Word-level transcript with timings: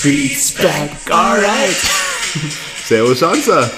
Streets 0.00 0.52
back, 0.54 0.92
alright. 1.10 1.76
Servus 2.86 3.18
Schanzer! 3.18 3.70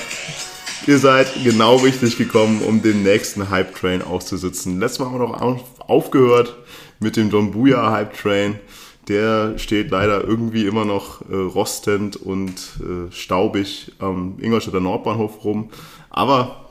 Ihr 0.86 0.98
seid 1.00 1.26
genau 1.42 1.74
richtig 1.78 2.16
gekommen, 2.16 2.62
um 2.62 2.80
den 2.80 3.02
nächsten 3.02 3.50
Hype 3.50 3.74
Train 3.74 4.02
auszusitzen. 4.02 4.78
Letztes 4.78 5.00
Mal 5.00 5.06
haben 5.06 5.14
wir 5.14 5.26
noch 5.26 5.40
auf- 5.40 5.80
aufgehört 5.80 6.54
mit 7.00 7.16
dem 7.16 7.28
Don 7.28 7.50
Buya 7.50 7.90
Hype 7.90 8.16
Train. 8.16 8.60
Der 9.08 9.58
steht 9.58 9.90
leider 9.90 10.22
irgendwie 10.22 10.64
immer 10.64 10.84
noch 10.84 11.22
äh, 11.28 11.34
rostend 11.34 12.14
und 12.14 12.52
äh, 12.78 13.10
staubig 13.12 13.90
am 13.98 14.38
Ingolstädter 14.40 14.78
Nordbahnhof 14.78 15.42
rum. 15.42 15.70
Aber 16.08 16.61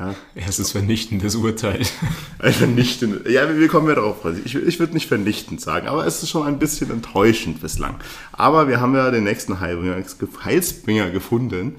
ja, 0.00 0.14
Erstes 0.34 0.72
vernichtendes 0.72 1.34
Urteil. 1.34 1.82
ein 2.38 2.52
vernichtend. 2.54 3.28
Ja, 3.28 3.54
wir 3.54 3.68
kommen 3.68 3.86
ja 3.86 3.94
darauf. 3.94 4.24
Ich, 4.46 4.54
ich 4.54 4.78
würde 4.80 4.94
nicht 4.94 5.06
vernichtend 5.06 5.60
sagen, 5.60 5.88
aber 5.88 6.06
es 6.06 6.22
ist 6.22 6.30
schon 6.30 6.46
ein 6.46 6.58
bisschen 6.58 6.90
enttäuschend 6.90 7.60
bislang. 7.60 7.96
Aber 8.32 8.66
wir 8.66 8.80
haben 8.80 8.94
ja 8.94 9.10
den 9.10 9.24
nächsten 9.24 9.60
Heilbringer, 9.60 10.02
Heilsbringer 10.42 11.10
gefunden 11.10 11.74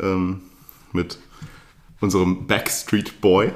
ähm, 0.00 0.40
mit 0.92 1.18
unserem 2.00 2.46
Backstreet 2.46 3.20
Boy. 3.20 3.52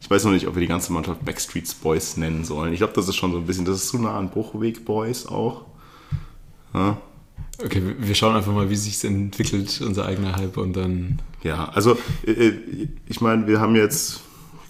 Ich 0.00 0.10
weiß 0.10 0.24
noch 0.24 0.32
nicht, 0.32 0.48
ob 0.48 0.56
wir 0.56 0.60
die 0.60 0.66
ganze 0.66 0.92
Mannschaft 0.92 1.24
Backstreet 1.24 1.72
Boys 1.82 2.16
nennen 2.16 2.44
sollen. 2.44 2.72
Ich 2.72 2.78
glaube, 2.78 2.94
das 2.94 3.08
ist 3.08 3.14
schon 3.14 3.30
so 3.30 3.38
ein 3.38 3.46
bisschen, 3.46 3.64
das 3.64 3.76
ist 3.76 3.90
so 3.90 3.98
nah 3.98 4.18
an 4.18 4.30
Bruchweg 4.30 4.84
Boys 4.84 5.26
auch. 5.26 5.66
Ja, 6.74 7.00
Okay, 7.64 7.82
wir- 7.98 8.14
schauen 8.14 8.36
einfach 8.36 8.52
mal, 8.52 8.70
wie 8.70 8.76
sich 8.76 9.02
entwickelt, 9.04 9.80
unser 9.84 10.06
eigener 10.06 10.36
Hype 10.36 10.56
und 10.56 10.74
dann. 10.76 11.18
Ja, 11.42 11.68
also 11.70 11.98
äh, 12.26 12.30
äh, 12.30 12.88
ich 13.06 13.20
meine, 13.20 13.46
wir 13.46 13.60
haben 13.60 13.74
jetzt 13.76 14.20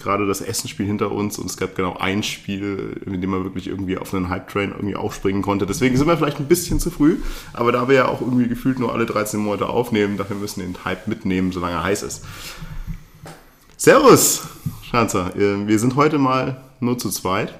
gerade 0.01 0.27
das 0.27 0.41
Essenspiel 0.41 0.87
hinter 0.87 1.13
uns 1.13 1.39
und 1.39 1.47
es 1.51 1.57
gab 1.59 1.77
genau 1.77 1.97
ein 1.99 2.23
Spiel, 2.23 3.01
in 3.05 3.21
dem 3.21 3.31
man 3.31 3.45
wirklich 3.45 3.67
irgendwie 3.67 3.99
auf 3.99 4.15
einen 4.15 4.31
Hype-Train 4.31 4.71
irgendwie 4.71 4.97
aufspringen 4.97 5.43
konnte. 5.43 5.67
Deswegen 5.67 5.97
sind 5.97 6.07
wir 6.07 6.17
vielleicht 6.17 6.39
ein 6.41 6.49
bisschen 6.49 6.81
zu 6.81 6.91
früh, 6.91 7.17
aber 7.53 7.71
da 7.71 7.87
wir 7.87 7.95
ja 7.97 8.09
auch 8.09 8.21
irgendwie 8.23 8.49
gefühlt 8.49 8.79
nur 8.79 8.93
alle 8.95 9.05
13 9.05 9.39
Monate 9.39 9.69
aufnehmen, 9.69 10.17
dafür 10.17 10.37
müssen 10.37 10.61
wir 10.61 10.67
den 10.67 10.85
Hype 10.87 11.07
mitnehmen, 11.07 11.53
solange 11.53 11.75
er 11.75 11.83
heiß 11.85 12.03
ist. 12.03 12.25
Servus, 13.77 14.43
Schanzer. 14.91 15.35
Äh, 15.37 15.67
Wir 15.67 15.79
sind 15.79 15.97
heute 15.97 16.19
mal 16.19 16.61
nur 16.81 16.99
zu 16.99 17.11
zweit. 17.11 17.55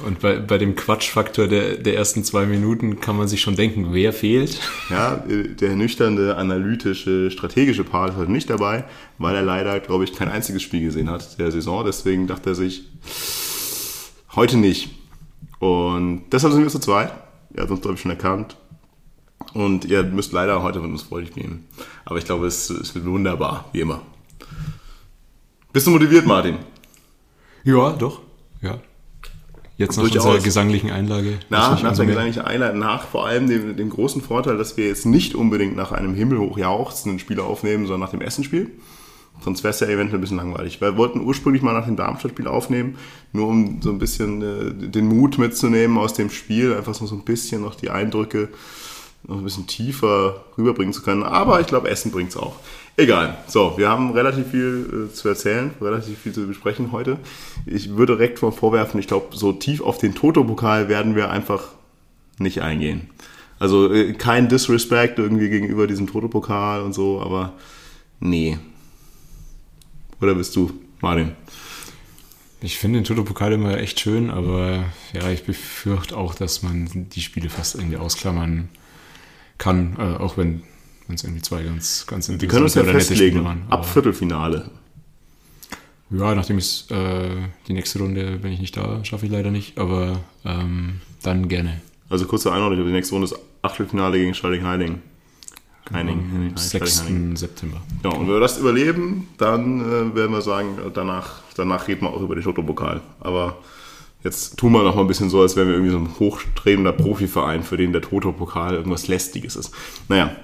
Und 0.00 0.20
bei, 0.20 0.38
bei 0.38 0.58
dem 0.58 0.76
Quatschfaktor 0.76 1.48
der, 1.48 1.76
der 1.76 1.96
ersten 1.96 2.22
zwei 2.22 2.46
Minuten 2.46 3.00
kann 3.00 3.16
man 3.16 3.26
sich 3.26 3.40
schon 3.40 3.56
denken, 3.56 3.88
wer 3.92 4.12
fehlt. 4.12 4.60
Ja, 4.90 5.16
der 5.26 5.74
nüchterne, 5.74 6.36
analytische, 6.36 7.30
strategische 7.32 7.82
Part 7.82 8.10
ist 8.10 8.16
heute 8.16 8.30
nicht 8.30 8.48
dabei, 8.48 8.84
weil 9.18 9.34
er 9.34 9.42
leider, 9.42 9.80
glaube 9.80 10.04
ich, 10.04 10.12
kein 10.12 10.28
einziges 10.28 10.62
Spiel 10.62 10.82
gesehen 10.82 11.10
hat 11.10 11.38
der 11.40 11.50
Saison. 11.50 11.84
Deswegen 11.84 12.28
dachte 12.28 12.50
er 12.50 12.54
sich, 12.54 12.84
heute 14.36 14.56
nicht. 14.56 14.90
Und 15.58 16.26
deshalb 16.30 16.52
sind 16.52 16.62
wir 16.62 16.70
zu 16.70 16.78
zweit. 16.78 17.12
Er 17.54 17.64
hat 17.64 17.70
uns, 17.70 17.80
glaube 17.80 17.96
ich, 17.96 18.00
schon 18.00 18.12
erkannt. 18.12 18.56
Und 19.52 19.84
ihr 19.84 20.04
müsst 20.04 20.32
leider 20.32 20.62
heute 20.62 20.78
mit 20.78 20.90
uns 20.92 21.02
Freude 21.02 21.26
spielen. 21.26 21.64
Aber 22.04 22.18
ich 22.18 22.24
glaube, 22.24 22.46
es, 22.46 22.70
es 22.70 22.94
wird 22.94 23.04
wunderbar, 23.04 23.68
wie 23.72 23.80
immer. 23.80 24.02
Bist 25.72 25.86
du 25.86 25.90
motiviert, 25.90 26.24
Martin? 26.24 26.58
Ja, 27.64 27.90
doch. 27.90 28.20
Ja. 28.62 28.80
Jetzt 29.78 29.96
nach 29.96 30.02
Durchaus. 30.02 30.26
unserer 30.26 30.42
gesanglichen 30.42 30.90
Einlage. 30.90 31.38
Nach, 31.50 31.80
nach 31.82 31.96
der 31.96 32.06
gesanglichen 32.06 32.42
Einheit, 32.42 32.74
nach 32.74 33.06
vor 33.06 33.26
allem 33.26 33.48
dem, 33.48 33.76
dem 33.76 33.90
großen 33.90 34.20
Vorteil, 34.20 34.58
dass 34.58 34.76
wir 34.76 34.88
jetzt 34.88 35.06
nicht 35.06 35.36
unbedingt 35.36 35.76
nach 35.76 35.92
einem 35.92 36.14
himmelhoch 36.14 36.58
jauchzenden 36.58 37.20
Spiel 37.20 37.38
aufnehmen, 37.38 37.86
sondern 37.86 38.00
nach 38.00 38.10
dem 38.10 38.20
Essenspiel. 38.20 38.72
Sonst 39.40 39.62
wäre 39.62 39.70
es 39.70 39.78
ja 39.78 39.86
eventuell 39.86 40.18
ein 40.18 40.20
bisschen 40.20 40.36
langweilig. 40.36 40.80
Wir 40.80 40.96
wollten 40.96 41.20
ursprünglich 41.20 41.62
mal 41.62 41.72
nach 41.72 41.86
dem 41.86 41.94
Darmstadt-Spiel 41.94 42.48
aufnehmen, 42.48 42.98
nur 43.32 43.46
um 43.46 43.80
so 43.80 43.90
ein 43.90 43.98
bisschen 43.98 44.42
äh, 44.42 44.88
den 44.88 45.06
Mut 45.06 45.38
mitzunehmen 45.38 45.96
aus 45.96 46.12
dem 46.12 46.28
Spiel, 46.28 46.74
einfach 46.74 46.94
so, 46.94 47.06
so 47.06 47.14
ein 47.14 47.22
bisschen 47.22 47.62
noch 47.62 47.76
die 47.76 47.90
Eindrücke 47.90 48.48
noch 49.24 49.38
ein 49.38 49.44
bisschen 49.44 49.66
tiefer 49.66 50.44
rüberbringen 50.56 50.92
zu 50.92 51.02
können. 51.02 51.22
Aber 51.22 51.60
ich 51.60 51.66
glaube, 51.66 51.88
Essen 51.88 52.10
bringt 52.10 52.30
es 52.30 52.36
auch. 52.36 52.56
Egal. 52.98 53.38
So, 53.46 53.74
wir 53.78 53.88
haben 53.88 54.10
relativ 54.10 54.48
viel 54.48 55.08
äh, 55.08 55.14
zu 55.14 55.28
erzählen, 55.28 55.70
relativ 55.80 56.18
viel 56.18 56.32
zu 56.32 56.48
besprechen 56.48 56.90
heute. 56.90 57.16
Ich 57.64 57.90
würde 57.90 58.16
direkt 58.16 58.42
mal 58.42 58.50
vorwerfen, 58.50 58.98
ich 58.98 59.06
glaube, 59.06 59.36
so 59.36 59.52
tief 59.52 59.80
auf 59.82 59.98
den 59.98 60.16
Toto-Pokal 60.16 60.88
werden 60.88 61.14
wir 61.14 61.30
einfach 61.30 61.68
nicht 62.40 62.60
eingehen. 62.60 63.08
Also 63.60 63.94
äh, 63.94 64.14
kein 64.14 64.48
Disrespect 64.48 65.20
irgendwie 65.20 65.48
gegenüber 65.48 65.86
diesem 65.86 66.08
Toto-Pokal 66.08 66.82
und 66.82 66.92
so, 66.92 67.22
aber 67.22 67.52
nee. 68.18 68.58
Oder 70.20 70.34
bist 70.34 70.56
du, 70.56 70.72
Martin? 71.00 71.36
Ich 72.60 72.78
finde 72.78 72.98
den 72.98 73.04
Toto-Pokal 73.04 73.52
immer 73.52 73.78
echt 73.78 74.00
schön, 74.00 74.28
aber 74.28 74.86
ja, 75.12 75.30
ich 75.30 75.44
befürchte 75.44 76.16
auch, 76.16 76.34
dass 76.34 76.64
man 76.64 77.08
die 77.10 77.20
Spiele 77.20 77.48
fast 77.48 77.76
irgendwie 77.76 77.96
ausklammern 77.96 78.68
kann, 79.56 79.96
äh, 80.00 80.20
auch 80.20 80.36
wenn 80.36 80.64
wenn 81.08 81.16
es 81.16 81.24
irgendwie 81.24 81.42
zwei 81.42 81.62
ganz, 81.62 82.06
ganz 82.06 82.28
Wir 82.28 82.36
können 82.48 82.64
uns 82.64 82.74
ja 82.74 82.84
festlegen, 82.84 83.44
waren. 83.44 83.62
ab 83.68 83.84
Viertelfinale. 83.86 84.70
Ja, 86.10 86.34
nachdem 86.34 86.58
ich 86.58 86.86
äh, 86.90 87.28
die 87.66 87.72
nächste 87.72 87.98
Runde 87.98 88.38
bin 88.38 88.52
ich 88.52 88.60
nicht 88.60 88.76
da, 88.76 89.04
schaffe 89.04 89.26
ich 89.26 89.32
leider 89.32 89.50
nicht, 89.50 89.78
aber 89.78 90.20
ähm, 90.44 91.00
dann 91.22 91.48
gerne. 91.48 91.80
Also 92.08 92.26
kurze 92.26 92.52
Einordnung, 92.52 92.86
die 92.86 92.92
nächste 92.92 93.14
Runde 93.14 93.26
ist 93.26 93.38
Achtelfinale 93.60 94.18
gegen 94.18 94.32
Schalding-Heining. 94.32 95.00
Heining. 95.92 96.18
Am 96.18 96.32
Heining, 96.32 96.56
6. 96.56 96.96
Schalding-Heining. 96.96 97.36
September. 97.36 97.82
Ja, 98.04 98.10
und 98.10 98.26
wenn 98.26 98.34
wir 98.34 98.40
das 98.40 98.58
überleben, 98.58 99.28
dann 99.38 99.80
äh, 99.80 100.14
werden 100.14 100.32
wir 100.32 100.42
sagen, 100.42 100.78
äh, 100.78 100.90
danach, 100.92 101.42
danach 101.56 101.88
reden 101.88 102.02
wir 102.02 102.10
auch 102.10 102.20
über 102.20 102.34
den 102.34 102.44
Toto-Pokal. 102.44 103.00
Aber 103.20 103.58
jetzt 104.24 104.56
tun 104.58 104.72
wir 104.72 104.82
noch 104.82 104.94
mal 104.94 105.02
ein 105.02 105.08
bisschen 105.08 105.30
so, 105.30 105.40
als 105.40 105.56
wären 105.56 105.68
wir 105.68 105.74
irgendwie 105.74 105.92
so 105.92 105.98
ein 105.98 106.18
hochstrebender 106.18 106.92
Profiverein, 106.92 107.62
für 107.62 107.76
den 107.76 107.92
der 107.92 108.02
Toto-Pokal 108.02 108.74
irgendwas 108.74 109.08
Lästiges 109.08 109.56
ist. 109.56 109.74
Naja, 110.08 110.36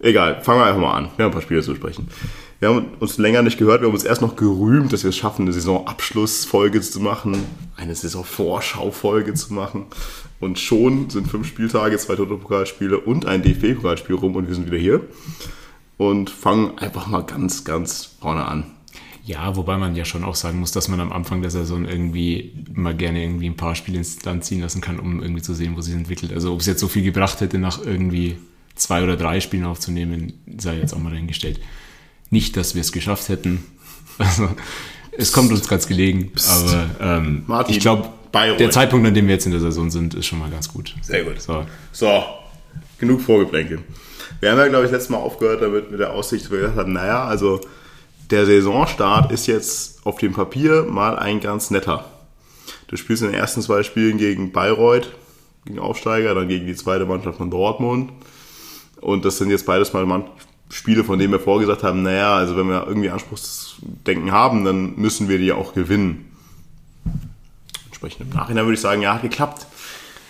egal, 0.00 0.42
fangen 0.42 0.60
wir 0.60 0.66
einfach 0.66 0.80
mal 0.80 0.94
an. 0.94 1.08
Wir 1.16 1.24
haben 1.24 1.30
ein 1.30 1.34
paar 1.34 1.42
Spiele 1.42 1.62
zu 1.62 1.70
besprechen. 1.72 2.08
Wir 2.58 2.70
haben 2.70 2.86
uns 3.00 3.18
länger 3.18 3.42
nicht 3.42 3.58
gehört, 3.58 3.82
wir 3.82 3.88
haben 3.88 3.94
uns 3.94 4.04
erst 4.04 4.22
noch 4.22 4.34
gerühmt, 4.34 4.92
dass 4.92 5.02
wir 5.02 5.10
es 5.10 5.16
schaffen, 5.16 5.42
eine 5.42 5.52
Saisonabschlussfolge 5.52 6.80
zu 6.80 7.00
machen, 7.00 7.36
eine 7.76 7.94
Saisonvorschaufolge 7.94 9.34
zu 9.34 9.52
machen. 9.52 9.86
Und 10.40 10.58
schon 10.58 11.10
sind 11.10 11.28
fünf 11.28 11.46
Spieltage, 11.46 11.98
zwei 11.98 12.16
Toto-Pokalspiele 12.16 12.98
und 12.98 13.26
ein 13.26 13.42
DFB-Pokalspiel 13.42 14.16
rum 14.16 14.36
und 14.36 14.48
wir 14.48 14.54
sind 14.54 14.66
wieder 14.66 14.78
hier 14.78 15.02
und 15.98 16.30
fangen 16.30 16.78
einfach 16.78 17.06
mal 17.06 17.22
ganz, 17.22 17.64
ganz 17.64 18.16
vorne 18.20 18.46
an. 18.46 18.64
Ja, 19.24 19.56
wobei 19.56 19.76
man 19.76 19.96
ja 19.96 20.04
schon 20.04 20.24
auch 20.24 20.36
sagen 20.36 20.60
muss, 20.60 20.70
dass 20.70 20.88
man 20.88 21.00
am 21.00 21.12
Anfang 21.12 21.42
der 21.42 21.50
Saison 21.50 21.84
irgendwie 21.84 22.64
mal 22.72 22.94
gerne 22.94 23.22
irgendwie 23.22 23.48
ein 23.48 23.56
paar 23.56 23.74
Spiele 23.74 23.98
ins 23.98 24.24
Land 24.24 24.44
ziehen 24.44 24.60
lassen 24.60 24.80
kann, 24.80 25.00
um 25.00 25.20
irgendwie 25.20 25.42
zu 25.42 25.52
sehen, 25.52 25.76
wo 25.76 25.80
sich 25.80 25.94
entwickelt. 25.94 26.32
Also 26.32 26.52
ob 26.52 26.60
es 26.60 26.66
jetzt 26.66 26.80
so 26.80 26.86
viel 26.86 27.02
gebracht 27.02 27.40
hätte, 27.40 27.58
nach 27.58 27.84
irgendwie 27.84 28.36
zwei 28.76 29.02
oder 29.02 29.16
drei 29.16 29.40
Spielen 29.40 29.64
aufzunehmen, 29.64 30.34
sei 30.58 30.78
jetzt 30.78 30.94
auch 30.94 30.98
mal 30.98 31.10
dahingestellt. 31.10 31.60
Nicht, 32.30 32.56
dass 32.56 32.74
wir 32.74 32.80
es 32.80 32.92
geschafft 32.92 33.28
hätten. 33.28 33.64
Also 34.18 34.48
es 35.12 35.30
kommt 35.30 35.50
uns 35.50 35.68
ganz 35.68 35.86
gelegen, 35.86 36.32
aber 36.48 36.88
ähm, 37.02 37.42
Martin, 37.46 37.74
ich 37.74 37.80
glaube, 37.82 38.08
der 38.32 38.70
Zeitpunkt, 38.70 39.06
an 39.06 39.12
dem 39.12 39.26
wir 39.26 39.34
jetzt 39.34 39.44
in 39.44 39.52
der 39.52 39.60
Saison 39.60 39.90
sind, 39.90 40.14
ist 40.14 40.24
schon 40.24 40.38
mal 40.38 40.48
ganz 40.48 40.72
gut. 40.72 40.94
Sehr 41.02 41.24
gut. 41.24 41.38
So. 41.38 41.66
So, 41.92 42.24
genug 42.98 43.20
Vorgeplänkel. 43.20 43.80
Wir 44.40 44.50
haben 44.50 44.58
ja, 44.58 44.68
glaube 44.68 44.86
ich, 44.86 44.90
letztes 44.90 45.10
Mal 45.10 45.18
aufgehört 45.18 45.60
damit 45.60 45.90
mit 45.90 46.00
der 46.00 46.12
Aussicht, 46.12 46.44
dass 46.44 46.50
wir 46.50 46.60
gesagt 46.60 46.78
haben, 46.78 46.94
naja, 46.94 47.24
also 47.24 47.60
der 48.30 48.46
Saisonstart 48.46 49.32
ist 49.32 49.46
jetzt 49.46 50.06
auf 50.06 50.18
dem 50.18 50.32
Papier 50.32 50.84
mal 50.84 51.18
ein 51.18 51.40
ganz 51.40 51.70
netter. 51.70 52.04
Du 52.88 52.96
spielst 52.96 53.22
in 53.22 53.30
den 53.30 53.38
ersten 53.38 53.62
zwei 53.62 53.82
Spielen 53.82 54.18
gegen 54.18 54.52
Bayreuth, 54.52 55.12
gegen 55.64 55.78
Aufsteiger, 55.78 56.34
dann 56.34 56.48
gegen 56.48 56.66
die 56.66 56.74
zweite 56.74 57.06
Mannschaft 57.06 57.38
von 57.38 57.50
Dortmund. 57.50 58.12
Und 59.00 59.24
das 59.24 59.38
sind 59.38 59.50
jetzt 59.50 59.66
beides 59.66 59.92
mal 59.92 60.24
Spiele, 60.70 61.04
von 61.04 61.18
denen 61.18 61.32
wir 61.32 61.40
vorgesagt 61.40 61.82
haben, 61.82 62.02
naja, 62.02 62.34
also 62.36 62.56
wenn 62.56 62.68
wir 62.68 62.86
irgendwie 62.86 63.10
Anspruchsdenken 63.10 64.32
haben, 64.32 64.64
dann 64.64 64.96
müssen 64.96 65.28
wir 65.28 65.38
die 65.38 65.52
auch 65.52 65.74
gewinnen. 65.74 66.32
Entsprechend 67.86 68.22
im 68.22 68.30
Nachhinein 68.30 68.64
würde 68.64 68.74
ich 68.74 68.80
sagen, 68.80 69.02
ja, 69.02 69.14
hat 69.14 69.22
geklappt. 69.22 69.66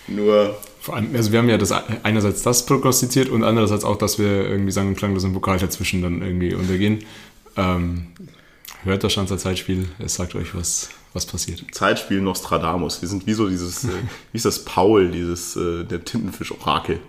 Nur 0.09 0.57
Vor 0.81 0.95
allem, 0.97 1.15
also 1.17 1.33
wir 1.33 1.39
haben 1.39 1.49
ja 1.49 1.59
das 1.59 1.73
einerseits 2.03 2.43
das 2.43 2.67
prognostiziert 2.67 3.29
und 3.29 3.45
andererseits 3.45 3.83
auch, 3.83 3.97
dass 3.97 4.19
wir 4.19 4.49
irgendwie 4.49 4.73
sagen 4.73 4.89
und 4.89 4.97
klang, 4.97 5.15
dass 5.15 5.25
ein 5.25 5.33
Pokal 5.33 5.59
dazwischen 5.59 6.03
dann 6.03 6.23
irgendwie 6.23 6.55
untergehen. 6.55 7.05
Ähm, 7.57 8.09
hört 8.85 9.03
das 9.03 9.13
Schanzer 9.13 9.39
Zeitspiel, 9.39 9.89
es 9.99 10.15
sagt 10.15 10.35
euch, 10.35 10.55
was, 10.55 10.91
was 11.13 11.27
passiert. 11.27 11.65
Zeitspiel 11.73 12.21
Nostradamus. 12.21 13.01
Wir 13.01 13.09
sind 13.09 13.27
wie 13.27 13.33
so 13.33 13.49
dieses, 13.49 13.85
äh, 13.85 13.89
wie 14.33 14.37
ist 14.37 14.45
das 14.45 14.65
Paul, 14.65 15.11
dieses, 15.11 15.57
äh, 15.57 15.85
der 15.85 16.05
Tintenfisch-Orakel, 16.05 17.01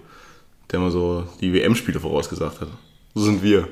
der 0.72 0.80
mal 0.80 0.92
so 0.92 1.25
die 1.42 1.54
WM-Spiele 1.54 2.00
vorausgesagt 2.00 2.62
hat. 2.62 2.69
So 3.16 3.24
sind 3.24 3.44
wir. 3.44 3.68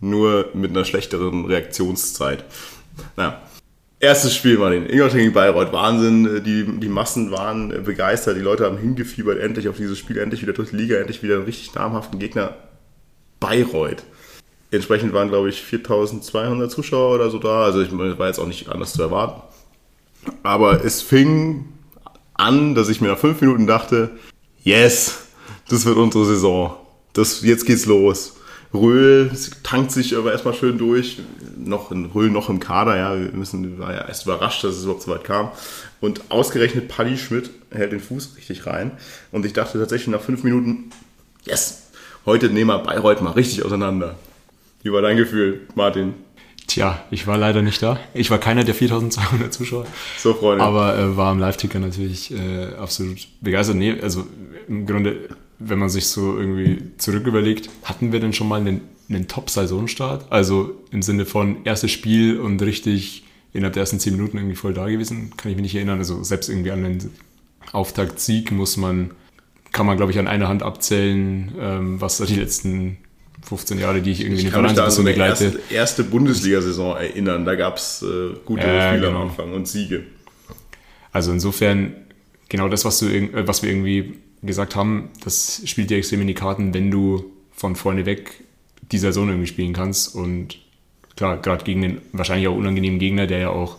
Nur 0.00 0.50
mit 0.52 0.70
einer 0.70 0.84
schlechteren 0.84 1.46
Reaktionszeit. 1.46 2.44
Naja. 3.16 3.42
Erstes 3.98 4.34
Spiel, 4.34 4.58
Martin. 4.58 4.86
Ingolstadt 4.86 5.20
gegen 5.20 5.32
Bayreuth. 5.32 5.72
Wahnsinn. 5.72 6.36
Äh, 6.36 6.40
Die, 6.42 6.64
die 6.80 6.88
Massen 6.88 7.30
waren 7.30 7.70
äh, 7.72 7.78
begeistert. 7.78 8.36
Die 8.36 8.42
Leute 8.42 8.66
haben 8.66 8.76
hingefiebert. 8.76 9.38
Endlich 9.38 9.68
auf 9.68 9.76
dieses 9.76 9.98
Spiel. 9.98 10.18
Endlich 10.18 10.42
wieder 10.42 10.52
durch 10.52 10.70
die 10.70 10.76
Liga. 10.76 10.96
Endlich 10.96 11.22
wieder 11.22 11.36
einen 11.36 11.44
richtig 11.44 11.74
namhaften 11.74 12.18
Gegner. 12.18 12.54
Bayreuth. 13.40 14.04
Entsprechend 14.70 15.14
waren, 15.14 15.28
glaube 15.28 15.48
ich, 15.48 15.62
4200 15.62 16.70
Zuschauer 16.70 17.14
oder 17.14 17.30
so 17.30 17.38
da. 17.38 17.64
Also 17.64 17.80
ich 17.80 17.90
war 17.96 18.26
jetzt 18.26 18.38
auch 18.38 18.46
nicht 18.46 18.68
anders 18.68 18.92
zu 18.92 19.02
erwarten. 19.02 19.40
Aber 20.42 20.84
es 20.84 21.00
fing 21.00 21.66
an, 22.34 22.74
dass 22.74 22.88
ich 22.88 23.00
mir 23.00 23.08
nach 23.08 23.18
fünf 23.18 23.40
Minuten 23.40 23.66
dachte, 23.66 24.10
yes, 24.62 25.25
das 25.68 25.84
wird 25.84 25.96
unsere 25.96 26.24
Saison. 26.26 26.76
Das, 27.12 27.42
jetzt 27.42 27.66
geht's 27.66 27.86
los. 27.86 28.34
Röhl 28.74 29.30
tankt 29.62 29.92
sich 29.92 30.16
aber 30.16 30.32
erstmal 30.32 30.54
schön 30.54 30.78
durch. 30.78 31.20
Noch 31.56 31.90
in 31.90 32.06
Röhl 32.06 32.30
noch 32.30 32.48
im 32.48 32.60
Kader, 32.60 32.96
ja. 32.96 33.18
Wir 33.18 33.32
müssen, 33.32 33.78
war 33.78 33.92
ja 33.92 34.06
erst 34.06 34.26
überrascht, 34.26 34.64
dass 34.64 34.76
es 34.76 34.84
überhaupt 34.84 35.02
so 35.02 35.10
weit 35.10 35.24
kam. 35.24 35.50
Und 36.00 36.30
ausgerechnet 36.30 36.88
Paddy 36.88 37.16
Schmidt 37.16 37.50
hält 37.70 37.92
den 37.92 38.00
Fuß 38.00 38.36
richtig 38.36 38.66
rein. 38.66 38.92
Und 39.32 39.46
ich 39.46 39.52
dachte 39.52 39.78
tatsächlich 39.78 40.08
nach 40.08 40.20
fünf 40.20 40.44
Minuten, 40.44 40.90
yes, 41.44 41.84
heute 42.26 42.50
nehmen 42.50 42.70
wir 42.70 42.78
Bayreuth 42.80 43.22
mal 43.22 43.32
richtig 43.32 43.64
auseinander. 43.64 44.16
Wie 44.82 44.92
war 44.92 45.02
dein 45.02 45.16
Gefühl, 45.16 45.62
Martin? 45.74 46.14
Tja, 46.66 47.00
ich 47.10 47.26
war 47.26 47.38
leider 47.38 47.62
nicht 47.62 47.80
da. 47.82 47.98
Ich 48.12 48.30
war 48.30 48.38
keiner 48.38 48.64
der 48.64 48.74
4200 48.74 49.52
Zuschauer. 49.52 49.86
So, 50.18 50.34
Freunde. 50.34 50.64
Aber 50.64 50.98
äh, 50.98 51.16
war 51.16 51.30
am 51.30 51.38
Live-Ticker 51.38 51.78
natürlich 51.78 52.32
äh, 52.32 52.74
absolut 52.74 53.28
begeistert. 53.40 53.76
Nee, 53.76 54.00
also 54.02 54.26
im 54.66 54.84
Grunde, 54.84 55.28
wenn 55.58 55.78
man 55.78 55.88
sich 55.88 56.06
so 56.08 56.38
irgendwie 56.38 56.78
zurück 56.98 57.26
überlegt, 57.26 57.70
hatten 57.84 58.12
wir 58.12 58.20
denn 58.20 58.32
schon 58.32 58.48
mal 58.48 58.60
einen, 58.60 58.82
einen 59.08 59.28
Top-Saisonstart? 59.28 60.30
Also 60.30 60.72
im 60.90 61.02
Sinne 61.02 61.24
von 61.26 61.64
erstes 61.64 61.90
Spiel 61.92 62.38
und 62.38 62.60
richtig 62.62 63.24
innerhalb 63.52 63.72
der 63.74 63.80
ersten 63.82 63.98
zehn 64.00 64.14
Minuten 64.16 64.36
irgendwie 64.36 64.56
voll 64.56 64.74
da 64.74 64.88
gewesen? 64.88 65.32
Kann 65.36 65.50
ich 65.50 65.56
mich 65.56 65.62
nicht 65.64 65.74
erinnern. 65.76 65.98
Also 65.98 66.22
selbst 66.22 66.48
irgendwie 66.48 66.70
an 66.72 66.82
den 66.84 67.10
Auftaktsieg 67.72 68.52
muss 68.52 68.76
man, 68.76 69.12
kann 69.72 69.86
man 69.86 69.96
glaube 69.96 70.12
ich 70.12 70.18
an 70.18 70.28
einer 70.28 70.48
Hand 70.48 70.62
abzählen, 70.62 71.52
ähm, 71.58 72.00
was 72.00 72.18
da 72.18 72.26
die 72.26 72.36
letzten 72.36 72.98
15 73.46 73.78
Jahre, 73.78 74.02
die 74.02 74.10
ich 74.10 74.20
irgendwie 74.20 74.38
Ich 74.38 74.44
den 74.44 74.52
kann 74.52 74.62
mich 74.62 74.72
Verein 74.72 74.76
da 74.76 74.90
so 74.90 75.00
an 75.00 75.04
so 75.06 75.08
eine 75.08 75.10
begleite. 75.10 75.44
erste, 75.44 75.74
erste 75.74 76.04
Bundesliga-Saison 76.04 76.96
erinnern. 76.96 77.44
Da 77.44 77.54
gab 77.54 77.76
es 77.76 78.02
äh, 78.02 78.34
gute 78.44 78.66
Ja, 78.66 78.88
Spiele 78.90 79.06
genau. 79.06 79.22
am 79.22 79.28
Anfang 79.28 79.52
und 79.52 79.66
Siege. 79.68 80.04
Also 81.12 81.32
insofern, 81.32 81.94
genau 82.48 82.68
das, 82.68 82.84
was, 82.84 82.98
du, 82.98 83.06
äh, 83.06 83.46
was 83.46 83.62
wir 83.62 83.70
irgendwie 83.70 84.14
gesagt 84.46 84.76
haben, 84.76 85.10
das 85.22 85.62
spielt 85.64 85.90
dir 85.90 85.98
extrem 85.98 86.20
in 86.20 86.26
die 86.26 86.34
Karten, 86.34 86.74
wenn 86.74 86.90
du 86.90 87.24
von 87.52 87.76
vorne 87.76 88.06
weg 88.06 88.44
die 88.92 88.98
Saison 88.98 89.28
irgendwie 89.28 89.46
spielen 89.46 89.72
kannst. 89.72 90.14
Und 90.14 90.58
klar, 91.16 91.38
gerade 91.38 91.64
gegen 91.64 91.82
den 91.82 92.00
wahrscheinlich 92.12 92.48
auch 92.48 92.56
unangenehmen 92.56 92.98
Gegner, 92.98 93.26
der 93.26 93.38
ja 93.38 93.48
auch 93.50 93.76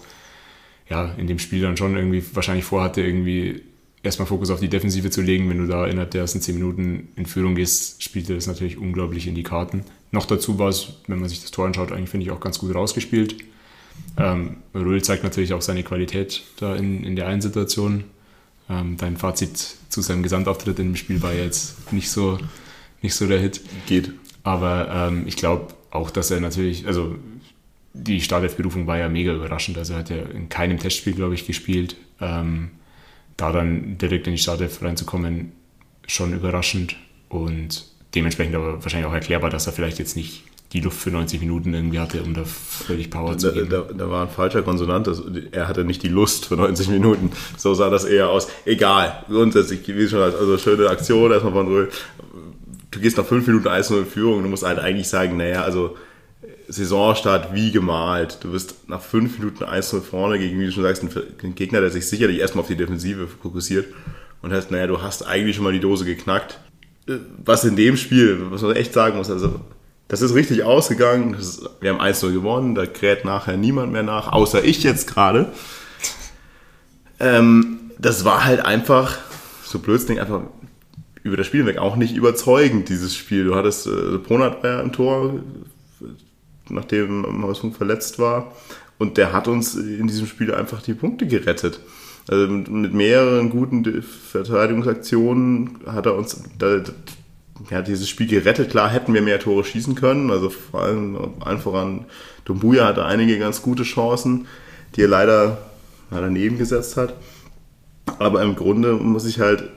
ja, 0.90 1.14
in 1.18 1.28
dem 1.28 1.40
Spiel 1.40 1.62
dann 1.62 1.78
schon 1.78 1.96
irgendwie 1.96 2.24
wahrscheinlich 2.34 2.66
vorhatte, 2.66 3.02
irgendwie 3.02 3.62
erstmal 4.04 4.28
Fokus 4.28 4.50
auf 4.50 4.60
die 4.60 4.69
Defensive 4.69 5.10
zu 5.10 5.22
legen. 5.22 5.50
Wenn 5.50 5.60
du 5.60 5.68
da 5.68 5.86
innerhalb 5.86 6.12
der 6.12 6.22
ersten 6.22 6.42
10 6.42 6.56
Minuten 6.56 7.10
in 7.16 7.25
Führung 7.25 7.56
gehst, 7.56 8.02
spielt 8.04 8.30
dir 8.30 8.36
das 8.36 8.48
natürlich 8.48 8.78
unglaublich 8.78 9.28
in 9.28 9.36
die 9.36 9.44
Karten. 9.44 9.84
Noch 10.12 10.25
dazu 10.25 10.58
war 10.60 10.69
es, 10.69 10.94
wenn 11.08 11.19
man 11.19 11.30
sich 11.30 11.42
das 11.42 11.52
Tor 11.52 11.66
anschaut, 11.66 11.92
eigentlich 11.92 12.10
finde 12.10 12.25
ich 12.25 12.31
auch 12.31 12.40
ganz 12.40 12.60
gut 12.60 12.74
rausgespielt. 12.74 13.36
Ähm, 14.18 14.58
Röhl 14.74 15.04
zeigt 15.04 15.24
natürlich 15.24 15.54
auch 15.54 15.62
seine 15.62 15.84
Qualität 15.84 16.44
da 16.60 16.75
in, 16.75 17.04
in 17.04 17.16
der 17.16 17.28
einen 17.28 17.42
Situation. 17.42 18.06
Ähm, 18.69 18.98
dein 18.98 19.18
Fazit 19.18 19.58
zu 19.90 20.02
seinem 20.02 20.24
Gesamtauftritt 20.24 20.80
in 20.80 20.90
dem 20.90 20.96
Spiel 20.96 21.22
war 21.22 21.34
ja 21.34 21.44
jetzt 21.44 21.92
nicht 21.94 22.10
so, 22.10 22.38
nicht 23.02 23.16
so 23.16 23.28
der 23.28 23.40
Hit. 23.40 23.62
Geht. 23.86 24.12
Aber 24.44 24.90
ähm, 24.92 25.24
ich 25.28 25.36
glaube 25.36 25.74
auch, 25.92 26.10
dass 26.10 26.31
er 26.31 26.40
natürlich, 26.40 26.88
also 26.88 27.16
die 27.94 28.22
Startelf-Berufung 28.22 28.88
war 28.88 28.98
ja 28.98 29.10
mega 29.10 29.34
überraschend. 29.34 29.78
Also 29.78 29.94
er 29.94 30.00
hat 30.00 30.10
ja 30.10 30.18
in 30.18 30.50
keinem 30.50 30.80
Testspiel, 30.80 31.14
glaube 31.14 31.34
ich, 31.34 31.48
gespielt. 31.48 31.96
Ähm, 32.22 32.72
da 33.38 33.52
dann 33.52 33.98
direkt 33.98 34.28
in 34.28 34.34
die 34.34 34.40
Startelf 34.40 34.81
reinzukommen, 34.81 35.52
schon 36.08 36.34
überraschend. 36.34 36.96
Und 37.30 37.86
dementsprechend 38.16 38.56
aber 38.56 38.84
wahrscheinlich 38.84 39.08
auch 39.08 39.14
erklärbar, 39.14 39.50
dass 39.50 39.68
er 39.68 39.74
vielleicht 39.74 40.00
jetzt 40.00 40.16
nicht 40.16 40.44
die 40.74 40.81
Luft 40.81 41.00
für 41.00 41.12
90 41.12 41.40
Minuten 41.40 41.74
irgendwie 41.74 42.00
hatte, 42.00 42.22
um 42.24 42.34
da 42.34 42.44
völlig 42.44 43.10
Power 43.10 43.31
Da, 43.31 43.38
zu 43.38 43.54
geben. 43.54 43.69
da, 43.69 43.81
da 43.84 44.10
war 44.10 44.24
ein 44.24 44.30
falscher 44.30 44.64
Konsonant. 44.64 45.08
Das, 45.08 45.22
er 45.52 45.68
hatte 45.68 45.86
nicht 45.86 46.04
die 46.04 46.10
Lust 46.10 46.46
für 46.48 46.56
90 46.58 46.90
Minuten. 46.90 47.31
So 47.56 47.74
sah 47.74 47.90
das 47.90 48.04
eher 48.04 48.30
aus. 48.30 48.48
Egal. 48.66 49.24
Grundsätzlich, 49.30 49.88
wie 49.88 50.08
schon 50.08 50.19
gesagt, 50.19 50.36
also 50.38 50.58
schöne 50.58 50.90
Aktion 50.90 51.31
erstmal 51.31 51.54
von 51.54 51.68
Röhl. 51.68 51.90
Du 52.92 53.00
gehst 53.00 53.18
nach 53.18 53.25
5 53.25 53.48
Minuten 53.48 53.68
1-0 53.68 54.00
in 54.00 54.06
Führung. 54.06 54.44
Du 54.44 54.50
musst 54.50 54.64
halt 54.64 54.80
eigentlich 54.80 55.08
sagen, 55.08 55.38
naja, 55.38 55.62
also 55.64 55.96
Saisonstart 56.68 57.54
wie 57.54 57.72
gemalt. 57.72 58.40
Du 58.42 58.52
bist 58.52 58.90
nach 58.90 59.02
5 59.02 59.40
Minuten 59.40 59.64
1-0 59.64 60.02
vorne 60.02 60.38
gegen, 60.38 60.60
wie 60.60 60.66
du 60.66 60.72
schon 60.72 60.84
sagst, 60.84 61.02
einen 61.44 61.56
Gegner, 61.56 61.80
der 61.81 61.92
sich 61.92 62.08
sicherlich 62.08 62.40
erstmal 62.40 62.64
auf 62.64 62.68
die 62.68 62.75
Defensive 62.75 63.28
fokussiert. 63.28 63.86
Und 64.42 64.52
heißt, 64.52 64.69
naja, 64.72 64.88
du 64.88 65.02
hast 65.02 65.25
eigentlich 65.25 65.56
schon 65.56 65.64
mal 65.64 65.74
die 65.74 65.80
Dose 65.80 66.06
geknackt. 66.06 66.60
Äh, 67.08 67.14
Was 67.44 67.64
in 67.64 67.75
dem 67.75 67.96
Spiel, 67.98 68.38
was 68.50 68.62
man 68.62 68.75
echt 68.75 68.94
sagen 68.94 69.18
muss, 69.18 69.31
also 69.31 69.62
das 70.07 70.21
ist 70.21 70.33
richtig 70.33 70.63
ausgegangen. 70.63 71.36
Wir 71.81 71.94
haben 71.94 72.01
1-0 72.01 72.31
gewonnen, 72.31 72.75
da 72.75 72.86
kräht 72.86 73.25
nachher 73.25 73.57
niemand 73.57 73.92
mehr 73.92 74.04
nach, 74.04 74.31
außer 74.31 74.63
ich 74.63 74.83
jetzt 74.83 75.07
gerade. 75.07 75.51
Ähm, 77.19 77.92
das 77.98 78.25
war 78.25 78.45
halt 78.45 78.63
einfach, 78.65 79.18
so 79.63 79.80
blödsinnig, 79.80 80.21
einfach 80.21 80.42
über 81.24 81.38
das 81.38 81.48
Spiel 81.48 81.65
weg 81.65 81.77
auch 81.77 81.95
nicht 81.95 82.15
überzeugend, 82.15 82.89
dieses 82.89 83.15
Spiel. 83.15 83.44
Du 83.44 83.56
hattest, 83.56 83.88
äh, 83.88 84.18
Ponat 84.19 84.63
war 84.63 84.69
ja 84.69 84.80
im 84.81 84.94
Tor, 84.94 85.42
nachdem 86.69 87.39
Mausfunk 87.39 87.75
verletzt 87.75 88.18
war. 88.19 88.54
Und 88.98 89.18
der 89.18 89.33
hat 89.33 89.48
uns 89.48 89.75
in 89.75 90.07
diesem 90.07 90.25
Spiel 90.25 90.54
einfach 90.54 90.81
die 90.81 90.94
Punkte 90.94 91.27
gerettet. 91.27 91.80
Also 92.27 92.48
mit, 92.48 92.69
mit 92.69 92.94
mehreren 92.94 93.50
guten 93.50 94.01
Verteidigungsaktionen 94.01 95.80
hat 95.86 96.06
er 96.07 96.15
uns 96.15 96.44
da, 96.57 96.81
ja, 97.69 97.81
dieses 97.81 98.07
Spiel 98.07 98.27
gerettet. 98.27 98.69
Klar 98.69 98.89
hätten 98.89 99.13
wir 99.13 99.21
mehr 99.21 99.39
Tore 99.39 99.63
schießen 99.63 99.95
können. 99.95 100.31
Also 100.31 100.50
vor 100.50 100.83
allem 100.83 101.18
allen 101.39 101.59
voran 101.59 102.06
Dumbuya 102.45 102.86
hatte 102.86 103.06
einige 103.06 103.39
ganz 103.39 103.62
gute 103.62 103.83
Chancen, 103.83 104.47
die 104.95 105.02
er 105.02 105.07
leider 105.07 105.57
daneben 106.09 106.57
gesetzt 106.57 106.97
hat. 106.97 107.16
Aber 108.19 108.42
im 108.42 108.56
Grunde 108.56 108.94
muss 108.94 109.26
ich 109.26 109.40
halt 109.40 109.69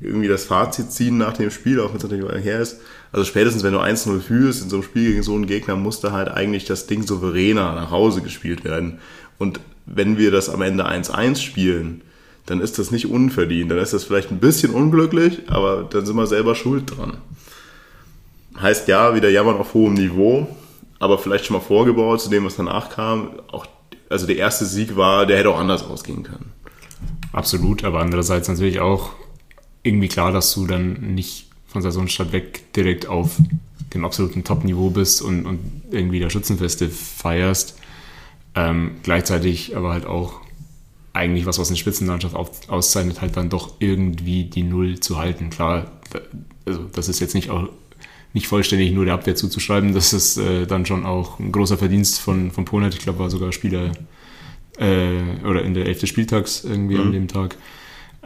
irgendwie 0.00 0.28
das 0.28 0.44
Fazit 0.44 0.90
ziehen 0.90 1.16
nach 1.16 1.34
dem 1.34 1.50
Spiel, 1.50 1.80
auch 1.80 1.90
wenn 1.90 1.96
es 1.96 2.02
natürlich 2.02 2.44
her 2.44 2.60
ist. 2.60 2.80
Also 3.12 3.24
spätestens, 3.24 3.62
wenn 3.62 3.72
du 3.72 3.80
1-0 3.80 4.20
führst 4.20 4.62
in 4.62 4.68
so 4.68 4.76
einem 4.76 4.82
Spiel 4.82 5.10
gegen 5.10 5.22
so 5.22 5.34
einen 5.34 5.46
Gegner, 5.46 5.76
musste 5.76 6.12
halt 6.12 6.28
eigentlich 6.28 6.64
das 6.64 6.86
Ding 6.86 7.02
souveräner 7.02 7.74
nach 7.74 7.90
Hause 7.90 8.20
gespielt 8.20 8.64
werden. 8.64 8.98
Und 9.38 9.60
wenn 9.86 10.18
wir 10.18 10.30
das 10.30 10.48
am 10.48 10.62
Ende 10.62 10.88
1-1 10.88 11.36
spielen, 11.36 12.02
dann 12.46 12.60
ist 12.60 12.78
das 12.78 12.90
nicht 12.90 13.06
unverdient. 13.06 13.70
Dann 13.70 13.78
ist 13.78 13.92
das 13.92 14.04
vielleicht 14.04 14.30
ein 14.30 14.40
bisschen 14.40 14.72
unglücklich, 14.72 15.40
aber 15.48 15.84
dann 15.84 16.06
sind 16.06 16.16
wir 16.16 16.26
selber 16.26 16.54
schuld 16.54 16.96
dran. 16.96 17.18
Heißt 18.60 18.88
ja, 18.88 19.14
wieder 19.14 19.30
jammern 19.30 19.56
auf 19.56 19.74
hohem 19.74 19.94
Niveau, 19.94 20.46
aber 20.98 21.18
vielleicht 21.18 21.46
schon 21.46 21.56
mal 21.56 21.62
vorgebaut 21.62 22.20
zu 22.20 22.30
dem, 22.30 22.44
was 22.44 22.56
danach 22.56 22.90
kam. 22.90 23.30
Auch, 23.50 23.66
also 24.08 24.26
der 24.26 24.36
erste 24.36 24.66
Sieg 24.66 24.96
war, 24.96 25.26
der 25.26 25.38
hätte 25.38 25.50
auch 25.50 25.58
anders 25.58 25.84
ausgehen 25.84 26.22
können. 26.24 26.52
Absolut, 27.32 27.84
aber 27.84 28.00
andererseits 28.00 28.48
natürlich 28.48 28.80
auch 28.80 29.10
irgendwie 29.82 30.08
klar, 30.08 30.32
dass 30.32 30.52
du 30.52 30.66
dann 30.66 31.14
nicht 31.14 31.46
von 31.66 31.80
Saisonstart 31.80 32.32
weg 32.32 32.72
direkt 32.74 33.06
auf 33.06 33.36
dem 33.94 34.04
absoluten 34.04 34.44
Top-Niveau 34.44 34.90
bist 34.90 35.22
und, 35.22 35.46
und 35.46 35.58
irgendwie 35.90 36.20
da 36.20 36.28
Schützenfeste 36.28 36.88
feierst. 36.88 37.78
Ähm, 38.54 38.96
gleichzeitig 39.02 39.76
aber 39.76 39.92
halt 39.92 40.04
auch 40.04 40.41
eigentlich 41.12 41.46
was, 41.46 41.58
was 41.58 41.68
eine 41.68 41.76
Spitzenlandschaft 41.76 42.34
auf, 42.34 42.68
auszeichnet, 42.68 43.20
halt 43.20 43.36
dann 43.36 43.50
doch 43.50 43.74
irgendwie 43.78 44.44
die 44.44 44.62
Null 44.62 45.00
zu 45.00 45.18
halten. 45.18 45.50
Klar, 45.50 45.90
also 46.64 46.84
das 46.92 47.08
ist 47.08 47.20
jetzt 47.20 47.34
nicht 47.34 47.50
auch 47.50 47.68
nicht 48.34 48.46
vollständig 48.46 48.92
nur 48.92 49.04
der 49.04 49.14
Abwehr 49.14 49.34
zuzuschreiben, 49.34 49.92
das 49.92 50.14
ist 50.14 50.38
äh, 50.38 50.66
dann 50.66 50.86
schon 50.86 51.04
auch 51.04 51.38
ein 51.38 51.52
großer 51.52 51.76
Verdienst 51.76 52.18
von, 52.18 52.50
von 52.50 52.64
Ponat. 52.64 52.94
Ich 52.94 53.00
glaube, 53.00 53.18
war 53.18 53.28
sogar 53.28 53.52
Spieler 53.52 53.92
äh, 54.78 55.46
oder 55.46 55.62
in 55.62 55.74
der 55.74 55.86
Elf 55.86 56.00
des 56.00 56.08
Spieltags 56.08 56.64
irgendwie 56.64 56.96
an 56.96 57.12
dem 57.12 57.28
Tag. 57.28 57.56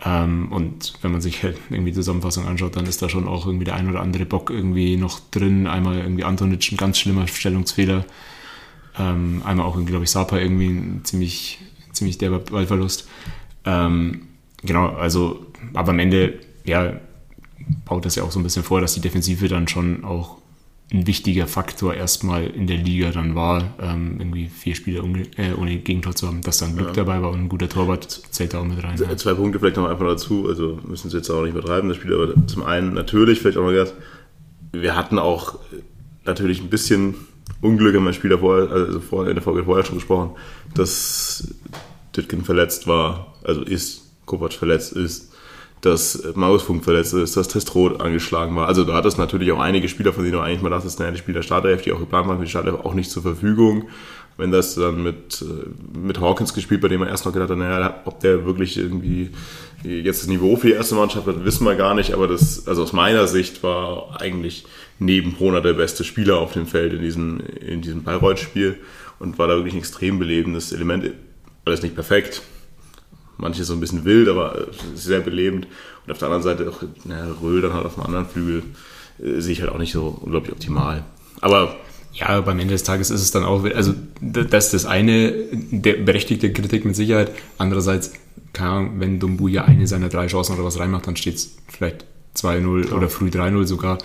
Ähm, 0.04 0.52
und 0.52 0.92
wenn 1.02 1.12
man 1.12 1.20
sich 1.20 1.42
halt 1.42 1.56
irgendwie 1.70 1.90
die 1.90 1.96
Zusammenfassung 1.96 2.46
anschaut, 2.46 2.76
dann 2.76 2.86
ist 2.86 3.00
da 3.02 3.08
schon 3.08 3.26
auch 3.26 3.46
irgendwie 3.46 3.64
der 3.64 3.74
ein 3.74 3.88
oder 3.88 4.00
andere 4.00 4.26
Bock 4.26 4.50
irgendwie 4.50 4.96
noch 4.96 5.20
drin. 5.30 5.66
Einmal 5.66 5.98
irgendwie 5.98 6.24
Antonic 6.24 6.70
ein 6.70 6.76
ganz 6.76 6.98
schlimmer 6.98 7.26
Stellungsfehler. 7.26 8.04
Ähm, 8.98 9.42
einmal 9.44 9.66
auch, 9.66 9.74
irgendwie, 9.74 9.92
glaube 9.92 10.04
ich, 10.04 10.10
Sapa 10.10 10.38
irgendwie 10.38 10.68
ein 10.68 11.00
ziemlich, 11.04 11.58
ziemlich 11.96 12.18
derber 12.18 12.38
Ballverlust. 12.38 13.08
Ähm, 13.64 14.22
genau, 14.62 14.88
also, 14.88 15.46
aber 15.74 15.90
am 15.90 15.98
Ende, 15.98 16.38
ja, 16.64 17.00
baut 17.84 18.04
das 18.04 18.14
ja 18.14 18.22
auch 18.22 18.30
so 18.30 18.38
ein 18.38 18.42
bisschen 18.42 18.62
vor, 18.62 18.80
dass 18.80 18.94
die 18.94 19.00
Defensive 19.00 19.48
dann 19.48 19.68
schon 19.68 20.04
auch 20.04 20.38
ein 20.92 21.06
wichtiger 21.08 21.48
Faktor 21.48 21.94
erstmal 21.94 22.44
in 22.46 22.68
der 22.68 22.76
Liga 22.76 23.10
dann 23.10 23.34
war, 23.34 23.74
ähm, 23.80 24.16
irgendwie 24.18 24.46
vier 24.48 24.76
Spiele 24.76 25.02
äh, 25.36 25.52
ohne 25.54 25.76
Gegentor 25.78 26.14
zu 26.14 26.28
haben, 26.28 26.42
dass 26.42 26.58
dann 26.58 26.76
Glück 26.76 26.94
dabei 26.94 27.20
war 27.22 27.30
und 27.30 27.40
ein 27.40 27.48
guter 27.48 27.68
Torwart 27.68 28.08
zählt 28.30 28.54
da 28.54 28.60
auch 28.60 28.64
mit 28.64 28.82
rein. 28.84 28.96
Ja. 28.96 29.16
Zwei 29.16 29.34
Punkte 29.34 29.58
vielleicht 29.58 29.78
noch 29.78 29.88
einfach 29.88 30.06
dazu, 30.06 30.46
also 30.48 30.78
müssen 30.86 31.10
Sie 31.10 31.16
jetzt 31.16 31.28
auch 31.28 31.42
nicht 31.42 31.50
übertreiben, 31.50 31.88
das 31.88 31.98
Spiel, 31.98 32.14
aber 32.14 32.46
zum 32.46 32.62
einen 32.62 32.94
natürlich, 32.94 33.40
vielleicht 33.40 33.58
auch 33.58 33.64
mal 33.64 33.72
gesagt, 33.72 33.94
wir 34.72 34.94
hatten 34.94 35.18
auch 35.18 35.58
natürlich 36.24 36.60
ein 36.60 36.70
bisschen 36.70 37.16
Unglück 37.60 37.94
in 37.94 38.04
meinem 38.04 38.12
Spiel 38.12 38.30
davor, 38.30 38.70
also 38.70 39.00
vorher, 39.00 39.30
in 39.30 39.36
der 39.36 39.42
Folge 39.42 39.64
vorher 39.64 39.84
schon 39.84 39.96
gesprochen, 39.96 40.30
dass 40.74 41.54
Ditkin 42.16 42.44
verletzt 42.44 42.86
war, 42.86 43.34
also 43.44 43.62
ist, 43.62 44.02
Kovac 44.26 44.52
verletzt 44.52 44.92
ist, 44.92 45.32
dass 45.80 46.22
Mausfunk 46.34 46.84
verletzt 46.84 47.14
ist, 47.14 47.36
dass 47.36 47.48
Testrot 47.48 48.00
angeschlagen 48.00 48.56
war. 48.56 48.66
Also 48.66 48.84
da 48.84 48.94
hat 48.94 49.06
es 49.06 49.18
natürlich 49.18 49.52
auch 49.52 49.60
einige 49.60 49.88
Spieler, 49.88 50.12
von 50.12 50.24
denen 50.24 50.34
du 50.34 50.40
eigentlich 50.40 50.62
mal 50.62 50.70
dachtest, 50.70 50.98
naja, 50.98 51.12
die 51.12 51.18
Spieler 51.18 51.42
Startelf, 51.42 51.82
die 51.82 51.92
auch 51.92 52.00
geplant 52.00 52.28
waren 52.28 52.40
die 52.40 52.48
Startelf, 52.48 52.80
auch 52.84 52.94
nicht 52.94 53.10
zur 53.10 53.22
Verfügung. 53.22 53.88
Wenn 54.38 54.50
das 54.50 54.74
dann 54.74 55.02
mit, 55.02 55.42
mit 55.94 56.20
Hawkins 56.20 56.52
gespielt, 56.52 56.82
bei 56.82 56.88
dem 56.88 57.00
man 57.00 57.08
erst 57.08 57.24
noch 57.24 57.32
gedacht 57.32 57.50
hat, 57.50 57.56
naja, 57.56 58.02
ob 58.04 58.20
der 58.20 58.44
wirklich 58.44 58.76
irgendwie 58.76 59.30
jetzt 59.82 60.22
das 60.22 60.28
Niveau 60.28 60.56
für 60.56 60.66
die 60.66 60.72
erste 60.74 60.94
Mannschaft 60.94 61.26
hat, 61.26 61.44
wissen 61.44 61.64
wir 61.64 61.74
gar 61.74 61.94
nicht. 61.94 62.12
Aber 62.12 62.26
das, 62.28 62.66
also 62.66 62.82
aus 62.82 62.92
meiner 62.92 63.28
Sicht 63.28 63.62
war 63.62 64.20
eigentlich 64.20 64.66
neben 64.98 65.32
Brunner 65.32 65.60
der 65.60 65.74
beste 65.74 66.04
Spieler 66.04 66.38
auf 66.38 66.52
dem 66.52 66.66
Feld 66.66 66.92
in 66.92 67.02
diesem, 67.02 67.40
in 67.40 67.82
diesem 67.82 68.02
Bayreuth-Spiel 68.02 68.76
und 69.18 69.38
war 69.38 69.48
da 69.48 69.56
wirklich 69.56 69.74
ein 69.74 69.80
extrem 69.80 70.18
belebendes 70.18 70.72
Element. 70.72 71.12
Alles 71.64 71.82
nicht 71.82 71.94
perfekt, 71.94 72.42
manches 73.36 73.66
so 73.66 73.74
ein 73.74 73.80
bisschen 73.80 74.04
wild, 74.04 74.28
aber 74.28 74.68
sehr 74.94 75.20
belebend. 75.20 75.66
Und 76.06 76.12
auf 76.12 76.18
der 76.18 76.28
anderen 76.28 76.42
Seite 76.42 76.70
auch 76.70 76.82
na, 77.04 77.26
Röhl 77.42 77.60
dann 77.60 77.74
halt 77.74 77.86
auf 77.86 77.94
dem 77.94 78.04
anderen 78.04 78.26
Flügel 78.26 78.62
äh, 79.18 79.40
sehe 79.40 79.52
ich 79.52 79.60
halt 79.60 79.70
auch 79.70 79.78
nicht 79.78 79.92
so 79.92 80.18
unglaublich 80.22 80.52
optimal. 80.52 81.04
Aber 81.40 81.76
Ja, 82.14 82.40
beim 82.40 82.58
Ende 82.58 82.72
des 82.72 82.82
Tages 82.84 83.10
ist 83.10 83.20
es 83.20 83.30
dann 83.30 83.44
auch, 83.44 83.64
also 83.64 83.92
das 84.20 84.66
ist 84.66 84.74
das 84.74 84.86
eine, 84.86 85.32
der 85.52 85.94
berechtigte 85.94 86.52
Kritik 86.52 86.84
mit 86.86 86.96
Sicherheit. 86.96 87.32
Andererseits, 87.58 88.12
keine 88.54 88.70
Ahnung, 88.70 89.00
wenn 89.00 89.18
Dumbuya 89.18 89.64
eine 89.64 89.86
seiner 89.86 90.08
drei 90.08 90.26
Chancen 90.28 90.54
oder 90.54 90.64
was 90.64 90.78
reinmacht, 90.78 91.06
dann 91.06 91.16
steht 91.16 91.34
es 91.34 91.56
vielleicht 91.68 92.06
2-0 92.36 92.92
oder 92.92 93.08
früh 93.08 93.28
3-0 93.28 93.66
sogar. 93.66 93.98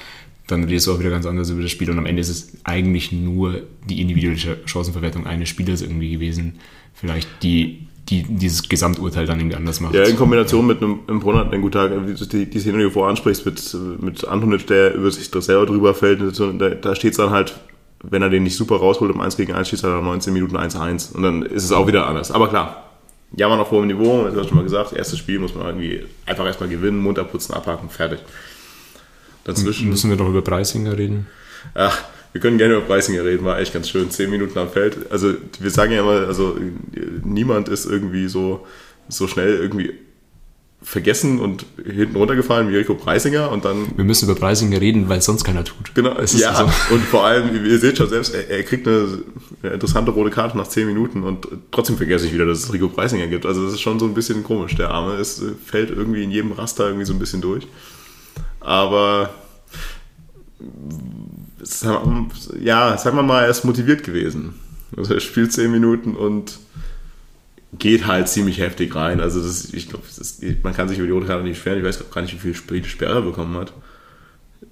Dann 0.51 0.65
redest 0.65 0.87
du 0.87 0.93
auch 0.93 0.99
wieder 0.99 1.09
ganz 1.09 1.25
anders 1.25 1.49
über 1.49 1.61
das 1.61 1.71
Spiel. 1.71 1.89
Und 1.89 1.97
am 1.97 2.05
Ende 2.05 2.21
ist 2.21 2.29
es 2.29 2.53
eigentlich 2.63 3.11
nur 3.11 3.61
die 3.89 4.01
individuelle 4.01 4.59
Chancenverwertung 4.65 5.25
eines 5.25 5.49
Spielers 5.49 5.81
irgendwie 5.81 6.11
gewesen. 6.11 6.55
Vielleicht 6.93 7.27
die, 7.41 7.87
die 8.09 8.23
dieses 8.23 8.67
Gesamturteil 8.67 9.25
dann 9.25 9.39
irgendwie 9.39 9.55
anders 9.55 9.79
macht. 9.79 9.95
ja, 9.95 10.03
in 10.03 10.17
Kombination 10.17 10.67
mit 10.67 10.81
einem, 10.81 11.19
Brunner, 11.19 11.49
einen 11.49 11.61
guten 11.61 11.73
Tag, 11.73 11.91
wie 12.05 12.13
du 12.13 12.25
die, 12.25 12.49
die 12.49 12.59
Szene, 12.59 12.79
die 12.79 12.83
du 12.83 12.89
vorher 12.89 13.09
ansprichst, 13.11 13.45
mit, 13.45 13.77
mit 14.01 14.27
Antonic, 14.27 14.67
der 14.67 14.93
über 14.93 15.09
sich 15.09 15.29
selber 15.31 15.65
drüber 15.65 15.93
fällt, 15.93 16.21
da, 16.39 16.69
da 16.69 16.95
steht 16.95 17.11
es 17.11 17.17
dann 17.17 17.29
halt, 17.29 17.55
wenn 18.03 18.21
er 18.21 18.29
den 18.29 18.43
nicht 18.43 18.55
super 18.55 18.75
rausholt 18.75 19.13
im 19.13 19.21
1 19.21 19.37
gegen 19.37 19.53
1, 19.53 19.69
schießt 19.69 19.83
er 19.83 19.95
dann 19.95 20.03
19 20.03 20.33
Minuten 20.33 20.57
1-1 20.57 21.13
und 21.13 21.23
dann 21.23 21.43
ist 21.43 21.63
es 21.63 21.71
auch 21.71 21.87
wieder 21.87 22.07
anders. 22.07 22.31
Aber 22.31 22.49
klar, 22.49 22.91
jammern 23.35 23.59
auf 23.59 23.71
hohem 23.71 23.87
Niveau, 23.87 24.23
das 24.23 24.35
hast 24.35 24.43
du 24.43 24.47
schon 24.49 24.57
mal 24.57 24.63
gesagt, 24.63 24.93
erstes 24.93 25.19
Spiel 25.19 25.39
muss 25.39 25.55
man 25.55 25.67
irgendwie 25.67 26.01
einfach 26.25 26.45
erstmal 26.45 26.69
gewinnen, 26.69 26.99
munter 27.01 27.23
putzen, 27.23 27.53
abhaken, 27.53 27.89
fertig. 27.89 28.19
Dazwischen 29.43 29.89
Müssen 29.89 30.09
wir 30.09 30.17
noch 30.17 30.29
über 30.29 30.41
Preisinger 30.41 30.97
reden? 30.97 31.27
Ach, 31.73 32.03
wir 32.33 32.41
können 32.41 32.57
gerne 32.57 32.75
über 32.75 32.85
Preisinger 32.85 33.25
reden, 33.25 33.45
war 33.45 33.59
echt 33.59 33.73
ganz 33.73 33.89
schön. 33.89 34.09
Zehn 34.09 34.29
Minuten 34.29 34.57
am 34.57 34.69
Feld. 34.69 35.11
Also 35.11 35.33
wir 35.59 35.69
sagen 35.69 35.91
ja 35.91 36.01
immer, 36.01 36.27
also 36.27 36.57
niemand 37.23 37.67
ist 37.69 37.85
irgendwie 37.85 38.27
so, 38.27 38.65
so 39.09 39.27
schnell 39.27 39.57
irgendwie 39.57 39.93
vergessen 40.83 41.39
und 41.39 41.65
hinten 41.83 42.15
runtergefallen 42.15 42.69
wie 42.69 42.77
Rico 42.77 42.95
Preisinger 42.95 43.51
und 43.51 43.65
dann 43.65 43.95
Wir 43.95 44.03
müssen 44.03 44.27
über 44.27 44.39
Preisinger 44.39 44.81
reden, 44.81 45.09
weil 45.09 45.19
es 45.19 45.25
sonst 45.25 45.43
keiner 45.43 45.63
tut. 45.63 45.93
Genau, 45.93 46.17
Es 46.17 46.33
ist 46.33 46.41
ja, 46.41 46.55
so. 46.55 46.95
und 46.95 47.03
vor 47.03 47.23
allem, 47.23 47.63
ihr 47.65 47.77
seht 47.77 47.97
schon 47.97 48.09
selbst, 48.09 48.33
er, 48.33 48.49
er 48.49 48.63
kriegt 48.63 48.87
eine, 48.87 49.19
interessante 49.61 50.09
rote 50.09 50.31
Karte 50.31 50.57
nach 50.57 50.67
10 50.67 50.87
Minuten 50.87 51.21
und 51.21 51.47
trotzdem 51.69 51.97
vergesse 51.97 52.25
ich 52.25 52.33
wieder, 52.33 52.47
dass 52.47 52.63
es 52.63 52.73
Rico 52.73 52.87
Preisinger 52.87 53.27
gibt. 53.27 53.45
Also 53.45 53.63
das 53.63 53.73
ist 53.73 53.81
schon 53.81 53.99
so 53.99 54.05
ein 54.05 54.15
bisschen 54.15 54.43
komisch. 54.43 54.75
Der 54.75 54.89
Arme 54.89 55.17
ist, 55.17 55.43
fällt 55.63 55.91
irgendwie 55.91 56.23
in 56.23 56.31
jedem 56.31 56.51
Raster 56.51 56.87
irgendwie 56.87 57.05
so 57.05 57.13
ein 57.13 57.19
bisschen 57.19 57.41
durch. 57.41 57.67
Aber 58.61 59.29
ja, 62.59 62.97
sagen 62.97 63.17
wir 63.17 63.23
mal, 63.23 63.43
er 63.43 63.49
ist 63.49 63.63
motiviert 63.63 64.03
gewesen. 64.03 64.53
Also 64.95 65.13
er 65.13 65.19
spielt 65.19 65.53
10 65.53 65.71
Minuten 65.71 66.15
und 66.15 66.59
geht 67.73 68.05
halt 68.05 68.27
ziemlich 68.27 68.59
heftig 68.59 68.93
rein. 68.95 69.19
Also 69.21 69.41
das, 69.41 69.73
ich 69.73 69.87
glaube, 69.89 70.03
man 70.63 70.73
kann 70.73 70.89
sich 70.89 70.97
über 70.97 71.07
die 71.07 71.13
rote 71.13 71.27
Karte 71.27 71.43
nicht 71.43 71.55
beschweren. 71.57 71.79
Ich 71.79 71.85
weiß 71.85 72.03
gar 72.11 72.21
nicht, 72.21 72.33
wie 72.33 72.39
viel 72.39 72.51
Sp- 72.53 72.83
Sperre 72.85 73.15
er 73.15 73.21
bekommen 73.21 73.55
hat. 73.57 73.73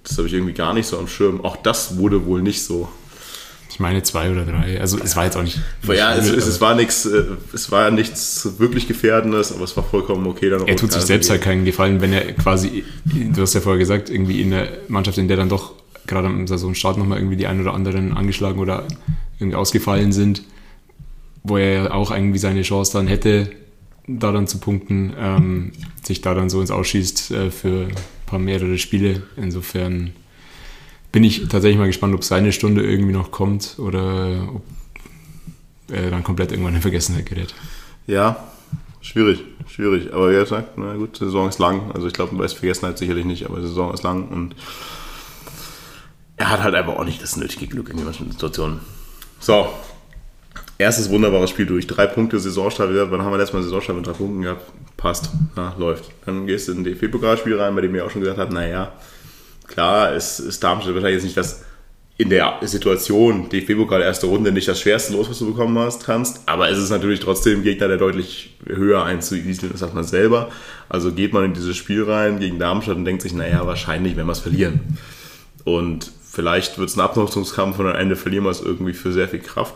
Das 0.02 0.16
habe 0.18 0.28
ich 0.28 0.34
irgendwie 0.34 0.52
gar 0.52 0.74
nicht 0.74 0.86
so 0.86 0.98
am 0.98 1.08
Schirm. 1.08 1.42
Auch 1.44 1.56
das 1.56 1.96
wurde 1.96 2.26
wohl 2.26 2.42
nicht 2.42 2.62
so. 2.62 2.88
Ich 3.80 3.82
meine 3.82 4.02
zwei 4.02 4.30
oder 4.30 4.44
drei. 4.44 4.78
Also 4.78 4.98
es 5.02 5.16
war 5.16 5.24
jetzt 5.24 5.38
auch 5.38 5.42
nicht. 5.42 5.58
Ja, 5.84 6.14
es, 6.14 6.28
es, 6.28 6.46
es 6.46 6.60
war 6.60 6.74
nichts, 6.74 7.06
äh, 7.06 7.24
es 7.54 7.72
war 7.72 7.90
nichts 7.90 8.58
wirklich 8.58 8.86
Gefährdendes, 8.86 9.54
aber 9.54 9.64
es 9.64 9.74
war 9.74 9.82
vollkommen 9.82 10.26
okay. 10.26 10.50
Dann 10.50 10.68
er 10.68 10.76
tut 10.76 10.92
sich 10.92 11.00
selbst 11.00 11.30
halt 11.30 11.40
keinen 11.40 11.64
Gefallen, 11.64 12.02
wenn 12.02 12.12
er 12.12 12.34
quasi, 12.34 12.84
du 13.06 13.40
hast 13.40 13.54
ja 13.54 13.62
vorher 13.62 13.78
gesagt, 13.78 14.10
irgendwie 14.10 14.42
in 14.42 14.50
der 14.50 14.68
Mannschaft, 14.88 15.16
in 15.16 15.28
der 15.28 15.38
dann 15.38 15.48
doch 15.48 15.72
gerade 16.06 16.28
am 16.28 16.46
Saisonstart 16.46 16.98
nochmal 16.98 17.16
irgendwie 17.16 17.36
die 17.36 17.46
ein 17.46 17.58
oder 17.58 17.72
anderen 17.72 18.14
angeschlagen 18.14 18.60
oder 18.60 18.86
irgendwie 19.38 19.56
ausgefallen 19.56 20.12
sind, 20.12 20.42
wo 21.42 21.56
er 21.56 21.72
ja 21.72 21.90
auch 21.92 22.10
irgendwie 22.10 22.38
seine 22.38 22.60
Chance 22.60 22.92
dann 22.92 23.06
hätte, 23.06 23.50
da 24.06 24.30
dann 24.30 24.46
zu 24.46 24.58
punkten, 24.58 25.14
ähm, 25.18 25.72
sich 26.02 26.20
da 26.20 26.34
dann 26.34 26.50
so 26.50 26.60
ins 26.60 26.70
Ausschießt 26.70 27.30
äh, 27.30 27.50
für 27.50 27.86
ein 27.86 27.94
paar 28.26 28.40
mehrere 28.40 28.76
Spiele. 28.76 29.22
Insofern 29.38 30.12
bin 31.12 31.24
ich 31.24 31.48
tatsächlich 31.48 31.78
mal 31.78 31.86
gespannt, 31.86 32.14
ob 32.14 32.24
seine 32.24 32.52
Stunde 32.52 32.82
irgendwie 32.82 33.12
noch 33.12 33.30
kommt 33.30 33.76
oder 33.78 34.48
ob 34.54 34.62
er 35.88 36.10
dann 36.10 36.22
komplett 36.22 36.52
irgendwann 36.52 36.74
in 36.74 36.82
Vergessenheit 36.82 37.26
gerät. 37.26 37.54
Ja, 38.06 38.48
schwierig, 39.00 39.44
schwierig. 39.66 40.12
Aber 40.12 40.30
wie 40.30 40.34
gesagt, 40.34 40.78
na 40.78 40.94
gut, 40.94 41.20
die 41.20 41.24
Saison 41.24 41.48
ist 41.48 41.58
lang. 41.58 41.90
Also 41.92 42.06
ich 42.06 42.12
glaube, 42.12 42.36
bei 42.36 42.46
Vergessenheit 42.48 42.98
sicherlich 42.98 43.24
nicht, 43.24 43.46
aber 43.46 43.56
die 43.56 43.66
Saison 43.66 43.92
ist 43.92 44.02
lang 44.02 44.28
und 44.28 44.54
er 46.36 46.50
hat 46.50 46.62
halt 46.62 46.74
einfach 46.74 46.94
auch 46.94 47.04
nicht 47.04 47.22
das 47.22 47.36
nötige 47.36 47.66
Glück 47.66 47.90
in 47.90 48.02
manchen 48.02 48.30
Situationen. 48.30 48.80
So, 49.40 49.68
erstes 50.78 51.10
wunderbares 51.10 51.50
Spiel 51.50 51.66
durch. 51.66 51.86
Drei 51.86 52.06
Punkte 52.06 52.38
Saisonstart. 52.38 52.90
Wann 53.10 53.22
haben 53.22 53.32
wir 53.32 53.38
letztes 53.38 53.52
Mal 53.52 53.62
Saisonstart 53.62 53.98
mit 53.98 54.06
drei 54.06 54.12
Punkten 54.12 54.42
gehabt? 54.42 54.72
Passt, 54.96 55.30
ja, 55.56 55.74
läuft. 55.78 56.10
Dann 56.24 56.46
gehst 56.46 56.68
du 56.68 56.72
in 56.72 56.78
ein 56.78 56.84
DFB-Pokalspiel 56.84 57.58
rein, 57.60 57.74
bei 57.74 57.80
dem 57.82 57.94
ich 57.94 58.00
auch 58.00 58.10
schon 58.10 58.22
gesagt 58.22 58.38
habe, 58.38 58.54
naja, 58.54 58.92
klar, 59.70 60.12
es 60.12 60.40
ist 60.40 60.62
Darmstadt 60.62 60.94
wahrscheinlich 60.94 61.16
jetzt 61.16 61.24
nicht 61.24 61.36
das 61.36 61.62
in 62.20 62.28
der 62.28 62.58
Situation 62.60 63.48
DFB-Pokal 63.48 64.02
erste 64.02 64.26
Runde 64.26 64.52
nicht 64.52 64.68
das 64.68 64.78
schwerste 64.78 65.14
Los, 65.14 65.30
was 65.30 65.38
du 65.38 65.46
bekommen 65.46 65.78
hast, 65.78 66.04
kannst. 66.04 66.42
Aber 66.44 66.68
es 66.68 66.76
ist 66.76 66.90
natürlich 66.90 67.20
trotzdem 67.20 67.60
ein 67.60 67.62
Gegner, 67.62 67.88
der 67.88 67.96
deutlich 67.96 68.58
höher 68.66 69.04
einzuwieseln 69.04 69.72
ist, 69.72 69.80
sagt 69.80 69.94
man 69.94 70.04
selber. 70.04 70.50
Also 70.90 71.12
geht 71.12 71.32
man 71.32 71.44
in 71.44 71.54
dieses 71.54 71.78
Spiel 71.78 72.02
rein 72.02 72.38
gegen 72.38 72.58
Darmstadt 72.58 72.96
und 72.96 73.06
denkt 73.06 73.22
sich, 73.22 73.32
naja, 73.32 73.66
wahrscheinlich 73.66 74.16
werden 74.16 74.26
wir 74.26 74.32
es 74.32 74.40
verlieren. 74.40 74.98
Und 75.64 76.12
vielleicht 76.22 76.76
wird 76.76 76.90
es 76.90 76.96
ein 76.96 77.00
Abnutzungskampf 77.00 77.78
und 77.78 77.86
am 77.86 77.96
Ende 77.96 78.16
verlieren 78.16 78.44
wir 78.44 78.50
es 78.50 78.60
irgendwie 78.60 78.92
für 78.92 79.12
sehr 79.12 79.28
viel 79.28 79.40
Kraft. 79.40 79.74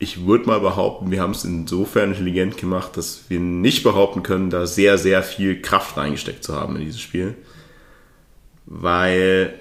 Ich 0.00 0.26
würde 0.26 0.46
mal 0.46 0.58
behaupten, 0.58 1.12
wir 1.12 1.20
haben 1.20 1.30
es 1.30 1.44
insofern 1.44 2.10
intelligent 2.10 2.56
gemacht, 2.56 2.96
dass 2.96 3.26
wir 3.28 3.38
nicht 3.38 3.84
behaupten 3.84 4.24
können, 4.24 4.50
da 4.50 4.66
sehr, 4.66 4.98
sehr 4.98 5.22
viel 5.22 5.62
Kraft 5.62 5.96
reingesteckt 5.96 6.42
zu 6.42 6.56
haben 6.56 6.74
in 6.74 6.84
dieses 6.84 7.00
Spiel. 7.00 7.36
Weil 8.66 9.54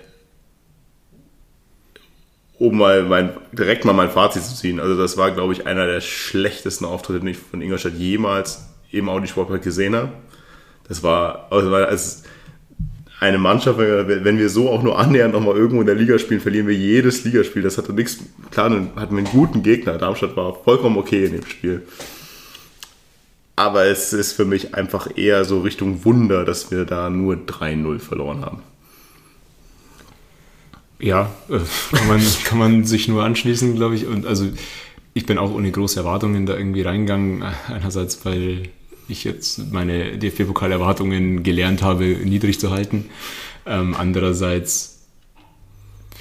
um 2.57 2.77
mal 2.77 3.03
mein, 3.03 3.31
direkt 3.51 3.85
mal 3.85 3.93
mein 3.93 4.09
Fazit 4.09 4.43
zu 4.43 4.55
ziehen. 4.55 4.79
Also 4.79 4.97
das 4.97 5.17
war, 5.17 5.31
glaube 5.31 5.53
ich, 5.53 5.67
einer 5.67 5.88
der 5.88 6.01
schlechtesten 6.01 6.85
Auftritte, 6.85 7.19
den 7.19 7.29
ich 7.29 7.38
von 7.38 7.62
Ingolstadt 7.62 7.93
jemals 7.93 8.69
im 8.91 9.09
Audi 9.09 9.27
Sportpark 9.27 9.62
gesehen 9.62 9.95
habe. 9.95 10.09
Das 10.88 11.03
war, 11.03 11.47
also 11.51 11.74
als 11.74 12.24
eine 13.19 13.38
Mannschaft, 13.38 13.79
wenn 13.79 14.38
wir 14.38 14.50
so 14.50 14.69
auch 14.69 14.83
nur 14.83 15.00
annähernd 15.00 15.33
nochmal 15.33 15.55
irgendwo 15.55 15.81
in 15.81 15.88
der 15.88 15.95
Liga 15.95 16.19
spielen, 16.19 16.41
verlieren 16.41 16.67
wir 16.67 16.75
jedes 16.75 17.24
Ligaspiel. 17.24 17.62
Das 17.62 17.77
hatte 17.77 17.93
nichts, 17.93 18.19
klar, 18.51 18.69
dann 18.69 18.91
hatten 18.95 19.15
wir 19.15 19.24
einen 19.24 19.31
guten 19.31 19.63
Gegner. 19.63 19.97
Darmstadt 19.97 20.35
war 20.35 20.53
vollkommen 20.53 20.97
okay 20.97 21.25
in 21.25 21.33
dem 21.33 21.45
Spiel. 21.45 21.81
Aber 23.57 23.85
es 23.85 24.13
ist 24.13 24.33
für 24.33 24.45
mich 24.45 24.75
einfach 24.75 25.17
eher 25.17 25.45
so 25.45 25.62
Richtung 25.62 26.03
Wunder, 26.03 26.43
dass 26.43 26.71
wir 26.71 26.85
da 26.85 27.09
nur 27.09 27.35
3-0 27.35 28.00
verloren 28.00 28.45
haben. 28.45 28.63
Ja, 31.00 31.32
äh, 31.50 31.60
kann 31.96 32.08
man, 32.08 32.22
kann 32.46 32.58
man 32.58 32.86
sich 32.86 33.08
nur 33.08 33.24
anschließen, 33.24 33.75
glaube 33.75 33.96
ich. 33.96 34.06
Und 34.06 34.25
also 34.25 34.48
ich 35.14 35.25
bin 35.25 35.38
auch 35.38 35.54
ohne 35.54 35.72
große 35.72 36.00
Erwartungen 36.00 36.46
da 36.46 36.58
irgendwie 36.58 36.82
reingegangen. 36.82 37.44
Einerseits, 37.68 38.25
weil 38.25 38.70
ich 39.08 39.24
jetzt 39.24 39.72
meine 39.72 40.18
DFB-Pokal-Erwartungen 40.18 41.44
gelernt 41.44 41.82
habe, 41.82 42.06
niedrig 42.06 42.60
zu 42.60 42.72
halten. 42.72 43.06
Ähm, 43.66 43.96
andererseits, 43.98 45.06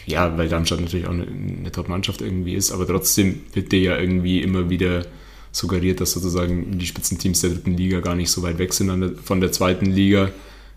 ja, 0.06 0.36
weil 0.36 0.48
Darmstadt 0.48 0.80
natürlich 0.80 1.06
auch 1.06 1.12
eine, 1.12 1.72
Top-Mannschaft 1.72 2.20
irgendwie 2.20 2.54
ist, 2.54 2.72
aber 2.72 2.86
trotzdem 2.86 3.40
wird 3.52 3.72
dir 3.72 3.80
ja 3.80 3.98
irgendwie 3.98 4.42
immer 4.42 4.70
wieder 4.70 5.06
suggeriert, 5.50 6.00
dass 6.00 6.12
sozusagen 6.12 6.78
die 6.78 6.86
Spitzenteams 6.86 7.40
der 7.40 7.50
dritten 7.50 7.76
Liga 7.76 8.00
gar 8.00 8.14
nicht 8.14 8.30
so 8.30 8.42
weit 8.42 8.58
weg 8.58 8.72
sind 8.72 9.20
von 9.22 9.40
der 9.40 9.52
zweiten 9.52 9.86
Liga. 9.86 10.30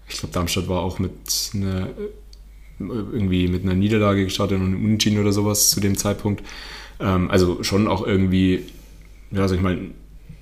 Ich 0.07 0.19
glaube, 0.19 0.33
Darmstadt 0.33 0.67
war 0.69 0.81
auch 0.81 0.99
mit 0.99 1.11
einer 1.53 1.89
irgendwie 2.79 3.47
mit 3.47 3.63
einer 3.63 3.75
Niederlage 3.75 4.23
gestartet 4.23 4.59
und 4.59 4.65
einem 4.65 4.85
Unentschieden 4.85 5.19
oder 5.19 5.31
sowas 5.31 5.69
zu 5.69 5.79
dem 5.79 5.97
Zeitpunkt. 5.97 6.43
Ähm, 6.99 7.29
also 7.29 7.63
schon 7.63 7.87
auch 7.87 8.05
irgendwie, 8.05 8.63
ja, 9.31 9.47
sag 9.47 9.57
ich 9.57 9.61
mal, 9.61 9.77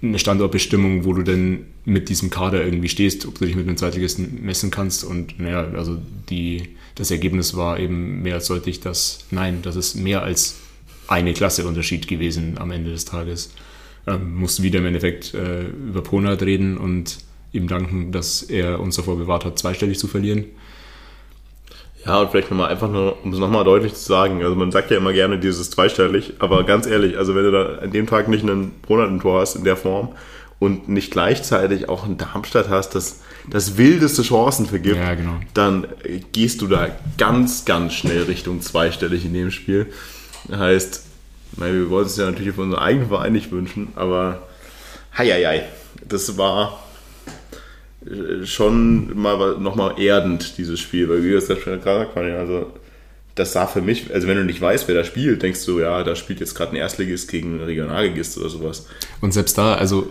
eine 0.01 0.19
Standortbestimmung, 0.19 1.05
wo 1.05 1.13
du 1.13 1.23
denn 1.23 1.65
mit 1.85 2.09
diesem 2.09 2.29
Kader 2.29 2.63
irgendwie 2.63 2.89
stehst, 2.89 3.25
ob 3.25 3.39
du 3.39 3.45
dich 3.45 3.55
mit 3.55 3.67
einem 3.67 3.77
Zweitligisten 3.77 4.43
messen 4.43 4.71
kannst. 4.71 5.03
Und 5.03 5.39
naja, 5.39 5.67
also 5.75 5.97
die, 6.29 6.69
das 6.95 7.11
Ergebnis 7.11 7.55
war 7.55 7.79
eben 7.79 8.21
mehr 8.21 8.35
als 8.35 8.47
deutlich, 8.47 8.79
dass 8.79 9.25
nein, 9.31 9.59
das 9.61 9.75
ist 9.75 9.95
mehr 9.95 10.23
als 10.23 10.57
eine 11.07 11.33
Klasse 11.33 11.67
Unterschied 11.67 12.07
gewesen 12.07 12.57
am 12.57 12.71
Ende 12.71 12.91
des 12.91 13.05
Tages. 13.05 13.53
Ähm, 14.07 14.35
mussten 14.35 14.63
wieder 14.63 14.79
im 14.79 14.85
Endeffekt 14.85 15.33
äh, 15.33 15.67
über 15.67 16.01
Ponat 16.01 16.41
reden 16.43 16.77
und 16.77 17.17
ihm 17.51 17.67
danken, 17.67 18.11
dass 18.11 18.43
er 18.43 18.79
uns 18.79 18.95
davor 18.95 19.17
bewahrt 19.17 19.45
hat, 19.45 19.57
zweistellig 19.57 19.97
zu 19.97 20.07
verlieren. 20.07 20.45
Ja, 22.05 22.19
und 22.19 22.29
vielleicht 22.31 22.51
nochmal 22.51 22.69
einfach 22.69 22.89
nur, 22.89 23.17
um 23.23 23.33
es 23.33 23.39
nochmal 23.39 23.63
deutlich 23.63 23.95
zu 23.95 24.03
sagen, 24.03 24.43
also 24.43 24.55
man 24.55 24.71
sagt 24.71 24.91
ja 24.91 24.97
immer 24.97 25.11
gerne 25.11 25.39
dieses 25.39 25.71
zweistellig, 25.71 26.33
aber 26.39 26.63
ganz 26.63 26.85
ehrlich, 26.85 27.17
also 27.17 27.35
wenn 27.35 27.43
du 27.45 27.51
da 27.51 27.65
an 27.81 27.91
dem 27.91 28.05
Tag 28.05 28.27
nicht 28.27 28.43
einen 28.43 28.73
Monat 28.87 29.09
im 29.09 29.19
Tor 29.19 29.41
hast 29.41 29.55
in 29.55 29.63
der 29.63 29.75
Form 29.75 30.09
und 30.59 30.87
nicht 30.87 31.11
gleichzeitig 31.11 31.89
auch 31.89 32.05
ein 32.05 32.17
Darmstadt 32.17 32.69
hast, 32.69 32.95
das 32.95 33.21
das 33.49 33.77
wildeste 33.77 34.23
Chancen 34.23 34.65
vergibt, 34.65 34.95
Ja, 34.97 35.13
genau. 35.13 35.35
dann 35.53 35.87
gehst 36.31 36.61
du 36.61 36.67
da 36.67 36.89
ganz, 37.17 37.65
ganz 37.65 37.93
schnell 37.93 38.23
Richtung 38.23 38.61
zweistellig 38.61 39.25
in 39.25 39.33
dem 39.33 39.51
Spiel. 39.51 39.87
Heißt, 40.51 41.03
na, 41.57 41.71
wir 41.71 41.89
wollen 41.89 42.05
es 42.05 42.17
ja 42.17 42.25
natürlich 42.25 42.55
für 42.55 42.61
unseren 42.61 42.81
eigenen 42.81 43.07
Verein 43.07 43.33
nicht 43.33 43.51
wünschen, 43.51 43.89
aber 43.95 44.43
hei, 45.17 45.27
hei, 45.27 45.43
hei, 45.45 45.63
das 46.07 46.37
war 46.37 46.79
schon 48.43 49.19
mal 49.19 49.57
nochmal 49.59 49.99
erdend, 49.99 50.57
dieses 50.57 50.79
Spiel, 50.79 51.09
weil 51.09 51.21
gesagt 51.21 52.15
haben, 52.15 52.33
also 52.35 52.71
das 53.35 53.51
sah 53.51 53.67
für 53.67 53.81
mich, 53.81 54.13
also 54.13 54.27
wenn 54.27 54.37
du 54.37 54.45
nicht 54.45 54.61
weißt, 54.61 54.87
wer 54.87 54.95
da 54.95 55.03
spielt, 55.03 55.43
denkst 55.43 55.65
du, 55.65 55.79
ja, 55.79 56.03
da 56.03 56.15
spielt 56.15 56.39
jetzt 56.39 56.55
gerade 56.55 56.71
ein 56.71 56.77
Erstligist 56.77 57.29
gegen 57.29 57.55
einen 57.55 57.63
Regionalligist 57.63 58.37
oder 58.37 58.49
sowas. 58.49 58.87
Und 59.21 59.33
selbst 59.33 59.57
da, 59.57 59.75
also 59.75 60.07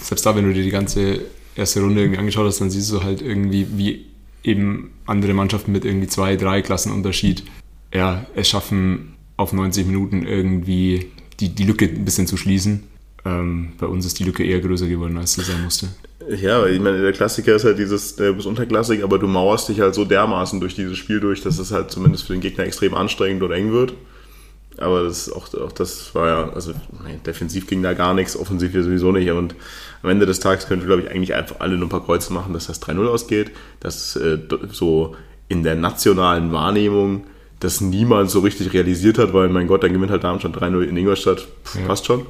selbst 0.00 0.24
da, 0.24 0.34
wenn 0.34 0.46
du 0.46 0.54
dir 0.54 0.62
die 0.62 0.70
ganze 0.70 1.20
erste 1.54 1.80
Runde 1.80 2.00
irgendwie 2.00 2.18
angeschaut 2.18 2.46
hast, 2.46 2.60
dann 2.60 2.70
siehst 2.70 2.90
du 2.90 3.02
halt 3.02 3.20
irgendwie, 3.20 3.66
wie 3.76 4.06
eben 4.42 4.92
andere 5.06 5.34
Mannschaften 5.34 5.72
mit 5.72 5.84
irgendwie 5.84 6.08
zwei, 6.08 6.36
drei 6.36 6.62
Klassen 6.62 6.90
Unterschied, 6.90 7.44
ja, 7.92 8.26
es 8.34 8.48
schaffen 8.48 9.14
auf 9.36 9.52
90 9.52 9.86
Minuten 9.86 10.26
irgendwie 10.26 11.10
die, 11.40 11.50
die 11.50 11.64
Lücke 11.64 11.86
ein 11.86 12.04
bisschen 12.04 12.26
zu 12.26 12.36
schließen. 12.36 12.84
Ähm, 13.24 13.72
bei 13.78 13.86
uns 13.86 14.04
ist 14.04 14.18
die 14.18 14.24
Lücke 14.24 14.44
eher 14.44 14.60
größer 14.60 14.86
geworden, 14.86 15.16
als 15.16 15.34
sie 15.34 15.42
sein 15.42 15.62
musste. 15.62 15.88
Ja, 16.28 16.66
ich 16.66 16.80
meine, 16.80 17.00
der 17.00 17.12
Klassiker 17.12 17.54
ist 17.54 17.64
halt 17.64 17.78
dieses, 17.78 18.16
der 18.16 18.32
bis 18.32 18.46
unterklassig, 18.46 19.02
aber 19.02 19.18
du 19.18 19.26
mauerst 19.26 19.68
dich 19.68 19.80
halt 19.80 19.94
so 19.94 20.04
dermaßen 20.04 20.60
durch 20.60 20.74
dieses 20.74 20.96
Spiel 20.96 21.20
durch, 21.20 21.42
dass 21.42 21.58
es 21.58 21.70
halt 21.70 21.90
zumindest 21.90 22.26
für 22.26 22.32
den 22.32 22.40
Gegner 22.40 22.64
extrem 22.64 22.94
anstrengend 22.94 23.42
oder 23.42 23.56
eng 23.56 23.72
wird. 23.72 23.94
Aber 24.76 25.04
das 25.04 25.30
auch, 25.30 25.52
auch 25.54 25.72
das 25.72 26.14
war 26.14 26.26
ja, 26.28 26.52
also 26.52 26.72
nee, 27.04 27.20
defensiv 27.24 27.66
ging 27.66 27.82
da 27.82 27.92
gar 27.92 28.12
nichts, 28.14 28.36
offensiv 28.36 28.74
ja 28.74 28.82
sowieso 28.82 29.12
nicht. 29.12 29.30
Und 29.30 29.54
am 30.02 30.10
Ende 30.10 30.26
des 30.26 30.40
Tages 30.40 30.66
können 30.66 30.82
wir, 30.82 30.86
glaube 30.86 31.02
ich, 31.02 31.10
eigentlich 31.10 31.34
einfach 31.34 31.60
alle 31.60 31.76
nur 31.76 31.86
ein 31.86 31.90
paar 31.90 32.04
Kreuze 32.04 32.32
machen, 32.32 32.52
dass 32.52 32.66
das 32.66 32.82
3-0 32.82 33.06
ausgeht, 33.06 33.52
dass 33.80 34.16
äh, 34.16 34.38
so 34.72 35.14
in 35.48 35.62
der 35.62 35.76
nationalen 35.76 36.52
Wahrnehmung 36.52 37.24
das 37.64 37.80
niemand 37.80 38.30
so 38.30 38.40
richtig 38.40 38.72
realisiert 38.72 39.18
hat, 39.18 39.32
weil 39.32 39.48
mein 39.48 39.66
Gott, 39.66 39.82
dann 39.82 39.92
gewinnt 39.92 40.10
halt 40.12 40.22
Darmstadt 40.24 40.56
3-0 40.56 40.82
in 40.82 40.96
Ingolstadt, 40.96 41.48
Pff, 41.64 41.76
Ja. 41.80 41.86
passt 41.86 42.06
schon. 42.06 42.26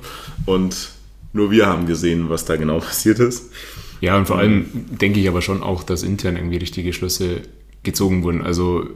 Und 0.46 0.90
nur 1.32 1.50
wir 1.50 1.66
haben 1.66 1.86
gesehen, 1.86 2.30
was 2.30 2.44
da 2.44 2.56
genau 2.56 2.78
passiert 2.80 3.18
ist. 3.18 3.50
Ja, 4.00 4.16
und 4.16 4.26
vor 4.26 4.38
allem 4.38 4.66
denke 5.00 5.20
ich 5.20 5.28
aber 5.28 5.42
schon 5.42 5.62
auch, 5.62 5.82
dass 5.82 6.02
intern 6.02 6.36
irgendwie 6.36 6.56
richtige 6.58 6.92
Schlüsse 6.92 7.42
gezogen 7.82 8.22
wurden. 8.22 8.42
Also 8.42 8.86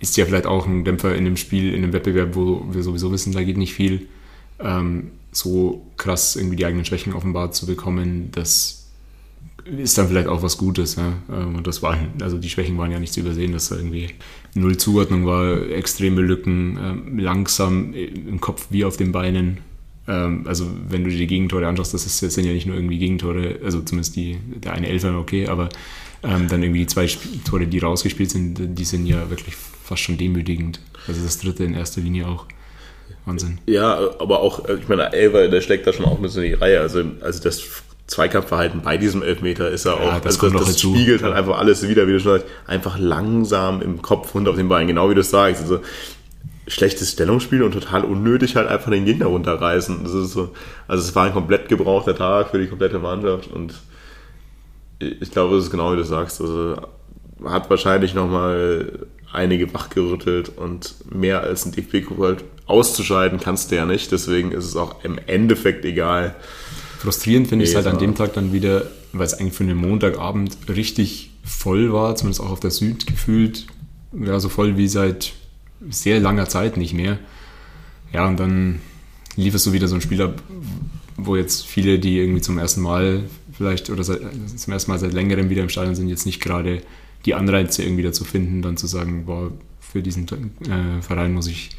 ist 0.00 0.16
ja 0.16 0.24
vielleicht 0.26 0.46
auch 0.46 0.66
ein 0.66 0.84
Dämpfer 0.84 1.14
in 1.14 1.24
dem 1.24 1.36
Spiel, 1.36 1.74
in 1.74 1.82
dem 1.82 1.92
Wettbewerb, 1.92 2.34
wo 2.34 2.66
wir 2.70 2.82
sowieso 2.82 3.12
wissen, 3.12 3.32
da 3.32 3.42
geht 3.42 3.56
nicht 3.56 3.74
viel, 3.74 4.06
ähm, 4.60 5.10
so 5.30 5.86
krass 5.96 6.36
irgendwie 6.36 6.56
die 6.56 6.66
eigenen 6.66 6.84
Schwächen 6.84 7.12
offenbart 7.14 7.54
zu 7.54 7.66
bekommen, 7.66 8.28
das 8.32 8.90
ist 9.64 9.96
dann 9.96 10.08
vielleicht 10.08 10.26
auch 10.26 10.42
was 10.42 10.58
Gutes. 10.58 10.96
Ähm, 10.98 11.54
Und 11.56 11.66
das 11.66 11.82
waren, 11.82 12.08
also 12.20 12.36
die 12.36 12.50
Schwächen 12.50 12.76
waren 12.78 12.90
ja 12.90 12.98
nicht 12.98 13.12
zu 13.12 13.20
übersehen, 13.20 13.52
dass 13.52 13.68
da 13.68 13.76
irgendwie 13.76 14.10
null 14.54 14.76
Zuordnung 14.76 15.26
war, 15.26 15.70
extreme 15.70 16.20
Lücken, 16.20 16.78
ähm, 16.82 17.18
langsam 17.18 17.94
im 17.94 18.40
Kopf 18.40 18.66
wie 18.70 18.84
auf 18.84 18.96
den 18.96 19.12
Beinen. 19.12 19.58
Ähm, 20.06 20.44
also 20.46 20.66
wenn 20.88 21.04
du 21.04 21.10
dir 21.10 21.18
die 21.18 21.26
Gegentore 21.26 21.66
anschaust, 21.66 21.94
das, 21.94 22.06
ist, 22.06 22.22
das 22.22 22.34
sind 22.34 22.44
ja 22.44 22.52
nicht 22.52 22.66
nur 22.66 22.76
irgendwie 22.76 22.98
Gegentore, 22.98 23.60
also 23.64 23.80
zumindest 23.80 24.16
die, 24.16 24.38
der 24.62 24.74
eine 24.74 24.88
Elfer 24.88 25.18
okay, 25.18 25.46
aber 25.48 25.68
ähm, 26.22 26.48
dann 26.48 26.62
irgendwie 26.62 26.80
die 26.80 26.86
zwei 26.86 27.08
Tore, 27.44 27.66
die 27.66 27.78
rausgespielt 27.78 28.30
sind, 28.30 28.78
die 28.78 28.84
sind 28.84 29.06
ja 29.06 29.30
wirklich 29.30 29.54
fast 29.56 30.02
schon 30.02 30.18
demütigend. 30.18 30.80
Also 31.08 31.22
das 31.22 31.38
dritte 31.38 31.64
in 31.64 31.74
erster 31.74 32.00
Linie 32.00 32.28
auch. 32.28 32.46
Wahnsinn. 33.24 33.58
Ja, 33.66 33.98
aber 34.18 34.40
auch, 34.40 34.68
äh, 34.68 34.74
ich 34.74 34.88
meine, 34.88 35.12
Elver, 35.12 35.48
der 35.48 35.60
steckt 35.60 35.86
da 35.86 35.92
schon 35.92 36.06
auch 36.06 36.16
ein 36.16 36.22
bisschen 36.22 36.42
in 36.42 36.50
die 36.50 36.54
Reihe. 36.54 36.80
Also, 36.80 37.04
also 37.20 37.42
das 37.42 37.62
Zweikampfverhalten 38.06 38.82
bei 38.82 38.96
diesem 38.96 39.22
Elfmeter 39.22 39.70
ist 39.70 39.86
ja 39.86 39.94
auch, 39.94 40.20
das 40.20 40.38
also 40.42 40.58
das, 40.58 40.66
das 40.66 40.80
spiegelt 40.80 41.22
halt 41.22 41.34
einfach 41.34 41.58
alles 41.58 41.86
wieder, 41.88 42.06
wie 42.06 42.12
du 42.12 42.20
schon 42.20 42.32
sagst, 42.32 42.46
einfach 42.66 42.98
langsam 42.98 43.80
im 43.80 44.02
Kopf 44.02 44.34
und 44.34 44.48
auf 44.48 44.56
den 44.56 44.68
Beinen, 44.68 44.88
genau 44.88 45.08
wie 45.08 45.14
du 45.14 45.20
es 45.20 45.30
sagst. 45.30 45.62
Also 45.62 45.80
schlechtes 46.66 47.12
Stellungsspiel 47.12 47.62
und 47.62 47.72
total 47.72 48.04
unnötig 48.04 48.56
halt 48.56 48.68
einfach 48.68 48.90
den 48.90 49.04
Gegner 49.04 49.26
runterreißen. 49.26 50.04
Das 50.04 50.12
ist 50.12 50.32
so, 50.32 50.50
also 50.88 51.02
es 51.02 51.14
war 51.14 51.26
ein 51.26 51.32
komplett 51.32 51.68
gebrauchter 51.68 52.14
Tag 52.14 52.50
für 52.50 52.58
die 52.58 52.68
komplette 52.68 52.98
Mannschaft 52.98 53.50
und 53.50 53.74
ich 54.98 55.30
glaube, 55.30 55.56
es 55.56 55.64
ist 55.64 55.70
genau 55.70 55.92
wie 55.92 55.96
du 55.96 56.04
sagst. 56.04 56.40
Also 56.40 56.76
hat 57.44 57.70
wahrscheinlich 57.70 58.14
nochmal 58.14 59.06
einige 59.32 59.72
wachgerüttelt 59.74 60.52
und 60.56 60.94
mehr 61.12 61.40
als 61.40 61.64
ein 61.64 61.72
DFB-Pokal 61.72 62.36
auszuscheiden 62.66 63.40
kannst 63.40 63.70
du 63.70 63.76
ja 63.76 63.86
nicht. 63.86 64.12
Deswegen 64.12 64.52
ist 64.52 64.64
es 64.64 64.76
auch 64.76 65.02
im 65.04 65.18
Endeffekt 65.26 65.84
egal. 65.84 66.36
Frustrierend 67.02 67.48
finde 67.48 67.64
ich 67.64 67.70
es 67.70 67.76
halt 67.76 67.88
an 67.88 67.98
dem 67.98 68.14
Tag 68.14 68.32
dann 68.34 68.52
wieder, 68.52 68.86
weil 69.12 69.26
es 69.26 69.34
eigentlich 69.34 69.54
für 69.54 69.64
einen 69.64 69.76
Montagabend 69.76 70.56
richtig 70.68 71.32
voll 71.42 71.92
war, 71.92 72.14
zumindest 72.14 72.40
auch 72.40 72.50
auf 72.50 72.60
der 72.60 72.70
Süd 72.70 73.08
gefühlt. 73.08 73.66
Ja, 74.12 74.38
so 74.38 74.48
voll 74.48 74.76
wie 74.76 74.86
seit 74.86 75.32
sehr 75.90 76.20
langer 76.20 76.48
Zeit 76.48 76.76
nicht 76.76 76.94
mehr. 76.94 77.18
Ja, 78.12 78.28
und 78.28 78.38
dann 78.38 78.78
lief 79.34 79.52
es 79.52 79.64
so 79.64 79.72
wieder 79.72 79.88
so 79.88 79.96
ein 79.96 80.00
Spiel 80.00 80.22
ab, 80.22 80.44
wo 81.16 81.34
jetzt 81.34 81.66
viele, 81.66 81.98
die 81.98 82.18
irgendwie 82.18 82.40
zum 82.40 82.56
ersten 82.56 82.82
Mal 82.82 83.24
vielleicht 83.52 83.90
oder 83.90 84.04
seit, 84.04 84.20
zum 84.54 84.72
ersten 84.72 84.92
Mal 84.92 85.00
seit 85.00 85.12
längerem 85.12 85.50
wieder 85.50 85.62
im 85.62 85.70
Stadion 85.70 85.96
sind, 85.96 86.08
jetzt 86.08 86.24
nicht 86.24 86.40
gerade 86.40 86.82
die 87.24 87.34
Anreize 87.34 87.82
irgendwie 87.82 88.04
dazu 88.04 88.22
finden, 88.22 88.62
dann 88.62 88.76
zu 88.76 88.86
sagen, 88.86 89.26
boah, 89.26 89.50
für 89.80 90.02
diesen 90.02 90.28
äh, 90.28 91.02
Verein 91.02 91.34
muss 91.34 91.48
ich, 91.48 91.70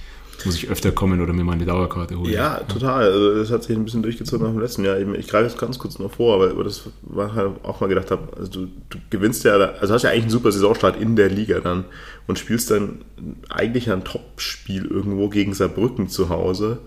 muss 0.45 0.55
ich 0.55 0.69
öfter 0.69 0.91
kommen 0.91 1.21
oder 1.21 1.33
mir 1.33 1.43
mal 1.43 1.53
eine 1.53 1.65
Dauerkarte 1.65 2.17
holen. 2.17 2.31
Ja, 2.31 2.59
total. 2.61 3.05
Also 3.05 3.35
das 3.35 3.51
hat 3.51 3.63
sich 3.63 3.75
ein 3.75 3.85
bisschen 3.85 4.03
durchgezogen 4.03 4.45
nach 4.45 4.53
dem 4.53 4.61
letzten 4.61 4.83
Jahr. 4.83 4.99
Ich, 4.99 5.07
ich 5.07 5.27
greife 5.27 5.47
jetzt 5.47 5.57
ganz 5.57 5.79
kurz 5.79 5.99
noch 5.99 6.11
vor, 6.11 6.35
aber 6.35 6.51
über 6.51 6.63
das 6.63 6.83
war 7.01 7.33
halt 7.33 7.51
auch 7.63 7.79
mal 7.79 7.87
gedacht 7.87 8.11
habe, 8.11 8.35
also 8.37 8.49
du, 8.51 8.67
du 8.89 8.97
gewinnst 9.09 9.43
ja, 9.43 9.53
also 9.53 9.93
hast 9.93 10.03
ja 10.03 10.09
eigentlich 10.09 10.23
einen 10.23 10.31
super 10.31 10.51
Saisonstart 10.51 10.99
in 10.99 11.15
der 11.15 11.29
Liga 11.29 11.59
dann 11.59 11.85
und 12.27 12.39
spielst 12.39 12.71
dann 12.71 13.03
eigentlich 13.49 13.91
ein 13.91 14.03
Top-Spiel 14.03 14.85
irgendwo 14.85 15.29
gegen 15.29 15.53
Saarbrücken 15.53 16.09
zu 16.09 16.29
Hause 16.29 16.79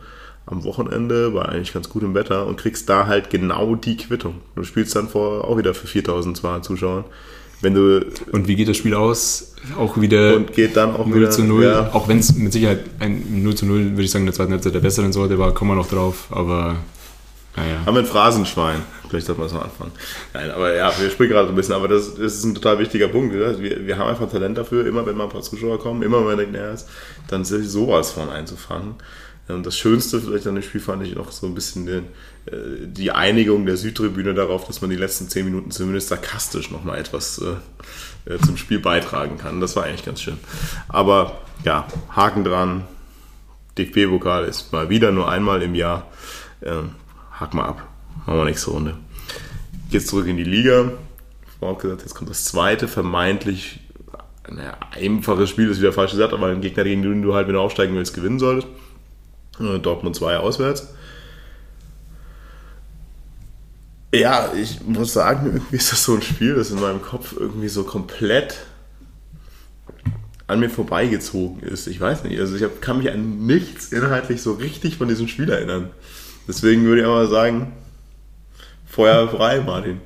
am 0.47 0.63
Wochenende, 0.65 1.35
war 1.35 1.49
eigentlich 1.49 1.73
ganz 1.73 1.89
gut 1.89 2.05
im 2.05 2.15
Wetter 2.15 2.47
und 2.47 2.57
kriegst 2.57 2.89
da 2.89 3.07
halt 3.07 3.31
genau 3.31 3.75
die 3.75 3.97
Quittung. 3.97 4.37
Du 4.55 4.63
spielst 4.63 4.95
dann 4.95 5.09
vor 5.09 5.45
auch 5.45 5.59
wieder 5.59 5.75
für 5.75 5.89
4200 5.89 6.65
Zuschauern. 6.65 7.05
Wenn 7.61 7.75
du 7.75 8.05
Und 8.33 8.49
wie 8.49 8.57
geht 8.57 8.69
das 8.69 8.77
Spiel 8.77 8.95
aus? 8.95 9.55
Auch 9.79 9.99
wieder 10.01 10.37
und 10.37 10.53
geht 10.53 10.77
dann 10.77 10.95
auch 10.95 11.07
0 11.07 11.17
wieder 11.17 11.31
zu 11.31 11.43
0. 11.43 11.65
Ja, 11.65 11.91
Auch 11.93 12.07
wenn 12.07 12.19
es 12.19 12.35
mit 12.35 12.53
Sicherheit 12.53 12.85
ein 13.01 13.43
0 13.43 13.55
zu 13.55 13.67
0, 13.67 13.93
würde 13.93 14.03
ich 14.03 14.11
sagen, 14.11 14.23
in 14.23 14.27
der 14.27 14.35
zweiten 14.35 14.53
Halbzeit 14.53 14.75
der 14.75 14.81
besseren 14.81 15.13
Sorte 15.13 15.39
war, 15.39 15.53
kommen 15.55 15.71
wir 15.71 15.75
noch 15.75 15.89
drauf. 15.89 16.27
Aber 16.31 16.77
naja. 17.57 17.81
Haben 17.87 17.95
wir 17.95 18.01
ein 18.03 18.07
Phrasenschwein. 18.07 18.83
Vielleicht 19.09 19.29
wir 19.29 19.35
das 19.37 19.53
mal 19.53 19.63
anfangen. 19.63 19.93
Nein, 20.35 20.51
aber 20.51 20.75
ja, 20.75 20.93
wir 20.99 21.11
springen 21.11 21.31
gerade 21.31 21.47
so 21.47 21.53
ein 21.53 21.57
bisschen, 21.57 21.75
aber 21.75 21.89
das, 21.89 22.15
das 22.15 22.35
ist 22.35 22.45
ein 22.45 22.55
total 22.55 22.79
wichtiger 22.79 23.09
Punkt. 23.09 23.33
Wir, 23.33 23.87
wir 23.87 23.99
haben 23.99 24.09
einfach 24.09 24.29
Talent 24.29 24.59
dafür, 24.59 24.87
immer 24.87 25.07
wenn 25.07 25.17
mal 25.17 25.25
ein 25.25 25.31
paar 25.31 25.43
Zuschauer 25.43 25.79
kommen, 25.79 26.03
immer 26.03 26.19
wenn 26.19 26.27
man 26.27 26.39
denkt, 26.39 26.53
naja, 26.53 26.73
ist, 26.73 26.89
dann 27.29 27.43
ist 27.43 27.51
sowas 27.71 28.11
von 28.11 28.29
einzufangen. 28.29 28.95
Und 29.49 29.65
das 29.65 29.79
Schönste 29.79 30.21
vielleicht 30.21 30.47
an 30.47 30.57
dem 30.57 30.63
Spiel 30.63 30.81
fand 30.81 31.07
ich 31.07 31.15
noch 31.15 31.31
so 31.31 31.47
ein 31.47 31.55
bisschen 31.55 31.87
den, 31.87 32.05
äh, 32.47 32.87
die 32.87 33.13
Einigung 33.13 33.65
der 33.65 33.77
Südtribüne 33.77 34.35
darauf, 34.35 34.67
dass 34.67 34.81
man 34.81 34.91
die 34.91 34.97
letzten 34.97 35.29
zehn 35.29 35.45
Minuten 35.45 35.71
zumindest 35.71 36.09
sarkastisch 36.09 36.71
nochmal 36.71 36.99
etwas 36.99 37.39
äh, 37.39 38.33
äh, 38.33 38.39
zum 38.39 38.57
Spiel 38.57 38.81
beitragen 38.81 39.39
kann. 39.39 39.61
Das 39.61 39.77
war 39.77 39.85
eigentlich 39.85 40.05
ganz 40.05 40.21
schön. 40.21 40.39
Aber 40.89 41.41
ja, 41.65 41.87
Haken 42.11 42.45
dran. 42.45 42.85
DFB-Pokal 43.79 44.47
ist 44.47 44.73
mal 44.73 44.89
wieder 44.89 45.13
nur 45.13 45.31
einmal 45.31 45.63
im 45.63 45.75
Jahr. 45.75 46.11
Ähm, 46.63 46.93
hack 47.31 47.53
mal 47.55 47.67
ab. 47.67 47.87
Machen 48.25 48.39
wir 48.39 48.45
nächste 48.47 48.71
Runde. 48.71 48.97
Jetzt 49.91 50.09
zurück 50.09 50.27
in 50.27 50.39
die 50.39 50.45
Liga. 50.45 50.93
Vorab 51.61 51.81
gesagt, 51.81 52.03
jetzt 52.03 52.15
kommt 52.15 52.31
das 52.31 52.45
zweite, 52.45 52.89
vermeintlich 52.89 53.81
naja, 54.51 54.77
einfaches 54.93 55.51
Spiel, 55.51 55.69
ist 55.69 55.81
wieder 55.81 55.93
falsch 55.93 56.13
gesagt, 56.13 56.33
aber 56.33 56.47
ein 56.47 56.61
Gegner, 56.61 56.85
gegen 56.85 57.03
den 57.03 57.23
du 57.23 57.35
halt, 57.35 57.49
wenn 57.49 57.55
du 57.55 57.61
aufsteigen 57.61 57.95
willst, 57.95 58.15
gewinnen 58.15 58.39
solltest. 58.39 58.69
Äh, 59.61 59.79
Dortmund 59.79 60.17
2 60.17 60.39
auswärts. 60.39 60.89
Ja, 64.15 64.53
ich 64.55 64.81
muss 64.83 65.13
sagen, 65.13 65.47
irgendwie 65.55 65.77
ist 65.77 65.93
das 65.93 66.05
so 66.05 66.15
ein 66.15 66.23
Spiel, 66.23 66.55
das 66.55 66.71
in 66.71 66.81
meinem 66.81 67.03
Kopf 67.03 67.35
irgendwie 67.39 67.69
so 67.69 67.85
komplett 67.85 68.67
an 70.47 70.61
mir 70.61 70.71
vorbeigezogen 70.71 71.61
ist. 71.61 71.87
Ich 71.89 72.01
weiß 72.01 72.25
nicht, 72.25 72.39
also 72.39 72.57
ich 72.57 72.81
kann 72.81 72.99
mich 72.99 73.11
an 73.11 73.47
nichts 73.47 73.93
inhaltlich 73.93 74.43
so 74.43 74.53
richtig 74.53 74.97
von 74.97 75.09
diesem 75.09 75.27
Spiel 75.27 75.51
erinnern. 75.51 75.91
Deswegen 76.47 76.85
würde 76.85 77.01
ich 77.01 77.07
aber 77.07 77.27
sagen, 77.27 77.73
Feuer 78.87 79.29
frei, 79.29 79.61
Martin. 79.61 80.01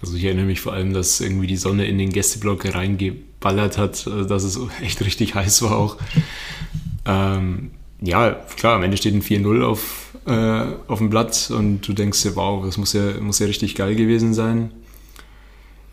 Also 0.00 0.16
ich 0.16 0.24
erinnere 0.24 0.46
mich 0.46 0.60
vor 0.60 0.72
allem, 0.72 0.94
dass 0.94 1.20
irgendwie 1.20 1.46
die 1.46 1.56
Sonne 1.56 1.86
in 1.86 1.98
den 1.98 2.10
Gästeblock 2.10 2.74
reingeballert 2.74 3.76
hat, 3.76 4.06
äh, 4.06 4.26
dass 4.26 4.44
es 4.44 4.58
echt 4.82 5.00
richtig 5.02 5.34
heiß 5.34 5.62
war 5.62 5.76
auch. 5.76 5.96
Ähm, 7.04 7.72
ja, 8.00 8.30
klar, 8.56 8.76
am 8.76 8.82
Ende 8.82 8.96
steht 8.96 9.14
ein 9.14 9.22
4-0 9.22 9.62
auf, 9.62 10.12
äh, 10.26 10.64
auf 10.86 10.98
dem 10.98 11.10
Blatt 11.10 11.50
und 11.50 11.86
du 11.86 11.92
denkst 11.92 12.22
dir, 12.22 12.36
wow, 12.36 12.64
das 12.64 12.76
muss 12.76 12.92
ja, 12.92 13.20
muss 13.20 13.38
ja 13.40 13.46
richtig 13.46 13.74
geil 13.74 13.96
gewesen 13.96 14.34
sein. 14.34 14.70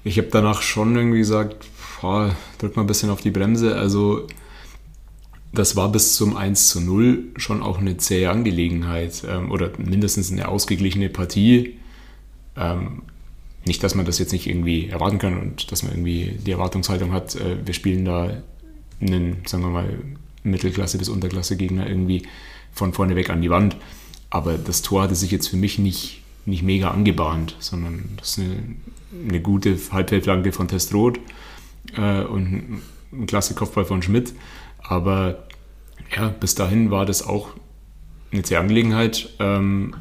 Ich 0.03 0.17
habe 0.17 0.27
danach 0.31 0.61
schon 0.61 0.95
irgendwie 0.95 1.17
gesagt, 1.17 1.65
boah, 1.99 2.35
drück 2.59 2.75
mal 2.75 2.83
ein 2.83 2.87
bisschen 2.87 3.09
auf 3.09 3.21
die 3.21 3.31
Bremse. 3.31 3.75
Also 3.75 4.27
das 5.51 5.75
war 5.75 5.91
bis 5.91 6.15
zum 6.15 6.35
1 6.35 6.69
zu 6.69 6.81
0 6.81 7.23
schon 7.37 7.63
auch 7.63 7.79
eine 7.79 7.97
zähe 7.97 8.29
Angelegenheit 8.29 9.23
ähm, 9.27 9.51
oder 9.51 9.71
mindestens 9.77 10.31
eine 10.31 10.47
ausgeglichene 10.47 11.09
Partie. 11.09 11.77
Ähm, 12.55 13.01
nicht, 13.65 13.81
dass 13.81 13.95
man 13.95 14.05
das 14.05 14.19
jetzt 14.19 14.31
nicht 14.31 14.47
irgendwie 14.47 14.89
erwarten 14.89 15.17
kann 15.17 15.39
und 15.39 15.71
dass 15.71 15.81
man 15.81 15.93
irgendwie 15.93 16.37
die 16.45 16.51
Erwartungshaltung 16.51 17.11
hat, 17.11 17.35
äh, 17.35 17.65
wir 17.65 17.73
spielen 17.73 18.05
da 18.05 18.43
einen, 19.01 19.37
sagen 19.45 19.63
wir 19.63 19.71
mal, 19.71 19.97
Mittelklasse- 20.45 20.97
bis 20.97 21.09
Unterklasse-Gegner 21.09 21.87
irgendwie 21.87 22.23
von 22.71 22.93
vorne 22.93 23.15
weg 23.15 23.29
an 23.29 23.41
die 23.41 23.49
Wand. 23.49 23.75
Aber 24.29 24.57
das 24.57 24.81
Tor 24.81 25.03
hatte 25.03 25.15
sich 25.15 25.31
jetzt 25.31 25.47
für 25.47 25.57
mich 25.57 25.79
nicht, 25.79 26.21
nicht 26.45 26.63
mega 26.63 26.91
angebahnt, 26.91 27.55
sondern 27.59 28.09
das 28.17 28.37
ist 28.37 28.39
eine, 28.39 28.57
eine 29.29 29.41
gute 29.41 29.77
Halbfeldflanke 29.91 30.51
von 30.51 30.67
Testroth 30.67 31.19
äh, 31.95 32.23
und 32.23 32.81
ein 33.13 33.27
klasse 33.27 33.55
Kopfball 33.55 33.85
von 33.85 34.01
Schmidt. 34.01 34.33
Aber 34.79 35.45
ja, 36.15 36.29
bis 36.29 36.55
dahin 36.55 36.91
war 36.91 37.05
das 37.05 37.25
auch 37.25 37.49
eine 38.31 38.43
zähe 38.43 38.59
Angelegenheit. 38.59 39.29
Ähm, 39.39 39.95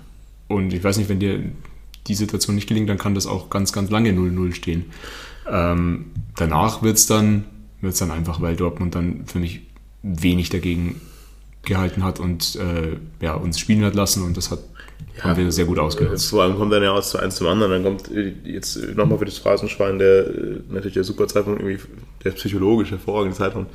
und 0.49 0.73
ich 0.73 0.83
weiß 0.83 0.99
nicht, 0.99 1.09
wenn 1.09 1.21
dir 1.21 1.43
die 2.07 2.15
Situation 2.15 2.55
nicht 2.55 2.69
gelingt, 2.69 2.89
dann 2.89 2.99
kann 2.99 3.15
das 3.15 3.27
auch 3.27 3.49
ganz, 3.51 3.73
ganz 3.73 3.91
lange 3.91 4.11
0-0 4.11 4.55
stehen. 4.55 4.87
Ähm, 5.51 6.07
danach 6.37 6.83
wird 6.83 6.99
es 6.99 7.07
dann, 7.07 7.45
wird's 7.81 7.99
dann 7.99 8.11
einfach, 8.11 8.41
weil 8.41 8.57
Dortmund 8.57 8.95
dann 8.95 9.27
für 9.27 9.39
mich 9.39 9.63
wenig 10.05 10.51
dagegen 10.51 11.01
gehalten 11.65 12.05
hat 12.05 12.21
und 12.21 12.57
äh, 12.57 12.97
ja, 13.25 13.35
uns 13.35 13.59
spielen 13.59 13.85
hat 13.85 13.95
lassen 13.95 14.23
und 14.23 14.37
das 14.37 14.51
hat 14.51 14.61
haben 15.21 15.37
wir 15.39 15.53
sehr 15.53 15.65
gut 15.65 15.79
ausgenutzt. 15.79 16.29
Vor 16.31 16.43
allem 16.43 16.57
kommt 16.57 16.73
dann 16.73 16.83
ja 16.83 16.91
aus 16.91 17.11
zu 17.11 17.19
eins 17.19 17.37
zum 17.37 17.47
anderen. 17.47 17.71
Dann 17.71 17.85
kommt 17.85 18.11
äh, 18.11 18.35
jetzt 18.45 18.77
nochmal 18.97 19.19
für 19.19 19.25
das 19.25 19.39
Phrasenschwein 19.39 19.99
der 19.99 20.27
äh, 20.27 20.61
natürlich 20.69 20.95
der 20.95 21.05
super 21.05 21.29
Zeitpunkt, 21.29 21.61
irgendwie 21.63 21.83
der 22.25 22.31
psychologisch 22.33 22.91
hervorragende 22.91 23.37
Zeitpunkt. 23.37 23.71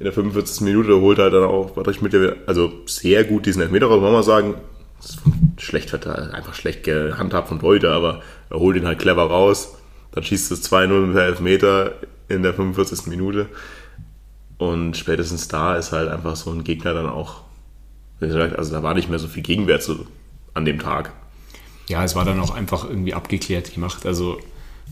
In 0.00 0.04
der 0.04 0.12
45. 0.12 0.62
Minute 0.62 1.00
holt 1.00 1.18
halt 1.18 1.32
dann 1.32 1.44
auch 1.44 1.74
Patrick 1.74 2.02
ja 2.02 2.20
wieder- 2.20 2.36
also 2.46 2.72
sehr 2.86 3.24
gut 3.24 3.46
diesen 3.46 3.62
Elfmeter 3.62 3.86
raus, 3.86 4.00
muss 4.00 4.10
man 4.12 4.22
sagen. 4.22 4.54
Das 5.00 5.10
ist 5.12 5.20
schlecht 5.58 5.90
verteilt, 5.90 6.34
einfach 6.34 6.54
schlecht 6.54 6.82
gehandhabt 6.82 7.48
von 7.48 7.58
Beute, 7.58 7.90
aber 7.90 8.20
er 8.50 8.58
holt 8.58 8.76
ihn 8.76 8.86
halt 8.86 8.98
clever 8.98 9.22
raus. 9.22 9.76
Dann 10.12 10.24
schießt 10.24 10.50
es 10.52 10.70
2-0 10.70 10.88
mit 11.06 11.16
der 11.16 11.24
Elfmeter 11.26 11.92
in 12.28 12.42
der 12.42 12.52
45. 12.52 13.06
Minute. 13.06 13.46
Und 14.60 14.94
spätestens 14.94 15.48
da 15.48 15.74
ist 15.76 15.90
halt 15.90 16.10
einfach 16.10 16.36
so 16.36 16.50
ein 16.50 16.64
Gegner 16.64 16.92
dann 16.92 17.08
auch, 17.08 17.40
wie 18.18 18.26
gesagt, 18.26 18.58
also 18.58 18.72
da 18.72 18.82
war 18.82 18.92
nicht 18.92 19.08
mehr 19.08 19.18
so 19.18 19.26
viel 19.26 19.42
Gegenwert 19.42 19.82
so 19.82 20.04
an 20.52 20.66
dem 20.66 20.78
Tag. 20.78 21.14
Ja, 21.88 22.04
es 22.04 22.14
war 22.14 22.26
dann 22.26 22.38
auch 22.40 22.50
einfach 22.54 22.84
irgendwie 22.84 23.14
abgeklärt 23.14 23.72
gemacht. 23.72 24.04
Also 24.04 24.38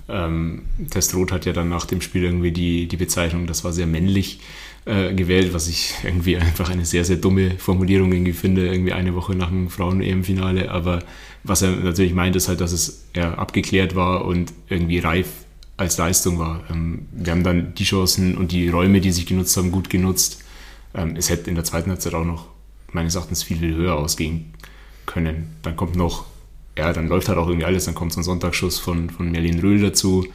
ähm, 0.09 0.63
Testroth 0.89 1.33
hat 1.33 1.45
ja 1.45 1.53
dann 1.53 1.69
nach 1.69 1.85
dem 1.85 2.01
Spiel 2.01 2.25
irgendwie 2.25 2.51
die, 2.51 2.89
die 2.89 2.97
Bezeichnung, 2.97 3.47
das 3.47 3.63
war 3.63 3.75
sehr 3.75 3.87
männlich 3.87 4.41
äh, 4.87 5.13
gewählt, 5.13 5.53
was 5.53 5.69
ich 5.69 5.93
irgendwie 6.03 6.39
einfach 6.39 6.71
eine 6.71 6.87
sehr, 6.87 7.05
sehr 7.05 7.17
dumme 7.17 7.59
Formulierung 7.59 8.11
irgendwie 8.11 8.33
finde, 8.33 8.67
irgendwie 8.67 8.95
eine 8.95 9.15
Woche 9.15 9.35
nach 9.35 9.51
dem 9.51 9.69
Frauen-EM-Finale. 9.69 10.71
Aber 10.71 11.01
was 11.45 11.61
er 11.61 11.73
natürlich 11.73 12.15
meint, 12.15 12.37
ist 12.37 12.49
halt, 12.49 12.63
dass 12.63 12.73
es 12.73 13.05
ja, 13.15 13.35
abgeklärt 13.35 13.95
war 13.95 14.25
und 14.25 14.51
irgendwie 14.71 14.99
reif 14.99 15.29
als 15.79 15.97
Leistung 15.97 16.39
war. 16.39 16.65
Ähm, 16.71 17.07
wir 17.13 17.33
haben 17.33 17.45
dann 17.45 17.73
die 17.75 17.85
Chancen 17.85 18.37
und 18.37 18.53
die 18.53 18.69
Räume, 18.69 19.01
die 19.01 19.13
sich 19.13 19.25
genutzt 19.25 19.57
haben, 19.57 19.73
gut 19.73 19.89
genutzt. 19.89 20.45
Ähm, 20.95 21.17
es 21.17 21.31
hätte 21.31 21.49
in 21.49 21.55
der 21.55 21.65
zweiten 21.65 21.89
Halbzeit 21.89 22.13
auch 22.13 22.25
noch 22.25 22.49
meines 22.93 23.15
Erachtens 23.15 23.43
viel, 23.43 23.59
viel 23.59 23.75
höher 23.75 23.95
ausgehen 23.95 24.53
können. 25.07 25.57
Dann 25.63 25.77
kommt 25.77 25.97
noch, 25.97 26.27
ja, 26.77 26.93
dann 26.93 27.09
läuft 27.09 27.29
halt 27.29 27.39
auch 27.39 27.47
irgendwie 27.47 27.65
alles. 27.65 27.87
Dann 27.87 27.95
kommt 27.95 28.13
so 28.13 28.21
ein 28.21 28.25
Sonntagsschuss 28.25 28.79
von, 28.79 29.09
von 29.09 29.31
Merlin 29.31 29.61
Röhl 29.61 29.81
dazu. 29.81 30.27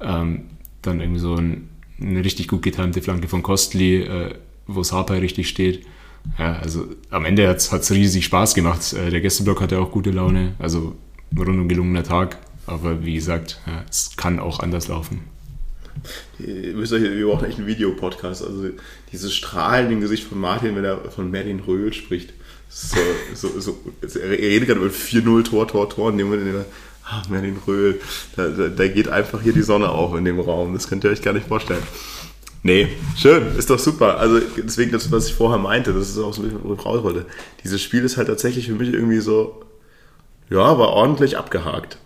Ähm, 0.00 0.46
dann 0.82 1.00
irgendwie 1.00 1.20
so 1.20 1.34
ein, 1.34 1.68
eine 2.00 2.24
richtig 2.24 2.48
gut 2.48 2.62
getimte 2.62 3.02
Flanke 3.02 3.28
von 3.28 3.42
Kostli, 3.42 4.02
äh, 4.02 4.34
wo 4.66 4.82
Sapai 4.82 5.18
richtig 5.18 5.48
steht. 5.48 5.84
Ja, 6.38 6.54
also 6.54 6.86
am 7.10 7.24
Ende 7.24 7.48
hat 7.48 7.58
es 7.58 7.90
riesig 7.90 8.24
Spaß 8.24 8.54
gemacht. 8.54 8.94
Äh, 8.94 9.10
der 9.10 9.20
Gästeblock 9.20 9.60
hatte 9.60 9.78
auch 9.78 9.90
gute 9.90 10.10
Laune. 10.10 10.54
Also 10.58 10.96
rundum 11.36 11.68
gelungener 11.68 12.02
Tag. 12.02 12.38
Aber 12.70 13.04
wie 13.04 13.14
gesagt, 13.14 13.60
ja, 13.66 13.84
es 13.90 14.12
kann 14.16 14.38
auch 14.38 14.60
anders 14.60 14.86
laufen. 14.86 15.22
Ihr 16.38 16.78
wisst 16.78 16.92
euch, 16.92 17.02
wir 17.02 17.26
brauchen 17.26 17.46
echt 17.46 17.58
einen 17.58 17.66
Videopodcast. 17.66 18.44
Also 18.44 18.70
dieses 19.12 19.34
Strahlen 19.34 19.90
im 19.90 20.00
Gesicht 20.00 20.24
von 20.24 20.38
Martin, 20.38 20.76
wenn 20.76 20.84
er 20.84 21.10
von 21.10 21.30
Merlin 21.30 21.60
Röhl 21.60 21.92
spricht. 21.92 22.32
So, 22.68 22.96
so, 23.34 23.60
so, 23.60 23.78
er 24.02 24.30
redet 24.30 24.68
gerade 24.68 24.80
über 24.80 24.90
4-0 24.90 25.44
Tor, 25.44 25.66
Tor, 25.66 25.90
Tor. 25.90 26.06
Und 26.06 26.18
dem 26.18 26.28
Moment, 26.28 26.64
ah, 27.04 27.22
Merlin 27.28 27.58
Röhl, 27.66 28.00
da, 28.36 28.48
da, 28.48 28.68
da 28.68 28.88
geht 28.88 29.08
einfach 29.08 29.42
hier 29.42 29.52
die 29.52 29.62
Sonne 29.62 29.88
auf 29.88 30.16
in 30.16 30.24
dem 30.24 30.38
Raum. 30.38 30.72
Das 30.72 30.88
könnt 30.88 31.02
ihr 31.02 31.10
euch 31.10 31.22
gar 31.22 31.32
nicht 31.32 31.48
vorstellen. 31.48 31.82
Nee, 32.62 32.88
schön, 33.16 33.56
ist 33.56 33.70
doch 33.70 33.78
super. 33.78 34.18
Also 34.18 34.40
deswegen 34.58 34.92
das, 34.92 35.10
was 35.10 35.26
ich 35.26 35.34
vorher 35.34 35.58
meinte, 35.58 35.92
das 35.92 36.10
ist 36.10 36.18
auch 36.18 36.32
so 36.32 36.42
ein 36.42 36.50
bisschen. 36.50 37.24
Dieses 37.64 37.82
Spiel 37.82 38.04
ist 38.04 38.16
halt 38.16 38.28
tatsächlich 38.28 38.66
für 38.66 38.74
mich 38.74 38.92
irgendwie 38.92 39.20
so, 39.20 39.62
ja, 40.50 40.78
war 40.78 40.90
ordentlich 40.90 41.36
abgehakt. 41.36 41.98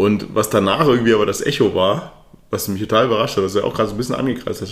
Und 0.00 0.34
was 0.34 0.48
danach 0.48 0.88
irgendwie 0.88 1.12
aber 1.12 1.26
das 1.26 1.42
Echo 1.42 1.74
war, 1.74 2.24
was 2.48 2.68
mich 2.68 2.80
total 2.80 3.04
überrascht 3.04 3.36
hat, 3.36 3.44
was 3.44 3.54
er 3.54 3.64
auch 3.64 3.74
gerade 3.74 3.90
so 3.90 3.94
ein 3.94 3.98
bisschen 3.98 4.14
angekreist 4.14 4.62
hat. 4.62 4.68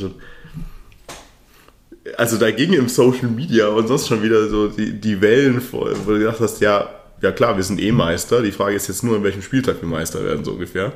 Also 2.17 2.39
da 2.39 2.51
ging 2.51 2.73
im 2.73 2.89
Social 2.89 3.29
Media 3.29 3.69
und 3.69 3.89
sonst 3.89 4.09
schon 4.09 4.23
wieder 4.23 4.49
so 4.49 4.69
die, 4.69 4.99
die 4.99 5.21
Wellen 5.21 5.61
voll, 5.61 5.95
wo 6.07 6.13
du 6.13 6.21
gedacht 6.21 6.41
hast, 6.41 6.63
ja, 6.63 6.89
ja 7.21 7.31
klar, 7.31 7.55
wir 7.57 7.63
sind 7.63 7.79
eh 7.79 7.93
Meister. 7.93 8.41
Die 8.41 8.53
Frage 8.53 8.77
ist 8.77 8.89
jetzt 8.89 9.05
nur, 9.05 9.17
in 9.17 9.23
welchem 9.23 9.43
Spieltag 9.43 9.83
wir 9.83 9.89
Meister 9.89 10.25
werden, 10.25 10.47
so 10.47 10.53
ungefähr. 10.53 10.87
Und 10.87 10.93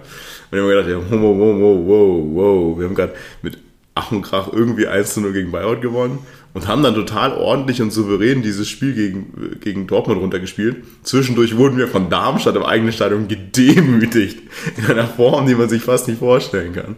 ich 0.53 0.59
habe 0.59 0.63
mir 0.63 0.83
gedacht, 0.83 0.89
ja, 0.89 0.97
wow, 1.11 1.37
wow, 1.37 1.61
wow, 1.61 1.87
wow, 1.87 2.25
wow. 2.33 2.79
Wir 2.79 2.87
haben 2.87 2.95
gerade 2.95 3.15
mit 3.43 3.59
Ach 3.95 4.11
und 4.13 4.23
Krach 4.23 4.51
irgendwie 4.51 4.87
1 4.87 5.13
zu 5.13 5.21
0 5.21 5.35
gegen 5.35 5.53
Bayreuth 5.53 5.83
gewonnen 5.83 6.21
und 6.55 6.67
haben 6.69 6.83
dann 6.83 6.95
total 6.95 7.33
ordentlich 7.33 7.81
und 7.81 7.91
souverän 7.93 8.43
dieses 8.43 8.69
Spiel 8.69 8.93
gegen, 8.95 9.59
gegen 9.61 9.87
Dortmund 9.87 10.21
runtergespielt. 10.21 10.85
Zwischendurch 11.03 11.57
wurden 11.57 11.79
wir 11.79 11.89
von 11.89 12.11
Darmstadt 12.11 12.57
im 12.57 12.63
eigenen 12.63 12.93
Stadion 12.93 13.27
gedemütigt. 13.29 14.39
In 14.77 14.85
einer 14.87 15.07
Form, 15.07 15.47
die 15.47 15.55
man 15.55 15.69
sich 15.69 15.83
fast 15.83 16.09
nicht 16.09 16.19
vorstellen 16.19 16.73
kann. 16.75 16.97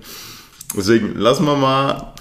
Deswegen 0.77 1.15
lassen 1.17 1.45
wir 1.47 1.55
mal 1.57 2.15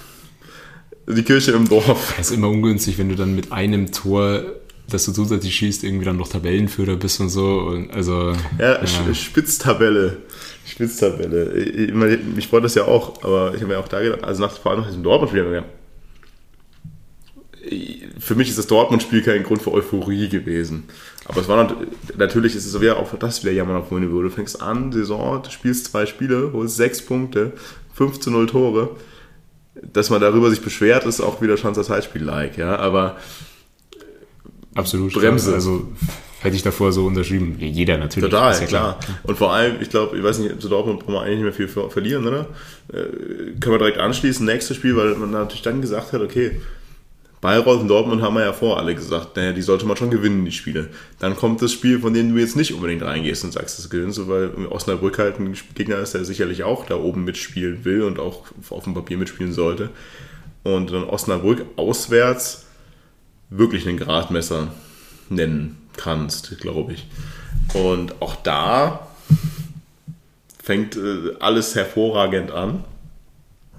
die 1.08 1.22
Kirche 1.22 1.50
im 1.52 1.68
Dorf. 1.68 2.14
Es 2.20 2.30
ist 2.30 2.36
immer 2.36 2.48
ungünstig, 2.48 2.98
wenn 2.98 3.08
du 3.08 3.16
dann 3.16 3.34
mit 3.34 3.50
einem 3.52 3.90
Tor, 3.90 4.42
das 4.88 5.04
du 5.04 5.12
zusätzlich 5.12 5.54
schießt, 5.56 5.82
irgendwie 5.82 6.04
dann 6.04 6.16
noch 6.16 6.28
Tabellenführer 6.28 6.94
bist 6.96 7.20
und 7.20 7.30
so. 7.30 7.58
Und 7.58 7.90
also, 7.92 8.32
Ja, 8.58 8.80
Sch- 8.82 9.12
Spitztabelle. 9.14 10.18
Spitztabelle. 10.66 11.52
Ich, 11.54 11.88
ich, 11.90 11.92
mich 12.34 12.46
freut 12.48 12.62
das 12.64 12.74
ja 12.76 12.84
auch, 12.84 13.22
aber 13.24 13.48
ich 13.54 13.60
habe 13.60 13.72
mir 13.72 13.78
auch 13.80 13.88
da 13.88 14.00
gedacht, 14.00 14.22
also 14.24 14.40
nach, 14.42 14.52
vor 14.52 14.70
allem 14.72 14.80
nach 14.82 14.86
diesem 14.88 15.02
Dortmund-Spiel, 15.02 15.40
habe 15.44 15.50
ich 15.50 15.54
mir 15.56 15.60
gedacht, 15.62 15.74
für 18.18 18.34
mich 18.34 18.48
ist 18.48 18.58
das 18.58 18.66
Dortmund-Spiel 18.66 19.22
kein 19.22 19.42
Grund 19.42 19.62
für 19.62 19.72
Euphorie 19.72 20.28
gewesen. 20.28 20.84
Aber 21.26 21.40
es 21.40 21.48
war 21.48 21.62
nat 21.62 21.74
natürlich 22.16 22.54
ist 22.54 22.66
es 22.66 22.80
wieder 22.80 22.98
auch 22.98 23.14
das 23.18 23.42
wieder 23.42 23.52
Jammern 23.52 23.76
auf 23.76 23.90
Niveau. 23.90 24.22
Du 24.22 24.30
fängst 24.30 24.60
an, 24.60 24.92
Saison, 24.92 25.42
du 25.42 25.50
spielst 25.50 25.86
zwei 25.86 26.06
Spiele, 26.06 26.50
holst 26.52 26.76
sechs 26.76 27.00
Punkte, 27.02 27.52
5 27.94 28.20
zu 28.20 28.30
0 28.30 28.46
Tore. 28.46 28.90
Dass 29.92 30.10
man 30.10 30.20
darüber 30.20 30.50
sich 30.50 30.60
beschwert, 30.60 31.04
ist 31.04 31.20
auch 31.20 31.40
wieder 31.42 31.56
schon 31.56 31.74
das 31.74 31.86
Zeitspiel-like, 31.86 32.58
ja. 32.58 32.76
Aber 32.76 33.16
absolut. 34.74 35.12
Bremse. 35.12 35.54
Also 35.54 35.88
hätte 36.40 36.56
ich 36.56 36.62
davor 36.62 36.92
so 36.92 37.06
unterschrieben. 37.06 37.56
Jeder 37.58 37.96
natürlich. 37.98 38.30
Total, 38.30 38.52
ist 38.52 38.60
ja 38.60 38.66
klar. 38.66 39.00
Und 39.22 39.38
vor 39.38 39.52
allem, 39.52 39.76
ich 39.80 39.88
glaube, 39.90 40.16
ich 40.16 40.22
weiß 40.22 40.38
nicht, 40.40 40.60
zu 40.60 40.68
Dortmund 40.68 41.00
brauchen 41.00 41.14
wir 41.14 41.22
eigentlich 41.22 41.36
nicht 41.36 41.44
mehr 41.44 41.52
viel 41.54 41.68
ver- 41.68 41.90
verlieren, 41.90 42.26
oder? 42.26 42.46
Äh, 42.92 43.58
können 43.60 43.74
wir 43.74 43.78
direkt 43.78 43.98
anschließen, 43.98 44.44
nächstes 44.44 44.76
Spiel, 44.76 44.94
weil 44.96 45.14
man 45.16 45.30
natürlich 45.30 45.62
dann 45.62 45.80
gesagt 45.80 46.12
hat, 46.12 46.20
okay, 46.20 46.60
Bayreuth 47.44 47.82
und 47.82 47.88
Dortmund 47.88 48.22
haben 48.22 48.36
wir 48.36 48.42
ja 48.42 48.54
vor 48.54 48.78
alle 48.78 48.94
gesagt, 48.94 49.36
naja, 49.36 49.52
die 49.52 49.60
sollte 49.60 49.84
man 49.84 49.98
schon 49.98 50.08
gewinnen, 50.08 50.46
die 50.46 50.50
Spiele. 50.50 50.88
Dann 51.18 51.36
kommt 51.36 51.60
das 51.60 51.72
Spiel, 51.72 52.00
von 52.00 52.14
dem 52.14 52.34
du 52.34 52.40
jetzt 52.40 52.56
nicht 52.56 52.72
unbedingt 52.72 53.02
reingehst 53.02 53.44
und 53.44 53.52
sagst, 53.52 53.78
das 53.78 53.90
gewinnst 53.90 54.16
du, 54.16 54.28
weil 54.28 54.54
Osnabrück 54.70 55.18
halt 55.18 55.38
ein 55.38 55.54
Gegner 55.74 55.98
ist, 55.98 56.14
der 56.14 56.24
sicherlich 56.24 56.64
auch 56.64 56.86
da 56.86 56.96
oben 56.96 57.24
mitspielen 57.24 57.84
will 57.84 58.00
und 58.04 58.18
auch 58.18 58.46
auf 58.70 58.84
dem 58.84 58.94
Papier 58.94 59.18
mitspielen 59.18 59.52
sollte. 59.52 59.90
Und 60.62 60.90
dann 60.90 61.04
Osnabrück 61.04 61.66
auswärts 61.76 62.64
wirklich 63.50 63.86
einen 63.86 63.98
Gradmesser 63.98 64.68
nennen 65.28 65.76
kannst, 65.98 66.58
glaube 66.62 66.94
ich. 66.94 67.06
Und 67.74 68.22
auch 68.22 68.36
da 68.36 69.06
fängt 70.62 70.96
äh, 70.96 71.34
alles 71.40 71.74
hervorragend 71.74 72.52
an. 72.52 72.84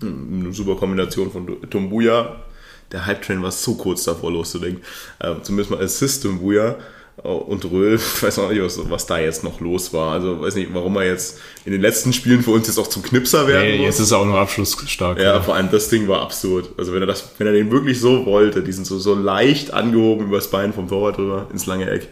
Eine 0.03 0.53
super 0.53 0.75
Kombination 0.75 1.31
von 1.31 1.67
Tumbuya. 1.67 2.44
Der 2.91 3.05
Hype-Train 3.05 3.41
war 3.41 3.51
so 3.51 3.75
kurz 3.75 4.03
davor 4.03 4.31
loszulegen. 4.31 4.81
Ähm, 5.21 5.37
zumindest 5.41 5.71
mal 5.71 5.83
Assist 5.83 6.23
Tumbuya 6.23 6.75
äh, 7.23 7.27
und 7.27 7.65
Röhl, 7.65 7.95
ich 8.15 8.23
weiß 8.23 8.39
auch 8.39 8.49
nicht, 8.49 8.61
was, 8.61 8.79
was 8.89 9.05
da 9.05 9.17
jetzt 9.19 9.43
noch 9.43 9.59
los 9.59 9.93
war. 9.93 10.13
Also 10.13 10.41
weiß 10.41 10.55
nicht, 10.55 10.73
warum 10.73 10.95
er 10.97 11.05
jetzt 11.05 11.39
in 11.65 11.71
den 11.71 11.81
letzten 11.81 12.13
Spielen 12.13 12.41
für 12.41 12.51
uns 12.51 12.67
jetzt 12.67 12.77
auch 12.77 12.87
zum 12.87 13.03
Knipser 13.03 13.47
werden 13.47 13.65
Ey, 13.65 13.77
muss. 13.77 13.85
jetzt 13.87 13.99
ist 13.99 14.11
er 14.11 14.19
auch 14.19 14.25
noch 14.25 14.37
abschlussstark. 14.37 15.19
Ja, 15.19 15.41
vor 15.41 15.55
allem 15.55 15.69
das 15.71 15.89
Ding 15.89 16.07
war 16.07 16.21
absurd. 16.21 16.69
Also 16.77 16.93
wenn 16.93 17.01
er 17.01 17.07
das, 17.07 17.31
wenn 17.37 17.47
er 17.47 17.53
den 17.53 17.71
wirklich 17.71 17.99
so 17.99 18.25
wollte, 18.25 18.63
diesen 18.63 18.85
so, 18.85 18.99
so 18.99 19.15
leicht 19.15 19.73
angehoben 19.73 20.27
übers 20.27 20.49
Bein 20.49 20.73
vom 20.73 20.87
Torwart 20.87 21.17
drüber 21.17 21.47
ins 21.51 21.65
lange 21.65 21.89
Eck, 21.89 22.09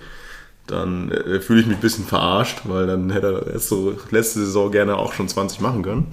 dann 0.67 1.11
äh, 1.11 1.41
fühle 1.41 1.61
ich 1.61 1.67
mich 1.67 1.77
ein 1.77 1.81
bisschen 1.81 2.05
verarscht, 2.05 2.61
weil 2.63 2.87
dann 2.87 3.11
hätte 3.11 3.51
er 3.51 3.59
so 3.59 3.97
letzte 4.11 4.39
Saison 4.39 4.71
gerne 4.71 4.97
auch 4.97 5.13
schon 5.13 5.27
20 5.27 5.59
machen 5.59 5.83
können. 5.83 6.07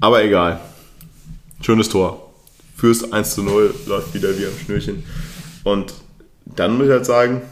Aber 0.00 0.22
egal. 0.22 0.60
Schönes 1.62 1.88
Tor. 1.88 2.29
Fürs 2.80 3.12
1 3.12 3.34
zu 3.34 3.42
0 3.42 3.74
läuft 3.84 4.14
wieder 4.14 4.38
wie 4.38 4.46
am 4.46 4.58
Schnürchen. 4.64 5.04
Und 5.64 5.92
dann 6.46 6.78
muss 6.78 6.86
ich 6.86 6.92
halt 6.92 7.04
sagen, 7.04 7.42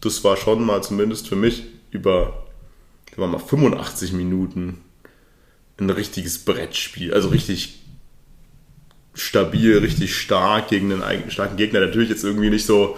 das 0.00 0.22
war 0.22 0.36
schon 0.36 0.64
mal 0.64 0.80
zumindest 0.80 1.26
für 1.26 1.34
mich 1.34 1.64
über 1.90 2.46
mal 3.16 3.40
85 3.40 4.12
Minuten 4.12 4.78
ein 5.78 5.90
richtiges 5.90 6.38
Brettspiel. 6.38 7.12
Also 7.12 7.30
richtig 7.30 7.80
stabil, 9.12 9.78
richtig 9.78 10.14
stark 10.14 10.68
gegen 10.68 11.02
einen 11.02 11.30
starken 11.32 11.56
Gegner. 11.56 11.80
Natürlich 11.80 12.10
jetzt 12.10 12.22
irgendwie 12.22 12.50
nicht 12.50 12.66
so 12.66 12.96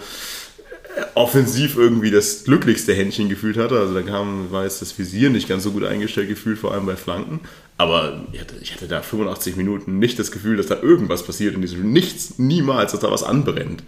offensiv 1.15 1.77
irgendwie 1.77 2.11
das 2.11 2.43
glücklichste 2.43 2.93
Händchen 2.93 3.29
gefühlt 3.29 3.57
hatte. 3.57 3.79
Also 3.79 3.93
da 3.93 4.01
kam, 4.01 4.51
war 4.51 4.63
jetzt 4.63 4.81
das 4.81 4.97
Visier 4.97 5.29
nicht 5.29 5.47
ganz 5.47 5.63
so 5.63 5.71
gut 5.71 5.83
eingestellt 5.83 6.29
gefühlt, 6.29 6.57
vor 6.57 6.73
allem 6.73 6.85
bei 6.85 6.95
Flanken. 6.95 7.39
Aber 7.77 8.23
ich 8.31 8.39
hatte, 8.39 8.55
ich 8.61 8.73
hatte 8.73 8.87
da 8.87 9.01
85 9.01 9.55
Minuten 9.55 9.99
nicht 9.99 10.19
das 10.19 10.31
Gefühl, 10.31 10.57
dass 10.57 10.67
da 10.67 10.81
irgendwas 10.81 11.23
passiert 11.23 11.55
in 11.55 11.61
diesem. 11.61 11.91
Nichts, 11.91 12.37
niemals, 12.37 12.91
dass 12.91 13.01
da 13.01 13.11
was 13.11 13.23
anbrennt. 13.23 13.83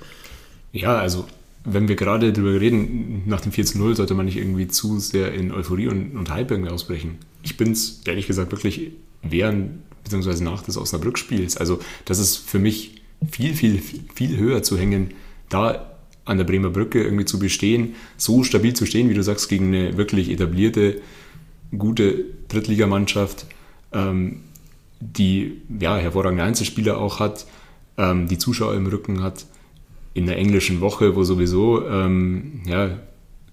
Ja, 0.72 0.98
also 0.98 1.26
wenn 1.63 1.88
wir 1.88 1.96
gerade 1.96 2.32
drüber 2.32 2.60
reden, 2.60 3.24
nach 3.26 3.41
dem 3.41 3.52
4 3.52 3.65
zu 3.65 3.78
0 3.80 3.96
sollte 3.96 4.13
man 4.13 4.26
nicht 4.26 4.38
irgendwie 4.38 4.68
zu 4.68 5.00
sehr 5.00 5.34
in 5.34 5.52
Euphorie 5.52 5.88
und, 5.88 6.15
und 6.15 6.30
Hype 6.30 6.52
irgendwie 6.52 6.72
ausbrechen. 6.72 7.18
Ich 7.44 7.58
bin 7.58 7.72
es 7.72 8.02
ehrlich 8.06 8.28
gesagt 8.28 8.52
wirklich 8.52 8.91
während 9.24 9.80
bzw. 10.04 10.44
nach 10.44 10.62
des 10.63 10.78
Osnabrück-Spiels. 10.78 11.58
Also 11.58 11.80
das 12.06 12.20
ist 12.20 12.38
für 12.38 12.60
mich 12.60 13.02
viel, 13.30 13.56
viel, 13.56 13.80
viel, 13.80 14.02
viel 14.13 14.38
höher 14.38 14.62
zu 14.62 14.78
hängen, 14.78 15.13
da 15.50 15.94
an 16.26 16.38
der 16.38 16.46
Bremer 16.46 16.70
Brücke 16.70 17.04
irgendwie 17.04 17.26
zu 17.26 17.40
bestehen, 17.40 17.96
so 18.18 18.44
stabil 18.44 18.74
zu 18.74 18.86
stehen, 18.86 19.10
wie 19.10 19.14
du 19.14 19.24
sagst, 19.24 19.48
gegen 19.48 19.68
eine 19.68 19.98
wirklich 19.98 20.30
etablierte, 20.30 21.02
gute 21.78 22.26
Drittligamannschaft, 22.48 23.46
ähm, 23.94 24.42
die 25.00 25.62
ja, 25.80 25.98
hervorragende 25.98 26.44
Einzelspieler 26.44 26.98
auch 26.98 27.20
hat, 27.20 27.46
ähm, 27.98 28.28
die 28.28 28.38
Zuschauer 28.38 28.74
im 28.74 28.88
Rücken 28.88 29.22
hat, 29.22 29.46
in 30.14 30.26
der 30.26 30.38
englischen 30.38 30.82
Woche, 30.82 31.16
wo 31.16 31.24
sowieso 31.24 31.88
ähm, 31.88 32.62
ja, 32.66 32.98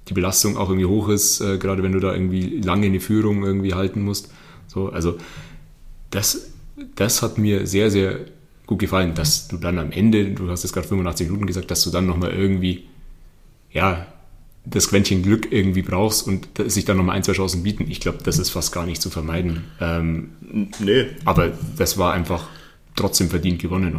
die 0.09 0.15
Belastung 0.15 0.57
auch 0.57 0.69
irgendwie 0.69 0.87
hoch 0.87 1.09
ist, 1.09 1.41
äh, 1.41 1.59
gerade 1.59 1.83
wenn 1.83 1.93
du 1.93 2.01
da 2.01 2.13
irgendwie 2.13 2.61
lange 2.61 2.87
eine 2.87 3.01
Führung 3.01 3.45
irgendwie 3.45 3.75
halten 3.75 4.03
musst. 4.03 4.33
So, 4.67 4.89
also 4.89 5.19
das, 6.11 6.53
das 6.95 7.23
hat 7.23 7.39
mir 7.39 7.67
sehr, 7.67 7.91
sehr 7.91 8.21
gut 8.67 8.79
gefallen, 8.79 9.15
dass 9.15 9.49
du 9.49 9.57
dann 9.57 9.79
am 9.79 9.93
Ende, 9.93 10.31
du 10.31 10.49
hast 10.49 10.63
jetzt 10.63 10.73
gerade 10.73 10.89
85 10.89 11.29
Minuten 11.29 11.47
gesagt, 11.47 11.71
dass 11.71 11.83
du 11.85 11.91
dann 11.91 12.07
nochmal 12.07 12.33
irgendwie, 12.33 12.85
ja, 13.71 14.07
das 14.65 14.89
Quäntchen 14.89 15.23
Glück 15.23 15.51
irgendwie 15.51 15.83
brauchst 15.83 16.27
und 16.27 16.49
sich 16.67 16.85
dann 16.85 16.97
nochmal 16.97 17.17
ein, 17.17 17.25
zwei 17.25 17.33
Chancen 17.33 17.65
bieten. 17.65 17.87
Ich 17.91 18.01
glaube, 18.01 18.19
das 18.23 18.39
ist 18.39 18.51
fast 18.51 18.73
gar 18.73 18.87
nicht 18.87 19.03
zu 19.03 19.11
vermeiden. 19.11 19.65
Ähm, 19.81 20.31
Nee, 20.79 21.07
aber 21.25 21.53
das 21.77 21.99
war 21.99 22.13
einfach 22.13 22.47
trotzdem 22.95 23.31
verdient 23.31 23.61
gewonnen. 23.61 23.95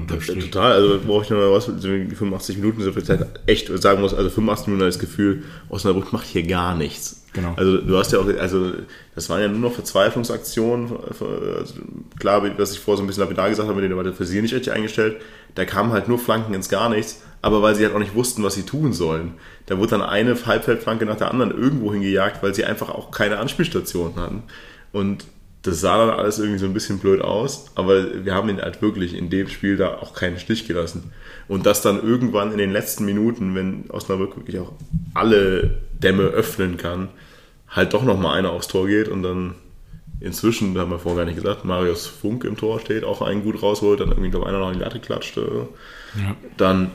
Total, 0.51 0.73
also 0.73 0.99
brauche 1.05 1.23
ich 1.23 1.29
noch 1.29 1.37
mal 1.37 1.51
was, 1.51 1.65
die 1.65 2.15
85 2.15 2.57
Minuten 2.57 2.81
so 2.81 2.93
viel 2.93 3.03
Zeit 3.03 3.27
echt 3.47 3.67
sagen 3.81 4.01
muss, 4.01 4.13
also 4.13 4.29
85 4.29 4.67
Minuten 4.67 4.85
das 4.85 4.99
Gefühl, 4.99 5.43
Osnabrück 5.69 6.13
macht 6.13 6.27
hier 6.27 6.43
gar 6.43 6.75
nichts. 6.75 7.22
Genau. 7.33 7.53
Also 7.55 7.77
du 7.77 7.97
hast 7.97 8.11
ja 8.11 8.19
auch, 8.19 8.27
also 8.27 8.71
das 9.15 9.29
waren 9.29 9.41
ja 9.41 9.47
nur 9.47 9.59
noch 9.59 9.73
Verzweiflungsaktionen, 9.73 10.91
also 11.09 11.73
klar, 12.19 12.43
was 12.57 12.73
ich 12.73 12.79
vorher 12.79 12.97
so 12.97 13.03
ein 13.03 13.07
bisschen 13.07 13.23
lapidar 13.23 13.49
gesagt 13.49 13.67
habe, 13.67 13.75
mit 13.75 13.83
denen 13.83 13.97
war 13.97 14.03
der 14.03 14.13
Versier 14.13 14.41
nicht 14.41 14.53
richtig 14.53 14.71
eingestellt, 14.71 15.17
da 15.55 15.65
kamen 15.65 15.91
halt 15.91 16.07
nur 16.07 16.19
Flanken 16.19 16.53
ins 16.53 16.69
gar 16.69 16.89
nichts, 16.89 17.23
aber 17.41 17.61
weil 17.61 17.75
sie 17.75 17.83
halt 17.83 17.95
auch 17.95 17.99
nicht 17.99 18.15
wussten, 18.15 18.43
was 18.43 18.53
sie 18.53 18.63
tun 18.63 18.93
sollen. 18.93 19.33
Da 19.65 19.77
wurde 19.77 19.91
dann 19.91 20.01
eine 20.01 20.35
Halbfeldflanke 20.45 21.05
nach 21.05 21.17
der 21.17 21.31
anderen 21.31 21.51
irgendwo 21.51 21.91
hingejagt, 21.91 22.43
weil 22.43 22.53
sie 22.53 22.65
einfach 22.65 22.89
auch 22.89 23.11
keine 23.11 23.37
Anspielstationen 23.39 24.15
hatten. 24.17 24.43
Und 24.91 25.25
das 25.63 25.79
sah 25.81 26.05
dann 26.05 26.17
alles 26.17 26.39
irgendwie 26.39 26.59
so 26.59 26.65
ein 26.65 26.73
bisschen 26.73 26.99
blöd 26.99 27.21
aus, 27.21 27.71
aber 27.75 28.25
wir 28.25 28.35
haben 28.35 28.49
ihn 28.49 28.61
halt 28.61 28.81
wirklich 28.81 29.15
in 29.15 29.29
dem 29.29 29.47
Spiel 29.47 29.77
da 29.77 29.95
auch 29.95 30.13
keinen 30.13 30.37
Stich 30.37 30.67
gelassen. 30.67 31.11
Und 31.53 31.67
das 31.67 31.83
dann 31.83 32.01
irgendwann 32.01 32.51
in 32.51 32.57
den 32.57 32.71
letzten 32.71 33.05
Minuten, 33.05 33.53
wenn 33.53 33.85
Osnabrück 33.89 34.35
wirklich 34.35 34.57
auch 34.57 34.71
alle 35.13 35.81
Dämme 36.01 36.23
öffnen 36.23 36.77
kann, 36.77 37.09
halt 37.69 37.93
doch 37.93 38.03
nochmal 38.03 38.39
einer 38.39 38.49
aufs 38.49 38.67
Tor 38.67 38.87
geht 38.87 39.07
und 39.07 39.21
dann 39.21 39.53
inzwischen, 40.19 40.73
da 40.73 40.81
haben 40.81 40.89
wir 40.89 40.97
vorher 40.97 41.25
gar 41.25 41.31
nicht 41.31 41.39
gesagt, 41.39 41.63
Marius 41.63 42.07
Funk 42.07 42.43
im 42.43 42.57
Tor 42.57 42.79
steht, 42.79 43.03
auch 43.03 43.21
einen 43.21 43.43
gut 43.43 43.61
rausholt, 43.61 43.99
dann 43.99 44.09
irgendwie, 44.09 44.31
glaube 44.31 44.47
einer 44.47 44.57
noch 44.57 44.71
in 44.71 44.79
die 44.79 44.83
Latte 44.83 44.99
klatscht. 44.99 45.37
Ja. 45.37 46.35
Dann, 46.57 46.89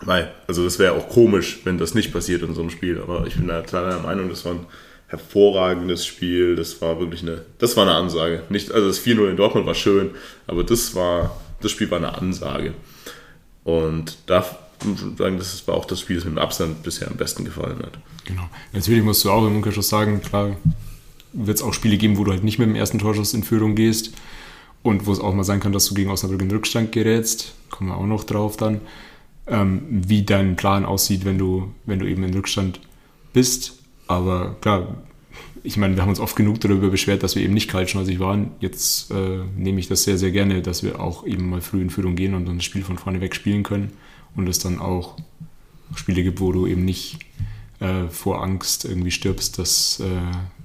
weil, 0.00 0.30
also 0.46 0.62
das 0.62 0.78
wäre 0.78 0.92
auch 0.92 1.08
komisch, 1.08 1.62
wenn 1.64 1.76
das 1.76 1.92
nicht 1.94 2.12
passiert 2.12 2.42
in 2.42 2.54
so 2.54 2.60
einem 2.60 2.70
Spiel, 2.70 3.00
aber 3.00 3.26
ich 3.26 3.34
bin 3.34 3.48
da 3.48 3.62
klar 3.62 3.90
der 3.90 3.98
Meinung, 3.98 4.28
das 4.28 4.44
war 4.44 4.52
ein 4.52 4.66
hervorragendes 5.08 6.06
Spiel. 6.06 6.54
Das 6.54 6.80
war 6.80 7.00
wirklich 7.00 7.22
eine, 7.22 7.42
das 7.58 7.76
war 7.76 7.82
eine 7.82 7.96
Ansage. 7.96 8.42
Nicht, 8.48 8.70
also 8.70 8.86
das 8.86 9.04
4-0 9.04 9.30
in 9.30 9.36
Dortmund 9.36 9.66
war 9.66 9.74
schön, 9.74 10.10
aber 10.46 10.62
das 10.62 10.94
war, 10.94 11.40
das 11.60 11.72
Spiel 11.72 11.90
war 11.90 11.98
eine 11.98 12.16
Ansage. 12.16 12.72
Und 13.66 14.18
da 14.26 14.46
sagen, 15.18 15.38
das 15.38 15.66
war 15.66 15.74
auch 15.74 15.86
das 15.86 15.98
Spiel, 15.98 16.14
das 16.14 16.24
mir 16.24 16.30
im 16.30 16.38
Abstand 16.38 16.84
bisher 16.84 17.08
am 17.08 17.16
besten 17.16 17.44
gefallen 17.44 17.80
hat. 17.80 17.98
Genau. 18.24 18.48
Natürlich 18.72 19.02
musst 19.02 19.24
du 19.24 19.30
auch 19.30 19.44
im 19.44 19.56
Umkehrschluss 19.56 19.88
sagen, 19.88 20.22
klar 20.22 20.56
wird 21.32 21.56
es 21.56 21.64
auch 21.64 21.74
Spiele 21.74 21.98
geben, 21.98 22.16
wo 22.16 22.22
du 22.22 22.30
halt 22.30 22.44
nicht 22.44 22.60
mit 22.60 22.68
dem 22.68 22.76
ersten 22.76 23.00
Torschuss 23.00 23.34
in 23.34 23.42
Führung 23.42 23.74
gehst 23.74 24.12
und 24.84 25.06
wo 25.06 25.12
es 25.12 25.18
auch 25.18 25.34
mal 25.34 25.42
sein 25.42 25.58
kann, 25.58 25.72
dass 25.72 25.86
du 25.86 25.94
gegen 25.94 26.10
Osnabrück 26.10 26.40
in 26.42 26.50
Rückstand 26.52 26.92
gerätst. 26.92 27.54
Kommen 27.68 27.90
wir 27.90 27.96
auch 27.96 28.06
noch 28.06 28.22
drauf 28.22 28.56
dann. 28.56 28.80
Ähm, 29.48 29.82
wie 29.90 30.22
dein 30.22 30.54
Plan 30.54 30.84
aussieht, 30.84 31.24
wenn 31.24 31.36
du, 31.36 31.74
wenn 31.86 31.98
du 31.98 32.06
eben 32.06 32.22
in 32.22 32.34
Rückstand 32.34 32.78
bist. 33.32 33.80
Aber 34.06 34.54
klar, 34.60 34.96
ich 35.66 35.76
meine, 35.76 35.96
wir 35.96 36.02
haben 36.02 36.10
uns 36.10 36.20
oft 36.20 36.36
genug 36.36 36.60
darüber 36.60 36.90
beschwert, 36.90 37.24
dass 37.24 37.34
wir 37.34 37.42
eben 37.42 37.52
nicht 37.52 37.68
kaltschnäuzig 37.68 38.20
waren. 38.20 38.52
Jetzt 38.60 39.10
äh, 39.10 39.40
nehme 39.56 39.80
ich 39.80 39.88
das 39.88 40.04
sehr, 40.04 40.16
sehr 40.16 40.30
gerne, 40.30 40.62
dass 40.62 40.84
wir 40.84 41.00
auch 41.00 41.26
eben 41.26 41.50
mal 41.50 41.60
früh 41.60 41.82
in 41.82 41.90
Führung 41.90 42.14
gehen 42.14 42.34
und 42.34 42.46
dann 42.46 42.58
das 42.58 42.64
Spiel 42.64 42.84
von 42.84 42.98
vorne 42.98 43.20
weg 43.20 43.34
spielen 43.34 43.64
können. 43.64 43.92
Und 44.36 44.48
es 44.48 44.60
dann 44.60 44.78
auch 44.78 45.16
Spiele 45.96 46.22
gibt, 46.22 46.40
wo 46.40 46.52
du 46.52 46.68
eben 46.68 46.84
nicht 46.84 47.18
äh, 47.80 48.08
vor 48.08 48.44
Angst 48.44 48.84
irgendwie 48.84 49.10
stirbst, 49.10 49.58
dass 49.58 49.98
äh, 49.98 50.06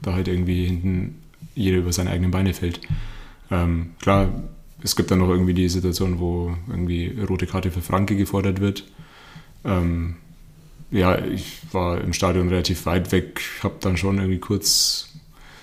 da 0.04 0.14
halt 0.14 0.28
irgendwie 0.28 0.68
hinten 0.68 1.24
jeder 1.56 1.80
über 1.80 1.92
seine 1.92 2.12
eigenen 2.12 2.32
Beine 2.32 2.54
fällt. 2.54 2.80
Ähm, 3.50 3.92
klar, 4.00 4.44
es 4.84 4.96
gibt 4.96 5.10
dann 5.10 5.20
noch 5.20 5.30
irgendwie 5.30 5.56
die 5.56 5.70
Situation, 5.70 6.20
wo 6.20 6.56
irgendwie 6.70 7.18
rote 7.28 7.48
Karte 7.48 7.72
für 7.72 7.82
Franke 7.82 8.16
gefordert 8.16 8.62
wird. 8.62 8.86
Ähm, 9.66 10.18
ja, 10.92 11.18
ich 11.26 11.60
war 11.72 12.02
im 12.02 12.14
Stadion 12.14 12.50
relativ 12.50 12.86
weit 12.86 13.12
weg, 13.12 13.42
habe 13.64 13.76
dann 13.80 13.98
schon 13.98 14.18
irgendwie 14.18 14.40
kurz 14.40 15.10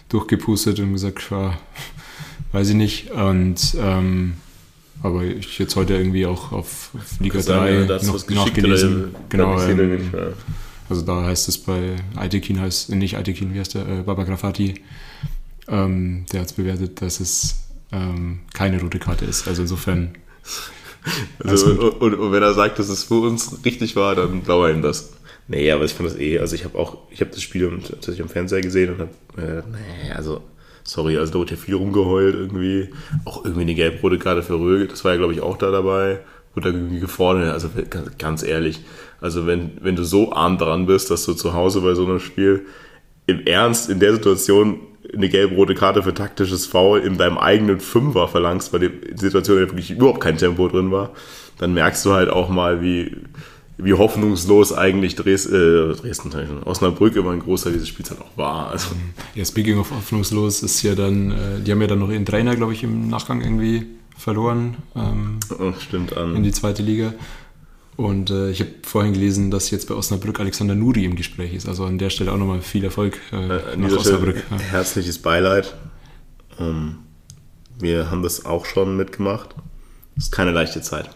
durchgepustet 0.09 0.81
und 0.81 0.93
gesagt, 0.93 1.31
ja, 1.31 1.59
weiß 2.53 2.71
ich 2.71 2.75
nicht. 2.75 3.11
Und 3.11 3.77
ähm, 3.79 4.35
aber 5.03 5.25
ich 5.25 5.59
jetzt 5.59 5.77
heute 5.77 5.95
irgendwie 5.95 6.27
auch 6.27 6.51
auf, 6.51 6.91
auf 6.95 7.21
Liga 7.21 7.41
3 7.41 8.01
noch 8.03 8.29
nachgelesen. 8.29 9.15
Genau, 9.29 9.61
ähm, 9.61 10.13
also 10.89 11.03
da 11.03 11.25
heißt 11.25 11.49
es 11.49 11.59
bei 11.59 11.97
Aitekin 12.17 12.61
heißt, 12.61 12.91
nicht 12.91 13.17
Aitekin, 13.17 13.55
wie 13.55 13.61
heißt 13.61 13.75
der, 13.75 13.87
äh, 13.87 14.03
Baba 14.03 14.25
Grafati, 14.25 14.75
ähm, 15.69 16.25
der 16.33 16.41
hat 16.41 16.49
es 16.49 16.53
bewertet, 16.55 17.03
dass 17.03 17.21
es 17.21 17.57
ähm, 17.93 18.41
keine 18.55 18.81
rote 18.81 18.99
Karte 18.99 19.25
ist. 19.25 19.47
Also 19.47 19.63
insofern. 19.63 20.15
Also, 21.43 21.71
und, 21.71 21.81
und, 22.01 22.15
und, 22.15 22.33
wenn 22.33 22.43
er 22.43 22.55
sagt, 22.55 22.79
dass 22.79 22.89
es 22.89 23.05
für 23.05 23.21
uns 23.21 23.65
richtig 23.65 23.97
war, 23.97 24.15
dann 24.15 24.43
glaube 24.43 24.71
ich 24.71 24.77
ihm 24.77 24.83
das. 24.83 25.13
Nee, 25.49 25.71
aber 25.73 25.85
ich 25.85 25.95
fand 25.95 26.11
das 26.11 26.19
eh, 26.19 26.39
also 26.39 26.55
ich 26.55 26.65
habe 26.65 26.79
auch, 26.79 26.99
ich 27.11 27.21
habe 27.21 27.31
das 27.31 27.43
Spiel 27.43 27.71
tatsächlich 27.81 28.23
am 28.23 28.29
Fernseher 28.29 28.61
gesehen 28.61 28.93
und 28.93 29.01
habe, 29.01 29.11
äh, 29.43 29.63
nee, 29.71 30.13
also, 30.15 30.43
sorry, 30.85 31.17
also 31.17 31.33
da 31.33 31.39
wurde 31.39 31.53
ja 31.53 31.57
viel 31.57 31.75
rumgeheult 31.75 32.35
irgendwie. 32.35 32.91
Auch 33.25 33.45
irgendwie 33.45 33.63
eine 33.63 33.75
gelb-rote 33.75 34.19
Karte 34.19 34.43
für 34.43 34.59
Röge, 34.59 34.87
das 34.87 35.05
war 35.05 35.13
ja 35.13 35.19
glaube 35.19 35.33
ich 35.33 35.41
auch 35.41 35.57
da 35.57 35.71
dabei. 35.71 36.21
Wurde 36.55 36.73
da 36.73 36.79
irgendwie 36.79 37.01
gefordert, 37.01 37.53
also 37.53 37.71
ganz, 38.19 38.43
ehrlich, 38.43 38.81
also 39.21 39.47
wenn, 39.47 39.73
wenn 39.81 39.97
du 39.97 40.05
so 40.05 40.33
arm 40.33 40.59
dran 40.59 40.87
bist, 40.87 41.11
dass 41.11 41.25
du 41.25 41.33
zu 41.33 41.55
Hause 41.55 41.81
bei 41.81 41.95
so 41.95 42.05
einem 42.05 42.21
Spiel 42.21 42.67
im 43.27 43.47
Ernst 43.47 43.89
in 43.91 44.01
der 44.01 44.15
Situation 44.15 44.81
eine 45.15 45.29
gelb-rote 45.29 45.75
Karte 45.75 46.03
für 46.03 46.13
taktisches 46.13 46.67
Foul 46.67 47.01
in 47.01 47.17
deinem 47.17 47.39
eigenen 47.39 47.81
Fünfer 47.81 48.29
verlangst, 48.29 48.73
bei 48.73 48.79
der 48.79 48.91
Situation, 49.15 49.59
in 49.59 49.65
der 49.65 49.71
wirklich 49.71 49.91
überhaupt 49.91 50.21
kein 50.21 50.37
Tempo 50.37 50.69
drin 50.69 50.91
war, 50.91 51.13
dann 51.59 51.73
merkst 51.75 52.05
du 52.05 52.13
halt 52.13 52.29
auch 52.29 52.49
mal, 52.49 52.83
wie, 52.83 53.17
wie 53.79 53.95
hoffnungslos 53.95 54.73
eigentlich 54.73 55.15
Dres 55.15 55.47
äh, 55.47 55.95
Dresden, 55.95 56.33
Osnabrück 56.65 57.15
immer 57.17 57.31
ein 57.31 57.41
Großteil 57.41 57.73
dieses 57.73 57.89
Spiels 57.89 58.11
halt 58.11 58.21
auch 58.21 58.37
war. 58.37 58.71
Also, 58.71 58.89
Ja, 59.35 59.45
speaking 59.45 59.79
of 59.79 59.91
hoffnungslos 59.91 60.63
ist 60.63 60.83
ja 60.83 60.95
dann, 60.95 61.31
äh, 61.31 61.61
die 61.65 61.71
haben 61.71 61.81
ja 61.81 61.87
dann 61.87 62.01
noch 62.01 62.11
ihren 62.11 62.27
Trainer, 62.27 62.57
glaube 62.57 62.73
ich, 62.73 62.83
im 62.83 63.09
Nachgang 63.09 63.41
irgendwie 63.41 63.87
verloren 64.17 64.79
ähm, 64.97 65.39
oh, 65.59 65.73
stimmt 65.79 66.13
in 66.13 66.19
an. 66.19 66.43
die 66.43 66.51
zweite 66.51 66.83
Liga. 66.83 67.15
Und 67.97 68.31
äh, 68.31 68.51
ich 68.51 68.61
habe 68.61 68.71
vorhin 68.83 69.13
gelesen, 69.13 69.51
dass 69.51 69.71
jetzt 69.71 69.89
bei 69.89 69.95
Osnabrück 69.95 70.39
Alexander 70.39 70.75
Nuri 70.75 71.05
im 71.05 71.17
Gespräch 71.17 71.55
ist. 71.55 71.69
Also 71.69 71.85
an 71.85 71.99
der 71.99 72.11
Stelle 72.11 72.33
auch 72.33 72.37
nochmal 72.37 72.61
viel 72.61 72.85
Erfolg 72.85 73.19
äh, 73.33 73.37
An 73.37 73.81
nach 73.81 73.93
Osnabrück. 73.93 74.45
Ja. 74.51 74.59
herzliches 74.59 75.19
Beileid. 75.19 75.75
Ähm, 76.61 76.97
wir 77.79 78.11
haben 78.11 78.23
das 78.23 78.45
auch 78.45 78.67
schon 78.67 78.97
mitgemacht. 78.97 79.55
Es 80.17 80.25
ist 80.25 80.33
keine 80.33 80.51
leichte 80.53 80.81
Zeit. 80.81 81.11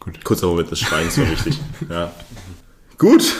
Gut. 0.00 0.24
Kurzer 0.24 0.46
Moment 0.46 0.70
des 0.70 0.80
Schweigens 0.80 1.18
war 1.18 1.30
wichtig. 1.30 1.60
ja. 1.88 2.12
Gut. 2.98 3.36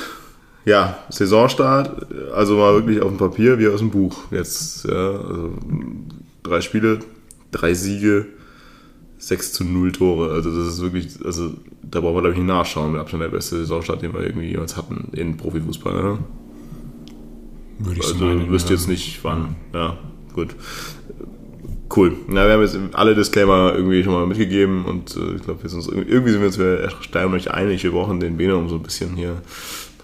Ja, 0.66 0.98
Saisonstart, 1.08 2.06
also 2.34 2.56
mal 2.56 2.74
wirklich 2.74 3.00
auf 3.00 3.08
dem 3.08 3.16
Papier 3.16 3.58
wie 3.58 3.68
aus 3.68 3.80
dem 3.80 3.90
Buch. 3.90 4.18
Jetzt, 4.30 4.84
ja, 4.84 5.10
also 5.10 5.54
drei 6.42 6.60
Spiele, 6.60 7.00
drei 7.50 7.72
Siege, 7.72 8.26
6 9.18 9.52
zu 9.52 9.64
0 9.64 9.92
Tore. 9.92 10.32
Also 10.32 10.54
das 10.56 10.74
ist 10.74 10.82
wirklich, 10.82 11.08
also 11.24 11.52
da 11.82 12.00
brauchen 12.00 12.16
wir 12.16 12.20
glaube 12.22 12.32
ich 12.34 12.38
nicht 12.38 12.48
nachschauen. 12.48 12.92
Mit 12.92 13.00
Abstand 13.00 13.22
der 13.22 13.28
beste 13.28 13.56
Saisonstart, 13.58 14.02
den 14.02 14.12
wir 14.12 14.20
irgendwie 14.20 14.50
jemals 14.50 14.76
hatten 14.76 15.08
in 15.12 15.36
Profifußball. 15.36 15.94
Ne? 15.94 16.18
Würde 17.78 18.00
ich 18.00 18.06
so 18.06 18.12
Also 18.14 18.24
meinen, 18.24 18.46
du 18.46 18.50
wüsst 18.50 18.68
ja. 18.68 18.76
jetzt 18.76 18.88
nicht 18.88 19.22
wann. 19.22 19.56
Ja, 19.74 19.98
gut. 20.34 20.54
Cool. 21.94 22.16
Na, 22.28 22.46
wir 22.46 22.52
haben 22.52 22.62
jetzt 22.62 22.78
alle 22.92 23.16
Disclaimer 23.16 23.74
irgendwie 23.74 24.04
schon 24.04 24.12
mal 24.12 24.26
mitgegeben 24.26 24.84
und 24.84 25.16
äh, 25.16 25.34
ich 25.34 25.42
glaube, 25.42 25.62
wir 25.64 25.70
irgendwie, 25.96 26.30
sind 26.30 26.40
wir 26.40 26.46
uns 26.46 26.58
wieder 26.58 26.80
erstaunlich 26.80 27.50
einig. 27.50 27.82
Wir 27.82 27.90
brauchen 27.90 28.20
den 28.20 28.36
Bene, 28.36 28.56
um 28.56 28.68
so 28.68 28.76
ein 28.76 28.82
bisschen 28.82 29.16
hier 29.16 29.42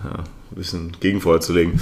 ja, 0.02 0.24
ein 0.50 0.56
bisschen 0.56 0.92
Gegenfeuer 0.98 1.40
zu 1.40 1.52
legen. 1.52 1.80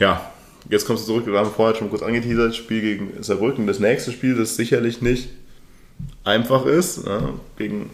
Ja, 0.00 0.32
jetzt 0.70 0.86
kommst 0.86 1.04
du 1.04 1.08
zurück. 1.08 1.26
Wir 1.26 1.38
haben 1.38 1.50
vorher 1.50 1.76
schon 1.76 1.90
kurz 1.90 2.02
angeteasert. 2.02 2.56
Spiel 2.56 2.80
gegen 2.80 3.22
Saarbrücken. 3.22 3.66
Das 3.66 3.80
nächste 3.80 4.12
Spiel, 4.12 4.34
das 4.34 4.56
sicherlich 4.56 5.02
nicht 5.02 5.28
einfach 6.24 6.64
ist. 6.64 7.06
Ja, 7.06 7.34
gegen 7.58 7.90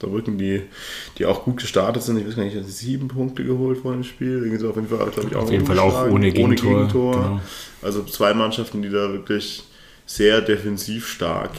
Saarbrücken, 0.00 0.38
die, 0.38 0.62
die 1.18 1.26
auch 1.26 1.44
gut 1.44 1.58
gestartet 1.58 2.02
sind. 2.02 2.18
Ich 2.18 2.26
weiß 2.26 2.36
gar 2.36 2.44
nicht, 2.44 2.56
haben 2.56 2.64
sie 2.64 2.70
sieben 2.72 3.08
Punkte 3.08 3.44
geholt 3.44 3.78
vor 3.78 3.92
dem 3.92 4.04
Spiel. 4.04 4.38
Irgendwie 4.38 4.58
so 4.58 4.70
auf 4.70 4.76
jeden 4.76 4.88
Fall, 4.88 4.98
glaube 5.10 5.28
ich, 5.28 5.36
auch 5.36 5.42
Auf 5.42 5.50
jeden 5.50 5.66
Fall 5.66 5.78
auch 5.78 6.06
ungeschlagen, 6.06 6.44
ohne 6.44 6.56
Gegentor, 6.56 7.12
genau. 7.12 7.40
Also 7.82 8.04
zwei 8.04 8.34
Mannschaften, 8.34 8.82
die 8.82 8.90
da 8.90 9.12
wirklich 9.12 9.64
sehr 10.06 10.40
defensiv 10.40 11.06
stark 11.06 11.52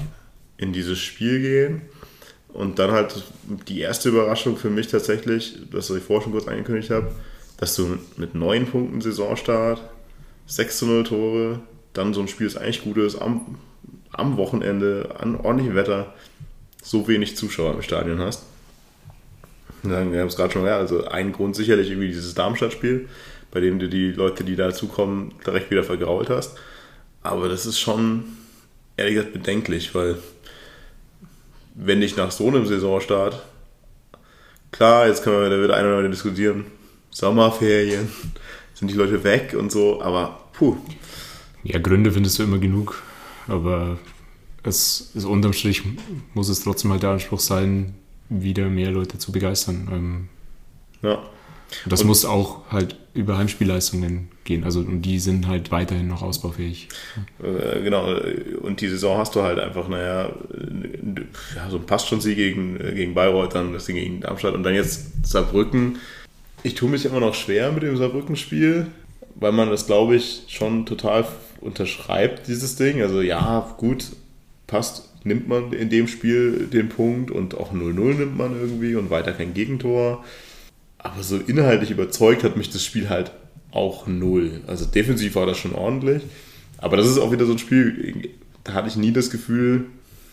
in 0.58 0.74
dieses 0.74 1.00
Spiel 1.00 1.42
gehen. 1.42 1.82
Und 2.50 2.80
dann 2.80 2.92
halt 2.92 3.24
die 3.68 3.80
erste 3.80 4.10
Überraschung 4.10 4.58
für 4.58 4.70
mich 4.70 4.88
tatsächlich, 4.88 5.60
das, 5.72 5.90
ich 5.92 6.04
vorher 6.04 6.24
schon 6.24 6.34
kurz 6.34 6.48
angekündigt 6.48 6.90
habe, 6.90 7.12
dass 7.58 7.76
du 7.76 7.98
mit 8.18 8.36
neun 8.36 8.66
Punkten 8.66 9.02
Saisonstart, 9.02 9.82
6 10.48 10.78
zu 10.80 10.86
0 10.88 11.04
Tore, 11.04 11.60
dann 11.94 12.14
so 12.14 12.22
ein 12.22 12.28
Spiel, 12.28 12.48
das 12.48 12.58
eigentlich 12.58 12.84
gut 12.84 12.98
ist, 12.98 13.18
am, 13.18 13.58
am 14.12 14.38
Wochenende, 14.38 15.16
an 15.20 15.36
ordentlichem 15.36 15.76
Wetter, 15.76 16.14
so 16.82 17.08
wenig 17.08 17.36
Zuschauer 17.38 17.74
im 17.74 17.82
Stadion 17.82 18.20
hast. 18.20 18.44
Wir 19.84 19.98
haben 19.98 20.14
es 20.14 20.36
gerade 20.36 20.52
schon, 20.52 20.66
ja, 20.66 20.78
also 20.78 21.06
ein 21.06 21.32
Grund 21.32 21.56
sicherlich 21.56 21.90
irgendwie 21.90 22.08
dieses 22.08 22.34
Darmstadt-Spiel, 22.34 23.08
bei 23.52 23.60
dem 23.62 23.80
du 23.80 23.88
die 23.88 24.12
Leute, 24.12 24.44
die 24.44 24.56
dazukommen, 24.56 25.34
direkt 25.46 25.72
wieder 25.72 25.84
vergrault 25.84 26.30
hast. 26.30 26.58
Aber 27.24 27.48
das 27.48 27.66
ist 27.66 27.80
schon, 27.80 28.26
ehrlich 28.98 29.16
gesagt, 29.16 29.34
bedenklich, 29.34 29.96
weil 29.96 30.18
wenn 31.76 32.00
nicht 32.00 32.18
nach 32.18 32.32
so 32.32 32.48
einem 32.48 32.66
Saisonstart, 32.66 33.42
klar, 34.72 35.08
jetzt 35.08 35.24
können 35.24 35.42
wir, 35.42 35.50
wird 35.50 35.72
einer 35.72 35.88
oder 35.88 35.98
andere 35.98 36.12
diskutieren, 36.12 36.66
Sommerferien, 37.10 38.10
sind 38.74 38.90
die 38.92 38.96
Leute 38.96 39.24
weg 39.24 39.56
und 39.58 39.72
so, 39.72 40.02
aber 40.02 40.40
puh, 40.54 40.78
Ja, 41.64 41.80
Gründe 41.80 42.12
findest 42.12 42.40
du 42.40 42.44
immer 42.44 42.58
genug, 42.58 43.02
aber 43.48 43.98
es 44.64 45.12
ist 45.14 45.26
unterm 45.26 45.54
Strich 45.54 45.84
muss 46.34 46.50
es 46.50 46.64
trotzdem 46.64 46.92
halt 46.92 47.04
der 47.04 47.12
Anspruch 47.12 47.40
sein, 47.40 47.94
wieder 48.30 48.68
mehr 48.70 48.92
Leute 48.92 49.18
zu 49.18 49.32
begeistern. 49.32 49.88
Ähm, 49.92 50.28
ja. 51.02 51.16
und 51.16 51.92
das 51.92 52.02
Und- 52.02 52.08
muss 52.08 52.26
auch 52.26 52.70
halt 52.72 52.96
über 53.14 53.38
Heimspielleistungen 53.38 54.30
gehen. 54.44 54.64
Also 54.64 54.80
und 54.82 55.02
die 55.02 55.20
sind 55.20 55.48
halt 55.48 55.72
weiterhin 55.72 56.08
noch 56.08 56.22
ausbaufähig. 56.22 56.88
Äh, 57.42 57.82
genau, 57.82 58.16
und 58.62 58.82
die 58.82 58.88
Saison 58.88 59.18
hast 59.18 59.36
du 59.36 59.42
halt 59.42 59.60
einfach, 59.60 59.88
naja, 59.88 60.32
ja, 61.56 61.70
so 61.70 61.78
ein 61.78 61.86
passt 61.86 62.08
schon 62.08 62.22
Sieg 62.22 62.36
gegen, 62.38 62.78
gegen 62.96 63.14
Bayreuth, 63.14 63.56
dann 63.56 63.74
das 63.74 63.86
Ding 63.86 63.96
gegen 63.96 64.22
Darmstadt 64.22 64.54
und 64.54 64.64
dann 64.64 64.76
jetzt 64.76 65.26
Saarbrücken. 65.26 65.98
Ich 66.64 66.76
tue 66.76 66.90
mich 66.90 67.06
immer 67.06 67.20
noch 67.20 67.34
schwer 67.36 67.72
mit 67.72 67.84
dem 67.84 67.98
Saarbrücken-Spiel, 67.98 68.88
weil 69.36 69.52
man 69.52 69.70
das, 69.70 69.86
glaube 69.88 70.16
ich, 70.16 70.44
schon 70.48 70.86
total 70.86 71.26
unterschreibt, 71.62 72.48
dieses 72.48 72.76
Ding. 72.76 73.02
Also 73.02 73.22
ja, 73.22 73.74
gut, 73.78 74.06
passt, 74.70 75.10
nimmt 75.24 75.48
man 75.48 75.74
in 75.74 75.90
dem 75.90 76.08
Spiel 76.08 76.68
den 76.72 76.90
Punkt 76.90 77.32
und 77.32 77.56
auch 77.56 77.74
0-0 77.74 77.94
nimmt 77.94 78.38
man 78.38 78.60
irgendwie 78.60 78.96
und 78.96 79.10
weiter 79.10 79.34
kein 79.34 79.54
Gegentor. 79.54 80.24
Aber 80.98 81.24
so 81.24 81.38
inhaltlich 81.38 81.92
überzeugt 81.92 82.44
hat 82.44 82.58
mich 82.58 82.70
das 82.70 82.84
Spiel 82.84 83.10
halt 83.10 83.32
auch 83.72 84.08
null. 84.08 84.62
Also 84.68 84.86
defensiv 84.86 85.36
war 85.36 85.46
das 85.46 85.58
schon 85.58 85.76
ordentlich. 85.76 86.24
Aber 86.78 86.98
das 86.98 87.08
ist 87.08 87.18
auch 87.18 87.32
wieder 87.32 87.46
so 87.46 87.54
ein 87.54 87.60
Spiel, 87.60 88.30
da 88.64 88.74
hatte 88.74 88.88
ich 88.88 88.96
nie 88.96 89.12
das 89.12 89.30
Gefühl, 89.30 89.86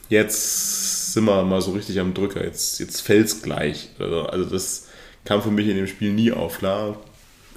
jetzt 0.09 1.13
sind 1.13 1.25
wir 1.25 1.43
mal 1.45 1.61
so 1.61 1.73
richtig 1.73 1.99
am 1.99 2.15
Drücker, 2.15 2.45
jetzt, 2.45 2.79
jetzt 2.79 3.01
fällt 3.01 3.27
es 3.27 3.43
gleich. 3.43 3.91
Also, 3.99 4.23
also 4.23 4.45
das 4.45 4.89
kam 5.25 5.43
für 5.43 5.51
mich 5.51 5.67
in 5.67 5.77
dem 5.77 5.87
Spiel 5.87 6.13
nie 6.13 6.33
auf. 6.33 6.59
Klar, 6.59 6.99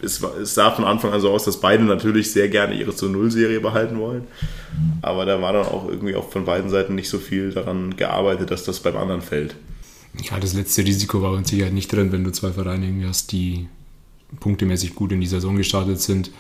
es, 0.04 0.22
es 0.22 0.54
sah 0.54 0.72
von 0.72 0.86
Anfang 0.86 1.12
an 1.12 1.22
so 1.22 1.30
aus, 1.32 1.44
dass 1.44 1.60
beide 1.60 1.84
natürlich 1.84 2.32
sehr 2.32 2.50
gerne 2.50 2.76
ihre 2.76 2.96
zu 2.96 3.10
Null-Serie 3.10 3.60
behalten 3.60 4.00
wollen. 4.00 4.24
Aber 5.02 5.26
da 5.26 5.42
war 5.42 5.54
dann 5.54 5.66
auch 5.66 5.88
irgendwie 5.88 6.16
auch 6.16 6.30
von 6.30 6.46
beiden 6.46 6.70
Seiten 6.70 6.96
nicht 6.96 7.10
so 7.10 7.18
viel 7.18 7.52
daran 7.52 7.96
gearbeitet, 7.96 8.52
dass 8.52 8.64
das 8.64 8.80
beim 8.80 8.98
anderen 8.98 9.22
fällt. 9.22 9.56
Ja, 10.22 10.40
das 10.40 10.54
letzte 10.54 10.84
Risiko 10.84 11.22
war 11.22 11.36
mit 11.36 11.48
Sicherheit 11.48 11.74
nicht 11.74 11.92
drin, 11.92 12.12
wenn 12.12 12.24
du 12.24 12.32
zwei 12.32 12.52
Vereine 12.52 12.88
irgendwie 12.88 13.08
hast, 13.08 13.32
die 13.32 13.68
punktemäßig 14.40 14.96
gut 14.96 15.12
in 15.12 15.22
die 15.22 15.28
Saison 15.28 15.56
gestartet 15.56 16.02
sind. 16.02 16.32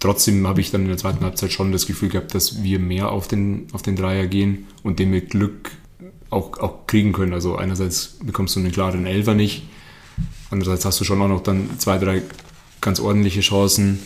Trotzdem 0.00 0.46
habe 0.46 0.60
ich 0.60 0.70
dann 0.70 0.82
in 0.82 0.88
der 0.88 0.96
zweiten 0.96 1.24
Halbzeit 1.24 1.52
schon 1.52 1.72
das 1.72 1.86
Gefühl 1.86 2.10
gehabt, 2.10 2.34
dass 2.34 2.62
wir 2.62 2.78
mehr 2.78 3.10
auf 3.10 3.28
den, 3.28 3.68
auf 3.72 3.82
den 3.82 3.96
Dreier 3.96 4.26
gehen 4.26 4.66
und 4.82 4.98
den 4.98 5.10
mit 5.10 5.30
Glück 5.30 5.70
auch, 6.30 6.58
auch 6.58 6.86
kriegen 6.86 7.12
können. 7.12 7.32
Also 7.32 7.56
einerseits 7.56 8.18
bekommst 8.22 8.56
du 8.56 8.60
einen 8.60 8.72
klaren 8.72 9.06
Elfer 9.06 9.34
nicht, 9.34 9.62
andererseits 10.50 10.84
hast 10.84 11.00
du 11.00 11.04
schon 11.04 11.22
auch 11.22 11.28
noch 11.28 11.42
dann 11.42 11.70
zwei, 11.78 11.98
drei 11.98 12.22
ganz 12.84 13.00
ordentliche 13.00 13.40
Chancen. 13.40 13.98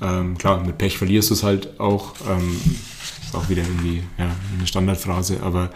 Ähm, 0.00 0.36
klar, 0.38 0.64
mit 0.64 0.78
Pech 0.78 0.98
verlierst 0.98 1.30
du 1.30 1.34
es 1.34 1.42
halt 1.42 1.78
auch. 1.78 2.14
Ähm, 2.28 2.58
ist 3.22 3.34
auch 3.36 3.48
wieder 3.48 3.62
irgendwie 3.62 4.02
ja, 4.18 4.34
eine 4.56 4.66
Standardphrase, 4.66 5.42
aber 5.42 5.70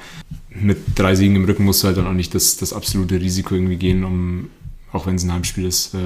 mit 0.51 0.99
drei 0.99 1.15
Siegen 1.15 1.37
im 1.37 1.45
Rücken 1.45 1.65
musst 1.65 1.83
du 1.83 1.87
halt 1.87 1.99
dann 1.99 2.07
auch 2.07 2.15
nicht 2.15 2.35
das, 2.35 2.57
das 2.57 2.73
absolute 2.73 3.21
Risiko 3.21 3.55
irgendwie 3.55 3.77
gehen, 3.77 4.03
um, 4.03 4.51
auch 4.93 5.07
wenn 5.07 5.15
es 5.15 5.25
ein 5.25 5.33
Heimspiel 5.33 5.67
ist, 5.67 5.95
äh, 5.95 5.99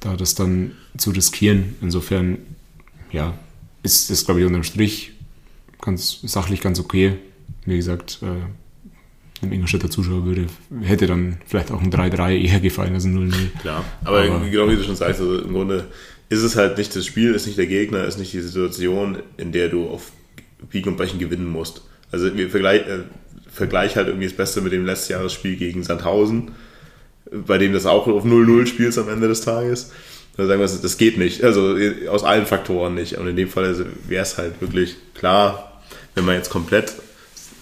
da 0.00 0.16
das 0.16 0.34
dann 0.34 0.72
zu 0.96 1.10
riskieren. 1.10 1.76
Insofern, 1.80 2.38
ja, 3.12 3.38
ist 3.82 4.10
das, 4.10 4.24
glaube 4.24 4.40
ich, 4.40 4.46
unterm 4.46 4.64
Strich 4.64 5.12
ganz 5.80 6.20
sachlich 6.22 6.60
ganz 6.60 6.80
okay. 6.80 7.16
Wie 7.66 7.76
gesagt, 7.76 8.18
äh, 8.22 8.46
einem 9.44 9.52
Ingolstädter 9.54 9.90
Zuschauer 9.90 10.24
würde, 10.24 10.46
hätte 10.82 11.06
dann 11.06 11.38
vielleicht 11.46 11.70
auch 11.70 11.80
ein 11.82 11.90
3-3 11.92 12.36
eher 12.40 12.60
gefallen 12.60 12.94
als 12.94 13.04
ein 13.04 13.16
0-0. 13.16 13.32
Klar, 13.60 13.84
aber, 14.04 14.22
Aber- 14.22 14.48
genau 14.50 14.68
wie 14.68 14.76
du 14.76 14.82
schon 14.84 14.96
sagst, 14.96 15.20
also 15.20 15.38
im 15.38 15.52
Grunde 15.52 15.84
ist 16.28 16.42
es 16.42 16.56
halt 16.56 16.78
nicht 16.78 16.94
das 16.96 17.06
Spiel, 17.06 17.34
ist 17.34 17.46
nicht 17.46 17.58
der 17.58 17.66
Gegner, 17.66 18.04
ist 18.04 18.18
nicht 18.18 18.32
die 18.32 18.40
Situation, 18.40 19.18
in 19.36 19.52
der 19.52 19.68
du 19.68 19.86
auf 19.88 20.10
Biegen 20.70 20.90
und 20.90 20.96
Brechen 20.96 21.18
gewinnen 21.18 21.46
musst. 21.46 21.82
Also 22.10 22.34
wir 22.36 22.48
vergleich, 22.50 22.82
äh, 22.88 23.00
vergleich 23.50 23.96
halt 23.96 24.08
irgendwie 24.08 24.26
das 24.26 24.34
Beste 24.36 24.60
mit 24.60 24.72
dem 24.72 24.86
letzten 24.86 25.12
Jahresspiel 25.12 25.56
gegen 25.56 25.82
Sandhausen, 25.84 26.52
bei 27.30 27.58
dem 27.58 27.72
das 27.72 27.86
auch 27.86 28.06
auf 28.06 28.24
0-0 28.24 28.66
spielst 28.66 28.98
am 28.98 29.08
Ende 29.08 29.28
des 29.28 29.42
Tages. 29.42 29.92
Da 30.36 30.46
sagen 30.46 30.60
wir, 30.60 30.66
das 30.66 30.98
geht 30.98 31.18
nicht. 31.18 31.44
Also 31.44 31.76
äh, 31.76 32.08
aus 32.08 32.24
allen 32.24 32.46
Faktoren 32.46 32.94
nicht. 32.94 33.18
Und 33.18 33.28
in 33.28 33.36
dem 33.36 33.48
Fall 33.48 33.76
wäre 34.08 34.22
es 34.22 34.36
halt 34.38 34.60
wirklich 34.60 34.96
klar, 35.14 35.80
wenn 36.14 36.24
man 36.24 36.34
jetzt 36.34 36.50
komplett 36.50 36.94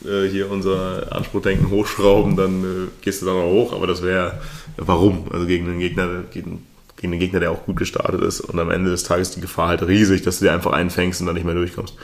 äh, 0.07 0.29
hier 0.29 0.51
unser 0.51 1.13
Anspruchdenken 1.13 1.71
hochschrauben, 1.71 2.37
dann 2.37 2.65
äh, 2.65 2.89
gehst 3.01 3.23
du 3.23 3.27
da 3.27 3.33
noch 3.33 3.51
hoch. 3.51 3.73
Aber 3.73 3.87
das 3.87 4.03
wäre, 4.03 4.41
warum? 4.77 5.27
Also 5.33 5.47
gegen 5.47 5.67
einen 5.67 5.81
Gegner, 5.81 6.23
gegen, 6.33 6.67
gegen 6.97 7.13
einen 7.13 7.21
Gegner, 7.21 7.41
der 7.41 7.51
auch 7.51 7.65
gut 7.65 7.77
gestartet 7.77 8.23
ist 8.23 8.41
und 8.41 8.59
am 8.59 8.71
Ende 8.71 8.91
des 8.91 9.05
Tages 9.05 9.31
die 9.31 9.41
Gefahr 9.41 9.69
halt 9.69 9.83
riesig, 9.83 10.23
dass 10.23 10.39
du 10.39 10.45
dir 10.45 10.53
einfach 10.53 10.73
einfängst 10.73 11.21
und 11.21 11.27
dann 11.27 11.35
nicht 11.35 11.45
mehr 11.45 11.55
durchkommst. 11.55 11.95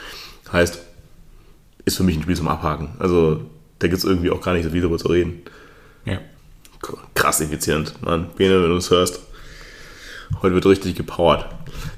Heißt, 0.51 0.79
ist 1.85 1.97
für 1.97 2.03
mich 2.03 2.17
ein 2.17 2.23
Spiel 2.23 2.35
zum 2.35 2.47
Abhaken. 2.47 2.89
Also 2.99 3.41
da 3.79 3.87
gibt 3.87 3.99
es 3.99 4.05
irgendwie 4.05 4.29
auch 4.29 4.41
gar 4.41 4.53
nicht 4.53 4.63
so 4.63 4.69
viel 4.69 4.81
darüber 4.81 4.97
zu 4.97 5.07
reden. 5.07 5.41
Ja. 6.05 6.19
Krass 7.13 7.41
effizient, 7.41 8.01
Mann. 8.01 8.29
Bene, 8.37 8.61
wenn 8.61 8.69
du 8.69 8.77
es 8.77 8.89
hörst. 8.89 9.21
Heute 10.41 10.55
wird 10.55 10.65
richtig 10.65 10.95
gepowert. 10.95 11.45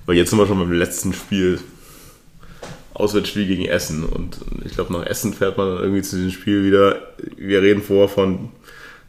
Weil 0.06 0.16
jetzt 0.16 0.30
sind 0.30 0.40
wir 0.40 0.48
schon 0.48 0.60
beim 0.60 0.72
letzten 0.72 1.14
Spiel. 1.14 1.60
Auswärtsspiel 3.02 3.48
gegen 3.48 3.66
Essen. 3.66 4.04
Und 4.04 4.38
ich 4.66 4.74
glaube, 4.74 4.94
nach 4.94 5.06
Essen 5.06 5.34
fährt 5.34 5.58
man 5.58 5.68
dann 5.68 5.84
irgendwie 5.84 6.02
zu 6.02 6.16
diesem 6.16 6.32
Spiel 6.32 6.64
wieder. 6.64 7.02
Wir 7.36 7.62
reden 7.62 7.82
vor 7.82 8.08
von 8.08 8.50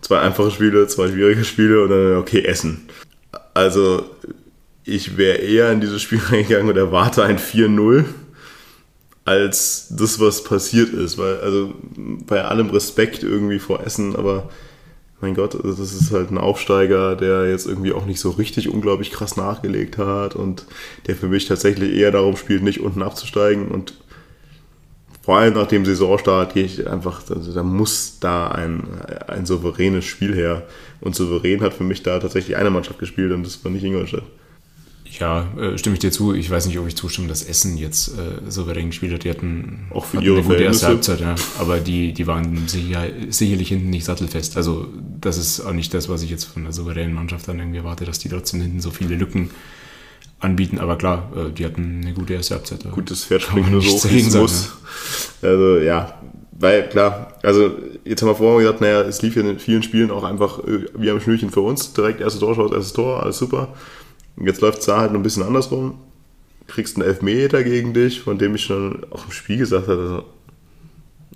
zwei 0.01 0.20
einfache 0.20 0.51
Spiele, 0.51 0.86
zwei 0.88 1.09
schwierige 1.09 1.45
Spiele 1.45 1.82
und 1.82 1.90
dann, 1.90 2.16
okay, 2.16 2.43
Essen. 2.43 2.88
Also, 3.55 4.05
ich 4.84 5.16
wäre 5.16 5.38
eher 5.38 5.70
in 5.72 5.80
dieses 5.80 6.03
Spiel 6.03 6.20
reingegangen 6.30 6.68
und 6.68 6.76
erwarte 6.76 7.22
ein 7.24 7.38
4-0 7.38 8.05
als 9.24 9.86
das, 9.90 10.18
was 10.20 10.43
passiert 10.43 10.90
ist. 10.93 11.18
Weil, 11.18 11.40
also 11.40 11.74
bei 12.26 12.45
allem 12.45 12.70
Respekt 12.70 13.22
irgendwie 13.22 13.59
vor 13.59 13.84
Essen, 13.86 14.16
aber 14.16 14.51
mein 15.22 15.34
Gott, 15.34 15.54
also 15.54 15.82
das 15.82 15.94
ist 15.94 16.12
halt 16.12 16.30
ein 16.30 16.38
Aufsteiger, 16.38 17.16
der 17.16 17.48
jetzt 17.48 17.66
irgendwie 17.66 17.92
auch 17.92 18.04
nicht 18.04 18.20
so 18.20 18.30
richtig 18.30 18.68
unglaublich 18.68 19.12
krass 19.12 19.36
nachgelegt 19.36 19.96
hat 19.96 20.34
und 20.34 20.66
der 21.06 21.14
für 21.14 21.28
mich 21.28 21.46
tatsächlich 21.46 21.94
eher 21.94 22.10
darum 22.10 22.36
spielt, 22.36 22.62
nicht 22.62 22.80
unten 22.80 23.02
abzusteigen. 23.02 23.68
Und 23.68 23.94
vor 25.22 25.38
allem 25.38 25.54
nach 25.54 25.68
dem 25.68 25.84
Saisonstart 25.84 26.54
gehe 26.54 26.64
ich 26.64 26.88
einfach, 26.88 27.22
also 27.30 27.52
da 27.54 27.62
muss 27.62 28.18
da 28.18 28.48
ein, 28.48 28.82
ein 29.28 29.46
souveränes 29.46 30.04
Spiel 30.04 30.34
her. 30.34 30.66
Und 31.00 31.14
souverän 31.14 31.62
hat 31.62 31.72
für 31.72 31.84
mich 31.84 32.02
da 32.02 32.18
tatsächlich 32.18 32.56
eine 32.56 32.70
Mannschaft 32.70 32.98
gespielt 32.98 33.32
und 33.32 33.46
das 33.46 33.64
war 33.64 33.70
nicht 33.70 33.84
Ingolstadt. 33.84 34.24
Ja, 35.18 35.46
äh, 35.58 35.76
stimme 35.76 35.94
ich 35.94 36.00
dir 36.00 36.10
zu. 36.10 36.34
Ich 36.34 36.50
weiß 36.50 36.66
nicht, 36.66 36.78
ob 36.78 36.86
ich 36.86 36.96
zustimme, 36.96 37.28
dass 37.28 37.42
Essen 37.42 37.76
jetzt 37.76 38.08
äh, 38.08 38.50
souverän 38.50 38.88
gespielt 38.88 39.12
hat. 39.12 39.24
Die 39.24 39.30
hatten 39.30 39.86
Auch 39.90 40.06
für 40.06 40.16
hatten 40.16 40.26
ihre 40.26 40.38
eine 40.38 40.46
gute 40.46 40.62
erste. 40.62 40.86
Halbzeit, 40.86 41.20
ja. 41.20 41.34
aber 41.58 41.80
die, 41.80 42.12
die 42.12 42.26
waren 42.26 42.66
sicher, 42.66 43.04
sicherlich 43.28 43.68
hinten 43.68 43.90
nicht 43.90 44.04
sattelfest. 44.04 44.56
Also 44.56 44.88
das 45.20 45.36
ist 45.36 45.60
auch 45.60 45.72
nicht 45.74 45.92
das, 45.92 46.08
was 46.08 46.22
ich 46.22 46.30
jetzt 46.30 46.44
von 46.44 46.62
einer 46.62 46.72
souveränen 46.72 47.14
Mannschaft 47.14 47.46
dann 47.46 47.58
irgendwie 47.58 47.78
erwarte, 47.78 48.04
dass 48.04 48.20
die 48.20 48.30
trotzdem 48.30 48.62
hinten 48.62 48.80
so 48.80 48.90
viele 48.90 49.16
Lücken 49.16 49.50
anbieten. 50.40 50.78
Aber 50.78 50.96
klar, 50.96 51.30
äh, 51.36 51.52
die 51.52 51.66
hatten 51.66 52.00
eine 52.02 52.14
gute 52.14 52.32
erste 52.32 52.54
Halbzeit. 52.54 52.90
Gut, 52.90 53.10
das 53.10 53.24
Pferd 53.24 53.42
springt 53.42 53.70
nur 53.70 53.82
so 53.82 53.90
hoch, 53.90 54.40
muss. 54.40 54.72
Also 55.42 55.78
ja, 55.78 56.20
weil 56.52 56.88
klar, 56.88 57.34
also 57.42 57.72
jetzt 58.04 58.22
haben 58.22 58.28
wir 58.28 58.34
vorher 58.34 58.60
gesagt, 58.60 58.80
naja, 58.80 59.02
es 59.02 59.20
lief 59.20 59.36
ja 59.36 59.42
in 59.42 59.58
vielen 59.58 59.82
Spielen 59.82 60.10
auch 60.10 60.24
einfach 60.24 60.60
äh, 60.60 60.86
wie 60.96 61.10
am 61.10 61.20
Schnürchen 61.20 61.50
für 61.50 61.60
uns. 61.60 61.92
Direkt 61.92 62.20
erstes 62.20 62.40
Tor, 62.40 62.54
schaut, 62.54 62.72
erstes 62.72 62.94
Tor, 62.94 63.22
alles 63.22 63.36
super. 63.36 63.74
Und 64.36 64.46
jetzt 64.46 64.60
läuft 64.60 64.80
es 64.80 64.86
da 64.86 65.00
halt 65.00 65.12
ein 65.12 65.22
bisschen 65.22 65.42
andersrum. 65.42 65.98
Kriegst 66.66 66.96
einen 66.96 67.06
Elfmeter 67.06 67.64
gegen 67.64 67.92
dich, 67.92 68.20
von 68.20 68.38
dem 68.38 68.54
ich 68.54 68.64
schon 68.64 69.04
auch 69.10 69.24
im 69.24 69.32
Spiel 69.32 69.58
gesagt 69.58 69.88
hatte, 69.88 70.00
also, 70.00 70.24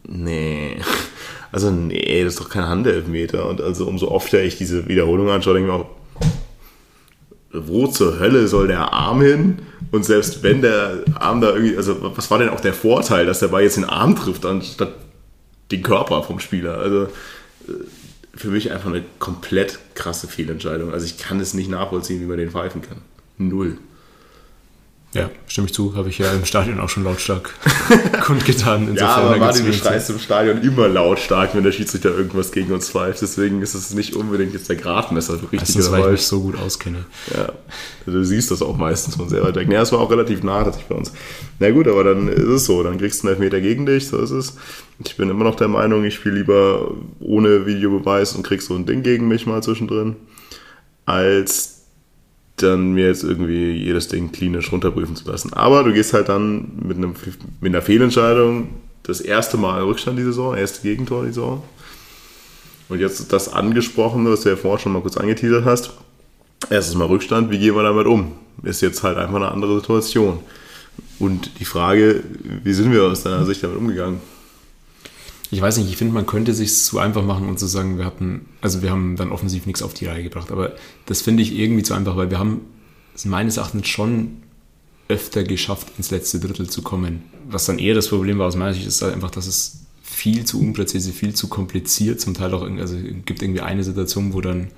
nee, 0.09 0.77
also 1.53 1.71
nee, 1.71 2.25
das 2.25 2.35
ist 2.35 2.41
doch 2.41 2.49
kein 2.49 2.67
Handelfmeter. 2.67 3.49
Und 3.49 3.61
also 3.61 3.87
umso 3.87 4.15
öfter 4.15 4.43
ich 4.43 4.57
diese 4.57 4.89
Wiederholung 4.89 5.31
anschaue, 5.31 5.55
denke 5.55 5.71
ich 5.71 5.77
mir 5.77 5.83
auch, 5.83 5.91
wo 7.53 7.87
zur 7.87 8.19
Hölle 8.19 8.49
soll 8.49 8.69
der 8.69 8.93
Arm 8.93 9.21
hin? 9.21 9.59
Und 9.93 10.05
selbst 10.05 10.43
wenn 10.43 10.63
der 10.63 11.05
Arm 11.15 11.41
da 11.41 11.55
irgendwie, 11.55 11.77
also 11.77 11.97
was 12.17 12.31
war 12.31 12.39
denn 12.39 12.49
auch 12.49 12.61
der 12.61 12.75
Vorteil, 12.75 13.27
dass 13.27 13.41
der 13.41 13.49
Ball 13.49 13.63
jetzt 13.63 13.77
den 13.77 13.85
Arm 13.85 14.17
trifft, 14.17 14.45
anstatt 14.45 14.95
den 15.71 15.83
Körper 15.83 16.23
vom 16.23 16.41
Spieler? 16.41 16.79
Also 16.79 17.03
äh, 17.69 17.73
für 18.37 18.49
mich 18.49 18.71
einfach 18.71 18.91
eine 18.91 19.05
komplett 19.19 19.79
krasse 19.95 20.29
Fehlentscheidung. 20.29 20.93
Also 20.93 21.07
ich 21.07 21.19
kann 21.19 21.41
es 21.41 21.55
nicht 21.55 21.71
nachvollziehen, 21.71 22.21
wie 22.21 22.27
man 22.27 22.39
den 22.39 22.51
pfeifen 22.51 22.83
kann. 22.83 22.99
Null. 23.39 23.79
Ja, 25.17 25.31
stimme 25.49 25.67
ich 25.67 25.75
zu. 25.75 25.95
Habe 25.95 26.09
ich 26.09 26.19
ja 26.19 26.33
im 26.33 26.45
Stadion 26.45 26.81
auch 26.81 26.89
schon 26.89 27.05
lautstark 27.05 27.55
kundgetan. 28.23 28.95
Ja, 28.95 29.17
aber 29.17 29.35
du 29.35 29.41
gibt's 29.41 29.65
wenig 29.65 29.79
schreist 29.79 30.11
im 30.11 30.19
Stadion 30.19 30.63
immer 30.63 30.89
lautstark, 30.89 31.55
wenn 31.55 31.65
der 31.65 31.73
Schiedsrichter 31.73 32.17
irgendwas 32.17 32.53
gegen 32.53 32.73
uns 32.73 32.91
pfeift. 32.91 33.23
Deswegen 33.23 33.63
ist 33.63 33.75
es 33.75 33.95
nicht 33.95 34.15
unbedingt 34.15 34.53
jetzt 34.53 34.69
der 34.69 34.77
Gradmesser 34.77 35.39
für 35.39 35.53
richtig 35.53 35.61
Meistens, 35.61 35.91
weil 35.91 36.01
ich 36.01 36.11
mich 36.13 36.27
so 36.27 36.41
gut 36.41 36.59
auskenne. 36.59 37.05
Ja, 37.35 37.53
also 38.07 38.19
du 38.19 38.25
siehst 38.25 38.51
das 38.51 38.63
auch 38.63 38.77
meistens 38.77 39.17
von 39.17 39.29
sehr 39.29 39.43
weit 39.43 39.57
weg. 39.57 39.71
Ja, 39.71 39.83
es 39.83 39.93
war 39.93 40.01
auch 40.01 40.11
relativ 40.11 40.43
nah 40.43 40.65
tatsächlich 40.65 40.89
bei 40.89 40.97
uns. 40.97 41.13
Na 41.59 41.71
gut, 41.71 41.89
aber 41.89 42.05
dann 42.05 42.29
ist 42.29 42.45
es 42.45 42.65
so. 42.65 42.83
Dann 42.83 42.99
kriegst 42.99 43.23
du 43.23 43.29
einen 43.29 43.37
Elfmeter 43.37 43.61
gegen 43.61 43.87
dich, 43.87 44.09
so 44.09 44.19
ist 44.19 44.31
es. 44.31 44.57
Ich 45.05 45.17
bin 45.17 45.29
immer 45.29 45.45
noch 45.45 45.57
der 45.57 45.69
Meinung, 45.69 46.05
ich 46.05 46.15
spiele 46.15 46.37
lieber 46.37 46.91
ohne 47.21 47.67
Videobeweis 47.67 48.35
und 48.35 48.43
krieg 48.43 48.63
so 48.63 48.75
ein 48.75 48.87
Ding 48.87 49.03
gegen 49.03 49.29
mich 49.29 49.47
mal 49.47 49.63
zwischendrin, 49.63 50.17
als 51.05 51.76
dann 52.57 52.93
mir 52.93 53.07
jetzt 53.07 53.23
irgendwie 53.23 53.73
jedes 53.73 54.09
Ding 54.09 54.33
klinisch 54.33 54.73
runterprüfen 54.73 55.17
zu 55.17 55.31
lassen. 55.31 55.53
Aber 55.53 55.85
du 55.85 55.93
gehst 55.93 56.13
halt 56.13 56.29
dann 56.29 56.73
mit, 56.83 56.97
einem, 56.97 57.15
mit 57.61 57.71
einer 57.71 57.83
Fehlentscheidung 57.83 58.69
das 59.03 59.21
erste 59.21 59.57
Mal 59.57 59.83
Rückstand 59.83 60.19
die 60.19 60.25
Saison, 60.25 60.57
erste 60.57 60.83
Gegentor 60.83 61.23
die 61.23 61.29
Saison. 61.29 61.63
Und 62.89 63.01
jetzt 63.01 63.33
das 63.33 63.53
angesprochene, 63.53 64.31
was 64.31 64.43
du 64.43 64.51
ja 64.51 64.57
vorhin 64.57 64.81
schon 64.81 64.93
mal 64.93 65.03
kurz 65.03 65.17
angeteasert 65.17 65.65
hast. 65.65 65.91
Erstes 66.71 66.95
Mal 66.95 67.07
Rückstand, 67.07 67.51
wie 67.51 67.59
gehen 67.59 67.75
wir 67.75 67.83
damit 67.83 68.07
um? 68.07 68.33
Ist 68.63 68.81
jetzt 68.81 69.03
halt 69.03 69.19
einfach 69.19 69.37
eine 69.37 69.51
andere 69.51 69.81
Situation. 69.81 70.39
Und 71.19 71.61
die 71.61 71.65
Frage, 71.65 72.23
wie 72.63 72.73
sind 72.73 72.93
wir 72.93 73.05
aus 73.05 73.23
deiner 73.23 73.45
Sicht 73.45 73.63
damit 73.63 73.77
umgegangen? 73.77 74.21
Ich 75.51 75.61
weiß 75.61 75.79
nicht, 75.79 75.89
ich 75.89 75.97
finde, 75.97 76.15
man 76.15 76.27
könnte 76.27 76.55
sich 76.55 76.75
zu 76.75 76.99
einfach 76.99 77.25
machen 77.25 77.49
und 77.49 77.59
zu 77.59 77.67
sagen, 77.67 77.99
wir 77.99 78.05
hatten, 78.05 78.47
also 78.61 78.83
wir 78.83 78.91
haben 78.91 79.17
dann 79.17 79.31
offensiv 79.31 79.67
nichts 79.67 79.83
auf 79.83 79.95
die 79.95 80.07
Reihe 80.07 80.25
gebracht. 80.25 80.51
Aber 80.51 80.75
das 81.07 81.23
finde 81.23 81.43
ich 81.43 81.57
irgendwie 81.57 81.83
zu 81.83 81.95
einfach, 81.95 82.17
weil 82.17 82.31
wir 82.31 82.39
haben 82.39 82.63
es 83.15 83.25
meines 83.25 83.57
Erachtens 83.57 83.89
schon 83.89 84.39
öfter 85.09 85.45
geschafft, 85.45 85.93
ins 85.99 86.11
letzte 86.11 86.41
Drittel 86.41 86.69
zu 86.69 86.83
kommen. 86.83 87.23
Was 87.49 87.67
dann 87.67 87.79
eher 87.79 87.95
das 87.95 88.09
Problem 88.09 88.39
war 88.39 88.49
aus 88.49 88.57
meiner 88.57 88.75
Sicht, 88.75 88.87
ist 88.87 89.03
halt 89.03 89.15
einfach, 89.15 89.31
dass 89.31 89.47
es 89.47 89.87
viel 90.03 90.45
zu 90.45 90.61
unpräzise, 90.61 91.13
viel 91.13 91.35
zu 91.35 91.49
kompliziert, 91.49 92.21
zum 92.21 92.35
Teil 92.35 92.53
auch, 92.55 92.63
also 92.63 92.97
es 92.97 93.25
gibt 93.25 93.43
irgendwie 93.43 93.61
eine 93.61 93.85
Situation, 93.85 94.33
wo 94.33 94.41
dann 94.41 94.69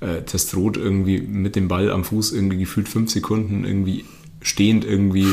äh, 0.00 0.22
Testrot 0.22 0.76
irgendwie 0.76 1.20
mit 1.20 1.56
dem 1.56 1.68
Ball 1.68 1.90
am 1.90 2.04
Fuß 2.04 2.32
irgendwie 2.32 2.58
gefühlt 2.58 2.88
fünf 2.88 3.10
Sekunden 3.10 3.64
irgendwie 3.64 4.04
stehend 4.40 4.84
irgendwie 4.84 5.26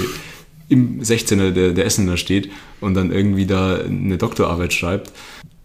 im 0.70 1.02
16er 1.02 1.52
der, 1.52 1.74
der 1.74 1.86
Essener 1.86 2.18
steht 2.18 2.50
und 2.80 2.94
dann 2.94 3.12
irgendwie 3.12 3.46
da 3.46 3.78
eine 3.78 4.18
Doktorarbeit 4.18 4.74
schreibt. 4.74 5.12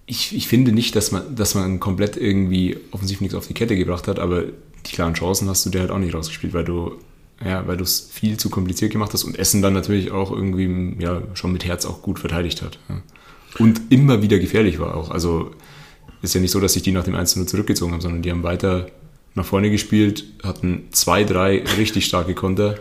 Ich, 0.06 0.34
ich 0.34 0.48
finde 0.48 0.72
nicht, 0.72 0.96
dass 0.96 1.12
man, 1.12 1.34
dass 1.34 1.54
man 1.54 1.80
komplett 1.80 2.16
irgendwie 2.16 2.78
offensiv 2.90 3.20
nichts 3.20 3.34
auf 3.34 3.46
die 3.46 3.54
Kette 3.54 3.76
gebracht 3.76 4.08
hat, 4.08 4.18
aber 4.18 4.42
die 4.42 4.92
klaren 4.92 5.14
Chancen 5.14 5.48
hast 5.48 5.64
du 5.64 5.70
dir 5.70 5.80
halt 5.80 5.90
auch 5.90 5.98
nicht 5.98 6.14
rausgespielt, 6.14 6.52
weil 6.52 6.64
du 6.64 6.98
ja, 7.44 7.66
weil 7.66 7.76
du 7.76 7.82
es 7.82 8.08
viel 8.12 8.36
zu 8.36 8.48
kompliziert 8.48 8.92
gemacht 8.92 9.12
hast 9.12 9.24
und 9.24 9.38
Essen 9.38 9.60
dann 9.60 9.72
natürlich 9.72 10.12
auch 10.12 10.30
irgendwie 10.30 10.96
ja, 10.98 11.22
schon 11.34 11.52
mit 11.52 11.64
Herz 11.64 11.84
auch 11.84 12.00
gut 12.00 12.18
verteidigt 12.18 12.62
hat. 12.62 12.78
Ja. 12.88 13.02
Und 13.58 13.80
immer 13.90 14.22
wieder 14.22 14.38
gefährlich 14.38 14.78
war 14.78 14.96
auch. 14.96 15.10
Also 15.10 15.50
ist 16.22 16.34
ja 16.34 16.40
nicht 16.40 16.52
so, 16.52 16.60
dass 16.60 16.72
sich 16.72 16.82
die 16.82 16.92
nach 16.92 17.04
dem 17.04 17.14
1-0 17.14 17.46
zurückgezogen 17.46 17.92
haben, 17.92 18.00
sondern 18.00 18.22
die 18.22 18.30
haben 18.30 18.42
weiter 18.42 18.86
nach 19.34 19.44
vorne 19.44 19.70
gespielt, 19.70 20.24
hatten 20.42 20.84
zwei, 20.92 21.24
drei 21.24 21.62
richtig 21.76 22.06
starke 22.06 22.34
Konter. 22.34 22.76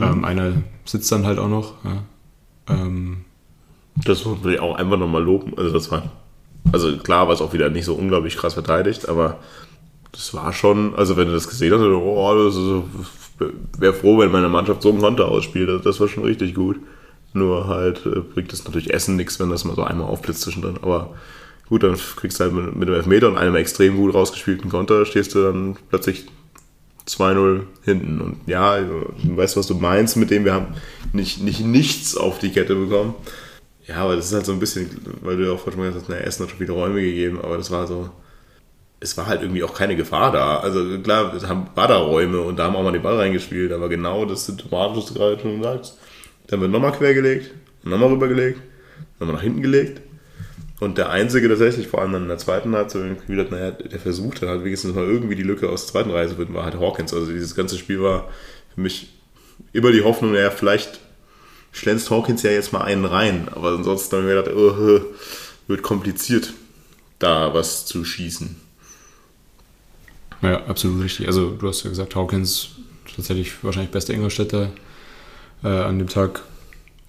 Ähm, 0.00 0.24
einer 0.24 0.52
sitzt 0.84 1.10
dann 1.12 1.26
halt 1.26 1.38
auch 1.38 1.48
noch. 1.48 1.74
Ja. 1.84 2.02
Ähm, 2.68 3.24
Das 4.04 4.24
muss 4.24 4.42
man 4.42 4.58
auch 4.58 4.76
einfach 4.76 4.98
nochmal 4.98 5.22
loben. 5.22 5.54
Also 5.56 5.72
das 5.72 5.90
war, 5.90 6.10
also 6.72 6.96
klar 6.98 7.26
war 7.28 7.34
es 7.34 7.40
auch 7.40 7.52
wieder 7.52 7.70
nicht 7.70 7.84
so 7.86 7.94
unglaublich 7.94 8.36
krass 8.36 8.54
verteidigt, 8.54 9.08
aber 9.08 9.38
das 10.12 10.34
war 10.34 10.52
schon, 10.52 10.94
also 10.94 11.16
wenn 11.16 11.28
du 11.28 11.34
das 11.34 11.48
gesehen 11.48 11.72
hast, 11.72 11.80
oh, 11.80 12.44
das 12.44 12.56
ist, 12.56 13.50
wäre 13.78 13.92
froh, 13.94 14.18
wenn 14.18 14.30
meine 14.32 14.48
Mannschaft 14.48 14.82
so 14.82 14.90
einen 14.90 15.00
Konter 15.00 15.28
ausspielt. 15.28 15.68
Also 15.68 15.82
das 15.84 16.00
war 16.00 16.08
schon 16.08 16.24
richtig 16.24 16.54
gut. 16.54 16.78
Nur 17.32 17.66
halt 17.68 18.04
äh, 18.06 18.20
bringt 18.20 18.52
es 18.52 18.64
natürlich 18.64 18.92
Essen 18.92 19.16
nichts, 19.16 19.38
wenn 19.40 19.50
das 19.50 19.64
mal 19.64 19.74
so 19.76 19.82
einmal 19.82 20.08
aufblitzt 20.08 20.42
zwischendrin. 20.42 20.78
Aber 20.80 21.14
gut, 21.68 21.82
dann 21.82 21.96
kriegst 22.16 22.40
du 22.40 22.44
halt 22.44 22.54
mit, 22.54 22.76
mit 22.76 22.88
einem 22.88 22.96
Elfmeter 22.96 23.28
und 23.28 23.36
einem 23.36 23.56
extrem 23.56 23.96
gut 23.96 24.14
rausgespielten 24.14 24.70
Konter, 24.70 25.04
stehst 25.04 25.34
du 25.34 25.42
dann 25.42 25.76
plötzlich 25.90 26.26
2-0 27.08 27.62
hinten. 27.84 28.20
Und 28.20 28.40
ja, 28.46 28.80
du 28.80 29.36
weißt, 29.36 29.56
was 29.56 29.66
du 29.66 29.74
meinst 29.74 30.16
mit 30.16 30.30
dem, 30.30 30.44
wir 30.44 30.54
haben 30.54 30.74
nicht, 31.12 31.42
nicht 31.42 31.60
nichts 31.60 32.16
auf 32.16 32.38
die 32.38 32.50
Kette 32.50 32.74
bekommen. 32.74 33.14
Ja, 33.86 33.96
aber 33.96 34.16
das 34.16 34.26
ist 34.26 34.34
halt 34.34 34.46
so 34.46 34.52
ein 34.52 34.58
bisschen, 34.58 34.90
weil 35.22 35.36
du 35.36 35.46
ja 35.46 35.52
auch 35.52 35.60
vorhin 35.60 35.80
gesagt 35.80 36.02
hast, 36.02 36.08
na, 36.08 36.16
Essen 36.16 36.42
hat 36.42 36.50
schon 36.50 36.60
wieder 36.60 36.72
Räume 36.72 37.00
gegeben, 37.00 37.38
aber 37.40 37.56
das 37.56 37.70
war 37.70 37.86
so, 37.86 38.10
es 38.98 39.16
war 39.16 39.26
halt 39.26 39.42
irgendwie 39.42 39.62
auch 39.62 39.74
keine 39.74 39.94
Gefahr 39.94 40.32
da. 40.32 40.58
Also 40.58 40.98
klar, 41.00 41.32
es 41.34 41.46
haben, 41.46 41.68
Räume 41.76 42.40
und 42.40 42.58
da 42.58 42.64
haben 42.64 42.76
auch 42.76 42.82
mal 42.82 42.92
den 42.92 43.02
Ball 43.02 43.16
reingespielt, 43.16 43.72
aber 43.72 43.88
genau 43.88 44.24
das 44.24 44.46
Symptomatische, 44.46 44.98
was 44.98 45.06
du 45.06 45.14
gerade 45.14 45.40
schon 45.40 45.62
sagst. 45.62 45.98
Dann 46.48 46.60
wird 46.60 46.72
nochmal 46.72 46.92
quergelegt, 46.92 47.52
nochmal 47.84 48.10
rübergelegt, 48.10 48.60
nochmal 49.20 49.36
nach 49.36 49.42
hinten 49.42 49.62
gelegt. 49.62 50.00
Und 50.78 50.98
der 50.98 51.08
Einzige 51.08 51.48
tatsächlich, 51.48 51.88
vor 51.88 52.02
allem 52.02 52.12
dann 52.12 52.22
in 52.24 52.28
der 52.28 52.38
zweiten 52.38 52.74
Halbzeit, 52.74 53.02
irgendwie 53.02 53.32
wieder, 53.32 53.44
naja, 53.44 53.70
der 53.70 53.98
versucht 53.98 54.42
dann 54.42 54.50
halt 54.50 54.64
wenigstens 54.64 54.94
mal 54.94 55.04
irgendwie 55.04 55.34
die 55.34 55.42
Lücke 55.42 55.70
aus 55.70 55.86
der 55.86 55.92
zweiten 55.92 56.10
Reihe 56.10 56.28
zu 56.28 56.34
finden, 56.34 56.54
war 56.54 56.64
halt 56.64 56.78
Hawkins. 56.78 57.14
Also 57.14 57.32
dieses 57.32 57.54
ganze 57.54 57.78
Spiel 57.78 58.02
war 58.02 58.28
für 58.74 58.82
mich 58.82 59.08
immer 59.72 59.90
die 59.90 60.02
Hoffnung, 60.02 60.32
naja, 60.32 60.50
vielleicht 60.50 61.00
schlänzt 61.72 62.10
Hawkins 62.10 62.42
ja 62.42 62.50
jetzt 62.50 62.72
mal 62.72 62.82
einen 62.82 63.06
rein. 63.06 63.48
Aber 63.52 63.70
ansonsten 63.70 64.16
habe 64.16 64.28
ich 64.28 64.34
mir 64.34 64.42
gedacht, 64.42 64.56
oh, 64.56 65.00
wird 65.66 65.82
kompliziert, 65.82 66.52
da 67.18 67.54
was 67.54 67.86
zu 67.86 68.04
schießen. 68.04 68.56
ja, 70.42 70.66
absolut 70.66 71.02
richtig. 71.02 71.26
Also 71.26 71.50
du 71.52 71.68
hast 71.68 71.84
ja 71.84 71.90
gesagt, 71.90 72.14
Hawkins 72.14 72.70
tatsächlich 73.14 73.64
wahrscheinlich 73.64 73.92
bester 73.92 74.12
Ingolstädter 74.12 74.70
äh, 75.64 75.68
an 75.68 75.98
dem 75.98 76.08
Tag. 76.08 76.42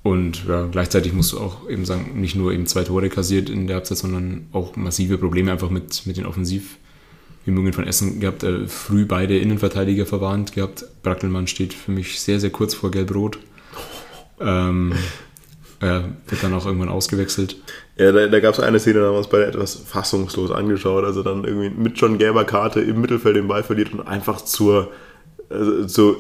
Und 0.08 0.46
ja, 0.48 0.66
gleichzeitig 0.72 1.12
musst 1.12 1.34
du 1.34 1.38
auch 1.38 1.70
eben 1.70 1.84
sagen, 1.84 2.14
nicht 2.16 2.34
nur 2.34 2.54
eben 2.54 2.66
zwei 2.66 2.86
Tore 2.86 3.10
kassiert 3.10 3.50
in 3.50 3.68
der 3.68 3.76
Halbzeit, 3.76 3.98
sondern 3.98 4.48
auch 4.54 4.78
massive 4.78 5.18
Probleme 5.18 5.52
einfach 5.52 5.70
mit, 5.70 6.06
mit 6.06 6.16
den 6.16 6.26
Offensivbemühungen 6.26 7.74
von 7.74 7.86
Essen 7.86 8.22
gehabt. 8.22 8.42
Äh, 8.44 8.68
früh 8.68 9.06
beide 9.06 9.38
Innenverteidiger 9.38 10.06
verwarnt 10.06 10.54
gehabt. 10.54 10.86
Brackelmann 11.04 11.48
steht 11.48 11.74
für 11.74 11.92
mich 11.92 12.22
sehr, 12.22 12.40
sehr 12.40 12.52
kurz 12.52 12.74
vor 12.74 12.90
Gelb-Rot. 12.90 13.40
Ähm, 14.40 14.94
ja, 15.82 16.06
wird 16.30 16.42
dann 16.42 16.54
auch 16.54 16.66
irgendwann 16.66 16.88
ausgewechselt. 16.88 17.58
Ja, 17.98 18.14
da, 18.14 18.28
da 18.28 18.40
gab 18.40 18.54
es 18.54 18.62
eine 18.62 18.80
Szene, 18.80 19.00
da 19.00 19.08
haben 19.08 19.14
wir 19.16 19.18
uns 19.18 19.28
beide 19.28 19.48
etwas 19.48 19.76
fassungslos 19.76 20.52
angeschaut. 20.52 21.04
Also 21.04 21.22
dann 21.22 21.44
irgendwie 21.44 21.70
mit 21.70 22.00
schon 22.00 22.18
gelber 22.18 22.46
Karte 22.46 22.80
im 22.80 23.02
Mittelfeld 23.02 23.36
den 23.36 23.50
Ball 23.50 23.62
verliert 23.62 23.92
und 23.92 24.08
einfach 24.08 24.40
zur, 24.40 24.90
also 25.50 25.84
zur 25.84 26.18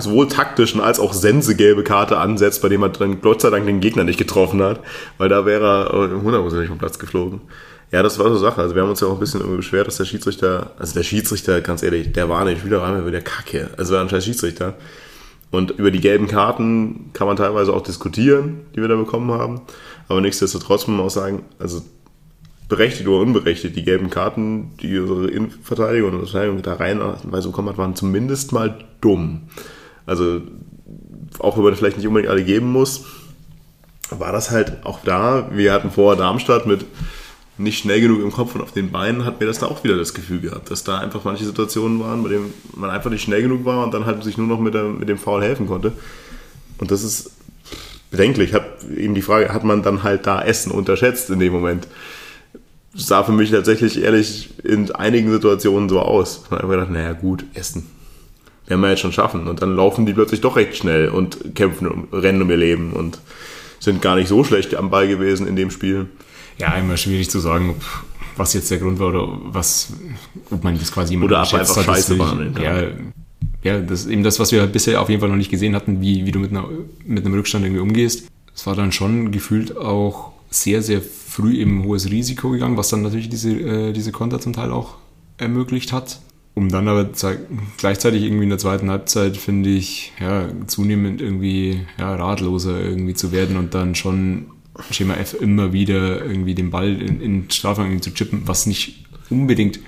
sowohl 0.00 0.28
taktischen 0.28 0.80
als 0.80 1.00
auch 1.00 1.12
sensegelbe 1.12 1.84
Karte 1.84 2.18
ansetzt, 2.18 2.62
bei 2.62 2.68
dem 2.68 2.82
er 2.82 2.90
dann 2.90 3.20
Gott 3.20 3.40
sei 3.40 3.50
Dank 3.50 3.66
den 3.66 3.80
Gegner 3.80 4.04
nicht 4.04 4.18
getroffen 4.18 4.62
hat, 4.62 4.80
weil 5.18 5.28
da 5.28 5.46
wäre 5.46 5.88
er 5.90 6.22
hundertprozentig 6.22 6.68
vom 6.68 6.78
Platz 6.78 6.98
geflogen. 6.98 7.40
Ja, 7.90 8.02
das 8.02 8.18
war 8.18 8.28
so 8.28 8.36
Sache. 8.36 8.60
Also 8.60 8.74
wir 8.74 8.82
haben 8.82 8.90
uns 8.90 9.00
ja 9.00 9.08
auch 9.08 9.14
ein 9.14 9.20
bisschen 9.20 9.56
beschwert, 9.56 9.86
dass 9.86 9.96
der 9.96 10.04
Schiedsrichter, 10.04 10.72
also 10.78 10.94
der 10.94 11.04
Schiedsrichter, 11.04 11.60
ganz 11.62 11.82
ehrlich, 11.82 12.12
der 12.12 12.28
war 12.28 12.44
nicht 12.44 12.64
wieder 12.64 12.82
rein, 12.82 13.10
der 13.10 13.22
Kacke. 13.22 13.70
Also 13.78 13.94
war 13.94 14.02
ein 14.02 14.10
scheiß 14.10 14.24
Schiedsrichter. 14.24 14.74
Und 15.50 15.70
über 15.70 15.90
die 15.90 16.00
gelben 16.00 16.28
Karten 16.28 17.10
kann 17.14 17.26
man 17.26 17.36
teilweise 17.36 17.72
auch 17.72 17.82
diskutieren, 17.82 18.66
die 18.76 18.82
wir 18.82 18.88
da 18.88 18.96
bekommen 18.96 19.30
haben. 19.30 19.62
Aber 20.08 20.20
nichtsdestotrotz 20.20 20.86
muss 20.86 20.96
man 20.96 21.06
auch 21.06 21.10
sagen, 21.10 21.44
also 21.58 21.80
berechtigt 22.68 23.08
oder 23.08 23.20
unberechtigt, 23.20 23.76
die 23.76 23.84
gelben 23.84 24.10
Karten, 24.10 24.72
die 24.82 24.98
unsere 24.98 25.28
Innenverteidigung 25.28 26.12
und 26.12 26.28
Verteidigung 26.28 26.62
da 26.62 26.74
reinweise 26.74 27.48
bekommen 27.48 27.70
hat, 27.70 27.78
waren 27.78 27.96
zumindest 27.96 28.52
mal 28.52 28.78
dumm. 29.00 29.48
Also, 30.04 30.42
auch 31.38 31.56
wenn 31.56 31.64
man 31.64 31.74
vielleicht 31.74 31.96
nicht 31.96 32.06
unbedingt 32.06 32.30
alle 32.30 32.44
geben 32.44 32.70
muss, 32.70 33.04
war 34.10 34.32
das 34.32 34.50
halt 34.50 34.84
auch 34.84 35.00
da. 35.02 35.50
Wir 35.52 35.72
hatten 35.72 35.90
vorher 35.90 36.18
Darmstadt 36.18 36.66
mit 36.66 36.84
nicht 37.58 37.80
schnell 37.80 38.00
genug 38.00 38.22
im 38.22 38.30
Kopf 38.30 38.54
und 38.54 38.60
auf 38.60 38.72
den 38.72 38.90
Beinen, 38.90 39.24
hat 39.24 39.40
mir 39.40 39.46
das 39.46 39.58
da 39.58 39.66
auch 39.66 39.82
wieder 39.82 39.96
das 39.96 40.14
Gefühl 40.14 40.40
gehabt, 40.40 40.70
dass 40.70 40.84
da 40.84 40.98
einfach 40.98 41.24
manche 41.24 41.44
Situationen 41.44 41.98
waren, 42.00 42.22
bei 42.22 42.28
denen 42.28 42.54
man 42.76 42.90
einfach 42.90 43.10
nicht 43.10 43.22
schnell 43.22 43.42
genug 43.42 43.64
war 43.64 43.84
und 43.84 43.92
dann 43.92 44.06
halt 44.06 44.22
sich 44.22 44.38
nur 44.38 44.46
noch 44.46 44.60
mit, 44.60 44.74
der, 44.74 44.84
mit 44.84 45.08
dem 45.08 45.18
Foul 45.18 45.42
helfen 45.42 45.66
konnte. 45.66 45.92
Und 46.78 46.90
das 46.90 47.02
ist 47.02 47.32
bedenklich. 48.10 48.54
Hat 48.54 48.64
eben 48.96 49.14
die 49.14 49.22
Frage, 49.22 49.52
hat 49.52 49.64
man 49.64 49.82
dann 49.82 50.04
halt 50.04 50.26
da 50.26 50.40
Essen 50.40 50.70
unterschätzt 50.70 51.30
in 51.30 51.40
dem 51.40 51.52
Moment? 51.52 51.88
Das 52.94 53.06
sah 53.06 53.22
für 53.22 53.32
mich 53.32 53.50
tatsächlich 53.50 54.02
ehrlich 54.02 54.50
in 54.64 54.90
einigen 54.92 55.30
Situationen 55.30 55.88
so 55.88 56.00
aus. 56.00 56.42
Man 56.50 56.58
hat 56.58 56.64
einfach 56.64 56.76
gedacht, 56.76 56.90
naja 56.90 57.12
gut, 57.12 57.44
Essen. 57.54 57.86
Werden 58.66 58.80
wir 58.80 58.90
jetzt 58.90 59.00
schon 59.00 59.12
schaffen. 59.12 59.46
Und 59.46 59.62
dann 59.62 59.74
laufen 59.76 60.06
die 60.06 60.12
plötzlich 60.12 60.40
doch 60.40 60.56
recht 60.56 60.76
schnell 60.76 61.08
und 61.08 61.54
kämpfen, 61.54 62.08
rennen 62.12 62.42
um 62.42 62.50
ihr 62.50 62.56
Leben 62.56 62.92
und 62.92 63.18
sind 63.80 64.02
gar 64.02 64.16
nicht 64.16 64.28
so 64.28 64.44
schlecht 64.44 64.74
am 64.74 64.90
Ball 64.90 65.08
gewesen 65.08 65.46
in 65.46 65.56
dem 65.56 65.70
Spiel. 65.70 66.08
Ja, 66.58 66.74
immer 66.74 66.96
schwierig 66.96 67.30
zu 67.30 67.38
sagen, 67.38 67.70
ob, 67.70 67.82
was 68.36 68.52
jetzt 68.54 68.70
der 68.70 68.78
Grund 68.78 68.98
war 68.98 69.08
oder 69.08 69.38
was, 69.44 69.92
ob 70.50 70.64
man 70.64 70.78
das 70.78 70.92
quasi 70.92 71.14
immer 71.14 71.26
Oder 71.26 71.40
unterschätzt 71.40 71.78
einfach 71.78 71.88
hat, 71.88 71.96
scheiße 71.96 72.18
war 72.18 72.32
an 72.32 72.54
Ja, 72.60 72.82
ja, 73.62 73.80
das 73.80 74.00
ist 74.00 74.10
eben 74.10 74.22
das, 74.22 74.38
was 74.38 74.52
wir 74.52 74.66
bisher 74.66 75.00
auf 75.00 75.08
jeden 75.08 75.20
Fall 75.20 75.28
noch 75.28 75.36
nicht 75.36 75.50
gesehen 75.50 75.74
hatten, 75.74 76.00
wie, 76.00 76.26
wie 76.26 76.30
du 76.30 76.38
mit, 76.38 76.50
einer, 76.50 76.68
mit 77.04 77.24
einem 77.24 77.34
Rückstand 77.34 77.64
irgendwie 77.64 77.82
umgehst. 77.82 78.28
Es 78.54 78.66
war 78.66 78.74
dann 78.74 78.92
schon 78.92 79.30
gefühlt 79.30 79.76
auch 79.76 80.32
sehr, 80.50 80.82
sehr 80.82 81.02
früh 81.02 81.56
eben 81.56 81.84
hohes 81.84 82.10
Risiko 82.10 82.50
gegangen, 82.50 82.76
was 82.76 82.88
dann 82.88 83.02
natürlich 83.02 83.28
diese, 83.28 83.52
äh, 83.52 83.92
diese 83.92 84.12
Konter 84.12 84.40
zum 84.40 84.52
Teil 84.52 84.72
auch 84.72 84.96
ermöglicht 85.36 85.92
hat. 85.92 86.20
Um 86.54 86.68
dann 86.70 86.88
aber 86.88 87.12
zei- 87.12 87.38
gleichzeitig 87.76 88.24
irgendwie 88.24 88.44
in 88.44 88.48
der 88.48 88.58
zweiten 88.58 88.90
Halbzeit, 88.90 89.36
finde 89.36 89.70
ich, 89.70 90.12
ja, 90.20 90.48
zunehmend 90.66 91.20
irgendwie 91.20 91.82
ja, 91.98 92.16
ratloser 92.16 92.82
irgendwie 92.82 93.14
zu 93.14 93.30
werden 93.30 93.56
und 93.56 93.74
dann 93.74 93.94
schon 93.94 94.46
Schema 94.90 95.14
F 95.14 95.36
immer 95.40 95.72
wieder 95.72 96.24
irgendwie 96.24 96.54
den 96.54 96.70
Ball 96.70 97.00
in, 97.00 97.20
in 97.20 97.50
Strafraum 97.50 98.02
zu 98.02 98.12
chippen, 98.12 98.42
was 98.46 98.66
nicht 98.66 99.04
unbedingt 99.30 99.78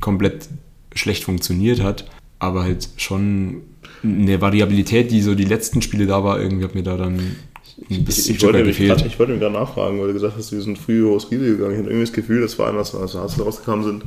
komplett 0.00 0.48
schlecht 0.94 1.24
funktioniert 1.24 1.82
hat, 1.82 2.08
aber 2.38 2.62
halt 2.62 2.88
schon 2.96 3.62
eine 4.02 4.40
Variabilität, 4.40 5.10
die 5.10 5.22
so 5.22 5.34
die 5.34 5.44
letzten 5.44 5.82
Spiele 5.82 6.06
da 6.06 6.24
war, 6.24 6.40
irgendwie 6.40 6.64
hat 6.64 6.74
mir 6.74 6.82
da 6.82 6.96
dann 6.96 7.36
ein 7.78 7.86
Ich, 7.88 8.04
bisschen 8.04 8.34
ich, 8.34 8.42
wollte, 8.42 8.64
mich 8.64 8.78
grad, 8.78 9.04
ich 9.04 9.18
wollte 9.18 9.32
mich 9.32 9.40
gerade 9.40 9.54
nachfragen, 9.54 10.00
weil 10.00 10.08
du 10.08 10.12
gesagt 10.14 10.34
hast, 10.36 10.52
wir 10.52 10.60
sind 10.60 10.78
früh 10.78 11.02
hohes 11.04 11.30
Risiko 11.30 11.56
gegangen. 11.56 11.72
Ich 11.72 11.78
hatte 11.78 11.88
irgendwie 11.88 12.06
das 12.06 12.12
Gefühl, 12.12 12.40
dass 12.40 12.54
vor 12.54 12.66
allem, 12.66 12.78
als 12.78 12.92
wir 12.92 13.00
aus 13.00 13.12
der 13.12 13.44
rausgekommen 13.44 13.84
sind, 13.84 14.04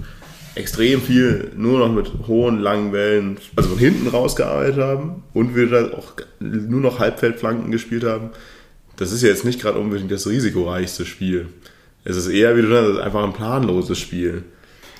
extrem 0.56 1.02
viel 1.02 1.52
nur 1.56 1.80
noch 1.80 1.92
mit 1.92 2.12
hohen, 2.28 2.60
langen 2.60 2.92
Wellen, 2.92 3.38
also 3.56 3.70
von 3.70 3.78
hinten 3.78 4.08
rausgearbeitet 4.08 4.80
haben 4.80 5.24
und 5.34 5.56
wir 5.56 5.70
da 5.70 5.92
auch 5.92 6.14
nur 6.40 6.82
noch 6.82 7.00
Halbfeldflanken 7.00 7.72
gespielt 7.72 8.04
haben. 8.04 8.32
Das 8.96 9.12
ist 9.12 9.22
ja 9.22 9.30
jetzt 9.30 9.46
nicht 9.46 9.62
gerade 9.62 9.78
unbedingt 9.78 10.12
das 10.12 10.28
risikoreichste 10.28 11.06
Spiel. 11.06 11.48
Es 12.04 12.18
ist 12.18 12.28
eher, 12.28 12.58
wie 12.58 12.62
du 12.62 12.70
sagst, 12.70 13.00
einfach 13.00 13.24
ein 13.24 13.34
planloses 13.34 14.00
Spiel. 14.00 14.44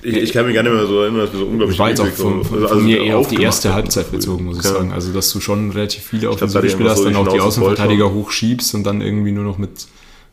Ich, 0.02 0.16
ich 0.16 0.32
kann 0.32 0.46
mich 0.46 0.54
gar 0.54 0.62
nicht 0.62 0.72
mehr 0.72 0.86
so 0.86 1.00
erinnern, 1.02 1.20
dass 1.22 1.32
wir 1.32 1.40
so 1.40 1.46
unglaublich 1.46 1.74
Ich 1.74 1.78
war 1.80 1.88
jetzt 1.90 2.00
auch 2.00 2.06
von, 2.06 2.44
von, 2.44 2.62
also 2.62 2.74
von 2.76 2.84
mir 2.84 3.02
eher 3.02 3.18
auf 3.18 3.28
die 3.28 3.42
erste. 3.42 3.74
Halbzeit 3.74 4.10
bezogen, 4.12 4.44
muss 4.44 4.58
ich 4.58 4.64
Ja. 4.64 4.70
sagen. 4.72 4.92
Also, 4.92 5.12
dass 5.12 5.32
du 5.32 5.40
schon 5.40 5.70
relativ 5.70 6.02
viele 6.04 6.30
offensive 6.30 6.68
Spieler 6.70 6.90
einfach 6.90 6.98
hast, 6.98 6.98
so 6.98 7.04
dann 7.10 7.16
auch 7.16 7.32
die 7.32 7.40
Außenverteidiger 7.40 8.12
hochschiebst 8.12 8.74
und 8.74 8.84
dann 8.84 9.00
irgendwie 9.00 9.32
nur 9.32 9.44
noch 9.44 9.58
mit 9.58 9.86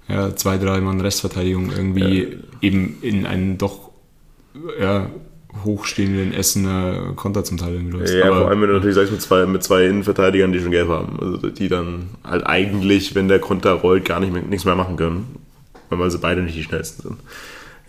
ja, 0.07 0.35
zwei, 0.35 0.57
drei 0.57 0.81
Mann 0.81 1.01
Restverteidigung 1.01 1.71
irgendwie 1.75 2.37
eben 2.61 2.97
in 3.01 3.25
einen 3.25 3.57
doch 3.57 3.89
ja, 4.79 5.09
hochstehenden 5.63 6.33
Essener 6.33 7.13
Konter 7.15 7.43
zum 7.43 7.57
Teil 7.57 7.73
irgendwie 7.73 7.97
läufst. 7.97 8.13
Ja, 8.13 8.25
Aber- 8.25 8.41
vor 8.41 8.47
allem, 8.49 8.61
wenn 8.61 8.67
du 8.69 8.75
natürlich 8.75 8.95
sagst, 8.95 9.11
mit 9.11 9.21
zwei, 9.21 9.45
mit 9.45 9.63
zwei 9.63 9.85
Innenverteidigern, 9.87 10.51
die 10.51 10.59
schon 10.59 10.71
gelb 10.71 10.89
haben. 10.89 11.17
Also 11.19 11.37
die 11.49 11.69
dann 11.69 12.09
halt 12.23 12.45
eigentlich, 12.45 13.15
wenn 13.15 13.27
der 13.27 13.39
Konter 13.39 13.71
rollt, 13.73 14.05
gar 14.05 14.19
nicht 14.19 14.31
mehr, 14.33 14.41
nichts 14.43 14.65
mehr 14.65 14.75
machen 14.75 14.95
können. 14.97 15.37
Weil 15.89 16.11
sie 16.11 16.17
beide 16.17 16.41
nicht 16.41 16.57
die 16.57 16.63
schnellsten 16.63 17.01
sind. 17.03 17.15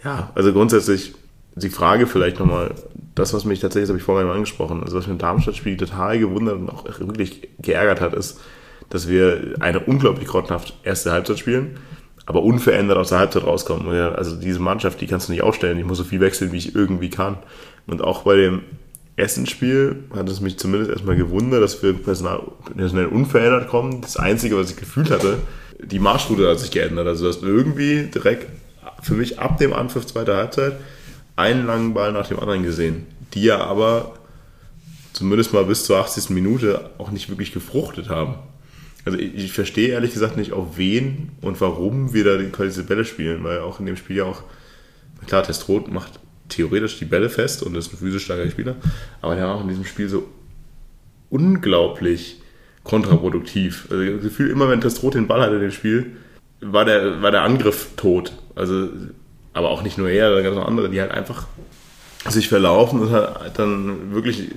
Ja, 0.04 0.30
also 0.34 0.52
grundsätzlich 0.52 1.14
die 1.62 1.70
Frage 1.70 2.06
vielleicht 2.06 2.38
nochmal, 2.38 2.74
das, 3.14 3.32
was 3.32 3.44
mich 3.44 3.60
tatsächlich, 3.60 3.84
das 3.84 3.90
habe 3.90 3.98
ich 3.98 4.04
vorhin 4.04 4.28
angesprochen, 4.28 4.82
also 4.82 4.96
was 4.96 5.06
mich 5.06 5.12
im 5.12 5.18
Darmstadt-Spiel 5.18 5.76
total 5.76 6.18
gewundert 6.18 6.56
und 6.56 6.68
auch 6.68 6.84
wirklich 7.00 7.48
geärgert 7.58 8.00
hat, 8.00 8.12
ist, 8.12 8.40
dass 8.90 9.08
wir 9.08 9.54
eine 9.60 9.80
unglaublich 9.80 10.28
grottenhaft 10.28 10.74
erste 10.84 11.12
Halbzeit 11.12 11.38
spielen, 11.38 11.78
aber 12.26 12.42
unverändert 12.42 12.98
aus 12.98 13.08
der 13.08 13.18
Halbzeit 13.18 13.44
rauskommen. 13.44 13.88
Also 13.88 14.36
diese 14.36 14.60
Mannschaft, 14.60 15.00
die 15.00 15.06
kannst 15.06 15.28
du 15.28 15.32
nicht 15.32 15.42
aufstellen. 15.42 15.78
Ich 15.78 15.86
muss 15.86 15.98
so 15.98 16.04
viel 16.04 16.20
wechseln, 16.20 16.52
wie 16.52 16.58
ich 16.58 16.74
irgendwie 16.74 17.08
kann. 17.08 17.38
Und 17.86 18.02
auch 18.02 18.22
bei 18.22 18.36
dem 18.36 18.62
ersten 19.16 19.46
hat 20.14 20.28
es 20.28 20.40
mich 20.40 20.58
zumindest 20.58 20.90
erstmal 20.90 21.16
gewundert, 21.16 21.62
dass 21.62 21.82
wir 21.82 21.94
personal, 21.94 22.42
personell 22.76 23.06
unverändert 23.06 23.68
kommen. 23.68 24.02
Das 24.02 24.16
Einzige, 24.16 24.56
was 24.56 24.70
ich 24.70 24.76
gefühlt 24.76 25.10
hatte, 25.10 25.38
die 25.82 26.00
Marschroute 26.00 26.48
hat 26.50 26.58
sich 26.58 26.70
geändert. 26.70 27.06
Also 27.06 27.26
dass 27.26 27.42
irgendwie 27.42 28.10
direkt 28.12 28.46
für 29.02 29.14
mich 29.14 29.38
ab 29.38 29.58
dem 29.58 29.72
Anpfiff 29.72 30.06
zweiter 30.06 30.36
Halbzeit 30.36 30.74
einen 31.36 31.66
langen 31.66 31.94
Ball 31.94 32.12
nach 32.12 32.28
dem 32.28 32.40
anderen 32.40 32.62
gesehen, 32.62 33.06
die 33.34 33.44
ja 33.44 33.60
aber 33.60 34.14
zumindest 35.12 35.52
mal 35.52 35.64
bis 35.64 35.84
zur 35.84 35.98
80. 35.98 36.30
Minute 36.30 36.90
auch 36.98 37.10
nicht 37.10 37.28
wirklich 37.28 37.52
gefruchtet 37.52 38.08
haben. 38.08 38.34
Also 39.04 39.18
ich, 39.18 39.34
ich 39.34 39.52
verstehe 39.52 39.90
ehrlich 39.90 40.12
gesagt 40.12 40.36
nicht, 40.36 40.52
auf 40.52 40.76
wen 40.76 41.30
und 41.40 41.60
warum 41.60 42.12
wir 42.12 42.24
da 42.24 42.36
die 42.36 42.50
diese 42.50 42.84
Bälle 42.84 43.04
spielen, 43.04 43.44
weil 43.44 43.60
auch 43.60 43.80
in 43.80 43.86
dem 43.86 43.96
Spiel 43.96 44.16
ja 44.16 44.24
auch, 44.24 44.42
klar, 45.26 45.42
Testrot 45.42 45.90
macht 45.90 46.18
theoretisch 46.48 46.98
die 46.98 47.04
Bälle 47.04 47.30
fest 47.30 47.62
und 47.62 47.76
ist 47.76 47.92
ein 47.92 47.98
physisch 47.98 48.24
starker 48.24 48.50
Spieler, 48.50 48.76
aber 49.20 49.34
der 49.34 49.46
war 49.46 49.56
auch 49.56 49.62
in 49.62 49.68
diesem 49.68 49.84
Spiel 49.84 50.08
so 50.08 50.28
unglaublich 51.30 52.40
kontraproduktiv. 52.84 53.88
Also 53.90 54.04
das 54.04 54.22
Gefühl, 54.22 54.50
immer 54.50 54.68
wenn 54.68 54.80
Testrot 54.80 55.14
den 55.14 55.26
Ball 55.26 55.40
hatte 55.40 55.56
in 55.56 55.62
dem 55.62 55.72
Spiel, 55.72 56.12
war 56.60 56.84
der, 56.84 57.22
war 57.22 57.30
der 57.30 57.42
Angriff 57.42 57.88
tot. 57.96 58.32
Also, 58.54 58.88
aber 59.56 59.70
auch 59.70 59.82
nicht 59.82 59.98
nur 59.98 60.10
er, 60.10 60.34
da 60.34 60.42
gab 60.42 60.52
es 60.52 60.58
noch 60.58 60.68
andere, 60.68 60.90
die 60.90 61.00
halt 61.00 61.10
einfach 61.10 61.46
sich 62.28 62.48
verlaufen 62.48 63.00
und 63.00 63.10
halt 63.10 63.58
dann 63.58 64.12
wirklich 64.12 64.50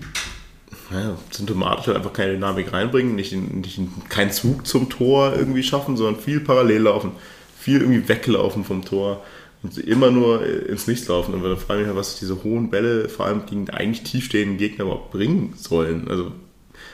naja, 0.91 1.17
symptomatisch 1.31 1.87
halt 1.87 1.97
einfach 1.97 2.13
keine 2.13 2.33
Dynamik 2.33 2.73
reinbringen, 2.73 3.15
nicht, 3.15 3.31
in, 3.31 3.61
nicht 3.61 3.77
in, 3.77 3.91
keinen 4.09 4.31
Zug 4.31 4.65
zum 4.65 4.89
Tor 4.89 5.33
irgendwie 5.35 5.63
schaffen, 5.63 5.95
sondern 5.95 6.21
viel 6.21 6.39
parallel 6.39 6.83
laufen, 6.83 7.11
viel 7.57 7.81
irgendwie 7.81 8.07
weglaufen 8.09 8.63
vom 8.63 8.83
Tor 8.83 9.23
und 9.61 9.77
immer 9.77 10.11
nur 10.11 10.45
ins 10.45 10.87
Nichts 10.87 11.07
laufen. 11.07 11.33
Und 11.33 11.43
da 11.43 11.55
frage 11.55 11.81
ich 11.81 11.87
mich, 11.87 11.95
was 11.95 12.19
diese 12.19 12.43
hohen 12.43 12.69
Bälle 12.69 13.07
vor 13.07 13.25
allem 13.25 13.45
gegen 13.45 13.69
eigentlich 13.69 14.03
tiefstehenden 14.03 14.57
Gegner 14.57 14.85
überhaupt 14.85 15.11
bringen 15.11 15.53
sollen. 15.55 16.07
Also, 16.09 16.31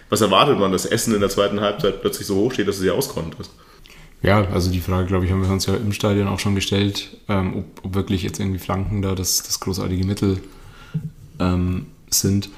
was 0.09 0.21
erwartet 0.21 0.59
man, 0.59 0.71
dass 0.71 0.85
Essen 0.85 1.13
in 1.13 1.21
der 1.21 1.29
zweiten 1.29 1.61
Halbzeit 1.61 2.01
plötzlich 2.01 2.27
so 2.27 2.35
hoch 2.35 2.51
steht, 2.51 2.67
dass 2.67 2.77
du 2.77 2.83
sie 2.83 2.91
auskonterst? 2.91 3.51
Ja, 4.25 4.43
also 4.47 4.71
die 4.71 4.79
Frage, 4.79 5.05
glaube 5.05 5.25
ich, 5.25 5.31
haben 5.31 5.43
wir 5.43 5.51
uns 5.51 5.67
ja 5.67 5.75
im 5.75 5.93
Stadion 5.93 6.27
auch 6.27 6.39
schon 6.39 6.55
gestellt, 6.55 7.15
ähm, 7.29 7.57
ob, 7.57 7.85
ob 7.85 7.93
wirklich 7.93 8.23
jetzt 8.23 8.39
irgendwie 8.39 8.57
Flanken 8.57 9.03
da 9.03 9.13
das, 9.13 9.43
das 9.43 9.59
großartige 9.59 10.03
Mittel 10.03 10.41
ähm, 11.39 11.85
sind. 12.09 12.49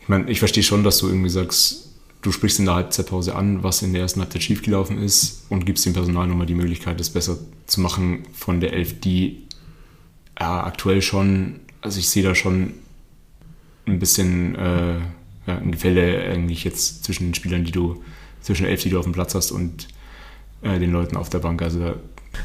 Ich 0.00 0.08
meine, 0.08 0.28
ich 0.28 0.40
verstehe 0.40 0.64
schon, 0.64 0.82
dass 0.82 0.98
du 0.98 1.06
irgendwie 1.06 1.28
sagst, 1.28 1.90
du 2.22 2.32
sprichst 2.32 2.58
in 2.58 2.64
der 2.64 2.74
Halbzeitpause 2.74 3.36
an, 3.36 3.62
was 3.62 3.82
in 3.82 3.92
der 3.92 4.02
ersten 4.02 4.20
Halbzeit 4.20 4.42
schiefgelaufen 4.42 4.98
ist 4.98 5.46
und 5.48 5.64
gibst 5.64 5.86
dem 5.86 5.92
Personal 5.92 6.26
nochmal 6.26 6.46
die 6.46 6.56
Möglichkeit, 6.56 6.98
das 6.98 7.10
besser 7.10 7.38
zu 7.68 7.80
machen 7.80 8.26
von 8.32 8.60
der 8.60 8.72
Elf, 8.72 8.98
die 8.98 9.44
ja, 10.40 10.64
aktuell 10.64 11.02
schon, 11.02 11.60
also 11.82 12.00
ich 12.00 12.08
sehe 12.08 12.24
da 12.24 12.34
schon 12.34 12.72
ein 13.86 14.00
bisschen 14.00 14.56
äh, 14.56 14.98
ja, 15.46 15.58
ein 15.58 15.70
Gefälle 15.70 16.20
eigentlich 16.32 16.64
jetzt 16.64 17.04
zwischen 17.04 17.28
den 17.28 17.34
Spielern, 17.34 17.64
die 17.64 17.70
du, 17.70 18.02
zwischen 18.40 18.66
Elf, 18.66 18.82
die 18.82 18.90
du 18.90 18.98
auf 18.98 19.04
dem 19.04 19.12
Platz 19.12 19.36
hast 19.36 19.52
und 19.52 19.86
äh, 20.62 20.78
den 20.78 20.92
Leuten 20.92 21.16
auf 21.16 21.28
der 21.28 21.38
Bank. 21.38 21.62
Also 21.62 21.80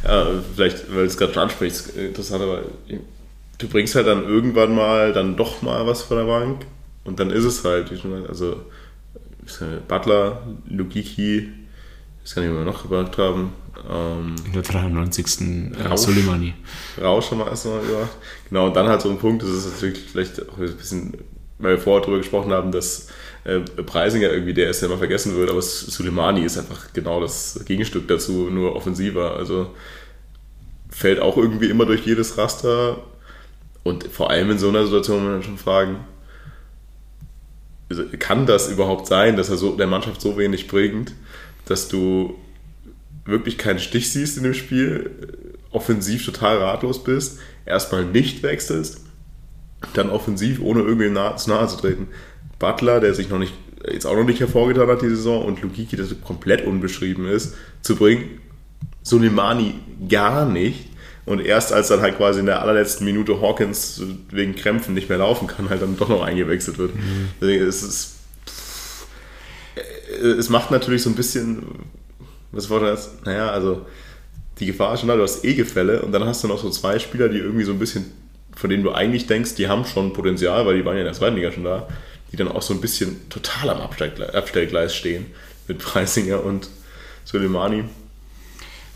Ja, 0.03 0.27
vielleicht, 0.55 0.89
weil 0.89 1.03
du 1.03 1.05
es 1.05 1.17
gerade 1.17 1.33
schon 1.33 1.43
ansprichst, 1.43 1.95
interessant, 1.95 2.43
aber 2.43 2.61
du 3.57 3.67
bringst 3.67 3.95
halt 3.95 4.07
dann 4.07 4.23
irgendwann 4.23 4.75
mal 4.75 5.13
dann 5.13 5.35
doch 5.35 5.61
mal 5.61 5.85
was 5.85 6.01
von 6.03 6.17
der 6.17 6.25
Bank 6.25 6.65
und 7.03 7.19
dann 7.19 7.29
ist 7.29 7.43
es 7.43 7.63
halt, 7.63 7.91
also 8.27 8.57
Butler, 9.87 10.41
Lugiki, 10.69 11.49
das 12.23 12.33
kann 12.33 12.43
ich 12.43 12.49
mir 12.49 12.63
noch 12.63 12.83
gebracht 12.83 13.17
haben. 13.17 13.51
Ähm, 13.89 14.35
In 14.45 14.53
der 14.53 14.61
93. 14.61 15.41
Äh, 15.77 15.87
Rausch. 15.87 16.01
Soleimani. 16.01 16.53
Rausch 17.01 17.31
haben 17.31 17.39
wir 17.39 17.47
erst 17.47 17.65
mal 17.65 17.81
gemacht. 17.81 18.11
Genau, 18.49 18.67
und 18.67 18.75
dann 18.75 18.87
halt 18.87 19.01
so 19.01 19.09
ein 19.09 19.17
Punkt, 19.17 19.43
das 19.43 19.49
ist 19.49 19.73
natürlich 19.73 19.99
vielleicht 19.99 20.49
auch 20.49 20.57
ein 20.57 20.77
bisschen, 20.77 21.13
weil 21.59 21.75
wir 21.75 21.81
vorher 21.81 22.01
darüber 22.01 22.19
gesprochen 22.19 22.51
haben, 22.51 22.71
dass 22.71 23.07
äh, 23.45 23.59
Preisinger 23.59 24.29
irgendwie 24.31 24.53
der 24.53 24.69
ist, 24.69 24.81
der 24.81 24.89
immer 24.89 24.97
vergessen 24.97 25.35
wird, 25.35 25.49
aber 25.49 25.61
Suleimani 25.61 26.43
ist 26.43 26.57
einfach 26.57 26.93
genau 26.93 27.19
das 27.19 27.59
Gegenstück 27.65 28.07
dazu, 28.07 28.49
nur 28.49 28.75
offensiver. 28.75 29.35
Also 29.35 29.71
fällt 30.89 31.19
auch 31.19 31.37
irgendwie 31.37 31.69
immer 31.69 31.85
durch 31.85 32.05
jedes 32.05 32.37
Raster 32.37 33.03
und 33.83 34.05
vor 34.05 34.29
allem 34.29 34.51
in 34.51 34.57
so 34.57 34.69
einer 34.69 34.85
Situation 34.85 35.17
muss 35.17 35.25
man 35.25 35.33
dann 35.33 35.43
schon 35.43 35.57
fragen, 35.57 36.05
also 37.89 38.03
kann 38.17 38.45
das 38.45 38.71
überhaupt 38.71 39.07
sein, 39.07 39.35
dass 39.35 39.49
er 39.49 39.57
so 39.57 39.75
der 39.75 39.87
Mannschaft 39.87 40.21
so 40.21 40.37
wenig 40.37 40.67
bringt, 40.67 41.13
dass 41.65 41.89
du 41.89 42.35
wirklich 43.25 43.57
keinen 43.57 43.79
Stich 43.79 44.11
siehst 44.11 44.37
in 44.37 44.43
dem 44.43 44.53
Spiel, 44.53 45.11
offensiv 45.71 46.25
total 46.25 46.57
ratlos 46.57 47.03
bist, 47.03 47.39
erstmal 47.65 48.05
nicht 48.05 48.43
wechselst, 48.43 49.01
dann 49.93 50.09
offensiv, 50.09 50.61
ohne 50.61 50.81
irgendwie 50.81 51.09
nahe, 51.09 51.35
zu 51.35 51.49
nahe 51.49 51.67
zu 51.67 51.77
treten. 51.77 52.07
Butler, 52.59 52.99
der 52.99 53.13
sich 53.13 53.29
noch 53.29 53.39
nicht, 53.39 53.53
jetzt 53.91 54.05
auch 54.05 54.15
noch 54.15 54.25
nicht 54.25 54.39
hervorgetan 54.39 54.87
hat 54.87 55.01
die 55.01 55.09
Saison, 55.09 55.45
und 55.45 55.61
Lukiki, 55.61 55.95
der 55.95 56.05
komplett 56.23 56.65
unbeschrieben 56.65 57.27
ist, 57.27 57.55
zu 57.81 57.95
bringen. 57.95 58.39
Soleimani 59.03 59.75
gar 60.07 60.45
nicht. 60.45 60.89
Und 61.25 61.39
erst 61.39 61.71
als 61.71 61.87
dann 61.87 62.01
halt 62.01 62.17
quasi 62.17 62.41
in 62.41 62.45
der 62.47 62.61
allerletzten 62.61 63.05
Minute 63.05 63.41
Hawkins 63.41 64.01
wegen 64.29 64.55
Krämpfen 64.55 64.93
nicht 64.93 65.07
mehr 65.07 65.19
laufen 65.19 65.47
kann, 65.47 65.69
halt 65.69 65.81
dann 65.81 65.97
doch 65.97 66.09
noch 66.09 66.21
eingewechselt 66.21 66.77
wird. 66.77 66.91
Deswegen 67.39 67.65
ist 67.65 67.81
es, 67.81 68.15
äh, 69.75 70.27
es 70.27 70.49
macht 70.49 70.69
natürlich 70.71 71.01
so 71.01 71.09
ein 71.09 71.15
bisschen, 71.15 71.63
was 72.51 72.69
war 72.69 72.81
das? 72.81 73.19
Naja, 73.23 73.51
also 73.51 73.85
die 74.59 74.65
Gefahr 74.65 74.93
ist 74.93 74.99
schon 74.99 75.09
da, 75.09 75.15
du 75.15 75.23
hast 75.23 75.45
eh 75.45 75.53
Gefälle 75.53 76.01
und 76.01 76.11
dann 76.11 76.25
hast 76.25 76.43
du 76.43 76.47
noch 76.47 76.59
so 76.59 76.69
zwei 76.69 76.99
Spieler, 76.99 77.29
die 77.29 77.39
irgendwie 77.39 77.63
so 77.63 77.71
ein 77.71 77.79
bisschen, 77.79 78.05
von 78.55 78.69
denen 78.69 78.83
du 78.83 78.91
eigentlich 78.91 79.25
denkst, 79.25 79.55
die 79.55 79.67
haben 79.67 79.85
schon 79.85 80.13
Potenzial, 80.13 80.65
weil 80.65 80.77
die 80.77 80.85
waren 80.85 80.95
ja 80.95 81.01
in 81.01 81.05
der 81.05 81.13
zweiten 81.13 81.37
Liga 81.37 81.51
schon 81.51 81.63
da, 81.63 81.87
die 82.33 82.37
dann 82.37 82.49
auch 82.49 82.61
so 82.63 82.73
ein 82.73 82.81
bisschen 82.81 83.29
total 83.29 83.69
am 83.69 83.79
Abstellgle- 83.79 84.33
Abstellgleis 84.33 84.93
stehen 84.95 85.27
mit 85.67 85.77
Preisinger 85.77 86.43
und 86.43 86.67
Soleimani. 87.23 87.83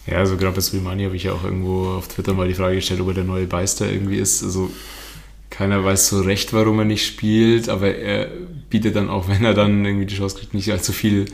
Ja, 0.08 0.18
also 0.18 0.38
gerade 0.38 0.56
bei 0.56 0.62
Soleimani 0.62 1.04
habe 1.04 1.16
ich 1.16 1.24
ja 1.24 1.34
auch 1.34 1.44
irgendwo 1.44 1.90
auf 1.90 2.08
Twitter 2.08 2.34
mal 2.34 2.48
die 2.48 2.56
Frage 2.56 2.76
gestellt, 2.76 3.00
ob 3.00 3.10
er 3.10 3.14
der 3.14 3.24
neue 3.24 3.46
Beister 3.46 3.90
irgendwie 3.90 4.18
ist. 4.18 4.44
Also 4.44 4.72
keiner 5.52 5.84
weiß 5.86 6.10
so 6.10 6.22
recht, 6.22 6.52
warum 6.52 6.80
er 6.80 6.86
nicht 6.86 7.06
spielt, 7.06 7.70
aber 7.70 7.96
er 7.96 8.28
bietet 8.70 8.96
dann 8.96 9.10
auch, 9.10 9.28
wenn 9.30 9.46
er 9.46 9.54
dann 9.54 9.86
irgendwie 9.86 10.08
die 10.08 10.16
Chance 10.16 10.38
kriegt, 10.38 10.54
nicht 10.54 10.72
allzu 10.72 10.92
viel 10.92 11.26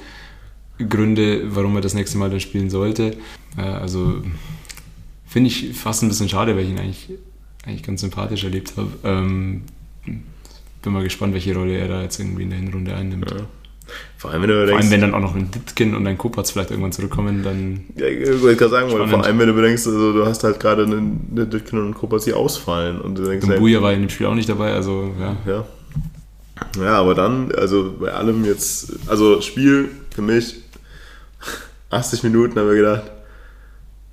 Gründe, 0.78 1.56
warum 1.56 1.76
er 1.76 1.82
das 1.82 1.94
nächste 1.94 2.18
Mal 2.18 2.30
dann 2.30 2.40
spielen 2.42 2.70
sollte. 2.70 3.16
Äh, 3.58 3.62
Also 3.62 4.22
finde 5.26 5.48
ich 5.50 5.74
fast 5.74 6.04
ein 6.04 6.10
bisschen 6.10 6.30
schade, 6.30 6.56
weil 6.56 6.64
ich 6.66 6.70
ihn 6.70 6.80
eigentlich, 6.80 7.10
eigentlich 7.66 7.84
ganz 7.84 8.02
sympathisch 8.02 8.44
erlebt 8.44 8.74
habe. 8.76 8.92
Ähm, 9.04 9.64
bin 10.84 10.94
mal 10.94 11.04
gespannt, 11.04 11.34
welche 11.34 11.56
Rolle 11.56 11.78
er 11.78 11.88
da 11.88 12.02
jetzt 12.02 12.20
irgendwie 12.20 12.44
in 12.44 12.52
der 12.52 12.60
Hinrunde 12.60 12.94
einnimmt. 12.94 13.32
Ja. 13.32 13.38
Vor 14.18 14.32
allem, 14.32 14.44
wenn 14.44 14.50
du 14.50 14.56
Vor 14.56 14.66
denkst, 14.68 14.84
allem, 14.84 14.92
wenn 14.92 15.02
dann 15.02 15.14
auch 15.14 15.20
noch 15.20 15.36
ein 15.36 15.52
Ditkin 15.52 15.96
und 15.96 16.08
ein 16.08 16.18
Kopatz 16.18 16.52
vielleicht 16.52 16.72
irgendwann 16.72 16.92
zurückkommen, 16.92 17.44
dann 17.44 17.82
Ja, 17.96 18.08
ich 18.08 18.42
wollte 18.42 18.58
gerade 18.58 18.72
sagen, 18.72 18.94
weil 18.94 19.08
vor 19.08 19.24
allem, 19.24 19.40
wenn 19.40 19.48
du 19.48 19.54
bedenkst, 19.54 19.88
also 19.88 20.14
du 20.14 20.26
hast 20.26 20.44
halt 20.44 20.60
gerade 20.60 20.84
eine, 20.84 21.02
eine 21.32 21.48
Ditkin 21.48 21.80
und 21.80 21.94
Kopas, 21.94 22.24
die 22.24 22.34
ausfallen 22.34 23.02
und 23.02 23.18
du 23.18 23.24
denkst, 23.24 23.46
Buja 23.58 23.82
war 23.82 23.92
in 23.94 24.02
dem 24.02 24.10
Spiel 24.10 24.28
auch 24.28 24.36
nicht 24.36 24.48
dabei, 24.48 24.74
also 24.74 25.12
ja. 25.20 25.36
ja. 25.46 25.66
Ja, 26.80 27.00
aber 27.00 27.16
dann, 27.16 27.52
also 27.54 27.96
bei 28.00 28.12
allem 28.14 28.46
jetzt, 28.46 28.94
also 29.08 29.42
Spiel 29.42 29.90
für 30.14 30.22
mich, 30.22 30.62
80 31.90 32.24
Minuten 32.24 32.58
haben 32.58 32.68
wir 32.68 32.76
gedacht, 32.76 33.12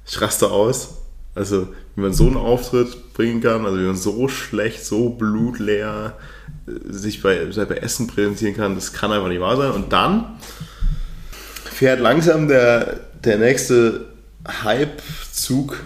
ich 0.06 0.20
raste 0.20 0.50
aus. 0.50 0.96
Also, 1.32 1.68
wie 1.94 2.00
man 2.00 2.12
so 2.12 2.26
einen 2.26 2.36
Auftritt 2.36 3.14
bringen 3.14 3.40
kann, 3.40 3.64
also 3.64 3.78
wie 3.78 3.84
man 3.84 3.94
so 3.94 4.26
schlecht, 4.26 4.84
so 4.84 5.10
blutleer 5.10 6.14
sich 6.88 7.22
bei, 7.22 7.46
bei 7.46 7.76
Essen 7.76 8.06
präsentieren 8.06 8.56
kann, 8.56 8.74
das 8.74 8.92
kann 8.92 9.12
einfach 9.12 9.28
nicht 9.28 9.40
wahr 9.40 9.56
sein. 9.56 9.72
Und 9.72 9.92
dann 9.92 10.36
fährt 11.64 12.00
langsam 12.00 12.48
der, 12.48 13.00
der 13.24 13.38
nächste 13.38 14.06
Hype-Zug 14.46 15.82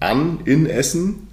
an 0.00 0.40
in 0.44 0.66
Essen. 0.66 1.28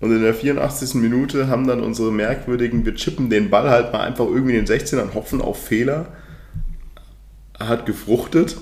Und 0.00 0.12
in 0.12 0.22
der 0.22 0.34
84. 0.34 0.94
Minute 0.94 1.48
haben 1.48 1.66
dann 1.66 1.82
unsere 1.82 2.12
merkwürdigen, 2.12 2.84
wir 2.84 2.94
chippen 2.94 3.30
den 3.30 3.48
Ball 3.48 3.70
halt 3.70 3.92
mal 3.92 4.00
einfach 4.00 4.26
irgendwie 4.26 4.52
in 4.52 4.60
den 4.60 4.66
16 4.66 4.98
und 4.98 5.14
hoffen 5.14 5.40
auf 5.40 5.64
Fehler. 5.64 6.08
Hat 7.58 7.86
gefruchtet. 7.86 8.56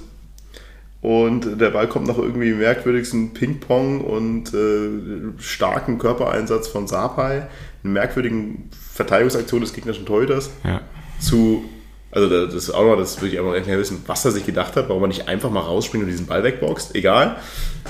Und 1.04 1.60
der 1.60 1.70
Ball 1.70 1.86
kommt 1.86 2.06
nach 2.06 2.16
irgendwie 2.16 2.48
dem 2.48 2.60
merkwürdigsten 2.60 3.34
Ping-Pong 3.34 4.00
und 4.00 4.54
äh, 4.54 5.38
starken 5.38 5.98
Körpereinsatz 5.98 6.68
von 6.68 6.86
Sapai, 6.86 7.46
einer 7.82 7.92
merkwürdigen 7.92 8.70
Verteidigungsaktion 8.94 9.60
des 9.60 9.72
gegnerischen 9.72 10.06
Torhüters 10.06 10.50
ja. 10.62 10.80
zu, 11.18 11.64
also 12.12 12.28
das 12.28 12.54
ist 12.54 12.70
auch 12.70 12.84
noch, 12.84 12.96
das 12.96 13.20
würde 13.20 13.34
ich 13.34 13.40
einfach 13.40 13.52
gerne 13.52 13.80
wissen, 13.80 14.02
was 14.06 14.24
er 14.24 14.30
sich 14.30 14.46
gedacht 14.46 14.76
hat, 14.76 14.88
warum 14.88 15.02
er 15.02 15.08
nicht 15.08 15.26
einfach 15.26 15.50
mal 15.50 15.60
rausspringt 15.60 16.04
und 16.04 16.10
diesen 16.10 16.26
Ball 16.26 16.44
wegboxt. 16.44 16.94
Egal, 16.94 17.36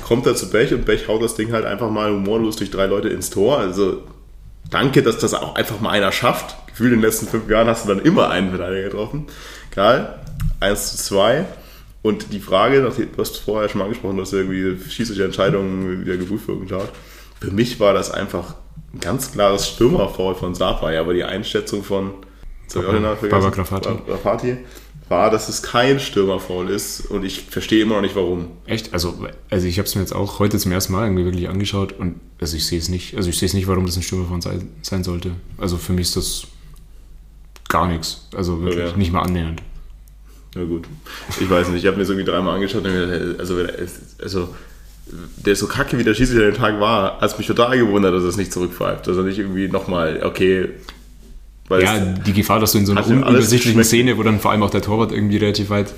kommt 0.07 0.26
er 0.26 0.34
zu 0.34 0.50
Bech 0.50 0.72
und 0.72 0.86
Bech 0.86 1.07
haut 1.07 1.22
das 1.22 1.34
Ding 1.34 1.52
halt 1.52 1.66
einfach 1.66 1.90
mal 1.90 2.11
humorlos 2.11 2.57
durch 2.57 2.70
drei 2.70 2.86
Leute 2.86 3.11
ins 3.11 3.28
Tor. 3.28 3.59
Also 3.59 4.02
danke, 4.70 5.02
dass 5.02 5.18
das 5.18 5.34
auch 5.34 5.57
einfach 5.57 5.78
mal 5.80 5.90
einer 5.90 6.11
schafft. 6.11 6.57
Gefühlt 6.68 6.94
in 6.94 7.00
den 7.00 7.05
letzten 7.05 7.26
fünf 7.26 7.50
Jahren 7.50 7.68
hast 7.68 7.84
du 7.84 7.94
dann 7.94 8.02
immer 8.02 8.30
einen 8.30 8.48
Verteidiger 8.48 8.84
getroffen. 8.84 9.26
Geil, 9.74 10.09
1 10.61 10.96
zu 10.96 11.05
2. 11.05 11.44
Und 12.00 12.32
die 12.32 12.40
Frage, 12.40 12.80
du 12.80 13.20
hast 13.20 13.36
vorher 13.38 13.68
schon 13.68 13.78
mal 13.78 13.84
angesprochen, 13.84 14.16
dass 14.16 14.32
irgendwie 14.32 14.78
schießliche 14.90 15.24
Entscheidungen 15.24 16.00
wieder 16.05 16.16
geprüft 16.16 16.48
wurden. 16.48 16.66
Für 17.40 17.50
mich 17.50 17.78
war 17.78 17.92
das 17.92 18.11
einfach 18.11 18.55
ein 18.95 19.01
ganz 19.01 19.32
klares 19.32 19.68
Stürmerfoul 19.68 20.34
von 20.34 20.55
Sapai, 20.55 20.99
aber 20.99 21.14
die 21.14 21.24
Einschätzung 21.24 21.82
von. 21.82 22.12
Baba 22.72 23.51
Grafati. 23.51 24.57
War, 25.09 25.30
dass 25.30 25.51
es 25.51 25.62
kein 25.62 26.01
Stürmerfoul 26.01 26.70
ist 26.70 27.11
und 27.11 27.24
ich 27.26 27.42
verstehe 27.42 27.82
immer 27.82 27.97
noch 27.97 28.01
nicht 28.03 28.16
warum. 28.16 28.49
Echt? 28.64 28.95
Also, 28.95 29.14
also 29.51 29.66
ich 29.66 29.78
habe 29.78 29.86
es 29.86 29.95
mir 29.95 30.01
jetzt 30.01 30.14
auch 30.14 30.38
heute 30.38 30.59
zum 30.59 30.72
ersten 30.72 30.95
Mal 30.95 31.05
irgendwie 31.05 31.26
wirklich 31.26 31.49
angeschaut 31.51 31.92
und 31.92 32.20
also 32.40 32.57
ich 32.57 32.66
sehe 32.66 32.78
es 32.78 32.88
nicht. 32.88 33.14
Also 33.14 33.28
ich 33.28 33.38
sehe 33.38 33.47
es 33.47 33.53
nicht, 33.53 33.68
warum 33.68 33.84
das 33.84 33.97
ein 33.97 34.03
Stürmer 34.03 34.26
von 34.26 34.40
sein, 34.40 34.70
sein 34.80 35.05
sollte. 35.05 35.32
Also 35.59 35.76
für 35.76 35.92
mich 35.92 36.07
ist 36.07 36.16
das 36.16 36.47
gar 37.68 37.86
nichts. 37.86 38.28
Also 38.34 38.62
wirklich 38.62 38.92
Ja. 38.92 38.97
nicht 38.97 39.12
mal 39.12 39.20
annähernd. 39.22 39.61
Na 40.55 40.64
gut. 40.64 40.86
Ich 41.38 41.51
weiß 41.51 41.68
nicht, 41.68 41.82
ich 41.82 41.86
habe 41.86 41.97
mir 41.99 42.05
das 42.05 42.11
irgendwie 42.11 42.30
dreimal 42.30 42.55
angeschaut 42.55 42.84
und 42.86 42.92
mir 42.92 43.07
gedacht, 43.07 43.40
also, 43.40 43.59
also 44.22 44.49
der 45.07 45.57
so 45.57 45.66
kacke 45.66 45.98
wie 45.98 46.05
der 46.05 46.14
Schiedsrichter 46.14 46.46
an 46.46 46.52
dem 46.52 46.57
Tag 46.59 46.80
war, 46.80 47.20
hat 47.20 47.30
es 47.30 47.38
mich 47.38 47.46
total 47.46 47.78
gewundert, 47.78 48.14
dass 48.14 48.22
er 48.22 48.30
es 48.30 48.36
nicht 48.36 48.52
zurückpfeift. 48.52 49.07
Dass 49.07 49.16
er 49.16 49.22
nicht 49.22 49.38
irgendwie 49.38 49.68
nochmal, 49.68 50.22
okay, 50.24 50.70
weil 51.68 51.82
Ja, 51.82 51.98
die 51.98 52.32
Gefahr, 52.32 52.61
dass 52.61 52.72
du 52.72 52.78
in 52.78 52.86
so 52.86 52.92
einer 52.92 53.07
unübersichtlichen. 53.07 53.84
Szene, 53.84 54.18
wo 54.18 54.22
dann 54.22 54.40
vor 54.40 54.50
allem 54.50 54.62
auch 54.62 54.70
der 54.70 54.82
Torwart 54.82 55.12
irgendwie 55.12 55.36
relativ 55.36 55.70
weit 55.70 55.94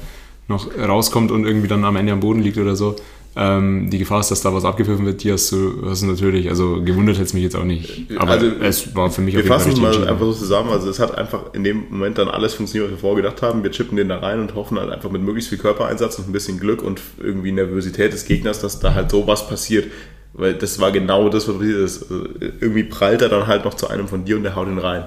noch 0.48 0.68
rauskommt 0.76 1.32
und 1.32 1.44
irgendwie 1.44 1.68
dann 1.68 1.84
am 1.84 1.96
Ende 1.96 2.12
am 2.12 2.20
Boden 2.20 2.40
liegt 2.40 2.58
oder 2.58 2.76
so, 2.76 2.96
ähm, 3.38 3.90
die 3.90 3.98
Gefahr 3.98 4.20
ist, 4.20 4.30
dass 4.30 4.40
da 4.40 4.54
was 4.54 4.64
abgepfiffen 4.64 5.04
wird, 5.04 5.22
die 5.22 5.30
hast 5.30 5.52
du, 5.52 5.82
hast 5.84 6.02
du 6.02 6.06
natürlich. 6.06 6.48
Also 6.48 6.82
gewundert 6.82 7.16
hätte 7.16 7.26
es 7.26 7.34
mich 7.34 7.42
jetzt 7.42 7.54
auch 7.54 7.64
nicht. 7.64 8.06
Aber 8.16 8.32
Also, 8.32 8.46
es 8.46 8.96
war 8.96 9.10
für 9.10 9.20
mich 9.20 9.34
wir 9.34 9.40
auf 9.40 9.44
jeden 9.44 9.60
Fall 9.60 9.72
fassen 9.72 9.82
mal 9.82 10.08
einfach 10.08 10.24
so 10.24 10.32
zusammen. 10.32 10.70
Also 10.70 10.88
es 10.88 10.98
hat 10.98 11.18
einfach 11.18 11.52
in 11.52 11.62
dem 11.62 11.84
Moment 11.90 12.16
dann 12.16 12.28
alles 12.28 12.54
funktioniert, 12.54 12.90
was 12.90 12.96
wir 12.96 13.00
vorgedacht 13.00 13.42
haben. 13.42 13.62
Wir 13.62 13.70
chippen 13.70 13.98
den 13.98 14.08
da 14.08 14.20
rein 14.20 14.40
und 14.40 14.54
hoffen 14.54 14.78
halt 14.78 14.90
einfach 14.90 15.10
mit 15.10 15.20
möglichst 15.20 15.50
viel 15.50 15.58
Körpereinsatz 15.58 16.18
und 16.18 16.30
ein 16.30 16.32
bisschen 16.32 16.58
Glück 16.58 16.82
und 16.82 17.02
irgendwie 17.18 17.52
Nervosität 17.52 18.14
des 18.14 18.24
Gegners, 18.24 18.60
dass 18.60 18.80
da 18.80 18.94
halt 18.94 19.10
sowas 19.10 19.46
passiert. 19.46 19.92
Weil 20.32 20.54
das 20.54 20.80
war 20.80 20.90
genau 20.90 21.28
das, 21.28 21.46
was 21.46 21.58
passiert 21.58 21.78
ist. 21.78 22.10
Also 22.10 22.24
irgendwie 22.60 22.84
prallt 22.84 23.20
er 23.20 23.28
dann 23.28 23.46
halt 23.46 23.66
noch 23.66 23.74
zu 23.74 23.88
einem 23.88 24.08
von 24.08 24.24
dir 24.24 24.38
und 24.38 24.44
der 24.44 24.56
haut 24.56 24.66
ihn 24.66 24.78
rein. 24.78 25.04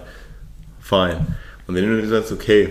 Fein. 0.80 1.26
Und 1.66 1.74
wenn 1.74 1.84
du 1.84 2.00
dir 2.00 2.08
sagst, 2.08 2.32
okay, 2.32 2.70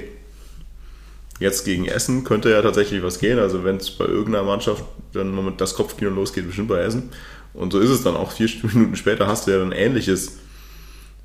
jetzt 1.39 1.65
gegen 1.65 1.87
Essen 1.87 2.25
könnte 2.25 2.51
ja 2.51 2.63
tatsächlich 2.63 3.03
was 3.03 3.19
gehen. 3.19 3.39
Also 3.39 3.65
wenn 3.65 3.77
es 3.77 3.91
bei 3.91 4.07
irgendeiner 4.07 4.45
Mannschaft 4.45 4.85
dann 5.13 5.35
mal 5.35 5.43
mit 5.43 5.61
das 5.61 5.75
Kopfkino 5.75 6.11
losgeht, 6.11 6.47
bestimmt 6.47 6.69
bei 6.69 6.81
Essen. 6.81 7.11
Und 7.55 7.73
so 7.73 7.81
ist 7.81 7.91
es 7.91 8.03
dann 8.03 8.17
auch. 8.17 8.33
Vier 8.33 8.49
Minuten 8.63 8.97
später 8.97 9.27
hast 9.27 9.47
du 9.47 9.53
ja 9.53 9.59
dann 9.59 9.73
ähnliches. 9.73 10.39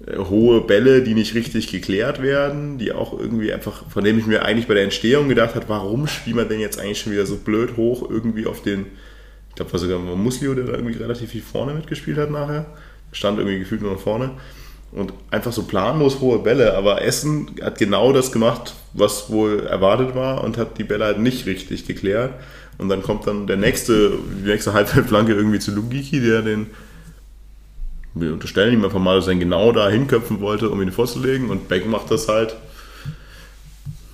Äh, 0.06 0.18
Hohe 0.18 0.62
Bälle, 0.62 1.02
die 1.02 1.14
nicht 1.14 1.36
richtig 1.36 1.72
geklärt 1.72 2.22
werden, 2.22 2.78
die 2.78 2.92
auch 2.92 3.18
irgendwie 3.18 3.54
einfach, 3.54 3.90
von 3.90 4.04
dem 4.04 4.20
ich 4.20 4.26
mir 4.26 4.44
eigentlich 4.44 4.68
bei 4.68 4.74
der 4.74 4.84
Entstehung 4.84 5.30
gedacht 5.30 5.56
habe, 5.56 5.70
warum 5.70 6.08
spielt 6.08 6.36
man 6.36 6.50
denn 6.50 6.60
jetzt 6.60 6.80
eigentlich 6.80 7.00
schon 7.00 7.14
wieder 7.14 7.26
so 7.26 7.38
blöd 7.38 7.78
hoch 7.78 8.10
irgendwie 8.10 8.46
auf 8.46 8.62
den, 8.62 8.88
ich 9.50 9.56
glaube, 9.56 9.72
war 9.72 9.80
sogar 9.80 10.00
Muslio, 10.00 10.54
der 10.54 10.66
da 10.66 10.74
irgendwie 10.74 10.98
relativ 10.98 11.32
viel 11.32 11.42
vorne 11.42 11.74
mitgespielt 11.74 12.18
hat 12.18 12.32
nachher. 12.32 12.66
Stand 13.12 13.38
irgendwie 13.38 13.60
gefühlt 13.60 13.82
nur 13.82 13.94
noch 13.94 14.00
vorne. 14.00 14.32
Und 14.96 15.12
einfach 15.32 15.52
so 15.52 15.64
planlos 15.64 16.20
hohe 16.20 16.40
Bälle, 16.40 16.78
aber 16.78 17.02
Essen 17.02 17.50
hat 17.62 17.80
genau 17.80 18.14
das 18.14 18.32
gemacht, 18.32 18.76
was 18.94 19.32
wohl 19.32 19.66
erwartet 19.66 20.14
war 20.14 20.44
und 20.44 20.58
hat 20.58 20.78
die 20.78 20.84
Bälle 20.84 21.06
halt 21.06 21.20
nicht 21.20 21.48
richtig 21.48 21.88
geklärt. 21.88 22.34
Und 22.78 22.90
dann 22.90 23.02
kommt 23.02 23.26
dann 23.26 23.48
der 23.48 23.58
nächste, 23.58 24.12
die 24.12 24.48
nächste 24.48 24.74
Halbfeldflanke 24.74 25.34
irgendwie 25.34 25.60
zu 25.60 25.72
Lugiki, 25.72 26.22
der 26.22 26.44
den, 26.44 26.68
wir 28.14 28.34
unterstellen 28.34 28.74
ihm 28.74 28.86
einfach 28.86 29.00
mal, 29.00 29.16
dass 29.16 29.28
er 29.28 29.34
ihn 29.34 29.40
genau 29.40 29.72
da 29.72 29.90
hinköpfen 29.90 30.42
wollte, 30.42 30.70
um 30.70 30.80
ihn 30.82 30.92
vorzulegen. 30.92 31.50
Und 31.50 31.70
Beck 31.70 31.88
macht 31.88 32.12
das 32.12 32.28
halt 32.28 32.56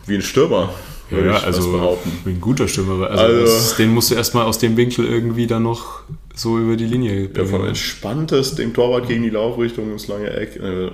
wie 0.05 0.15
ein 0.15 0.21
Stürmer. 0.21 0.73
Würde 1.11 1.29
Ja, 1.29 1.37
ich 1.37 1.43
also 1.43 1.71
behaupten. 1.71 2.11
ein 2.25 2.39
guter 2.41 2.67
Stürmer. 2.67 2.93
aber 2.93 3.11
Also, 3.11 3.23
Also- 3.23 3.43
das, 3.45 3.75
den 3.77 3.89
musst 3.93 4.11
du 4.11 4.15
erstmal 4.15 4.45
aus 4.45 4.57
dem 4.59 4.77
Winkel 4.77 5.05
irgendwie 5.05 5.47
dann 5.47 5.63
noch 5.63 6.01
so 6.35 6.57
über 6.57 6.75
die 6.77 6.85
Linie 6.85 7.29
Ja, 7.35 7.43
von 7.43 7.51
bringen. 7.51 7.67
entspanntes 7.69 8.55
dem 8.55 8.73
Torwart 8.73 9.07
gegen 9.07 9.23
die 9.23 9.29
Laufrichtung 9.29 9.91
ins 9.91 10.07
lange 10.07 10.29
Eck. 10.31 10.55
Äh, 10.57 10.91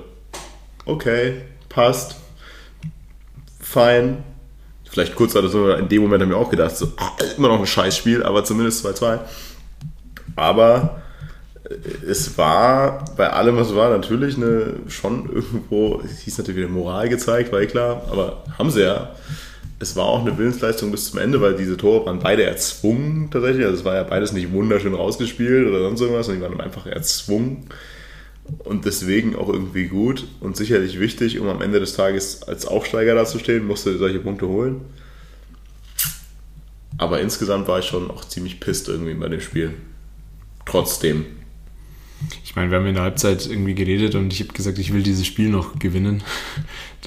Okay, 0.87 1.33
passt. 1.67 2.15
Fein. 3.59 4.23
Vielleicht 4.89 5.15
kurz 5.15 5.35
hat 5.35 5.49
so 5.49 5.69
in 5.71 5.89
dem 5.89 6.03
Moment 6.03 6.21
haben 6.21 6.29
wir 6.29 6.37
auch 6.37 6.49
gedacht, 6.51 6.77
so, 6.77 6.87
ah, 6.97 7.11
immer 7.37 7.47
noch 7.49 7.59
ein 7.59 7.65
Scheißspiel, 7.65 8.23
aber 8.23 8.43
zumindest 8.43 8.85
2-2. 8.85 9.19
Aber 10.35 11.01
äh, 11.63 12.05
es 12.07 12.37
war 12.37 13.03
bei 13.17 13.29
allem, 13.29 13.57
was 13.57 13.73
war, 13.75 13.89
natürlich 13.89 14.37
eine 14.37 14.75
schon 14.87 15.27
irgendwo, 15.33 16.01
es 16.05 16.19
hieß 16.19 16.37
natürlich 16.37 16.59
wieder 16.61 16.69
Moral 16.69 17.09
gezeigt, 17.09 17.51
war 17.51 17.61
eh 17.61 17.67
klar, 17.67 18.03
aber 18.11 18.43
haben 18.57 18.69
sie 18.69 18.83
ja. 18.83 19.09
Es 19.79 19.95
war 19.95 20.05
auch 20.05 20.21
eine 20.21 20.37
Willensleistung 20.37 20.91
bis 20.91 21.11
zum 21.11 21.19
Ende, 21.19 21.41
weil 21.41 21.55
diese 21.55 21.75
Tore 21.75 22.05
waren 22.05 22.19
beide 22.19 22.43
erzwungen 22.43 23.29
tatsächlich. 23.29 23.65
Also 23.65 23.79
es 23.79 23.85
war 23.85 23.95
ja 23.95 24.03
beides 24.03 24.31
nicht 24.31 24.51
wunderschön 24.51 24.93
rausgespielt 24.93 25.67
oder 25.67 25.79
sonst 25.79 26.01
irgendwas, 26.01 26.27
sondern 26.27 26.51
die 26.51 26.57
waren 26.57 26.65
einfach 26.65 26.85
erzwungen 26.85 27.67
und 28.59 28.85
deswegen 28.85 29.35
auch 29.35 29.49
irgendwie 29.49 29.87
gut 29.87 30.27
und 30.39 30.55
sicherlich 30.55 30.99
wichtig, 30.99 31.39
um 31.39 31.47
am 31.47 31.61
Ende 31.61 31.79
des 31.79 31.95
Tages 31.95 32.43
als 32.43 32.65
Aufsteiger 32.65 33.15
dazustehen, 33.15 33.65
musste 33.65 33.97
solche 33.97 34.19
Punkte 34.19 34.47
holen. 34.47 34.81
Aber 36.97 37.19
insgesamt 37.19 37.67
war 37.67 37.79
ich 37.79 37.85
schon 37.85 38.09
auch 38.09 38.23
ziemlich 38.23 38.59
pisst 38.59 38.87
irgendwie 38.87 39.15
bei 39.15 39.27
dem 39.27 39.41
Spiel. 39.41 39.73
Trotzdem. 40.65 41.25
Ich 42.43 42.55
meine, 42.55 42.71
wir 42.71 42.79
haben 42.79 42.85
in 42.85 42.95
der 42.95 43.03
Halbzeit 43.03 43.45
irgendwie 43.47 43.75
geredet 43.75 44.15
und 44.15 44.31
ich 44.31 44.41
habe 44.41 44.53
gesagt, 44.53 44.79
ich 44.79 44.93
will 44.93 45.03
dieses 45.03 45.25
Spiel 45.25 45.49
noch 45.49 45.79
gewinnen. 45.79 46.23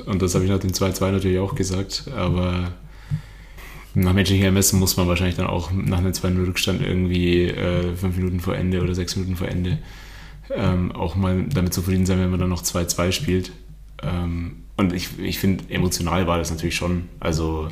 Und 0.06 0.22
das 0.22 0.34
habe 0.34 0.44
ich 0.44 0.50
nach 0.50 0.60
dem 0.60 0.70
2-2 0.70 1.10
natürlich 1.10 1.38
auch 1.38 1.54
gesagt. 1.54 2.04
Aber 2.14 2.72
nach 3.94 4.12
menschlichem 4.12 4.44
Ermessen 4.44 4.78
muss 4.78 4.96
man 4.96 5.08
wahrscheinlich 5.08 5.36
dann 5.36 5.46
auch 5.46 5.70
nach 5.72 5.98
einem 5.98 6.12
2-0-Rückstand 6.12 6.82
irgendwie 6.82 7.44
äh, 7.44 7.94
fünf 7.96 8.16
Minuten 8.16 8.40
vor 8.40 8.54
Ende 8.54 8.82
oder 8.82 8.94
sechs 8.94 9.16
Minuten 9.16 9.36
vor 9.36 9.48
Ende 9.48 9.78
ähm, 10.50 10.92
auch 10.92 11.16
mal 11.16 11.44
damit 11.44 11.74
zufrieden 11.74 12.06
sein, 12.06 12.18
wenn 12.18 12.30
man 12.30 12.40
dann 12.40 12.48
noch 12.48 12.62
2-2 12.62 13.12
spielt. 13.12 13.52
Ähm, 14.02 14.64
und 14.76 14.92
ich, 14.92 15.18
ich 15.18 15.38
finde, 15.38 15.64
emotional 15.68 16.26
war 16.26 16.38
das 16.38 16.50
natürlich 16.50 16.76
schon. 16.76 17.08
Also 17.20 17.68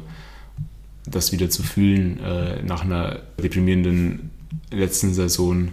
das 1.06 1.32
wieder 1.32 1.48
zu 1.50 1.62
fühlen 1.62 2.18
äh, 2.20 2.62
nach 2.62 2.82
einer 2.84 3.20
deprimierenden 3.40 4.30
letzten 4.70 5.14
Saison. 5.14 5.68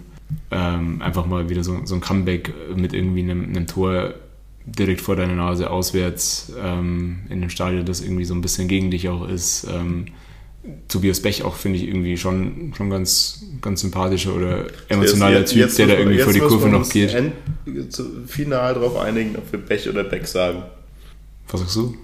Ähm, 0.50 1.00
einfach 1.02 1.26
mal 1.26 1.48
wieder 1.48 1.62
so, 1.64 1.80
so 1.84 1.94
ein 1.94 2.00
Comeback 2.00 2.52
mit 2.74 2.92
irgendwie 2.92 3.22
einem, 3.22 3.44
einem 3.44 3.66
Tor 3.66 4.14
direkt 4.66 5.00
vor 5.02 5.16
deiner 5.16 5.34
Nase 5.34 5.68
auswärts 5.70 6.52
ähm, 6.62 7.20
in 7.28 7.40
dem 7.42 7.50
Stadion, 7.50 7.84
das 7.84 8.00
irgendwie 8.00 8.24
so 8.24 8.34
ein 8.34 8.40
bisschen 8.40 8.66
gegen 8.68 8.90
dich 8.90 9.08
auch 9.08 9.28
ist. 9.28 9.66
Ähm, 9.70 10.06
Tobias 10.88 11.20
Bech 11.20 11.42
auch, 11.44 11.56
finde 11.56 11.78
ich, 11.78 11.86
irgendwie 11.86 12.16
schon, 12.16 12.72
schon 12.74 12.88
ganz, 12.88 13.44
ganz 13.60 13.82
sympathischer 13.82 14.34
oder 14.34 14.64
emotionaler 14.88 15.40
Jetzt- 15.40 15.50
Typ, 15.52 15.58
jetzt 15.60 15.78
der 15.78 15.88
da 15.88 15.94
irgendwie 15.98 16.18
vor 16.20 16.32
die 16.32 16.38
Kurve 16.38 16.70
noch 16.70 16.88
geht. 16.88 17.12
end- 17.12 17.34
zu- 17.92 18.24
Final 18.26 18.72
darauf 18.72 18.96
einigen, 18.98 19.36
ob 19.36 19.52
wir 19.52 19.58
Bech 19.60 19.86
oder 19.90 20.04
Beck 20.04 20.26
sagen. 20.26 20.62
Was 21.48 21.60
sagst 21.60 21.76
du? 21.76 21.94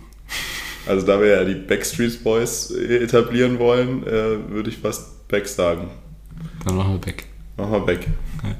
Also 0.86 1.06
da 1.06 1.18
wir 1.20 1.28
ja 1.28 1.44
die 1.44 1.54
Backstreet 1.54 2.22
Boys 2.22 2.70
etablieren 2.70 3.58
wollen, 3.58 4.02
äh, 4.06 4.50
würde 4.50 4.68
ich 4.68 4.76
fast 4.76 5.26
Beck 5.28 5.46
sagen. 5.48 5.88
Dann 6.66 6.76
machen 6.76 6.92
wir 6.92 6.98
Beck. 6.98 7.24
Mach 7.60 7.68
mal 7.68 7.80
Beck. 7.80 8.06
Ja. 8.42 8.56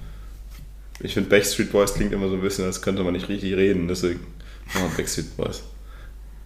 Ich 1.01 1.15
finde 1.15 1.31
Backstreet 1.31 1.73
Boys 1.73 1.95
klingt 1.95 2.13
immer 2.13 2.29
so 2.29 2.35
ein 2.35 2.43
bisschen, 2.43 2.67
als 2.67 2.83
könnte 2.83 3.03
man 3.03 3.15
nicht 3.15 3.29
richtig 3.29 3.55
reden, 3.55 3.89
deswegen 3.89 4.21
mach 4.75 4.83
mal 4.83 4.91
Backstreet 4.97 5.37
Boys. 5.37 5.63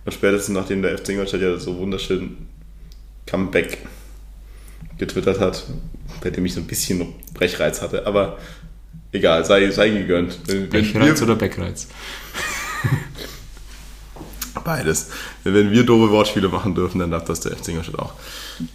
Und 0.05 0.13
spätestens 0.13 0.55
nachdem 0.55 0.83
der 0.83 0.97
FC 0.97 1.11
Ingolstadt 1.11 1.41
ja 1.41 1.57
so 1.59 1.77
wunderschön 1.77 2.37
Comeback 3.27 3.79
getwittert 4.99 5.41
hat, 5.41 5.65
bei 6.23 6.31
dem 6.31 6.47
ich 6.47 6.55
so 6.55 6.61
ein 6.61 6.67
bisschen 6.67 7.15
Brechreiz 7.33 7.83
hatte, 7.83 8.07
aber 8.07 8.39
egal, 9.11 9.45
sei, 9.45 9.69
sei 9.71 9.89
gegönnt. 9.91 10.39
Wenn, 10.47 10.69
Bechreiz 10.69 11.21
wir, 11.21 11.27
oder 11.27 11.37
Beckreiz? 11.37 11.89
beides. 14.65 15.11
Wenn 15.43 15.73
wir 15.73 15.85
doofe 15.85 16.11
Wortspiele 16.13 16.49
machen 16.49 16.75
dürfen, 16.75 16.99
dann 17.01 17.11
darf 17.11 17.25
das 17.25 17.41
der 17.41 17.57
FC 17.57 17.69
Ingolstadt 17.69 17.99
auch. 17.99 18.13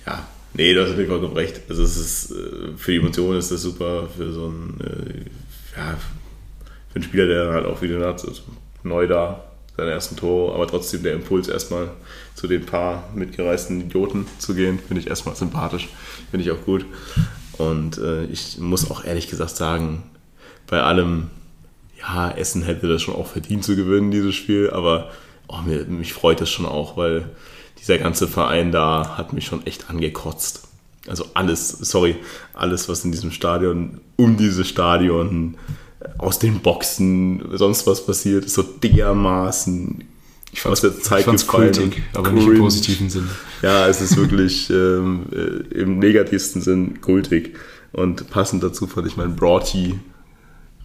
Ja, 0.05 0.27
nee, 0.53 0.73
du 0.73 0.81
hast 0.81 0.89
natürlich 0.89 1.09
vollkommen 1.09 1.35
recht. 1.35 1.61
Also 1.69 1.83
es 1.83 1.97
ist, 1.97 2.31
äh, 2.31 2.77
für 2.77 2.91
die 2.91 2.97
Emotionen 2.97 3.39
ist 3.39 3.51
das 3.51 3.61
super, 3.61 4.07
für 4.15 4.31
so 4.31 4.45
einen, 4.45 4.79
äh, 4.81 5.77
ja, 5.77 5.97
für 6.89 6.95
einen 6.95 7.03
Spieler, 7.03 7.27
der 7.27 7.51
halt 7.51 7.65
auch 7.65 7.81
wieder 7.81 7.99
hat, 8.07 8.25
also 8.25 8.41
neu 8.83 9.07
da, 9.07 9.43
seine 9.77 9.91
ersten 9.91 10.15
Tore, 10.15 10.53
aber 10.53 10.67
trotzdem 10.67 11.03
der 11.03 11.13
Impuls 11.13 11.47
erstmal 11.47 11.89
zu 12.35 12.47
den 12.47 12.65
paar 12.65 13.09
mitgereisten 13.15 13.81
Idioten 13.81 14.27
zu 14.37 14.53
gehen, 14.53 14.79
finde 14.79 15.01
ich 15.01 15.07
erstmal 15.07 15.35
sympathisch, 15.35 15.89
finde 16.31 16.45
ich 16.45 16.51
auch 16.51 16.65
gut. 16.65 16.85
Und 17.57 17.97
äh, 17.97 18.25
ich 18.25 18.57
muss 18.59 18.89
auch 18.89 19.03
ehrlich 19.03 19.29
gesagt 19.29 19.55
sagen, 19.55 20.03
bei 20.67 20.81
allem, 20.81 21.29
ja, 21.99 22.31
Essen 22.31 22.63
hätte 22.63 22.87
das 22.87 23.01
schon 23.01 23.15
auch 23.15 23.27
verdient 23.27 23.63
zu 23.63 23.75
gewinnen, 23.75 24.11
dieses 24.11 24.35
Spiel, 24.35 24.69
aber 24.69 25.11
oh, 25.47 25.61
mir, 25.65 25.83
mich 25.85 26.13
freut 26.13 26.41
es 26.41 26.49
schon 26.49 26.65
auch, 26.65 26.95
weil 26.95 27.29
dieser 27.79 27.97
ganze 27.97 28.27
Verein 28.27 28.71
da 28.71 29.17
hat 29.17 29.33
mich 29.33 29.45
schon 29.45 29.65
echt 29.65 29.89
angekotzt. 29.89 30.67
Also 31.07 31.25
alles, 31.33 31.69
sorry, 31.69 32.17
alles, 32.53 32.89
was 32.89 33.05
in 33.05 33.11
diesem 33.11 33.31
Stadion, 33.31 34.01
um 34.15 34.37
dieses 34.37 34.67
Stadion, 34.67 35.57
aus 36.17 36.39
den 36.39 36.59
Boxen, 36.59 37.43
sonst 37.57 37.87
was 37.87 38.05
passiert, 38.05 38.45
ist 38.45 38.55
so 38.55 38.63
dermaßen 38.63 40.03
Ich 40.53 40.65
aus 40.65 40.81
der 40.81 40.99
Zeit 40.99 41.25
gefallen 41.25 41.71
kultig, 41.71 42.03
aber 42.13 42.31
nicht 42.31 42.43
im 42.43 42.49
cringe. 42.49 42.63
positiven 42.63 43.09
Sinne. 43.09 43.29
Ja, 43.61 43.87
es 43.87 44.01
ist 44.01 44.17
wirklich 44.17 44.69
ähm, 44.69 45.25
äh, 45.31 45.79
im 45.79 45.99
negativsten 45.99 46.61
Sinn 46.61 47.01
kultig. 47.01 47.55
Und 47.91 48.29
passend 48.29 48.63
dazu 48.63 48.87
fand 48.87 49.07
ich 49.07 49.17
meinen 49.17 49.35
Broughty, 49.35 49.99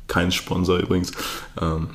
kein 0.08 0.32
Sponsor 0.32 0.78
übrigens, 0.78 1.12
ähm, 1.60 1.88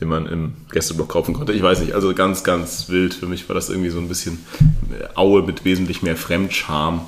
den 0.00 0.08
man 0.08 0.26
im 0.26 0.52
Gästeblock 0.70 1.08
kaufen 1.08 1.34
konnte. 1.34 1.52
Ich 1.52 1.62
weiß 1.62 1.80
nicht, 1.80 1.94
also 1.94 2.14
ganz, 2.14 2.44
ganz 2.44 2.88
wild. 2.88 3.14
Für 3.14 3.26
mich 3.26 3.48
war 3.48 3.54
das 3.54 3.68
irgendwie 3.68 3.90
so 3.90 3.98
ein 3.98 4.08
bisschen 4.08 4.44
äh, 4.90 5.04
Aue 5.16 5.42
mit 5.42 5.64
wesentlich 5.64 6.02
mehr 6.02 6.16
Fremdscham 6.16 7.06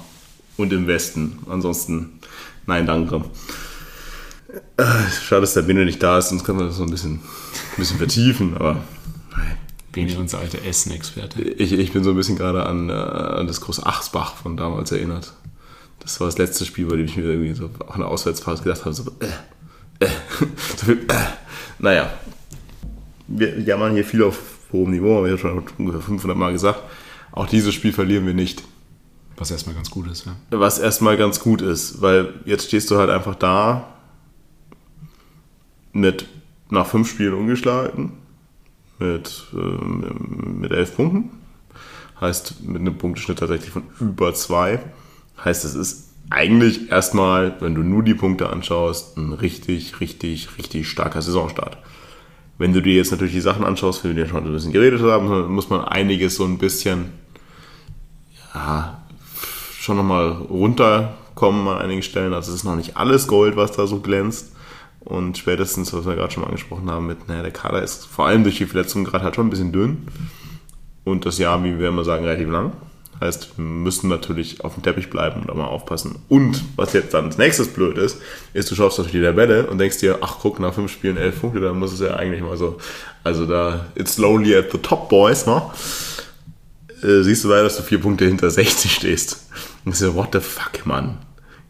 und 0.56 0.72
im 0.72 0.86
Westen. 0.86 1.38
Ansonsten, 1.48 2.20
nein, 2.66 2.86
danke. 2.86 3.24
Äh, 4.76 4.84
schade, 5.22 5.42
dass 5.42 5.54
der 5.54 5.62
Binde 5.62 5.84
nicht 5.84 6.02
da 6.02 6.18
ist, 6.18 6.30
sonst 6.30 6.44
können 6.44 6.58
wir 6.58 6.66
das 6.66 6.76
so 6.76 6.82
ein 6.82 6.90
bisschen, 6.90 7.14
ein 7.14 7.76
bisschen 7.76 7.98
vertiefen, 7.98 8.56
aber 8.56 8.82
nein. 9.36 9.56
Bene, 9.92 10.16
unser 10.18 10.38
alter 10.38 10.64
Essen-Experte. 10.64 11.42
Ich, 11.42 11.72
ich 11.72 11.92
bin 11.92 12.04
so 12.04 12.10
ein 12.10 12.16
bisschen 12.16 12.36
gerade 12.36 12.64
an, 12.64 12.88
äh, 12.88 12.92
an 12.92 13.46
das 13.46 13.60
große 13.60 13.84
Achsbach 13.84 14.36
von 14.36 14.56
damals 14.56 14.92
erinnert. 14.92 15.32
Das 15.98 16.20
war 16.20 16.28
das 16.28 16.38
letzte 16.38 16.64
Spiel, 16.64 16.86
bei 16.86 16.96
dem 16.96 17.06
ich 17.06 17.16
mir 17.16 17.24
irgendwie 17.24 17.54
so 17.54 17.70
auch 17.86 17.94
eine 17.94 18.06
Auswärtsphase 18.06 18.62
gedacht 18.62 18.84
habe, 18.84 18.94
so, 18.94 19.10
äh, 19.20 20.04
äh, 20.04 20.08
so 20.76 20.86
viel, 20.86 21.04
äh. 21.08 21.14
Naja, 21.78 22.10
wir 23.30 23.58
jammern 23.60 23.94
hier 23.94 24.04
viel 24.04 24.22
auf 24.22 24.38
hohem 24.72 24.90
Niveau, 24.90 25.18
aber 25.18 25.26
ich 25.26 25.32
habe 25.32 25.40
schon 25.40 25.64
ungefähr 25.78 26.00
500 26.00 26.36
Mal 26.36 26.52
gesagt, 26.52 26.80
auch 27.32 27.46
dieses 27.46 27.74
Spiel 27.74 27.92
verlieren 27.92 28.26
wir 28.26 28.34
nicht. 28.34 28.62
Was 29.36 29.50
erstmal 29.50 29.74
ganz 29.74 29.90
gut 29.90 30.06
ist, 30.10 30.26
ja. 30.26 30.36
Was 30.50 30.78
erstmal 30.78 31.16
ganz 31.16 31.40
gut 31.40 31.62
ist, 31.62 32.02
weil 32.02 32.34
jetzt 32.44 32.66
stehst 32.66 32.90
du 32.90 32.98
halt 32.98 33.08
einfach 33.08 33.34
da 33.34 33.94
mit 35.92 36.26
nach 36.68 36.86
fünf 36.86 37.08
Spielen 37.08 37.34
ungeschlagen, 37.34 38.12
mit, 38.98 39.46
ähm, 39.54 40.58
mit 40.60 40.72
elf 40.72 40.94
Punkten. 40.94 41.30
Heißt 42.20 42.62
mit 42.62 42.82
einem 42.82 42.98
Punkteschnitt 42.98 43.38
tatsächlich 43.38 43.70
von 43.70 43.84
über 43.98 44.34
zwei. 44.34 44.80
Heißt, 45.42 45.64
es 45.64 45.74
ist 45.74 46.10
eigentlich 46.28 46.90
erstmal, 46.90 47.56
wenn 47.60 47.74
du 47.74 47.82
nur 47.82 48.02
die 48.02 48.14
Punkte 48.14 48.50
anschaust, 48.50 49.16
ein 49.16 49.32
richtig, 49.32 50.00
richtig, 50.00 50.58
richtig 50.58 50.86
starker 50.88 51.22
Saisonstart. 51.22 51.78
Wenn 52.60 52.74
du 52.74 52.82
dir 52.82 52.92
jetzt 52.92 53.10
natürlich 53.10 53.32
die 53.32 53.40
Sachen 53.40 53.64
anschaust, 53.64 54.04
die 54.04 54.14
wir 54.14 54.26
schon 54.26 54.44
ein 54.44 54.52
bisschen 54.52 54.74
geredet 54.74 55.00
haben, 55.00 55.50
muss 55.50 55.70
man 55.70 55.82
einiges 55.82 56.34
so 56.34 56.44
ein 56.44 56.58
bisschen, 56.58 57.06
ja, 58.54 59.00
schon 59.78 59.96
nochmal 59.96 60.32
runterkommen 60.32 61.66
an 61.68 61.78
einigen 61.78 62.02
Stellen. 62.02 62.34
Also 62.34 62.50
es 62.50 62.56
ist 62.56 62.64
noch 62.64 62.76
nicht 62.76 62.98
alles 62.98 63.26
Gold, 63.28 63.56
was 63.56 63.72
da 63.72 63.86
so 63.86 64.00
glänzt. 64.00 64.52
Und 65.00 65.38
spätestens, 65.38 65.94
was 65.94 66.04
wir 66.04 66.16
gerade 66.16 66.34
schon 66.34 66.42
mal 66.42 66.48
angesprochen 66.48 66.90
haben, 66.90 67.06
mit, 67.06 67.28
naja, 67.28 67.40
der 67.40 67.50
Kader 67.50 67.82
ist 67.82 68.04
vor 68.04 68.26
allem 68.26 68.42
durch 68.42 68.58
die 68.58 68.66
Verletzungen 68.66 69.06
gerade 69.06 69.24
halt 69.24 69.36
schon 69.36 69.46
ein 69.46 69.50
bisschen 69.50 69.72
dünn. 69.72 70.06
Und 71.04 71.24
das 71.24 71.38
Jahr, 71.38 71.64
wie 71.64 71.78
wir 71.78 71.88
immer 71.88 72.04
sagen, 72.04 72.26
relativ 72.26 72.50
lang. 72.50 72.72
Heißt, 73.20 73.58
wir 73.58 73.64
müssen 73.64 74.08
natürlich 74.08 74.64
auf 74.64 74.74
dem 74.74 74.82
Teppich 74.82 75.10
bleiben 75.10 75.42
und 75.42 75.50
da 75.50 75.54
mal 75.54 75.66
aufpassen. 75.66 76.20
Und 76.28 76.62
was 76.76 76.94
jetzt 76.94 77.12
dann 77.12 77.26
als 77.26 77.36
nächstes 77.36 77.68
blöd 77.68 77.98
ist, 77.98 78.18
ist, 78.54 78.70
du 78.70 78.74
schaust 78.74 78.98
auf 78.98 79.10
die 79.10 79.20
Tabelle 79.20 79.66
und 79.66 79.76
denkst 79.76 79.98
dir, 79.98 80.18
ach 80.22 80.38
guck, 80.40 80.58
nach 80.58 80.72
fünf 80.72 80.90
Spielen 80.90 81.18
elf 81.18 81.40
Punkte, 81.40 81.60
dann 81.60 81.78
muss 81.78 81.92
es 81.92 82.00
ja 82.00 82.16
eigentlich 82.16 82.40
mal 82.40 82.56
so, 82.56 82.78
also 83.22 83.44
da, 83.44 83.86
it's 83.94 84.16
lonely 84.16 84.56
at 84.56 84.72
the 84.72 84.78
top, 84.78 85.10
boys, 85.10 85.44
ne? 85.44 85.62
Äh, 87.02 87.22
siehst 87.22 87.44
du 87.44 87.48
leider, 87.48 87.64
dass 87.64 87.76
du 87.76 87.82
vier 87.82 88.00
Punkte 88.00 88.24
hinter 88.24 88.50
60 88.50 88.90
stehst. 88.90 89.46
Und 89.84 89.92
ich 89.92 89.98
so, 89.98 90.14
what 90.14 90.30
the 90.32 90.40
fuck, 90.40 90.86
Mann? 90.86 91.18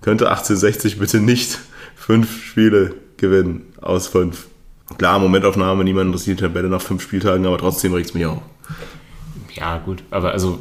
Könnte 0.02 0.28
1860 0.28 0.98
bitte 1.00 1.18
nicht 1.18 1.58
fünf 1.96 2.44
Spiele 2.44 2.94
gewinnen 3.16 3.72
aus 3.80 4.06
fünf? 4.06 4.46
Klar, 4.98 5.18
Momentaufnahme, 5.18 5.82
niemand 5.82 6.06
interessiert 6.06 6.38
die 6.38 6.44
Tabelle 6.44 6.68
nach 6.68 6.80
fünf 6.82 7.02
Spieltagen, 7.02 7.44
aber 7.46 7.58
trotzdem 7.58 7.92
regt 7.92 8.08
es 8.08 8.14
mich 8.14 8.26
auf. 8.26 8.42
Ja, 9.54 9.78
gut. 9.78 10.02
Aber 10.10 10.32
also, 10.32 10.58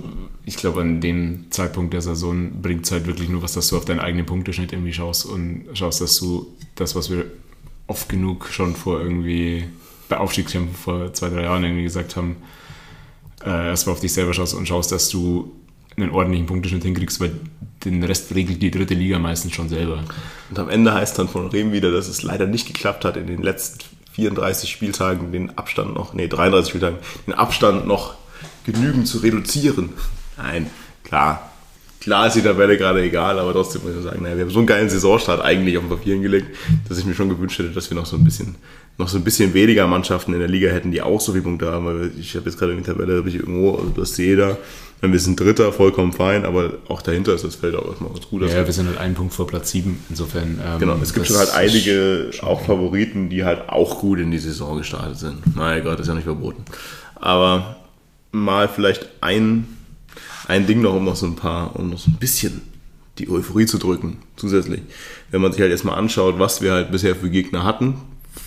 ich 0.50 0.58
glaube, 0.58 0.82
an 0.82 1.00
dem 1.00 1.45
Zeitpunkt 1.52 1.93
der 1.93 2.02
Saison 2.02 2.60
bringt 2.60 2.84
es 2.84 2.91
halt 2.91 3.06
wirklich 3.06 3.30
nur 3.30 3.43
was, 3.43 3.54
dass 3.54 3.68
du 3.68 3.78
auf 3.78 3.86
deinen 3.86 4.00
eigenen 4.00 4.26
Punkteschnitt 4.26 4.74
irgendwie 4.74 4.93
schaust 4.93 5.28
und 5.28 5.66
schaust, 5.74 6.02
dass 6.02 6.18
du 6.18 6.47
das, 6.74 6.95
was 6.95 7.12
wir 7.12 7.26
oft 7.86 8.10
genug 8.10 8.47
schon 8.50 8.76
vor 8.76 9.00
irgendwie 9.00 9.66
bei 10.08 10.18
Aufstiegskämpfen 10.18 10.74
vor 10.74 11.14
zwei, 11.14 11.30
drei 11.30 11.43
Jahren 11.43 11.64
irgendwie 11.64 11.84
gesagt 11.84 12.16
haben, 12.16 12.38
äh, 13.45 13.68
erstmal 13.68 13.93
auf 13.93 14.00
dich 14.00 14.12
selber 14.12 14.34
schaust 14.34 14.56
und 14.56 14.68
schaust, 14.68 14.91
dass 14.91 15.10
du 15.10 15.52
einen 15.95 16.10
ordentlichen 16.10 16.47
Punkteschnitt 16.47 16.82
hinkriegst, 16.82 17.20
weil 17.20 17.39
den 17.86 18.04
Rest 18.04 18.34
regelt 18.34 18.60
die 18.60 18.72
dritte 18.72 18.95
Liga 18.95 19.20
meistens 19.20 19.54
schon 19.54 19.70
selber. 19.70 20.04
Und 20.50 20.58
am 20.58 20.70
Ende 20.70 20.95
heißt 20.95 21.20
dann 21.20 21.30
von 21.30 21.45
Rehm 21.50 21.74
wieder, 21.74 21.91
dass 21.91 22.08
es 22.08 22.24
leider 22.24 22.47
nicht 22.47 22.66
geklappt 22.66 23.06
hat, 23.06 23.18
in 23.18 23.28
den 23.28 23.43
letzten 23.43 23.86
34 24.14 24.68
Spieltagen 24.68 25.32
den 25.32 25.60
Abstand 25.60 25.93
noch, 25.93 26.16
nee, 26.16 26.28
33 26.28 26.70
Spieltagen, 26.72 26.97
den 27.28 27.36
Abstand 27.36 27.86
noch 27.86 28.16
genügend 28.66 29.08
zu 29.08 29.20
reduzieren. 29.20 29.91
Nein, 30.42 30.68
klar. 31.04 31.46
Klar 32.02 32.28
ist 32.28 32.38
die 32.38 32.42
Tabelle 32.42 32.78
gerade 32.78 33.02
egal, 33.02 33.38
aber 33.40 33.52
trotzdem 33.52 33.82
muss 33.84 33.92
ich 33.98 34.04
sagen, 34.04 34.24
naja, 34.24 34.38
wir 34.38 34.44
haben 34.46 34.52
so 34.52 34.60
einen 34.60 34.68
geilen 34.68 34.90
Saisonstart 34.90 35.42
eigentlich 35.42 35.78
auf 35.78 35.84
den 35.84 35.90
Papier 35.90 36.14
hingelegt, 36.14 36.56
dass 36.88 36.98
ich 36.98 37.06
mir 37.06 37.14
schon 37.14 37.28
gewünscht 37.28 37.60
hätte, 37.60 37.72
dass 37.72 37.90
wir 37.90 37.96
noch 37.96 38.06
so 38.06 38.16
ein 38.16 38.24
bisschen, 38.24 38.56
noch 38.98 39.10
so 39.10 39.18
ein 39.18 39.24
bisschen 39.26 39.54
weniger 39.54 39.86
Mannschaften 39.86 40.32
in 40.32 40.40
der 40.40 40.48
Liga 40.48 40.70
hätten, 40.70 40.92
die 40.92 41.02
auch 41.02 41.20
so 41.20 41.34
viele 41.34 41.44
Punkte 41.44 41.70
haben, 41.70 41.86
weil 41.86 42.12
ich 42.18 42.36
habe 42.38 42.46
jetzt 42.50 42.58
gerade 42.58 42.72
in 42.72 42.78
die 42.78 42.86
Tabelle, 42.86 43.18
habe 43.18 43.28
ich 43.28 43.36
irgendwo, 43.36 43.76
also 43.76 43.90
das 43.90 44.16
sehe 44.16 44.28
jeder, 44.28 44.58
wenn 45.02 45.12
wir 45.12 45.20
sind 45.20 45.38
Dritter, 45.42 45.74
vollkommen 45.74 46.14
fein, 46.14 46.46
aber 46.46 46.72
auch 46.88 47.02
dahinter 47.02 47.34
ist 47.34 47.44
das 47.44 47.56
Feld 47.56 47.76
auch 47.76 47.86
erstmal 47.90 48.12
ganz 48.14 48.28
gut. 48.28 48.44
Ja, 48.44 48.66
wir 48.66 48.74
sind 48.74 48.88
halt 48.88 48.98
einen 48.98 49.16
Punkt 49.16 49.34
vor 49.34 49.48
Platz 49.48 49.72
7, 49.72 50.00
insofern. 50.10 50.58
Ähm, 50.66 50.80
Genau, 50.80 50.98
es 51.02 51.14
gibt 51.14 51.28
schon 51.28 51.36
halt 51.38 51.54
einige 51.54 52.32
auch 52.42 52.62
Favoriten, 52.62 53.30
die 53.30 53.44
halt 53.44 53.68
auch 53.68 54.00
gut 54.00 54.20
in 54.20 54.32
die 54.32 54.40
Saison 54.40 54.78
gestartet 54.78 55.18
sind. 55.20 55.56
Mein 55.56 55.84
Gott, 55.84 56.00
ist 56.00 56.08
ja 56.08 56.14
nicht 56.14 56.24
verboten. 56.24 56.64
Aber 57.16 57.76
mal 58.32 58.70
vielleicht 58.70 59.06
ein, 59.22 59.68
ein 60.50 60.68
Ding 60.68 60.82
noch, 60.82 60.95
um 60.95 61.06
noch 61.06 61.16
so 61.16 61.26
ein 61.26 61.36
paar, 61.36 61.76
um 61.76 61.89
noch 61.89 62.00
so 62.00 62.12
ein 62.12 62.18
bisschen 62.20 62.62
die 63.18 63.30
Euphorie 63.30 63.66
zu 63.66 63.78
drücken, 63.78 64.18
zusätzlich. 64.36 64.82
Wenn 65.32 65.41
man 65.41 65.52
sich 65.52 65.62
halt 65.62 65.72
erstmal 65.72 65.97
anschaut, 65.97 66.39
was 66.39 66.62
wir 66.62 66.72
halt 66.72 66.91
bisher 66.91 67.16
für 67.16 67.30
Gegner 67.30 67.64
hatten, 67.64 67.95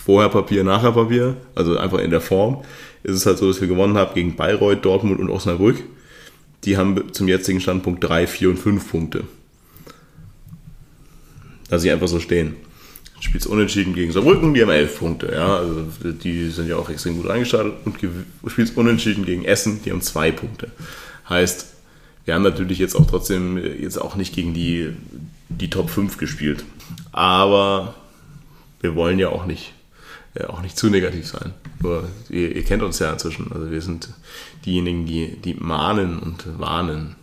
vorher 0.05 0.29
Papier, 0.29 0.63
nachher 0.63 0.91
Papier, 0.91 1.37
also 1.55 1.77
einfach 1.77 1.99
in 1.99 2.11
der 2.11 2.21
Form, 2.21 2.63
ist 3.03 3.15
es 3.15 3.25
halt 3.25 3.37
so, 3.37 3.47
dass 3.47 3.61
wir 3.61 3.67
gewonnen 3.67 3.97
haben 3.97 4.13
gegen 4.13 4.35
Bayreuth, 4.35 4.83
Dortmund 4.83 5.19
und 5.19 5.29
Osnabrück. 5.29 5.83
Die 6.63 6.77
haben 6.77 7.13
zum 7.13 7.27
jetzigen 7.27 7.59
Standpunkt 7.59 8.03
3, 8.03 8.25
4 8.25 8.49
und 8.49 8.57
5 8.57 8.89
Punkte. 8.89 9.23
Lass 11.69 11.83
ich 11.83 11.91
einfach 11.91 12.07
so 12.07 12.19
stehen. 12.19 12.55
Spielst 13.19 13.47
unentschieden 13.47 13.93
gegen 13.93 14.11
Saarbrücken, 14.11 14.53
die 14.53 14.61
haben 14.61 14.69
11 14.69 14.99
Punkte. 14.99 15.31
Ja, 15.33 15.57
also 15.57 15.85
die 16.03 16.49
sind 16.49 16.67
ja 16.67 16.77
auch 16.77 16.89
extrem 16.89 17.17
gut 17.17 17.29
reingestartet. 17.29 17.73
Und 17.85 17.97
spielst 18.49 18.75
unentschieden 18.75 19.25
gegen 19.25 19.45
Essen, 19.45 19.81
die 19.83 19.91
haben 19.91 20.01
2 20.01 20.31
Punkte. 20.31 20.71
Heißt, 21.29 21.72
wir 22.25 22.35
haben 22.35 22.43
natürlich 22.43 22.79
jetzt 22.79 22.95
auch 22.95 23.05
trotzdem 23.07 23.57
äh, 23.57 23.73
jetzt 23.75 23.97
auch 23.97 24.15
nicht 24.15 24.33
gegen 24.33 24.53
die, 24.53 24.89
die 25.49 25.69
Top 25.69 25.89
5 25.89 26.17
gespielt. 26.17 26.63
Aber 27.11 27.95
wir 28.81 28.95
wollen 28.95 29.19
ja 29.19 29.29
auch 29.29 29.45
nicht, 29.45 29.73
ja, 30.37 30.49
auch 30.49 30.61
nicht 30.61 30.77
zu 30.77 30.89
negativ 30.89 31.27
sein. 31.27 31.53
Nur, 31.81 32.07
ihr, 32.29 32.55
ihr 32.55 32.63
kennt 32.63 32.83
uns 32.83 32.99
ja 32.99 33.11
inzwischen. 33.11 33.51
Also 33.51 33.71
wir 33.71 33.81
sind 33.81 34.09
diejenigen, 34.65 35.05
die, 35.05 35.37
die 35.43 35.53
mahnen 35.55 36.19
und 36.19 36.59
warnen. 36.59 37.15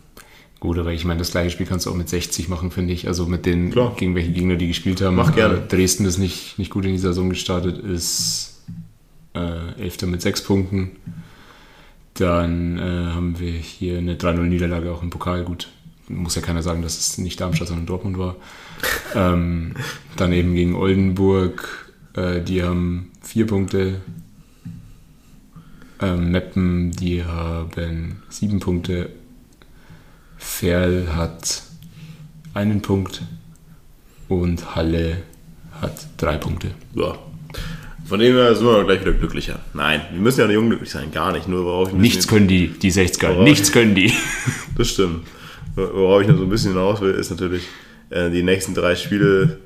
Gut, 0.59 0.77
aber 0.77 0.91
ich 0.91 1.05
meine, 1.05 1.17
das 1.17 1.31
gleiche 1.31 1.49
Spiel 1.49 1.65
kannst 1.65 1.87
du 1.87 1.89
auch 1.89 1.95
mit 1.95 2.07
60 2.07 2.47
machen, 2.47 2.69
finde 2.69 2.93
ich. 2.93 3.07
Also 3.07 3.25
mit 3.25 3.47
den, 3.47 3.71
Klar. 3.71 3.95
gegen 3.97 4.13
welche 4.13 4.31
Gegner 4.31 4.55
die 4.55 4.67
gespielt 4.67 5.01
haben. 5.01 5.15
Mach 5.15 5.33
gerne. 5.33 5.55
Äh, 5.55 5.67
Dresden 5.67 6.05
ist 6.05 6.19
nicht, 6.19 6.59
nicht 6.59 6.69
gut 6.69 6.85
in 6.85 6.91
die 6.91 6.99
Saison 6.99 7.31
gestartet, 7.31 7.79
ist 7.79 8.61
äh, 9.33 9.81
Elfter 9.81 10.05
mit 10.05 10.21
6 10.21 10.43
Punkten. 10.43 10.91
Dann 12.15 12.77
äh, 12.77 12.81
haben 12.81 13.39
wir 13.39 13.51
hier 13.51 13.97
eine 13.97 14.15
3-0-Niederlage 14.15 14.91
auch 14.91 15.01
im 15.01 15.09
Pokal. 15.09 15.43
Gut, 15.43 15.69
muss 16.07 16.35
ja 16.35 16.41
keiner 16.41 16.61
sagen, 16.61 16.81
dass 16.81 16.99
es 16.99 17.17
nicht 17.17 17.39
Darmstadt, 17.39 17.69
sondern 17.69 17.85
Dortmund 17.85 18.17
war. 18.17 18.35
ähm, 19.15 19.75
dann 20.17 20.33
eben 20.33 20.55
gegen 20.55 20.75
Oldenburg, 20.75 21.91
äh, 22.15 22.41
die 22.41 22.63
haben 22.63 23.11
4 23.21 23.47
Punkte. 23.47 24.01
Ähm, 26.01 26.31
Meppen, 26.31 26.91
die 26.91 27.23
haben 27.23 28.21
7 28.29 28.59
Punkte. 28.59 29.09
Ferl 30.37 31.15
hat 31.15 31.63
einen 32.53 32.81
Punkt 32.81 33.21
und 34.27 34.75
Halle 34.75 35.17
hat 35.79 36.07
drei 36.17 36.37
Punkte. 36.37 36.71
Ja. 36.93 37.17
Von 38.11 38.19
dem 38.19 38.35
her 38.35 38.53
sind 38.53 38.65
wir 38.67 38.83
gleich 38.83 38.99
wieder 38.99 39.13
glücklicher. 39.13 39.59
Nein, 39.73 40.01
wir 40.11 40.19
müssen 40.19 40.41
ja 40.41 40.47
nicht 40.47 40.57
unglücklich 40.57 40.89
sein, 40.91 41.13
gar 41.13 41.31
nicht. 41.31 41.47
Nur 41.47 41.63
worauf 41.63 41.87
ich 41.87 41.93
ein 41.93 42.01
Nichts 42.01 42.27
können 42.27 42.45
die, 42.49 42.67
die 42.67 42.91
60er. 42.91 43.29
Worauf- 43.29 43.43
Nichts 43.45 43.71
können 43.71 43.95
die. 43.95 44.11
Das 44.77 44.89
stimmt. 44.89 45.25
Worauf 45.77 46.21
ich 46.21 46.27
noch 46.27 46.35
so 46.37 46.43
ein 46.43 46.49
bisschen 46.49 46.73
hinaus 46.73 46.99
will, 46.99 47.11
ist 47.11 47.29
natürlich, 47.29 47.63
äh, 48.09 48.29
die 48.29 48.43
nächsten 48.43 48.73
drei 48.75 48.97
Spiele 48.97 49.59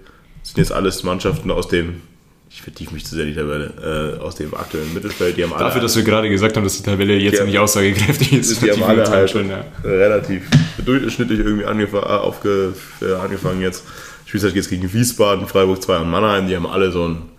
sind 0.43 0.60
jetzt 0.60 0.72
alles 0.72 1.02
Mannschaften 1.02 1.50
aus 1.50 1.70
dem, 1.70 2.04
ich 2.52 2.62
vertiefe 2.62 2.93
mich 2.93 3.04
zu 3.04 3.16
sehr 3.16 3.24
in 3.26 3.32
die 3.32 3.36
Tabelle, 3.36 4.16
äh, 4.20 4.22
aus 4.22 4.36
dem 4.36 4.54
aktuellen 4.54 4.93
Mittelfeld. 4.93 5.38
Die 5.38 5.43
haben 5.43 5.54
alle, 5.54 5.64
Dafür, 5.64 5.82
dass 5.82 5.96
wir 5.96 6.04
gerade 6.04 6.30
gesagt 6.30 6.56
haben, 6.56 6.66
dass 6.66 6.78
die 6.78 6.84
Tabelle 6.84 7.16
jetzt 7.18 7.39
Ja. 7.39 7.46
nicht 7.46 7.58
aussagekräftig 7.58 8.32
ist. 8.32 8.62
die 8.62 8.72
haben 8.72 8.84
alle 8.84 9.10
halt 9.10 9.32
schon, 9.32 9.50
ja. 9.50 9.66
relativ 9.84 10.43
durchschnittlich 10.86 11.39
irgendwie 11.39 11.66
angef 11.66 11.96
aufge 11.96 12.74
äh, 13.02 13.12
angefangen 13.14 13.62
jetzt. 13.62 13.84
Spielst 14.28 14.46
halt 14.46 14.56
jetzt 14.56 14.70
gegen 14.70 14.93
Wiesbaden, 14.93 15.48
Freiburg 15.48 15.82
2 15.82 15.98
und 15.98 16.12
Mannheim. 16.12 16.48
Die 16.48 16.56
haben 16.56 16.68
alle 16.68 16.91
so 16.91 17.06
einen 17.06 17.35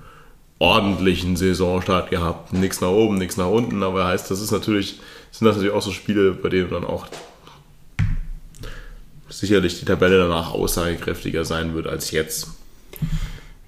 ordentlichen 0.59 1.37
Saisonstart 1.37 2.11
gehabt. 2.11 2.53
Nichts 2.53 2.81
nach 2.81 2.89
oben, 2.89 3.19
nichts 3.19 3.37
nach 3.37 3.49
unten. 3.49 3.83
Aber 3.83 4.07
heißt, 4.07 4.31
das 4.31 4.41
ist 4.41 4.51
natürlich, 4.51 5.01
sind 5.31 5.47
das 5.47 5.57
natürlich 5.57 5.75
auch 5.75 5.83
so 5.83 5.93
Spiele, 5.93 6.33
bei 6.33 6.49
denen 6.49 6.71
dann 6.71 6.85
auch 6.85 7.07
sicherlich 9.29 9.79
die 9.79 9.85
Tabelle 9.85 10.19
danach 10.19 10.53
aussagekräftiger 10.53 11.45
sein 11.45 11.75
wird 11.75 11.87
als 11.87 12.11
jetzt. 12.11 12.49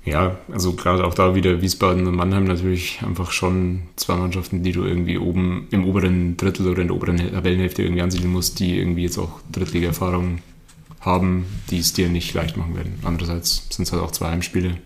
Ja, 0.05 0.39
also 0.51 0.73
gerade 0.73 1.05
auch 1.05 1.13
da 1.13 1.35
wieder 1.35 1.61
Wiesbaden 1.61 2.07
und 2.07 2.15
Mannheim 2.15 2.45
natürlich 2.45 3.01
einfach 3.03 3.31
schon 3.31 3.83
zwei 3.97 4.17
Mannschaften, 4.17 4.63
die 4.63 4.73
du 4.73 4.85
irgendwie 4.85 5.19
oben 5.19 5.69
im 5.71 5.85
oberen 5.85 6.39
Drittel 6.39 6.67
oder 6.67 6.81
in 6.81 6.89
der 6.89 6.97
oberen 6.97 7.19
Tabellenhälfte 7.19 7.83
irgendwie 7.83 8.01
ansiedeln 8.01 8.33
musst, 8.33 8.59
die 8.59 8.79
irgendwie 8.79 9.03
jetzt 9.03 9.19
auch 9.19 9.41
Drittliga-Erfahrung 9.53 10.39
haben, 11.01 11.45
die 11.71 11.79
es 11.79 11.93
dir 11.93 12.09
nicht 12.09 12.33
leicht 12.33 12.57
machen 12.57 12.75
werden. 12.75 12.99
Andererseits 13.05 13.67
sind 13.71 13.83
es 13.83 13.93
halt 13.93 14.03
auch 14.03 14.11
zwei 14.11 14.31
Heimspiele. 14.31 14.79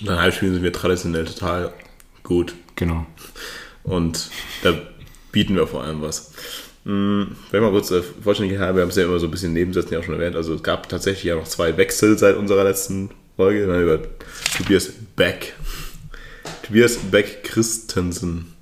In 0.00 0.06
den 0.06 0.18
Heimspielen 0.18 0.54
sind 0.54 0.62
wir 0.62 0.72
traditionell 0.72 1.24
total 1.24 1.72
gut. 2.22 2.54
Genau. 2.76 3.06
Und 3.84 4.30
da 4.62 4.74
bieten 5.30 5.56
wir 5.56 5.66
vor 5.66 5.82
allem 5.82 6.02
was. 6.02 6.32
Hm, 6.84 7.36
Vielleicht 7.48 7.62
mal 7.62 7.70
kurz 7.70 7.90
äh, 7.90 8.02
vollständig 8.02 8.58
halber, 8.58 8.76
wir 8.76 8.82
haben 8.82 8.90
es 8.90 8.96
ja 8.96 9.04
immer 9.04 9.18
so 9.18 9.26
ein 9.26 9.30
bisschen 9.30 9.52
nebensätzen 9.52 9.92
ja 9.94 10.00
auch 10.00 10.04
schon 10.04 10.14
erwähnt. 10.14 10.36
Also 10.36 10.54
es 10.54 10.62
gab 10.62 10.88
tatsächlich 10.88 11.24
ja 11.24 11.36
noch 11.36 11.48
zwei 11.48 11.76
Wechsel 11.76 12.18
seit 12.18 12.36
unserer 12.36 12.64
letzten 12.64 13.10
Folge. 13.36 13.66
Dann 13.66 13.82
über 13.82 14.00
Tobias 14.56 14.90
Beck. 15.16 15.54
Tobias 16.62 16.96
Beck 16.96 17.44
Christensen. 17.44 18.52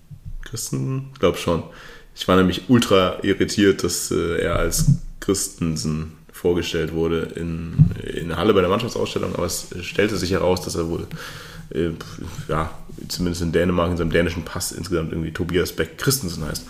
Christensen? 0.44 1.10
Ich 1.14 1.20
glaube 1.20 1.38
schon. 1.38 1.62
Ich 2.14 2.28
war 2.28 2.36
nämlich 2.36 2.68
ultra 2.68 3.18
irritiert, 3.22 3.82
dass 3.84 4.10
äh, 4.10 4.38
er 4.42 4.56
als 4.56 4.86
Christensen 5.20 6.12
vorgestellt 6.42 6.92
wurde 6.92 7.20
in, 7.36 7.72
in 8.02 8.36
Halle 8.36 8.52
bei 8.52 8.60
der 8.62 8.68
Mannschaftsausstellung, 8.68 9.32
aber 9.36 9.46
es 9.46 9.68
stellte 9.82 10.16
sich 10.16 10.32
heraus, 10.32 10.60
dass 10.60 10.74
er 10.74 10.88
wohl, 10.88 11.06
äh, 11.72 11.90
ja, 12.48 12.68
zumindest 13.06 13.42
in 13.42 13.52
Dänemark, 13.52 13.92
in 13.92 13.96
seinem 13.96 14.10
dänischen 14.10 14.44
Pass 14.44 14.72
insgesamt 14.72 15.12
irgendwie 15.12 15.30
Tobias 15.30 15.72
Beck 15.72 15.98
Christensen 15.98 16.44
heißt. 16.44 16.66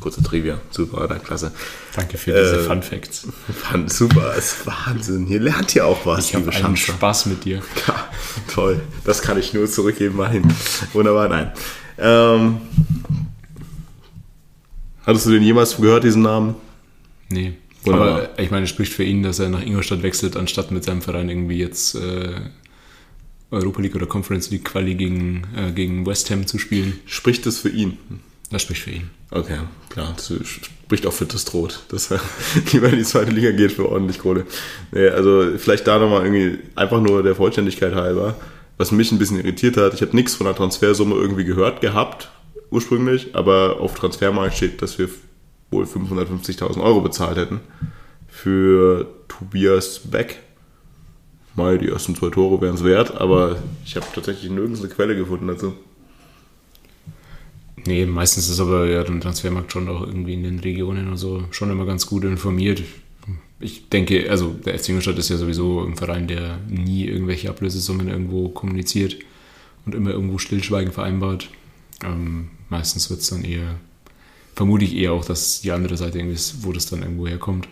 Kurze 0.00 0.22
Trivia, 0.22 0.60
super, 0.70 1.08
klasse. 1.18 1.50
Danke 1.96 2.18
für 2.18 2.30
diese 2.30 2.60
Äh, 2.60 2.62
Fun 2.64 2.82
Facts. 2.84 3.26
Fand 3.52 3.92
super, 3.92 4.32
ist 4.36 4.64
Wahnsinn. 4.64 5.26
Hier 5.26 5.40
lernt 5.40 5.74
ihr 5.74 5.86
auch 5.86 6.06
was, 6.06 6.26
Ich 6.28 6.34
habe 6.36 6.44
einen 6.52 6.76
Schanzer. 6.76 6.92
Spaß 6.92 7.26
mit 7.26 7.44
dir. 7.44 7.62
Ja, 7.88 8.08
toll. 8.52 8.80
Das 9.04 9.22
kann 9.22 9.38
ich 9.40 9.52
nur 9.54 9.66
zurückgeben, 9.66 10.16
Martin. 10.16 10.44
Wunderbar, 10.92 11.28
nein. 11.28 11.50
Ähm, 11.98 12.58
hattest 15.04 15.26
du 15.26 15.30
den 15.32 15.42
jemals 15.42 15.76
gehört, 15.78 16.04
diesen 16.04 16.22
Namen? 16.22 16.54
Nee. 17.28 17.54
Wunderbar. 17.84 18.08
Aber 18.14 18.38
ich 18.38 18.50
meine, 18.50 18.64
es 18.64 18.70
spricht 18.70 18.92
für 18.92 19.04
ihn, 19.04 19.22
dass 19.22 19.38
er 19.38 19.48
nach 19.48 19.62
Ingolstadt 19.62 20.02
wechselt, 20.02 20.36
anstatt 20.36 20.70
mit 20.70 20.84
seinem 20.84 21.02
Verein 21.02 21.28
irgendwie 21.28 21.58
jetzt 21.58 21.94
äh, 21.94 22.34
Europa 23.50 23.82
League 23.82 23.94
oder 23.94 24.06
Conference 24.06 24.50
League 24.50 24.64
Quali 24.64 24.94
gegen, 24.94 25.46
äh, 25.56 25.72
gegen 25.72 26.06
West 26.06 26.30
Ham 26.30 26.46
zu 26.46 26.58
spielen. 26.58 27.00
Spricht 27.06 27.46
es 27.46 27.58
für 27.58 27.68
ihn? 27.68 27.98
Das 28.50 28.62
spricht 28.62 28.82
für 28.82 28.90
ihn. 28.90 29.10
Okay, 29.30 29.58
klar, 29.88 30.14
das 30.16 30.32
spricht 30.46 31.06
auch 31.06 31.12
für 31.12 31.24
das 31.24 31.44
Droht, 31.44 31.84
dass 31.88 32.10
er 32.10 32.20
lieber 32.72 32.88
in 32.88 32.98
die 32.98 33.04
zweite 33.04 33.30
Liga 33.30 33.50
geht 33.50 33.72
für 33.72 33.88
ordentlich 33.88 34.18
Kohle. 34.18 34.46
Nee, 34.92 35.08
also 35.08 35.58
vielleicht 35.58 35.86
da 35.86 35.98
nochmal 35.98 36.24
irgendwie 36.24 36.58
einfach 36.76 37.00
nur 37.00 37.22
der 37.22 37.34
Vollständigkeit 37.34 37.94
halber, 37.94 38.36
was 38.76 38.92
mich 38.92 39.10
ein 39.10 39.18
bisschen 39.18 39.38
irritiert 39.38 39.76
hat, 39.76 39.94
ich 39.94 40.02
habe 40.02 40.14
nichts 40.14 40.34
von 40.34 40.46
der 40.46 40.54
Transfersumme 40.54 41.14
irgendwie 41.14 41.44
gehört 41.44 41.80
gehabt, 41.80 42.30
ursprünglich, 42.70 43.34
aber 43.34 43.80
auf 43.80 43.94
Transfermarkt 43.94 44.56
steht, 44.56 44.82
dass 44.82 44.98
wir 44.98 45.08
wohl 45.74 45.84
550.000 45.84 46.82
Euro 46.82 47.00
bezahlt 47.00 47.36
hätten 47.36 47.60
für 48.28 49.06
Tobias 49.28 50.00
Beck. 50.00 50.40
Mal, 51.56 51.78
die 51.78 51.88
ersten 51.88 52.16
zwei 52.16 52.30
Tore 52.30 52.60
wären 52.60 52.74
es 52.74 52.84
wert, 52.84 53.20
aber 53.20 53.58
ich 53.84 53.94
habe 53.96 54.06
tatsächlich 54.12 54.50
nirgends 54.50 54.80
eine 54.80 54.88
Quelle 54.88 55.14
gefunden 55.16 55.46
dazu. 55.46 55.74
Nee, 57.86 58.06
meistens 58.06 58.48
ist 58.48 58.60
aber 58.60 58.86
ja 58.86 59.04
der 59.04 59.20
Transfermarkt 59.20 59.72
schon 59.72 59.88
auch 59.88 60.02
irgendwie 60.02 60.34
in 60.34 60.42
den 60.42 60.60
Regionen 60.60 61.08
und 61.08 61.16
so 61.16 61.44
schon 61.50 61.70
immer 61.70 61.84
ganz 61.84 62.06
gut 62.06 62.24
informiert. 62.24 62.82
Ich 63.60 63.88
denke, 63.88 64.30
also 64.30 64.50
der 64.52 64.78
FC 64.78 64.90
Ingolstadt 64.90 65.18
ist 65.18 65.30
ja 65.30 65.36
sowieso 65.36 65.84
ein 65.84 65.96
Verein, 65.96 66.26
der 66.26 66.58
nie 66.68 67.04
irgendwelche 67.06 67.50
Ablösesummen 67.50 68.08
irgendwo 68.08 68.48
kommuniziert 68.48 69.16
und 69.86 69.94
immer 69.94 70.10
irgendwo 70.10 70.38
Stillschweigen 70.38 70.92
vereinbart. 70.92 71.50
Ähm, 72.02 72.48
meistens 72.68 73.10
wird 73.10 73.20
es 73.20 73.30
dann 73.30 73.44
eher, 73.44 73.76
vermute 74.54 74.84
ich 74.84 74.94
eher 74.96 75.12
auch, 75.12 75.24
dass 75.24 75.60
die 75.60 75.72
andere 75.72 75.96
Seite 75.96 76.18
irgendwie 76.18 76.34
ist, 76.34 76.64
wo 76.64 76.72
das 76.72 76.86
dann 76.86 77.02
irgendwo 77.02 77.26
herkommt. 77.26 77.68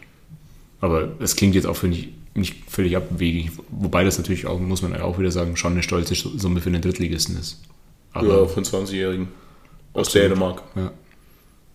Aber 0.80 1.08
es 1.20 1.36
klingt 1.36 1.54
jetzt 1.54 1.66
auch, 1.66 1.76
finde 1.76 1.98
ich, 1.98 2.08
nicht 2.34 2.56
völlig 2.68 2.96
abwegig. 2.96 3.52
Wobei 3.70 4.04
das 4.04 4.18
natürlich 4.18 4.46
auch, 4.46 4.58
muss 4.58 4.82
man 4.82 4.98
auch 5.00 5.18
wieder 5.18 5.30
sagen, 5.30 5.56
schon 5.56 5.72
eine 5.72 5.82
stolze 5.82 6.14
Summe 6.14 6.60
für 6.60 6.70
einen 6.70 6.82
Drittligisten 6.82 7.38
ist. 7.38 7.60
Aber, 8.12 8.42
Ja, 8.42 8.46
für 8.46 8.56
einen 8.56 8.64
20-Jährigen. 8.66 9.28
Aus 9.94 10.06
Absolut. 10.08 10.30
Dänemark. 10.30 10.62
ja. 10.74 10.92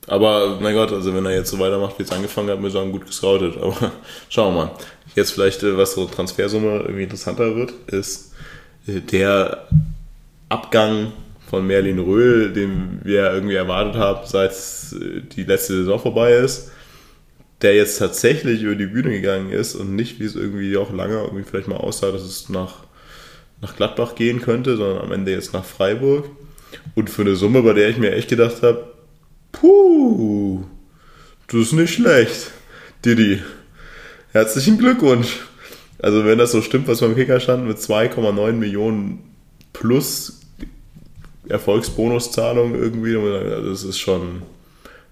Aber 0.09 0.59
mein 0.61 0.73
Gott, 0.73 0.91
also 0.93 1.13
wenn 1.13 1.25
er 1.25 1.33
jetzt 1.35 1.51
so 1.51 1.59
weitermacht, 1.59 1.99
wie 1.99 2.03
es 2.03 2.11
angefangen 2.11 2.49
hat, 2.49 2.59
muss 2.61 2.69
ich 2.69 2.73
sagen, 2.73 2.91
gut 2.93 3.05
gescoutet. 3.05 3.57
Aber 3.61 3.91
schauen 4.29 4.55
wir 4.55 4.65
mal. 4.65 4.71
Jetzt 5.15 5.31
vielleicht, 5.31 5.63
äh, 5.63 5.77
was 5.77 5.93
so 5.93 6.05
Transfersumme 6.05 6.79
irgendwie 6.79 7.03
interessanter 7.03 7.55
wird, 7.55 7.73
ist 7.87 8.33
äh, 8.87 9.01
der 9.01 9.67
Abgang 10.49 11.11
von 11.49 11.65
Merlin 11.65 11.99
Röhl, 11.99 12.51
den 12.51 12.99
wir 13.03 13.31
irgendwie 13.33 13.55
erwartet 13.55 13.95
haben, 13.95 14.27
seit 14.27 14.51
äh, 14.51 15.21
die 15.21 15.43
letzte 15.43 15.73
Saison 15.73 15.99
vorbei 15.99 16.33
ist, 16.33 16.71
der 17.61 17.75
jetzt 17.75 17.97
tatsächlich 17.97 18.61
über 18.61 18.75
die 18.75 18.85
Bühne 18.85 19.11
gegangen 19.11 19.51
ist 19.51 19.75
und 19.75 19.95
nicht, 19.95 20.19
wie 20.19 20.25
es 20.25 20.35
irgendwie 20.35 20.75
auch 20.77 20.93
lange 20.93 21.15
irgendwie 21.15 21.43
vielleicht 21.43 21.67
mal 21.67 21.77
aussah, 21.77 22.11
dass 22.11 22.21
es 22.21 22.49
nach, 22.49 22.83
nach 23.61 23.75
Gladbach 23.75 24.15
gehen 24.15 24.41
könnte, 24.41 24.77
sondern 24.77 25.03
am 25.03 25.11
Ende 25.11 25.31
jetzt 25.31 25.53
nach 25.53 25.65
Freiburg. 25.65 26.25
Und 26.95 27.09
für 27.09 27.21
eine 27.21 27.35
Summe, 27.35 27.63
bei 27.63 27.73
der 27.73 27.89
ich 27.89 27.97
mir 27.97 28.11
echt 28.11 28.29
gedacht 28.29 28.61
habe, 28.61 28.91
puh, 29.53 30.65
das 31.47 31.61
ist 31.61 31.73
nicht 31.73 31.93
schlecht, 31.93 32.51
Didi. 33.05 33.41
Herzlichen 34.33 34.77
Glückwunsch. 34.77 35.39
Also 35.99 36.25
wenn 36.25 36.37
das 36.37 36.51
so 36.51 36.61
stimmt, 36.61 36.87
was 36.87 36.99
beim 36.99 37.15
Kicker 37.15 37.39
stand, 37.39 37.65
mit 37.65 37.77
2,9 37.77 38.51
Millionen 38.51 39.19
plus 39.73 40.36
Erfolgsbonuszahlung 41.49 42.75
irgendwie, 42.75 43.13
das 43.13 43.83
ist 43.83 43.99
schon 43.99 44.41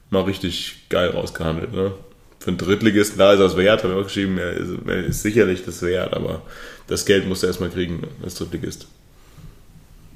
mal 0.09 0.23
richtig 0.23 0.85
geil 0.89 1.09
rausgehandelt. 1.09 1.73
Ne? 1.73 1.93
Für 2.39 2.49
einen 2.49 2.57
Drittligisten, 2.57 3.17
klar 3.17 3.33
ist 3.33 3.39
das 3.39 3.57
wert, 3.57 3.83
habe 3.83 3.93
ich 3.93 3.99
auch 3.99 4.03
geschrieben, 4.03 4.37
er 4.37 4.53
ist, 4.53 4.69
ist 5.07 5.21
sicherlich 5.23 5.65
das 5.65 5.81
wert, 5.81 6.13
aber 6.13 6.41
das 6.87 7.05
Geld 7.05 7.27
musst 7.27 7.43
du 7.43 7.47
erstmal 7.47 7.69
kriegen 7.69 8.01
als 8.23 8.35
Drittligist. 8.35 8.87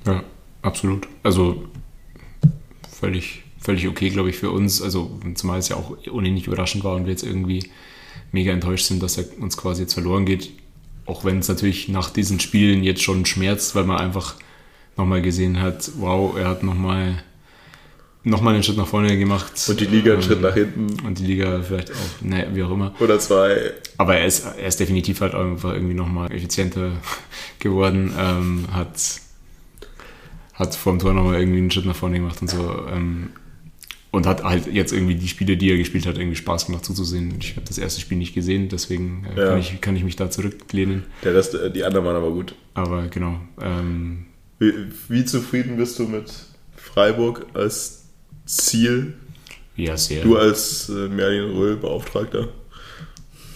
Ja, 0.05 0.23
absolut. 0.61 1.07
Also 1.23 1.63
völlig, 2.99 3.43
völlig 3.59 3.87
okay, 3.87 4.09
glaube 4.09 4.29
ich, 4.29 4.37
für 4.37 4.51
uns. 4.51 4.81
Also 4.81 5.19
zumal 5.35 5.59
es 5.59 5.69
ja 5.69 5.75
auch 5.75 5.97
ohnehin 6.11 6.35
nicht 6.35 6.47
überraschend 6.47 6.83
war 6.83 6.95
und 6.95 7.05
wir 7.05 7.11
jetzt 7.11 7.23
irgendwie 7.23 7.69
mega 8.31 8.51
enttäuscht 8.51 8.85
sind, 8.85 9.01
dass 9.01 9.17
er 9.17 9.25
uns 9.39 9.57
quasi 9.57 9.83
jetzt 9.83 9.93
verloren 9.93 10.25
geht. 10.25 10.51
Auch 11.05 11.25
wenn 11.25 11.39
es 11.39 11.47
natürlich 11.47 11.87
nach 11.87 12.11
diesen 12.11 12.39
Spielen 12.39 12.83
jetzt 12.83 13.01
schon 13.01 13.25
schmerzt, 13.25 13.73
weil 13.73 13.85
man 13.85 13.97
einfach 13.97 14.35
nochmal 14.99 15.21
gesehen 15.21 15.59
hat, 15.61 15.89
wow, 15.97 16.37
er 16.37 16.47
hat 16.49 16.61
nochmal 16.63 17.23
noch 18.23 18.41
mal 18.41 18.53
einen 18.53 18.63
Schritt 18.63 18.77
nach 18.77 18.85
vorne 18.87 19.17
gemacht. 19.17 19.53
Und 19.69 19.79
die 19.79 19.85
Liga 19.85 20.11
einen 20.11 20.21
Ähm, 20.21 20.27
Schritt 20.27 20.41
nach 20.41 20.53
hinten 20.53 21.05
Und 21.07 21.19
die 21.19 21.25
Liga 21.25 21.61
vielleicht 21.63 21.91
auch, 21.91 22.21
naja, 22.21 22.45
wie 22.53 22.61
auch 22.63 22.71
immer. 22.71 22.93
oder 22.99 23.17
zwei. 23.17 23.71
Aber 23.97 24.17
er 24.17 24.25
ist, 24.27 24.45
er 24.45 24.67
ist 24.67 24.79
definitiv 24.79 25.21
halt 25.21 25.33
einfach 25.33 25.73
irgendwie 25.73 25.93
nochmal 25.95 26.31
effizienter 26.31 26.91
geworden, 27.59 28.13
ähm, 28.19 28.65
hat, 28.73 28.99
hat 30.53 30.75
vor 30.75 30.93
dem 30.93 30.99
Tor 30.99 31.13
nochmal 31.13 31.39
irgendwie 31.39 31.59
einen 31.59 31.71
Schritt 31.71 31.85
nach 31.85 31.95
vorne 31.95 32.17
gemacht 32.19 32.41
und 32.41 32.49
so. 32.49 32.85
Ähm, 32.93 33.29
und 34.11 34.25
hat 34.25 34.43
halt 34.43 34.65
jetzt 34.73 34.91
irgendwie 34.91 35.15
die 35.15 35.27
Spiele, 35.27 35.55
die 35.55 35.69
er 35.71 35.77
gespielt 35.77 36.05
hat, 36.07 36.17
irgendwie 36.17 36.35
Spaß 36.35 36.65
gemacht 36.65 36.83
zuzusehen. 36.83 37.35
Ich 37.39 37.55
habe 37.55 37.65
das 37.67 37.77
erste 37.77 38.01
Spiel 38.01 38.17
nicht 38.17 38.33
gesehen, 38.33 38.67
deswegen 38.67 39.25
äh, 39.35 39.39
Ja. 39.39 39.47
kann, 39.49 39.59
ich, 39.59 39.81
kann 39.81 39.95
ich 39.95 40.03
mich 40.03 40.15
da 40.17 40.29
zurücklehnen. 40.31 41.03
Der 41.23 41.35
Rest, 41.35 41.53
äh, 41.55 41.71
die 41.71 41.83
anderen 41.83 42.05
waren 42.05 42.15
aber 42.15 42.31
gut. 42.31 42.53
Aber 42.73 43.07
genau, 43.07 43.39
ähm, 43.61 44.25
Wie, 44.59 44.73
wie 45.07 45.25
zufrieden 45.25 45.77
bist 45.77 45.97
du 45.99 46.03
mit 46.03 46.31
Freiburg 46.75 47.45
als 47.53 48.03
Ziel? 48.45 49.13
ja, 49.75 49.95
sehr. 49.95 50.23
Du 50.23 50.37
als 50.37 50.89
äh, 50.89 51.07
Merlin 51.07 51.55
Röhl 51.55 51.77
Beauftragter. 51.77 52.49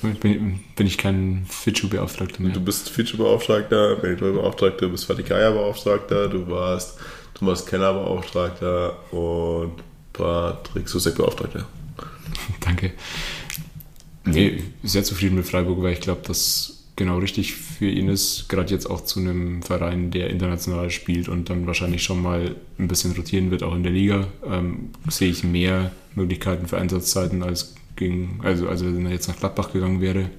bin, 0.02 0.60
bin 0.76 0.88
ich 0.88 0.98
kein 0.98 1.46
Fitschu-Beauftragter 1.50 2.42
mehr. 2.42 2.54
Du 2.54 2.62
bist 2.62 2.90
Fitche-Beauftragter, 2.90 3.98
Merlin 4.02 4.20
Röhl 4.20 4.34
Beauftragter, 4.34 4.86
du 4.86 4.92
bist 4.92 5.06
Fatikaya 5.06 5.52
Beauftragter, 5.52 6.30
du 6.30 6.48
warst 6.48 6.98
Thomas 7.34 7.66
Keller 7.66 7.94
Beauftragter 7.94 8.98
und 9.12 9.74
Patrick 10.14 10.88
Susek 10.88 11.16
Beauftragter. 11.16 11.68
Danke. 12.62 12.94
Nee, 14.26 14.64
sehr 14.84 15.04
zufrieden 15.04 15.36
mit 15.36 15.46
Freiburg, 15.46 15.82
weil 15.82 15.94
ich 15.94 16.00
glaube, 16.00 16.22
dass 16.26 16.73
genau 16.96 17.18
richtig 17.18 17.54
für 17.54 17.90
ihn 17.90 18.08
ist, 18.08 18.48
gerade 18.50 18.72
jetzt 18.72 18.90
auch 18.90 19.02
zu 19.02 19.20
einem 19.20 19.64
Verein, 19.64 20.12
der 20.12 20.30
international 20.30 20.90
spielt 20.92 21.28
und 21.28 21.50
dann 21.50 21.66
wahrscheinlich 21.66 22.04
schon 22.04 22.22
mal 22.22 22.56
ein 22.78 22.88
bisschen 22.88 23.14
rotieren 23.14 23.52
wird, 23.52 23.64
auch 23.64 23.76
in 23.76 23.84
der 23.84 23.92
Liga, 23.92 24.28
ähm, 24.46 24.90
sehe 25.10 25.30
ich 25.30 25.44
mehr 25.44 25.92
Möglichkeiten 26.16 26.68
für 26.68 26.78
Einsatzzeiten 26.78 27.42
als 27.42 27.76
gegen, 27.96 28.40
also, 28.44 28.68
also 28.68 28.86
wenn 28.86 29.06
er 29.06 29.12
jetzt 29.12 29.28
nach 29.28 29.38
Gladbach 29.38 29.72
gegangen 29.72 30.02
wäre. 30.02 30.30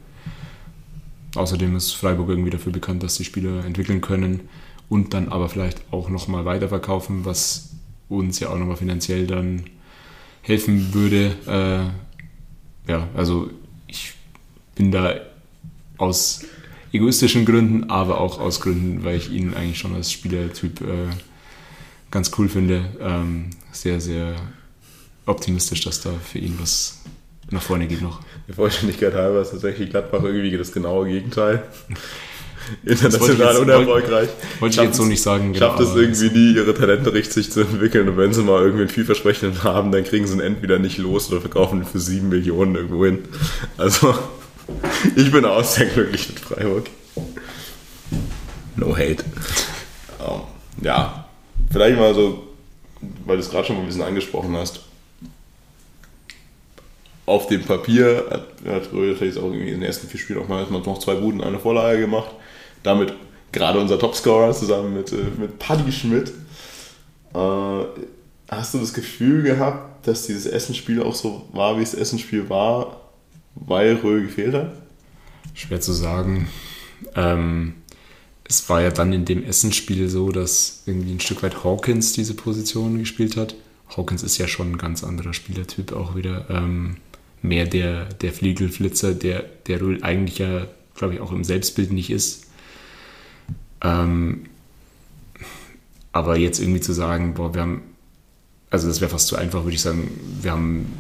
Außerdem 1.34 1.74
ist 1.74 1.92
Freiburg 1.92 2.28
irgendwie 2.28 2.50
dafür 2.50 2.72
bekannt, 2.72 3.02
dass 3.02 3.16
die 3.16 3.24
Spieler 3.24 3.64
entwickeln 3.64 4.00
können 4.00 4.40
und 4.88 5.14
dann 5.14 5.28
aber 5.28 5.48
vielleicht 5.48 5.82
auch 5.90 6.08
nochmal 6.08 6.44
weiterverkaufen, 6.44 7.24
was 7.24 7.74
uns 8.08 8.38
ja 8.38 8.50
auch 8.50 8.58
nochmal 8.58 8.76
finanziell 8.76 9.26
dann 9.26 9.64
helfen 10.42 10.94
würde. 10.94 11.34
Äh, 11.46 12.90
ja, 12.90 13.08
also 13.14 13.50
ich 13.88 14.12
bin 14.76 14.92
da 14.92 15.14
aus 15.96 16.42
egoistischen 16.92 17.44
Gründen, 17.44 17.90
aber 17.90 18.20
auch 18.20 18.38
aus 18.40 18.60
Gründen, 18.60 19.04
weil 19.04 19.16
ich 19.16 19.30
ihn 19.30 19.54
eigentlich 19.54 19.78
schon 19.78 19.94
als 19.94 20.12
Spielertyp 20.12 20.80
äh, 20.80 21.10
ganz 22.10 22.30
cool 22.38 22.48
finde, 22.48 22.84
ähm, 23.00 23.50
sehr, 23.72 24.00
sehr 24.00 24.36
optimistisch, 25.26 25.80
dass 25.82 26.00
da 26.00 26.10
für 26.12 26.38
ihn 26.38 26.56
was 26.60 27.00
nach 27.50 27.62
vorne 27.62 27.86
geht 27.86 28.02
noch. 28.02 28.20
Der 28.46 28.54
Vollständigkeit 28.54 29.14
halber 29.14 29.42
ist 29.42 29.50
tatsächlich 29.50 29.90
Gladbach 29.90 30.22
irgendwie 30.22 30.56
das 30.56 30.72
genaue 30.72 31.08
Gegenteil. 31.08 31.62
International 32.84 33.56
unerfolgreich. 33.58 34.28
Wollte 34.60 34.76
ich 34.76 34.86
jetzt 34.86 34.96
so 34.96 35.04
nicht 35.04 35.20
sagen. 35.20 35.54
Schafft 35.54 35.78
genau, 35.78 35.88
es 35.88 35.92
aber 35.92 36.00
irgendwie 36.00 36.30
nie, 36.30 36.54
ihre 36.54 36.74
Talente 36.74 37.12
richtig 37.12 37.50
zu 37.50 37.60
entwickeln. 37.60 38.08
Und 38.08 38.16
wenn 38.16 38.32
sie 38.32 38.42
mal 38.42 38.62
irgendwie 38.62 38.82
einen 38.82 38.90
vielversprechenden 38.90 39.62
haben, 39.64 39.92
dann 39.92 40.04
kriegen 40.04 40.26
sie 40.26 40.34
ihn 40.34 40.40
entweder 40.40 40.78
nicht 40.78 40.96
los 40.98 41.30
oder 41.30 41.40
verkaufen 41.40 41.80
ihn 41.80 41.86
für 41.86 41.98
7 41.98 42.28
Millionen 42.28 42.74
irgendwo 42.76 43.04
hin. 43.04 43.18
Also, 43.76 44.14
ich 45.16 45.30
bin 45.30 45.44
auch 45.44 45.64
sehr 45.64 45.86
glücklich 45.86 46.28
mit 46.28 46.40
Freiburg. 46.40 46.86
No 48.76 48.96
hate. 48.96 49.24
Ähm, 50.20 50.40
ja, 50.82 51.28
vielleicht 51.70 51.98
mal 51.98 52.14
so, 52.14 52.48
weil 53.24 53.36
du 53.36 53.42
es 53.42 53.50
gerade 53.50 53.66
schon 53.66 53.76
mal 53.76 53.82
ein 53.82 53.86
bisschen 53.86 54.02
angesprochen 54.02 54.56
hast. 54.56 54.80
Auf 57.26 57.46
dem 57.46 57.62
Papier 57.62 58.24
hat, 58.30 58.48
hat 58.66 58.92
natürlich 58.92 59.38
auch 59.38 59.52
in 59.52 59.66
den 59.66 59.82
ersten 59.82 60.08
vier 60.08 60.20
Spielen 60.20 60.40
auch 60.40 60.48
mal 60.48 60.66
noch 60.70 60.98
zwei 60.98 61.14
Buden, 61.14 61.40
eine 61.40 61.58
Vorlage 61.58 62.00
gemacht. 62.00 62.30
Damit 62.82 63.14
gerade 63.52 63.78
unser 63.78 63.98
Topscorer 63.98 64.52
zusammen 64.52 64.94
mit, 64.94 65.12
äh, 65.12 65.26
mit 65.38 65.58
Paddy 65.58 65.90
Schmidt. 65.90 66.32
Äh, 67.34 67.84
hast 68.48 68.74
du 68.74 68.78
das 68.78 68.92
Gefühl 68.92 69.42
gehabt, 69.42 70.06
dass 70.06 70.26
dieses 70.26 70.46
Essenspiel 70.46 71.02
auch 71.02 71.14
so 71.14 71.48
war, 71.52 71.78
wie 71.78 71.82
es 71.82 71.94
Essenspiel 71.94 72.50
war, 72.50 73.00
weil 73.54 73.94
Röhl 73.96 74.22
gefehlt 74.22 74.54
hat? 74.54 74.72
Schwer 75.54 75.80
zu 75.80 75.92
sagen. 75.92 76.48
Ähm, 77.14 77.74
es 78.44 78.68
war 78.68 78.82
ja 78.82 78.90
dann 78.90 79.12
in 79.12 79.24
dem 79.24 79.44
Essensspiel 79.44 80.08
so, 80.08 80.30
dass 80.30 80.82
irgendwie 80.86 81.12
ein 81.12 81.20
Stück 81.20 81.42
weit 81.42 81.64
Hawkins 81.64 82.12
diese 82.12 82.34
Position 82.34 82.98
gespielt 82.98 83.36
hat. 83.36 83.54
Hawkins 83.96 84.22
ist 84.22 84.38
ja 84.38 84.48
schon 84.48 84.72
ein 84.72 84.78
ganz 84.78 85.04
anderer 85.04 85.32
Spielertyp 85.32 85.92
auch 85.92 86.14
wieder. 86.14 86.46
Ähm, 86.50 86.96
mehr 87.42 87.66
der, 87.66 88.06
der 88.06 88.32
Fliegelflitzer, 88.32 89.14
der, 89.14 89.44
der 89.66 89.80
Röhl 89.80 90.02
eigentlich 90.02 90.38
ja, 90.38 90.66
glaube 90.94 91.14
ich, 91.14 91.20
auch 91.20 91.32
im 91.32 91.44
Selbstbild 91.44 91.92
nicht 91.92 92.10
ist. 92.10 92.46
Ähm, 93.82 94.46
aber 96.12 96.38
jetzt 96.38 96.60
irgendwie 96.60 96.80
zu 96.80 96.92
sagen, 96.92 97.34
boah, 97.34 97.54
wir 97.54 97.62
haben, 97.62 97.82
also 98.70 98.88
das 98.88 99.00
wäre 99.00 99.10
fast 99.10 99.28
zu 99.28 99.36
einfach, 99.36 99.64
würde 99.64 99.74
ich 99.74 99.82
sagen, 99.82 100.10
wir 100.40 100.52
haben 100.52 100.92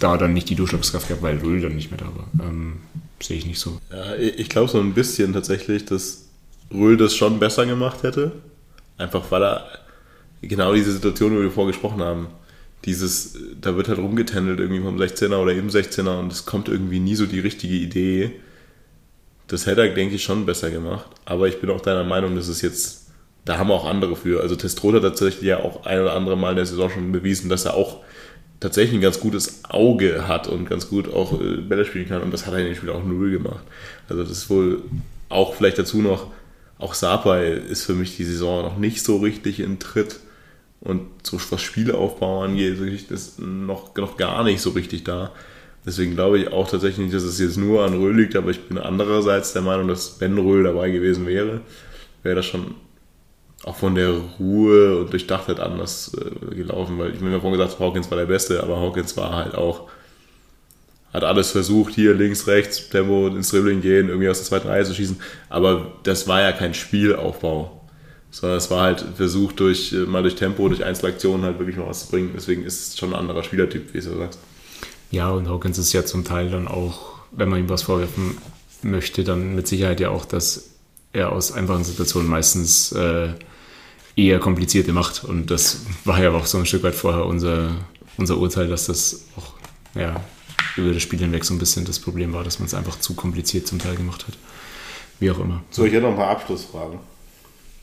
da 0.00 0.16
dann 0.16 0.32
nicht 0.32 0.48
die 0.48 0.54
Durchschlagskraft 0.54 1.08
gehabt, 1.08 1.22
weil 1.22 1.38
Röhl 1.38 1.60
dann 1.60 1.76
nicht 1.76 1.90
mehr 1.90 2.00
da 2.00 2.06
war. 2.06 2.48
Ähm, 2.48 2.78
sehe 3.20 3.36
ich 3.36 3.46
nicht 3.46 3.60
so. 3.60 3.80
Ja, 3.90 4.16
ich 4.16 4.48
glaube 4.48 4.68
so 4.68 4.80
ein 4.80 4.94
bisschen 4.94 5.32
tatsächlich, 5.32 5.84
dass 5.84 6.26
Röhl 6.72 6.96
das 6.96 7.14
schon 7.14 7.38
besser 7.38 7.66
gemacht 7.66 8.02
hätte. 8.02 8.32
Einfach 8.98 9.30
weil 9.30 9.42
er 9.42 9.66
genau 10.42 10.74
diese 10.74 10.92
Situation, 10.92 11.32
die 11.32 11.42
wir 11.42 11.50
vorher 11.50 11.72
gesprochen 11.72 12.00
haben, 12.00 12.28
dieses, 12.86 13.38
da 13.60 13.76
wird 13.76 13.88
halt 13.88 13.98
rumgetändelt 13.98 14.58
irgendwie 14.58 14.82
vom 14.82 14.98
16er 14.98 15.36
oder 15.36 15.52
im 15.52 15.68
16er 15.68 16.18
und 16.18 16.32
es 16.32 16.46
kommt 16.46 16.68
irgendwie 16.68 16.98
nie 16.98 17.14
so 17.14 17.26
die 17.26 17.40
richtige 17.40 17.74
Idee. 17.74 18.32
Das 19.48 19.66
hätte 19.66 19.82
er, 19.82 19.94
denke 19.94 20.14
ich, 20.14 20.24
schon 20.24 20.46
besser 20.46 20.70
gemacht. 20.70 21.06
Aber 21.26 21.46
ich 21.46 21.60
bin 21.60 21.68
auch 21.70 21.80
deiner 21.80 22.04
Meinung, 22.04 22.36
dass 22.36 22.48
es 22.48 22.62
jetzt 22.62 23.00
da 23.44 23.58
haben 23.58 23.70
auch 23.70 23.84
andere 23.86 24.16
für. 24.16 24.42
Also 24.42 24.54
Testrot 24.54 24.94
hat 24.94 25.02
tatsächlich 25.02 25.42
ja 25.42 25.60
auch 25.60 25.84
ein 25.86 26.00
oder 26.00 26.14
andere 26.14 26.36
Mal 26.36 26.50
in 26.50 26.56
der 26.56 26.66
Saison 26.66 26.90
schon 26.90 27.12
bewiesen, 27.12 27.48
dass 27.48 27.64
er 27.64 27.74
auch 27.74 28.00
tatsächlich 28.60 28.98
ein 28.98 29.02
ganz 29.02 29.20
gutes 29.20 29.64
Auge 29.64 30.28
hat 30.28 30.46
und 30.46 30.68
ganz 30.68 30.88
gut 30.88 31.12
auch 31.12 31.40
äh, 31.40 31.56
Bälle 31.56 31.84
spielen 31.84 32.08
kann. 32.08 32.22
Und 32.22 32.32
das 32.32 32.46
hat 32.46 32.52
er 32.52 32.60
in 32.60 32.66
dem 32.66 32.74
Spiel 32.74 32.90
auch 32.90 33.04
null 33.04 33.30
gemacht. 33.30 33.64
Also 34.08 34.22
das 34.22 34.30
ist 34.30 34.50
wohl 34.50 34.82
auch 35.28 35.54
vielleicht 35.54 35.78
dazu 35.78 36.02
noch, 36.02 36.30
auch 36.78 36.94
Sapai 36.94 37.52
ist 37.52 37.84
für 37.84 37.94
mich 37.94 38.16
die 38.16 38.24
Saison 38.24 38.62
noch 38.62 38.78
nicht 38.78 39.02
so 39.02 39.18
richtig 39.18 39.60
in 39.60 39.78
Tritt. 39.78 40.20
Und 40.80 41.02
so 41.22 41.38
was 41.50 41.60
Spielaufbau 41.60 42.42
angeht, 42.42 42.80
ist 43.10 43.38
noch, 43.38 43.94
noch 43.96 44.16
gar 44.16 44.44
nicht 44.44 44.62
so 44.62 44.70
richtig 44.70 45.04
da. 45.04 45.32
Deswegen 45.84 46.14
glaube 46.14 46.38
ich 46.38 46.52
auch 46.52 46.70
tatsächlich 46.70 47.06
nicht, 47.06 47.14
dass 47.14 47.22
es 47.22 47.38
jetzt 47.38 47.56
nur 47.56 47.84
an 47.84 47.94
Röhl 47.94 48.16
liegt, 48.16 48.36
aber 48.36 48.50
ich 48.50 48.60
bin 48.68 48.78
andererseits 48.78 49.52
der 49.52 49.62
Meinung, 49.62 49.88
dass 49.88 50.20
wenn 50.20 50.36
Röhl 50.38 50.64
dabei 50.64 50.90
gewesen 50.90 51.26
wäre, 51.26 51.60
wäre 52.22 52.36
das 52.36 52.46
schon 52.46 52.74
auch 53.64 53.76
von 53.76 53.94
der 53.94 54.14
Ruhe 54.38 54.98
und 54.98 55.12
Durchdachtheit 55.12 55.60
anders 55.60 56.12
äh, 56.14 56.54
gelaufen, 56.54 56.98
weil 56.98 57.14
ich 57.14 57.20
mir 57.20 57.40
vorhin 57.40 57.58
gesagt, 57.58 57.78
Hawkins 57.78 58.10
war 58.10 58.18
der 58.18 58.26
Beste, 58.26 58.62
aber 58.62 58.80
Hawkins 58.80 59.16
war 59.16 59.34
halt 59.34 59.54
auch, 59.54 59.88
hat 61.12 61.24
alles 61.24 61.50
versucht, 61.50 61.94
hier 61.94 62.14
links, 62.14 62.46
rechts, 62.46 62.88
Tempo 62.88 63.26
ins 63.28 63.50
Dribbling 63.50 63.80
gehen, 63.82 64.08
irgendwie 64.08 64.28
aus 64.28 64.38
der 64.38 64.46
zweiten 64.46 64.68
Reihe 64.68 64.84
zu 64.84 64.94
schießen, 64.94 65.20
aber 65.50 65.92
das 66.04 66.26
war 66.26 66.40
ja 66.40 66.52
kein 66.52 66.72
Spielaufbau, 66.72 67.82
sondern 68.30 68.58
es 68.58 68.70
war 68.70 68.82
halt 68.82 69.04
versucht, 69.16 69.60
durch, 69.60 69.92
äh, 69.92 70.06
mal 70.06 70.22
durch 70.22 70.36
Tempo, 70.36 70.68
durch 70.68 70.84
Einzelaktionen 70.84 71.44
halt 71.44 71.58
wirklich 71.58 71.76
mal 71.76 71.86
was 71.86 72.06
zu 72.06 72.10
bringen, 72.12 72.30
deswegen 72.34 72.64
ist 72.64 72.88
es 72.88 72.98
schon 72.98 73.12
ein 73.12 73.18
anderer 73.18 73.42
Spielertyp, 73.42 73.92
wie 73.92 74.00
du 74.00 74.16
sagst. 74.16 74.38
Ja, 75.10 75.30
und 75.30 75.48
Hawkins 75.48 75.76
ist 75.76 75.92
ja 75.92 76.06
zum 76.06 76.24
Teil 76.24 76.50
dann 76.50 76.66
auch, 76.66 77.18
wenn 77.32 77.48
man 77.50 77.58
ihm 77.58 77.68
was 77.68 77.82
vorwerfen 77.82 78.38
möchte, 78.82 79.22
dann 79.24 79.54
mit 79.54 79.66
Sicherheit 79.66 80.00
ja 80.00 80.08
auch, 80.08 80.24
dass 80.24 80.70
er 81.12 81.32
aus 81.32 81.52
einfachen 81.52 81.84
Situationen 81.84 82.30
meistens 82.30 82.92
äh, 82.92 83.30
eher 84.26 84.38
komplizierte 84.38 84.92
macht. 84.92 85.24
Und 85.24 85.50
das 85.50 85.82
war 86.04 86.22
ja 86.22 86.30
auch 86.32 86.46
so 86.46 86.58
ein 86.58 86.66
Stück 86.66 86.82
weit 86.82 86.94
vorher 86.94 87.26
unser, 87.26 87.76
unser 88.16 88.38
Urteil, 88.38 88.68
dass 88.68 88.86
das 88.86 89.24
auch 89.36 89.54
ja, 89.94 90.22
über 90.76 90.92
das 90.92 91.02
Spiel 91.02 91.18
hinweg 91.18 91.44
so 91.44 91.54
ein 91.54 91.58
bisschen 91.58 91.84
das 91.84 91.98
Problem 91.98 92.32
war, 92.32 92.44
dass 92.44 92.58
man 92.58 92.66
es 92.66 92.74
einfach 92.74 92.98
zu 92.98 93.14
kompliziert 93.14 93.66
zum 93.66 93.78
Teil 93.78 93.96
gemacht 93.96 94.26
hat. 94.26 94.34
Wie 95.18 95.30
auch 95.30 95.38
immer. 95.38 95.62
So, 95.70 95.84
ich 95.84 95.92
hätte 95.92 96.02
noch 96.02 96.10
ein 96.10 96.16
paar 96.16 96.30
Abschlussfragen. 96.30 96.98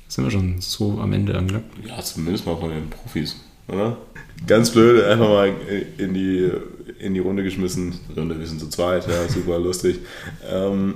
Sind 0.08 0.24
wir 0.24 0.32
schon 0.32 0.62
so 0.62 1.00
am 1.00 1.12
Ende 1.14 1.38
angelangt? 1.38 1.66
Ja, 1.86 2.02
zumindest 2.02 2.46
mal 2.46 2.58
von 2.58 2.70
den 2.70 2.90
Profis, 2.90 3.36
oder? 3.68 3.98
Ganz 4.46 4.72
blöd, 4.72 5.04
einfach 5.04 5.28
mal 5.28 5.54
in 5.98 6.14
die, 6.14 6.50
in 7.00 7.14
die 7.14 7.20
Runde 7.20 7.44
geschmissen. 7.44 8.00
Runde, 8.16 8.40
wir 8.40 8.48
sind 8.48 8.60
zu 8.60 8.70
zweit, 8.70 9.08
ja, 9.08 9.28
super 9.30 9.60
lustig. 9.60 10.00
Ähm, 10.50 10.96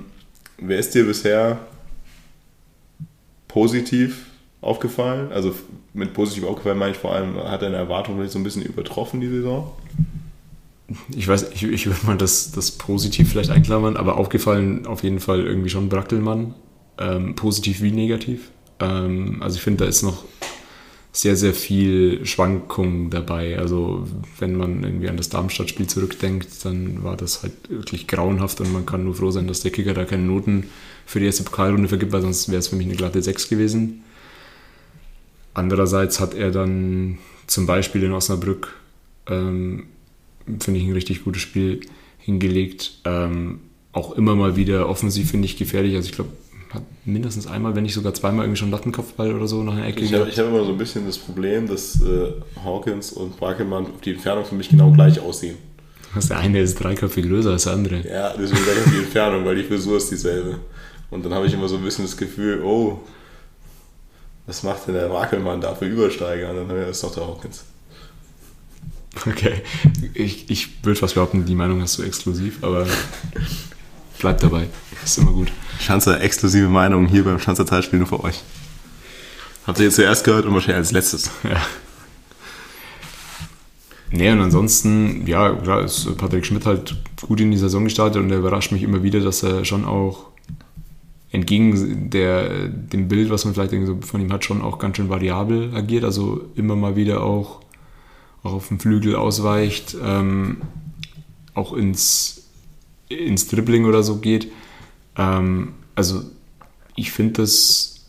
wer 0.57 0.79
ist 0.79 0.95
dir 0.95 1.05
bisher 1.05 1.59
positiv 3.47 4.30
aufgefallen? 4.61 5.31
Also 5.31 5.53
mit 5.93 6.13
positiv 6.13 6.45
aufgefallen 6.45 6.77
meine 6.77 6.91
ich 6.91 6.97
vor 6.97 7.13
allem, 7.13 7.35
hat 7.35 7.61
deine 7.61 7.75
Erwartungen 7.75 8.17
vielleicht 8.17 8.33
so 8.33 8.39
ein 8.39 8.43
bisschen 8.43 8.63
übertroffen 8.63 9.19
die 9.19 9.29
Saison? 9.29 9.71
Ich 11.15 11.27
weiß, 11.27 11.51
ich, 11.53 11.63
ich 11.63 11.87
würde 11.87 12.05
mal 12.05 12.17
das, 12.17 12.51
das 12.51 12.71
positiv 12.71 13.29
vielleicht 13.29 13.49
einklammern, 13.49 13.97
aber 13.97 14.17
aufgefallen 14.17 14.85
auf 14.85 15.03
jeden 15.03 15.19
Fall 15.19 15.45
irgendwie 15.45 15.69
schon 15.69 15.89
Brackelmann. 15.89 16.53
Ähm, 16.97 17.35
positiv 17.35 17.81
wie 17.81 17.91
negativ. 17.91 18.51
Ähm, 18.79 19.41
also 19.41 19.55
ich 19.55 19.61
finde, 19.61 19.85
da 19.85 19.89
ist 19.89 20.03
noch 20.03 20.25
sehr, 21.13 21.35
sehr 21.35 21.53
viel 21.53 22.25
Schwankung 22.25 23.09
dabei. 23.09 23.57
Also 23.57 24.07
wenn 24.39 24.55
man 24.55 24.83
irgendwie 24.83 25.09
an 25.09 25.17
das 25.17 25.29
Darmstadt-Spiel 25.29 25.87
zurückdenkt, 25.87 26.63
dann 26.63 27.03
war 27.03 27.17
das 27.17 27.43
halt 27.43 27.53
wirklich 27.69 28.07
grauenhaft 28.07 28.61
und 28.61 28.71
man 28.71 28.85
kann 28.85 29.03
nur 29.03 29.15
froh 29.15 29.31
sein, 29.31 29.47
dass 29.47 29.61
der 29.61 29.71
Kicker 29.71 29.93
da 29.93 30.05
keine 30.05 30.23
Noten 30.23 30.69
für 31.05 31.19
die 31.19 31.25
erste 31.25 31.43
Pokalrunde 31.43 31.89
vergibt, 31.89 32.11
weil 32.11 32.21
sonst 32.21 32.49
wäre 32.49 32.59
es 32.59 32.69
für 32.69 32.75
mich 32.75 32.87
eine 32.87 32.95
glatte 32.95 33.21
6 33.21 33.49
gewesen. 33.49 34.03
Andererseits 35.53 36.19
hat 36.19 36.33
er 36.33 36.51
dann 36.51 37.17
zum 37.47 37.65
Beispiel 37.65 38.03
in 38.03 38.13
Osnabrück, 38.13 38.75
ähm, 39.27 39.87
finde 40.59 40.79
ich, 40.79 40.85
ein 40.85 40.93
richtig 40.93 41.23
gutes 41.23 41.41
Spiel 41.41 41.81
hingelegt. 42.17 42.99
Ähm, 43.05 43.59
auch 43.93 44.13
immer 44.13 44.35
mal 44.35 44.55
wieder 44.55 44.87
offensiv, 44.87 45.31
finde 45.31 45.45
ich, 45.45 45.57
gefährlich. 45.57 45.95
Also 45.95 46.09
ich 46.09 46.15
glaube, 46.15 46.29
hat 46.73 46.83
mindestens 47.03 47.47
einmal, 47.47 47.75
wenn 47.75 47.83
nicht 47.83 47.93
sogar 47.93 48.13
zweimal 48.13 48.45
irgendwie 48.45 48.59
schon 48.59 48.71
Lattenkopfball 48.71 49.33
oder 49.35 49.47
so 49.47 49.61
nach 49.63 49.73
einer 49.73 49.87
Ecke 49.87 50.01
Ich 50.01 50.13
habe 50.13 50.31
hab 50.31 50.47
immer 50.47 50.63
so 50.63 50.71
ein 50.71 50.77
bisschen 50.77 51.05
das 51.05 51.17
Problem, 51.17 51.67
dass 51.67 52.01
äh, 52.01 52.31
Hawkins 52.63 53.11
und 53.11 53.37
Brackelmann 53.37 53.87
auf 53.87 54.01
die 54.01 54.11
Entfernung 54.11 54.45
für 54.45 54.55
mich 54.55 54.69
genau 54.69 54.91
gleich 54.91 55.19
aussehen. 55.19 55.57
Der 56.29 56.37
eine 56.37 56.59
ist 56.59 56.75
dreiköpfig 56.75 57.25
größer 57.25 57.51
als 57.51 57.63
der 57.63 57.73
andere. 57.73 58.07
Ja, 58.07 58.33
deswegen 58.33 58.63
sage 58.65 58.79
ich 58.85 58.91
die 58.91 58.97
Entfernung, 58.99 59.45
weil 59.45 59.55
die 59.55 59.63
Frisur 59.63 59.97
ist 59.97 60.11
dieselbe. 60.11 60.59
Und 61.09 61.25
dann 61.25 61.33
habe 61.33 61.45
ich 61.45 61.53
immer 61.53 61.67
so 61.67 61.77
ein 61.77 61.83
bisschen 61.83 62.05
das 62.05 62.17
Gefühl, 62.17 62.61
oh, 62.63 62.99
was 64.45 64.63
macht 64.63 64.87
denn 64.87 64.95
der 64.95 65.07
Brackelmann 65.07 65.61
da 65.61 65.75
für 65.75 65.85
Übersteiger? 65.85 66.49
Und 66.49 66.57
dann 66.57 66.69
habe 66.69 66.79
ich, 66.81 66.87
das 66.87 66.97
ist 66.97 67.03
doch 67.03 67.13
der 67.13 67.27
Hawkins. 67.27 67.63
Okay, 69.27 69.61
ich, 70.13 70.49
ich 70.49 70.83
würde 70.83 70.99
fast 70.99 71.15
behaupten, 71.15 71.45
die 71.45 71.55
Meinung 71.55 71.81
hast 71.81 71.97
du 71.97 72.03
exklusiv, 72.03 72.63
aber 72.63 72.87
bleib 74.19 74.39
dabei. 74.39 74.67
Ist 75.03 75.17
immer 75.17 75.31
gut. 75.31 75.51
Schanzer 75.79 76.21
exklusive 76.21 76.69
Meinung 76.69 77.07
hier 77.07 77.23
beim 77.23 77.39
Schanzer 77.39 77.65
Teilspiel 77.65 77.99
nur 77.99 78.07
für 78.07 78.23
euch. 78.23 78.41
Habt 79.67 79.79
ihr 79.79 79.85
jetzt 79.85 79.95
zuerst 79.95 80.23
gehört 80.23 80.45
und 80.45 80.53
wahrscheinlich 80.53 80.77
als 80.77 80.91
letztes. 80.91 81.29
Ja. 81.43 81.61
Nee, 84.13 84.29
und 84.29 84.41
ansonsten, 84.41 85.25
ja, 85.25 85.53
klar, 85.53 85.85
ist 85.85 86.17
Patrick 86.17 86.45
Schmidt 86.45 86.65
halt 86.65 86.97
gut 87.21 87.39
in 87.39 87.49
die 87.49 87.57
Saison 87.57 87.85
gestartet 87.85 88.21
und 88.21 88.29
er 88.29 88.39
überrascht 88.39 88.73
mich 88.73 88.83
immer 88.83 89.03
wieder, 89.03 89.21
dass 89.21 89.41
er 89.41 89.63
schon 89.63 89.85
auch 89.85 90.30
entgegen 91.31 92.09
der, 92.09 92.67
dem 92.67 93.07
Bild, 93.07 93.29
was 93.29 93.45
man 93.45 93.53
vielleicht 93.53 93.73
so 93.85 93.97
von 94.01 94.21
ihm 94.21 94.31
hat, 94.31 94.43
schon 94.43 94.61
auch 94.61 94.79
ganz 94.79 94.97
schön 94.97 95.09
variabel 95.09 95.73
agiert. 95.73 96.03
Also 96.03 96.49
immer 96.55 96.75
mal 96.75 96.95
wieder 96.95 97.23
auch, 97.23 97.61
auch 98.43 98.53
auf 98.53 98.67
dem 98.67 98.79
Flügel 98.79 99.15
ausweicht, 99.15 99.95
ähm, 100.03 100.61
auch 101.53 101.73
ins, 101.73 102.49
ins 103.07 103.47
Dribbling 103.47 103.85
oder 103.85 104.03
so 104.03 104.17
geht. 104.17 104.51
Ähm, 105.15 105.73
also 105.95 106.23
ich 106.95 107.11
finde 107.11 107.41
das, 107.41 108.07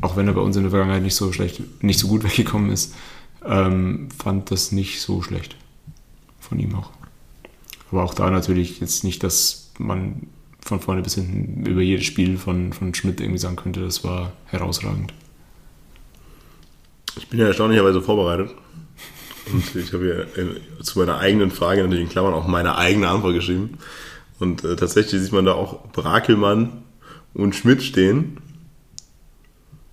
auch 0.00 0.16
wenn 0.16 0.28
er 0.28 0.34
bei 0.34 0.40
uns 0.40 0.56
in 0.56 0.62
der 0.62 0.70
Vergangenheit 0.70 1.02
nicht 1.02 1.16
so 1.16 1.32
schlecht, 1.32 1.82
nicht 1.82 1.98
so 1.98 2.06
gut 2.06 2.22
weggekommen 2.24 2.70
ist, 2.70 2.94
ähm, 3.44 4.08
fand 4.16 4.52
das 4.52 4.70
nicht 4.70 5.00
so 5.00 5.22
schlecht. 5.22 5.56
Von 6.38 6.60
ihm 6.60 6.74
auch. 6.76 6.90
Aber 7.90 8.04
auch 8.04 8.14
da 8.14 8.30
natürlich 8.30 8.80
jetzt 8.80 9.02
nicht, 9.02 9.22
dass 9.24 9.72
man 9.78 10.28
von 10.64 10.80
vorne 10.80 11.02
bis 11.02 11.14
hinten 11.14 11.66
über 11.66 11.82
jedes 11.82 12.06
Spiel 12.06 12.38
von, 12.38 12.72
von 12.72 12.94
Schmidt 12.94 13.20
irgendwie 13.20 13.38
sagen 13.38 13.56
könnte, 13.56 13.80
das 13.80 14.02
war 14.02 14.32
herausragend. 14.46 15.12
Ich 17.18 17.28
bin 17.28 17.38
ja 17.38 17.46
erstaunlicherweise 17.46 18.00
vorbereitet. 18.00 18.54
Und 19.52 19.76
ich 19.76 19.92
habe 19.92 20.04
hier 20.04 20.42
äh, 20.42 20.82
zu 20.82 20.98
meiner 20.98 21.18
eigenen 21.18 21.50
Frage 21.50 21.82
natürlich 21.82 22.04
in 22.04 22.08
Klammern 22.08 22.32
auch 22.32 22.46
meine 22.46 22.76
eigene 22.76 23.08
Antwort 23.08 23.34
geschrieben. 23.34 23.78
Und 24.40 24.64
äh, 24.64 24.74
tatsächlich 24.74 25.20
sieht 25.20 25.32
man 25.32 25.44
da 25.44 25.52
auch 25.52 25.86
Brakelmann 25.92 26.82
und 27.34 27.54
Schmidt 27.54 27.82
stehen. 27.82 28.38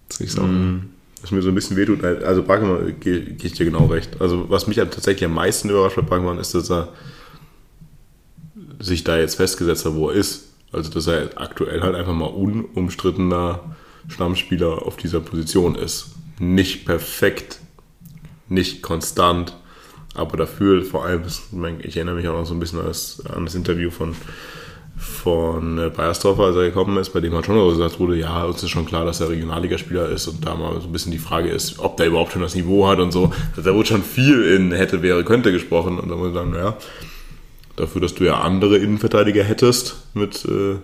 Das 0.08 0.22
ich 0.22 0.40
auch. 0.40 0.44
Mm, 0.44 0.90
Was 1.22 1.32
mir 1.32 1.42
so 1.42 1.50
ein 1.50 1.56
bisschen 1.56 1.76
wehtut. 1.76 2.02
Also 2.04 2.44
Brakelmann 2.44 2.98
gehe 3.02 3.22
geh 3.22 3.48
ich 3.48 3.54
dir 3.54 3.66
genau 3.66 3.88
recht. 3.88 4.22
Also 4.22 4.50
was 4.50 4.68
mich 4.68 4.80
halt 4.80 4.94
tatsächlich 4.94 5.26
am 5.26 5.34
meisten 5.34 5.70
überrascht 5.70 5.98
bei 5.98 6.02
Brakelmann 6.02 6.40
ist, 6.40 6.56
dass 6.56 6.72
er 6.72 6.94
sich 8.80 9.04
da 9.04 9.18
jetzt 9.18 9.36
festgesetzt 9.36 9.86
hat, 9.86 9.96
wo 9.96 10.10
er 10.10 10.16
ist. 10.16 10.51
Also 10.72 10.90
dass 10.92 11.08
er 11.08 11.30
aktuell 11.36 11.82
halt 11.82 11.96
einfach 11.96 12.14
mal 12.14 12.28
unumstrittener 12.28 13.60
Stammspieler 14.08 14.86
auf 14.86 14.98
dieser 14.98 15.20
Position 15.20 15.76
ist. 15.76 16.12
Nicht 16.40 16.86
perfekt, 16.86 17.60
nicht 18.48 18.82
konstant, 18.82 19.56
aber 20.16 20.38
dafür 20.38 20.84
vor 20.84 21.06
allem, 21.06 21.24
ich 21.80 21.96
erinnere 21.96 22.16
mich 22.16 22.28
auch 22.28 22.38
noch 22.38 22.46
so 22.46 22.54
ein 22.54 22.60
bisschen 22.60 22.80
an 22.80 22.88
das, 22.88 23.24
an 23.26 23.46
das 23.46 23.56
Interview 23.56 23.92
von, 23.92 24.16
von 24.98 25.78
äh, 25.78 25.90
Beiersdorfer, 25.90 26.44
als 26.44 26.56
er 26.56 26.66
gekommen 26.66 26.98
ist, 26.98 27.12
bei 27.12 27.22
dem 27.22 27.34
halt 27.34 27.46
schon 27.46 27.70
gesagt 27.70 28.00
wurde, 28.00 28.18
ja, 28.18 28.44
uns 28.44 28.62
ist 28.62 28.70
schon 28.70 28.86
klar, 28.86 29.06
dass 29.06 29.22
er 29.22 29.30
Regionalligaspieler 29.30 30.10
ist 30.10 30.28
und 30.28 30.46
da 30.46 30.56
mal 30.56 30.82
so 30.82 30.88
ein 30.88 30.92
bisschen 30.92 31.12
die 31.12 31.20
Frage 31.20 31.50
ist, 31.50 31.80
ob 31.80 31.98
der 31.98 32.08
überhaupt 32.08 32.34
schon 32.34 32.42
das 32.42 32.56
Niveau 32.56 32.88
hat 32.88 33.00
und 33.00 33.12
so. 33.12 33.32
Also 33.56 33.70
da 33.70 33.76
wurde 33.76 33.88
schon 33.88 34.04
viel 34.04 34.44
in 34.44 34.72
hätte, 34.72 35.02
wäre, 35.02 35.24
könnte 35.24 35.52
gesprochen 35.52 36.00
und 36.00 36.10
da 36.10 36.16
muss 36.16 36.30
ich 36.30 36.34
sagen, 36.34 36.52
naja, 36.52 36.78
dafür, 37.76 38.02
dass 38.02 38.16
du 38.16 38.26
ja 38.26 38.42
andere 38.42 38.78
Innenverteidiger 38.78 39.44
hättest 39.44 40.08
mit 40.14 40.46
äh, 40.46 40.76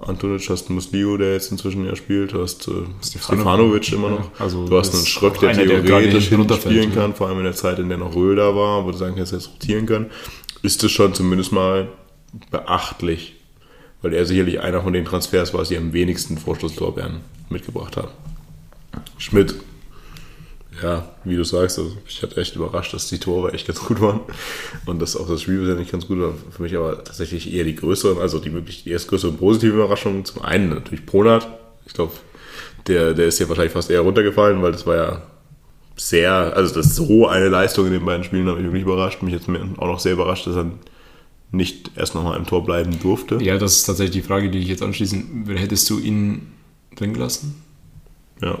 Antonic, 0.00 0.48
hast 0.48 0.70
Muslio, 0.70 1.16
der 1.16 1.32
jetzt 1.32 1.50
inzwischen 1.50 1.84
ja 1.84 1.96
spielt, 1.96 2.32
hast 2.32 2.68
äh, 2.68 2.72
Stefanovic 3.04 3.92
immer 3.92 4.10
noch. 4.10 4.30
also 4.38 4.66
du 4.66 4.78
hast 4.78 4.94
einen 4.94 5.04
Schröck, 5.04 5.40
der 5.40 5.54
der 5.54 5.84
theoretisch 5.84 6.30
runterfällt, 6.32 6.74
spielen 6.74 6.90
ja. 6.90 7.00
kann, 7.02 7.14
vor 7.14 7.28
allem 7.28 7.38
in 7.38 7.44
der 7.44 7.54
Zeit, 7.54 7.78
in 7.78 7.88
der 7.88 7.98
noch 7.98 8.14
Röhl 8.14 8.36
da 8.36 8.54
war, 8.54 8.84
wo 8.84 8.92
du 8.92 8.96
sagen 8.96 9.16
kannst, 9.16 9.32
jetzt 9.32 9.50
rotieren 9.54 9.86
können, 9.86 10.10
ist 10.62 10.84
es 10.84 10.92
schon 10.92 11.14
zumindest 11.14 11.52
mal 11.52 11.88
beachtlich, 12.50 13.34
weil 14.02 14.14
er 14.14 14.24
sicherlich 14.24 14.60
einer 14.60 14.82
von 14.82 14.92
den 14.92 15.04
Transfers 15.04 15.52
war, 15.52 15.64
die 15.64 15.76
am 15.76 15.92
wenigsten 15.92 16.38
Vorstoßlorbeeren 16.38 17.20
mitgebracht 17.48 17.96
haben. 17.96 18.10
Schmidt, 19.18 19.56
ja, 20.82 21.08
wie 21.24 21.36
du 21.36 21.44
sagst, 21.44 21.78
also 21.78 21.96
ich 22.06 22.22
hatte 22.22 22.36
echt 22.36 22.54
überrascht, 22.56 22.94
dass 22.94 23.08
die 23.08 23.18
Tore 23.18 23.52
echt 23.52 23.66
ganz 23.66 23.80
gut 23.80 24.00
waren 24.00 24.20
und 24.86 25.00
dass 25.00 25.16
auch 25.16 25.28
das 25.28 25.42
Spiel 25.42 25.60
bisher 25.60 25.74
nicht 25.74 25.92
ganz 25.92 26.06
gut 26.06 26.20
war. 26.20 26.34
Für 26.50 26.62
mich 26.62 26.76
aber 26.76 27.02
tatsächlich 27.02 27.52
eher 27.52 27.64
die 27.64 27.74
größeren, 27.74 28.18
also 28.18 28.38
die 28.38 28.52
wirklich 28.52 28.84
die 28.84 28.90
erstgrößere 28.90 29.32
positive 29.32 29.74
Überraschung. 29.74 30.24
Zum 30.24 30.42
einen 30.42 30.70
natürlich 30.70 31.06
Pronat. 31.06 31.48
Ich 31.86 31.94
glaube, 31.94 32.12
der, 32.86 33.14
der 33.14 33.26
ist 33.26 33.38
ja 33.38 33.48
wahrscheinlich 33.48 33.72
fast 33.72 33.90
eher 33.90 34.00
runtergefallen, 34.00 34.62
weil 34.62 34.72
das 34.72 34.86
war 34.86 34.96
ja 34.96 35.22
sehr, 35.96 36.32
also 36.32 36.74
das 36.74 36.86
ist 36.86 36.96
so 36.96 37.26
eine 37.26 37.48
Leistung 37.48 37.86
in 37.86 37.92
den 37.92 38.04
beiden 38.04 38.24
Spielen 38.24 38.48
hat 38.48 38.56
mich 38.56 38.64
wirklich 38.64 38.82
überrascht. 38.82 39.22
Mich 39.22 39.34
jetzt 39.34 39.48
auch 39.48 39.86
noch 39.86 40.00
sehr 40.00 40.12
überrascht, 40.12 40.46
dass 40.46 40.56
er 40.56 40.70
nicht 41.50 41.90
erst 41.96 42.14
nochmal 42.14 42.38
im 42.38 42.46
Tor 42.46 42.64
bleiben 42.64 42.98
durfte. 43.00 43.42
Ja, 43.42 43.58
das 43.58 43.76
ist 43.76 43.84
tatsächlich 43.84 44.22
die 44.22 44.26
Frage, 44.26 44.50
die 44.50 44.58
ich 44.58 44.68
jetzt 44.68 44.82
anschließen 44.82 45.46
würde. 45.46 45.60
Hättest 45.60 45.88
du 45.90 45.98
ihn 45.98 46.52
drin 46.94 47.14
gelassen? 47.14 47.62
Ja. 48.40 48.58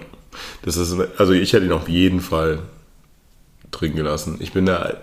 Das 0.62 0.76
ist, 0.76 0.96
also 1.16 1.32
ich 1.32 1.52
hätte 1.52 1.66
ihn 1.66 1.72
auf 1.72 1.88
jeden 1.88 2.20
Fall 2.20 2.60
drin 3.70 3.94
gelassen. 3.94 4.36
Ich 4.40 4.52
bin 4.52 4.66
da, 4.66 4.94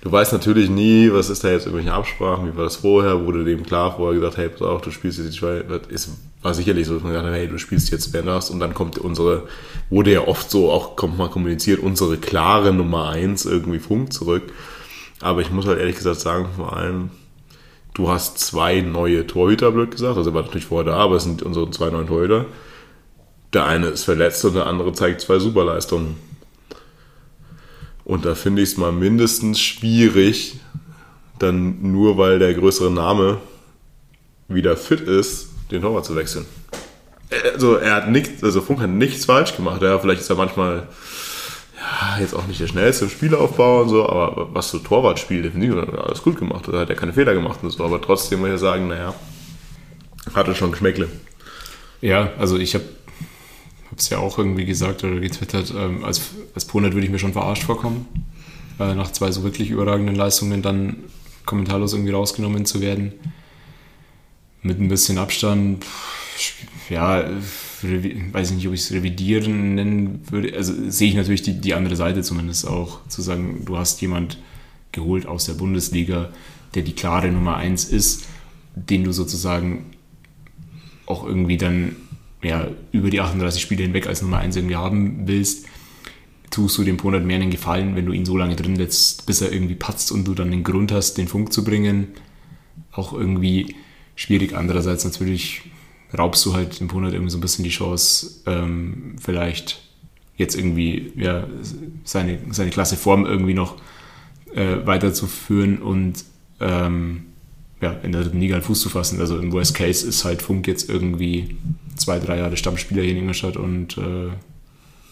du 0.00 0.10
weißt 0.10 0.32
natürlich 0.32 0.68
nie, 0.68 1.12
was 1.12 1.30
ist 1.30 1.44
da 1.44 1.50
jetzt 1.50 1.66
irgendwelche 1.66 1.92
Absprachen, 1.92 2.52
wie 2.52 2.56
war 2.56 2.64
das 2.64 2.76
vorher, 2.76 3.24
wurde 3.24 3.44
dem 3.44 3.64
klar 3.64 3.96
vorher 3.96 4.18
gesagt, 4.18 4.36
hey, 4.36 4.48
pass 4.48 4.62
auf, 4.62 4.82
du 4.82 4.90
spielst 4.90 5.18
jetzt 5.18 5.40
die 5.40 5.40
das 5.40 5.86
ist, 5.88 6.10
war 6.42 6.54
sicherlich 6.54 6.86
so, 6.86 6.94
dass 6.94 7.02
man 7.02 7.12
gesagt 7.12 7.28
hat, 7.28 7.34
hey, 7.34 7.48
du 7.48 7.58
spielst 7.58 7.90
jetzt 7.90 8.14
das 8.14 8.50
und 8.50 8.60
dann 8.60 8.74
kommt 8.74 8.98
unsere, 8.98 9.46
wurde 9.90 10.12
ja 10.12 10.26
oft 10.26 10.50
so 10.50 10.70
auch, 10.70 10.96
kommt 10.96 11.18
mal 11.18 11.28
kommuniziert, 11.28 11.80
unsere 11.80 12.16
klare 12.16 12.72
Nummer 12.72 13.10
eins 13.10 13.44
irgendwie 13.44 13.78
Funk 13.78 14.12
zurück. 14.12 14.42
Aber 15.20 15.42
ich 15.42 15.50
muss 15.50 15.66
halt 15.66 15.78
ehrlich 15.78 15.96
gesagt 15.96 16.20
sagen, 16.20 16.48
vor 16.56 16.74
allem, 16.76 17.10
du 17.94 18.08
hast 18.08 18.38
zwei 18.38 18.80
neue 18.80 19.26
Torhüter, 19.26 19.70
blöd 19.70 19.90
gesagt, 19.90 20.16
also 20.16 20.32
war 20.32 20.42
natürlich 20.42 20.64
vorher 20.64 20.92
da, 20.92 20.98
aber 20.98 21.16
es 21.16 21.24
sind 21.24 21.42
unsere 21.42 21.70
zwei 21.70 21.90
neuen 21.90 22.06
Torhüter. 22.06 22.46
Der 23.52 23.64
eine 23.64 23.88
ist 23.88 24.04
verletzt 24.04 24.44
und 24.44 24.54
der 24.54 24.66
andere 24.66 24.92
zeigt 24.92 25.20
zwei 25.20 25.38
Superleistungen. 25.38 26.16
Und 28.04 28.24
da 28.24 28.34
finde 28.34 28.62
ich 28.62 28.70
es 28.70 28.76
mal 28.76 28.92
mindestens 28.92 29.60
schwierig, 29.60 30.58
dann 31.38 31.92
nur 31.92 32.18
weil 32.18 32.38
der 32.38 32.54
größere 32.54 32.90
Name 32.90 33.38
wieder 34.48 34.76
fit 34.76 35.00
ist, 35.00 35.48
den 35.70 35.82
Torwart 35.82 36.04
zu 36.04 36.16
wechseln. 36.16 36.46
Also 37.52 37.76
er 37.76 37.94
hat 37.94 38.10
nichts, 38.10 38.42
also 38.42 38.60
Funk 38.60 38.80
hat 38.80 38.90
nichts 38.90 39.24
falsch 39.24 39.56
gemacht. 39.56 39.82
Ja, 39.82 39.98
vielleicht 39.98 40.20
ist 40.20 40.30
er 40.30 40.36
manchmal 40.36 40.88
ja, 41.76 42.20
jetzt 42.20 42.34
auch 42.34 42.46
nicht 42.46 42.60
der 42.60 42.66
schnellste 42.66 43.04
im 43.04 43.10
Spielaufbau 43.10 43.82
und 43.82 43.88
so, 43.88 44.08
aber 44.08 44.48
was 44.52 44.70
so 44.70 44.78
Torwartspiel 44.78 45.42
definitiv 45.42 45.76
alles 45.76 46.22
gut 46.22 46.38
gemacht. 46.38 46.66
Da 46.68 46.80
hat 46.80 46.90
er 46.90 46.96
keine 46.96 47.12
Fehler 47.12 47.34
gemacht 47.34 47.60
und 47.62 47.70
so, 47.70 47.84
aber 47.84 48.00
trotzdem 48.00 48.40
muss 48.40 48.50
ich 48.50 48.60
sagen, 48.60 48.88
naja, 48.88 49.14
hatte 50.34 50.54
schon 50.54 50.72
Geschmäckle. 50.72 51.08
Ja, 52.00 52.32
also 52.38 52.58
ich 52.58 52.74
habe 52.74 52.84
es 53.98 54.08
ja 54.10 54.18
auch 54.18 54.38
irgendwie 54.38 54.64
gesagt 54.64 55.04
oder 55.04 55.20
getwittert, 55.20 55.72
ähm, 55.76 56.04
als, 56.04 56.30
als 56.54 56.64
Ponert 56.64 56.94
würde 56.94 57.06
ich 57.06 57.12
mir 57.12 57.18
schon 57.18 57.32
verarscht 57.32 57.64
vorkommen, 57.64 58.06
äh, 58.78 58.94
nach 58.94 59.12
zwei 59.12 59.32
so 59.32 59.42
wirklich 59.42 59.70
überragenden 59.70 60.14
Leistungen 60.14 60.62
dann 60.62 60.96
kommentarlos 61.44 61.92
irgendwie 61.92 62.12
rausgenommen 62.12 62.64
zu 62.66 62.80
werden. 62.80 63.12
Mit 64.62 64.78
ein 64.78 64.88
bisschen 64.88 65.18
Abstand, 65.18 65.84
ja, 66.90 67.24
weiß 67.82 68.50
ich 68.50 68.56
nicht, 68.56 68.68
ob 68.68 68.74
ich 68.74 68.80
es 68.80 68.92
revidieren 68.92 69.74
nennen 69.74 70.22
würde. 70.30 70.54
Also 70.54 70.74
sehe 70.88 71.08
ich 71.08 71.14
natürlich 71.14 71.42
die, 71.42 71.60
die 71.60 71.74
andere 71.74 71.96
Seite 71.96 72.22
zumindest 72.22 72.68
auch, 72.68 73.06
zu 73.08 73.22
sagen, 73.22 73.64
du 73.64 73.78
hast 73.78 74.00
jemand 74.02 74.38
geholt 74.92 75.26
aus 75.26 75.46
der 75.46 75.54
Bundesliga, 75.54 76.30
der 76.74 76.82
die 76.82 76.92
klare 76.92 77.30
Nummer 77.30 77.56
eins 77.56 77.84
ist, 77.84 78.26
den 78.74 79.04
du 79.04 79.12
sozusagen 79.12 79.86
auch 81.06 81.24
irgendwie 81.24 81.56
dann 81.56 81.96
ja, 82.42 82.68
über 82.92 83.10
die 83.10 83.20
38 83.20 83.60
Spiele 83.60 83.82
hinweg 83.82 84.06
als 84.06 84.22
Nummer 84.22 84.38
1 84.38 84.56
irgendwie 84.56 84.76
haben 84.76 85.26
willst, 85.26 85.66
tust 86.50 86.78
du 86.78 86.84
dem 86.84 86.96
Ponert 86.96 87.24
mehr 87.24 87.36
einen 87.36 87.50
Gefallen, 87.50 87.96
wenn 87.96 88.06
du 88.06 88.12
ihn 88.12 88.24
so 88.24 88.36
lange 88.36 88.56
drin 88.56 88.76
lässt, 88.76 89.26
bis 89.26 89.40
er 89.40 89.52
irgendwie 89.52 89.74
patzt 89.74 90.10
und 90.10 90.24
du 90.24 90.34
dann 90.34 90.50
den 90.50 90.64
Grund 90.64 90.90
hast, 90.92 91.14
den 91.14 91.28
Funk 91.28 91.52
zu 91.52 91.64
bringen. 91.64 92.08
Auch 92.92 93.12
irgendwie 93.12 93.76
schwierig. 94.16 94.56
Andererseits 94.56 95.04
natürlich 95.04 95.62
raubst 96.16 96.44
du 96.44 96.54
halt 96.54 96.80
dem 96.80 96.88
Ponert 96.88 97.12
irgendwie 97.12 97.30
so 97.30 97.38
ein 97.38 97.42
bisschen 97.42 97.64
die 97.64 97.70
Chance, 97.70 98.42
ähm, 98.46 99.16
vielleicht 99.20 99.82
jetzt 100.36 100.56
irgendwie 100.56 101.12
ja, 101.16 101.46
seine, 102.02 102.38
seine 102.50 102.70
klasse 102.70 102.96
Form 102.96 103.26
irgendwie 103.26 103.54
noch 103.54 103.76
äh, 104.54 104.84
weiterzuführen 104.84 105.78
und 105.78 106.24
ähm, 106.58 107.26
ja, 107.80 107.92
in 108.02 108.12
der 108.12 108.22
dritten 108.22 108.40
Liga 108.40 108.54
halt 108.54 108.64
Fuß 108.64 108.80
zu 108.80 108.88
fassen. 108.88 109.20
Also 109.20 109.38
im 109.38 109.52
Worst 109.52 109.74
Case 109.74 110.06
ist 110.06 110.24
halt 110.24 110.42
Funk 110.42 110.66
jetzt 110.66 110.88
irgendwie 110.88 111.56
zwei, 111.96 112.18
drei 112.18 112.38
Jahre 112.38 112.56
Stammspieler 112.56 113.02
hier 113.02 113.12
in 113.12 113.18
Ingolstadt 113.18 113.56
und 113.56 113.96
äh, 113.98 114.30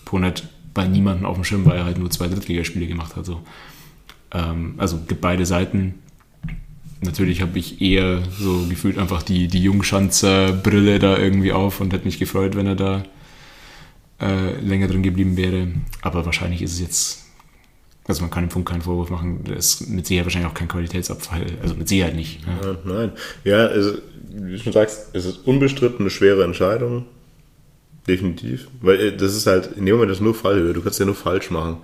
Ponet 0.04 0.48
bei 0.74 0.86
niemandem 0.86 1.26
auf 1.26 1.36
dem 1.36 1.44
Schirm, 1.44 1.64
weil 1.64 1.78
er 1.78 1.84
halt 1.84 1.98
nur 1.98 2.10
zwei 2.10 2.28
Drittligaspiele 2.28 2.86
gemacht 2.86 3.16
hat. 3.16 3.26
So. 3.26 3.40
Ähm, 4.32 4.74
also 4.76 4.98
gibt 5.08 5.20
beide 5.20 5.46
Seiten. 5.46 5.94
Natürlich 7.00 7.42
habe 7.42 7.58
ich 7.58 7.80
eher 7.80 8.22
so 8.38 8.66
gefühlt 8.68 8.98
einfach 8.98 9.22
die, 9.22 9.48
die 9.48 9.62
Jungschanzer 9.62 10.52
Brille 10.52 10.98
da 10.98 11.16
irgendwie 11.16 11.52
auf 11.52 11.80
und 11.80 11.92
hätte 11.92 12.04
mich 12.04 12.18
gefreut, 12.18 12.56
wenn 12.56 12.66
er 12.66 12.74
da 12.74 13.04
äh, 14.20 14.60
länger 14.60 14.88
drin 14.88 15.02
geblieben 15.02 15.36
wäre. 15.36 15.68
Aber 16.02 16.26
wahrscheinlich 16.26 16.60
ist 16.60 16.72
es 16.72 16.80
jetzt 16.80 17.27
also 18.08 18.22
man 18.22 18.30
kann 18.30 18.44
dem 18.44 18.50
Funk 18.50 18.66
keinen 18.66 18.80
Vorwurf 18.80 19.10
machen, 19.10 19.44
das 19.44 19.74
ist 19.74 19.88
mit 19.88 20.06
Sicherheit 20.06 20.24
wahrscheinlich 20.24 20.50
auch 20.50 20.54
kein 20.54 20.66
Qualitätsabfall, 20.66 21.44
also 21.62 21.74
mit 21.74 21.88
Sicherheit 21.88 22.16
nicht. 22.16 22.44
Ne? 22.46 22.54
Ja, 22.62 22.76
nein. 22.84 23.12
Ja, 23.44 23.66
also, 23.66 23.98
wie 24.30 24.52
du 24.52 24.58
schon 24.58 24.72
sagst, 24.72 25.10
es 25.12 25.26
ist 25.26 25.46
unbestritten 25.46 26.00
eine 26.00 26.10
schwere 26.10 26.42
Entscheidung. 26.42 27.04
Definitiv. 28.08 28.68
Weil 28.80 28.98
äh, 29.00 29.16
das 29.16 29.36
ist 29.36 29.46
halt, 29.46 29.76
in 29.76 29.84
dem 29.84 29.96
Moment 29.96 30.10
ist 30.10 30.22
nur 30.22 30.34
Fallhöhe. 30.34 30.72
Du 30.72 30.80
kannst 30.80 30.98
ja 30.98 31.04
nur 31.04 31.14
falsch 31.14 31.50
machen. 31.50 31.78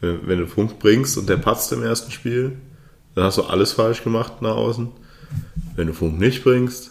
Wenn, 0.00 0.38
du 0.38 0.46
Funk 0.46 0.78
bringst 0.78 1.18
und 1.18 1.28
der 1.28 1.36
patzt 1.36 1.70
im 1.72 1.82
ersten 1.82 2.10
Spiel, 2.10 2.52
dann 3.14 3.24
hast 3.24 3.36
du 3.36 3.42
alles 3.42 3.72
falsch 3.72 4.02
gemacht 4.02 4.40
nach 4.40 4.56
außen. 4.56 4.88
Wenn 5.76 5.86
du 5.86 5.92
Funk 5.92 6.18
nicht 6.18 6.42
bringst, 6.42 6.90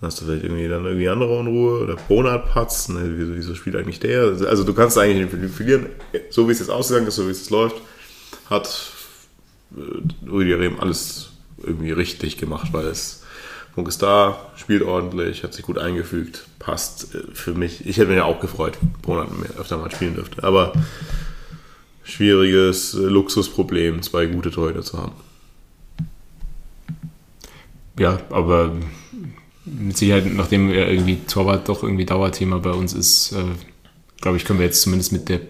dann 0.00 0.08
hast 0.08 0.20
du 0.20 0.24
vielleicht 0.24 0.44
irgendwie 0.44 0.66
dann 0.66 0.84
irgendwie 0.86 1.10
andere 1.10 1.38
Unruhe 1.38 1.82
oder 1.82 1.96
Bonat 2.08 2.50
patzt. 2.50 2.88
Ne? 2.88 3.14
Wieso, 3.16 3.36
wieso 3.36 3.54
spielt 3.54 3.76
eigentlich 3.76 4.00
der? 4.00 4.22
Also 4.48 4.64
du 4.64 4.72
kannst 4.72 4.96
eigentlich 4.96 5.30
verlieren. 5.52 5.86
So 6.30 6.48
wie 6.48 6.52
es 6.52 6.58
jetzt 6.58 6.70
ausgegangen 6.70 7.06
ist, 7.06 7.16
so 7.16 7.26
wie 7.26 7.32
es 7.32 7.40
jetzt 7.40 7.50
läuft, 7.50 7.76
hat 8.48 8.92
äh, 9.76 10.28
Rüdiger 10.28 10.58
Rehm 10.58 10.80
alles 10.80 11.30
irgendwie 11.62 11.90
richtig 11.90 12.36
gemacht, 12.36 12.72
weil 12.72 12.86
es 12.86 13.24
Funk 13.74 13.88
ist 13.88 14.02
da, 14.02 14.50
spielt 14.56 14.82
ordentlich, 14.82 15.44
hat 15.44 15.54
sich 15.54 15.64
gut 15.64 15.78
eingefügt, 15.78 16.46
passt 16.58 17.14
äh, 17.14 17.22
für 17.32 17.54
mich. 17.54 17.86
Ich 17.86 17.98
hätte 17.98 18.08
mich 18.08 18.16
ja 18.16 18.24
auch 18.24 18.40
gefreut, 18.40 18.78
mehr 19.06 19.50
öfter 19.58 19.76
mal 19.76 19.90
spielen 19.90 20.14
dürfte. 20.14 20.42
Aber 20.42 20.72
schwieriges 22.02 22.94
äh, 22.94 22.98
Luxusproblem, 22.98 24.02
zwei 24.02 24.26
gute 24.26 24.50
Torhüter 24.50 24.82
zu 24.82 24.98
haben. 24.98 25.12
Ja, 27.98 28.20
aber 28.30 28.72
mit 29.64 29.96
Sicherheit, 29.96 30.26
nachdem 30.32 30.70
irgendwie 30.70 31.18
Torwart 31.26 31.68
doch 31.68 31.82
irgendwie 31.82 32.06
Dauerthema 32.06 32.58
bei 32.58 32.70
uns 32.70 32.94
ist, 32.94 33.32
äh, 33.32 33.44
glaube 34.20 34.38
ich, 34.38 34.44
können 34.44 34.58
wir 34.58 34.66
jetzt 34.66 34.82
zumindest 34.82 35.12
mit 35.12 35.28
der 35.28 35.40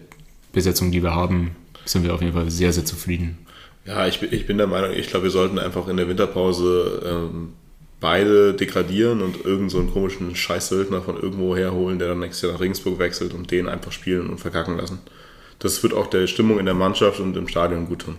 Besetzung, 0.53 0.91
die 0.91 1.03
wir 1.03 1.15
haben, 1.15 1.57
sind 1.93 2.03
wir 2.05 2.15
auf 2.15 2.21
jeden 2.21 2.35
Fall 2.35 2.51
sehr, 2.51 2.73
sehr 2.73 2.85
zufrieden. 2.85 3.39
Ja, 3.85 4.07
ich, 4.07 4.21
bin- 4.21 4.33
ich 4.33 4.47
bin 4.47 4.59
der 4.59 4.67
Meinung, 4.67 4.91
ich 4.93 5.09
glaube, 5.09 5.25
wir 5.25 5.31
sollten 5.31 5.59
einfach 5.59 5.89
in 5.89 5.97
der 5.97 6.09
Winterpause 6.09 7.03
ähm, 7.05 7.53
beide 8.01 8.55
degradieren 8.55 9.23
und 9.23 9.37
irgendeinen 9.39 9.71
so 9.71 9.79
einen 9.79 9.93
komischen 9.93 10.37
Scheißsöldner 10.37 11.03
von 11.03 11.17
irgendwo 11.21 11.57
herholen, 11.57 11.99
der 11.99 12.09
dann 12.09 12.21
nächstes 12.21 12.43
Jahr 12.43 12.53
nach 12.53 12.61
Regensburg 12.61 12.99
wechselt 12.99 13.33
und 13.35 13.51
den 13.51 13.69
einfach 13.69 13.93
spielen 13.93 14.29
und 14.29 14.39
verkacken 14.39 14.77
lassen. 14.77 14.99
Das 15.59 15.83
wird 15.83 15.95
auch 15.95 16.07
der 16.07 16.27
Stimmung 16.27 16.59
in 16.61 16.67
der 16.67 16.75
Mannschaft 16.75 17.19
und 17.19 17.37
im 17.37 17.49
Stadion 17.49 17.87
gut 17.87 18.01
tun. 18.03 18.17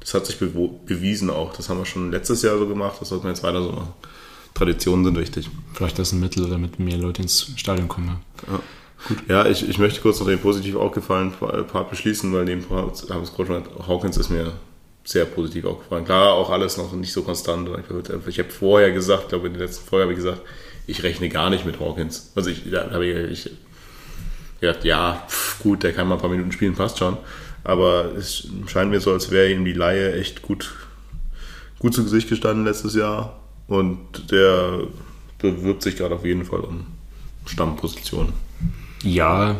Das 0.00 0.14
hat 0.14 0.26
sich 0.26 0.38
bewiesen 0.38 1.30
auch. 1.30 1.54
Das 1.54 1.68
haben 1.68 1.78
wir 1.78 1.86
schon 1.86 2.10
letztes 2.10 2.42
Jahr 2.42 2.58
so 2.58 2.66
gemacht, 2.66 2.96
das 3.00 3.10
sollten 3.10 3.24
wir 3.24 3.30
jetzt 3.30 3.44
weiter 3.44 3.62
so 3.62 3.70
machen. 3.70 3.92
Traditionen 4.54 5.04
sind 5.04 5.16
wichtig. 5.18 5.48
Vielleicht 5.74 5.98
das 5.98 6.12
ein 6.12 6.20
Mittel, 6.20 6.48
damit 6.50 6.80
mehr 6.80 6.96
Leute 6.98 7.22
ins 7.22 7.52
Stadion 7.56 7.88
kommen. 7.88 8.18
Ja. 8.48 8.60
Ja, 9.28 9.46
ich, 9.46 9.68
ich 9.68 9.78
möchte 9.78 10.00
kurz 10.00 10.20
noch 10.20 10.26
den 10.26 10.38
positiv 10.38 10.76
aufgefallenen 10.76 11.32
Part 11.32 11.90
beschließen, 11.90 12.32
weil 12.32 12.44
dem 12.44 12.68
haben 12.70 12.86
wir 12.86 12.92
es 12.92 13.06
gerade 13.34 13.46
schon 13.46 13.64
gesagt, 13.64 13.88
Hawkins 13.88 14.16
ist 14.16 14.30
mir 14.30 14.52
sehr 15.04 15.24
positiv 15.24 15.64
aufgefallen. 15.64 16.04
Klar, 16.04 16.34
auch 16.34 16.50
alles 16.50 16.76
noch 16.76 16.92
nicht 16.92 17.12
so 17.12 17.22
konstant. 17.22 17.68
Ich, 17.68 18.28
ich 18.28 18.38
habe 18.38 18.50
vorher 18.50 18.92
gesagt, 18.92 19.30
glaube 19.30 19.48
in 19.48 19.54
der 19.54 19.66
letzten 19.66 19.88
Folge 19.88 20.04
habe 20.04 20.12
ich 20.12 20.18
gesagt, 20.18 20.42
ich 20.86 21.02
rechne 21.02 21.28
gar 21.28 21.50
nicht 21.50 21.64
mit 21.64 21.80
Hawkins. 21.80 22.32
Also 22.34 22.50
ich, 22.50 22.70
da 22.70 22.90
habe 22.90 23.06
ich, 23.06 23.46
ich 23.46 23.50
gedacht, 24.60 24.84
ja, 24.84 25.26
pf, 25.28 25.62
gut, 25.62 25.82
der 25.82 25.92
kann 25.92 26.08
mal 26.08 26.14
ein 26.14 26.20
paar 26.20 26.30
Minuten 26.30 26.52
spielen, 26.52 26.74
passt 26.74 26.98
schon. 26.98 27.16
Aber 27.64 28.12
es 28.16 28.48
scheint 28.66 28.90
mir 28.90 29.00
so, 29.00 29.12
als 29.12 29.30
wäre 29.30 29.50
ihm 29.50 29.64
die 29.64 29.72
Laie 29.72 30.14
echt 30.14 30.42
gut, 30.42 30.74
gut 31.78 31.94
zu 31.94 32.02
Gesicht 32.02 32.28
gestanden 32.28 32.64
letztes 32.64 32.94
Jahr. 32.94 33.40
Und 33.68 34.30
der 34.30 34.80
bewirbt 35.38 35.82
sich 35.82 35.96
gerade 35.96 36.14
auf 36.14 36.24
jeden 36.24 36.44
Fall 36.44 36.60
um 36.60 36.86
Stammpositionen. 37.46 38.32
Ja, 39.02 39.56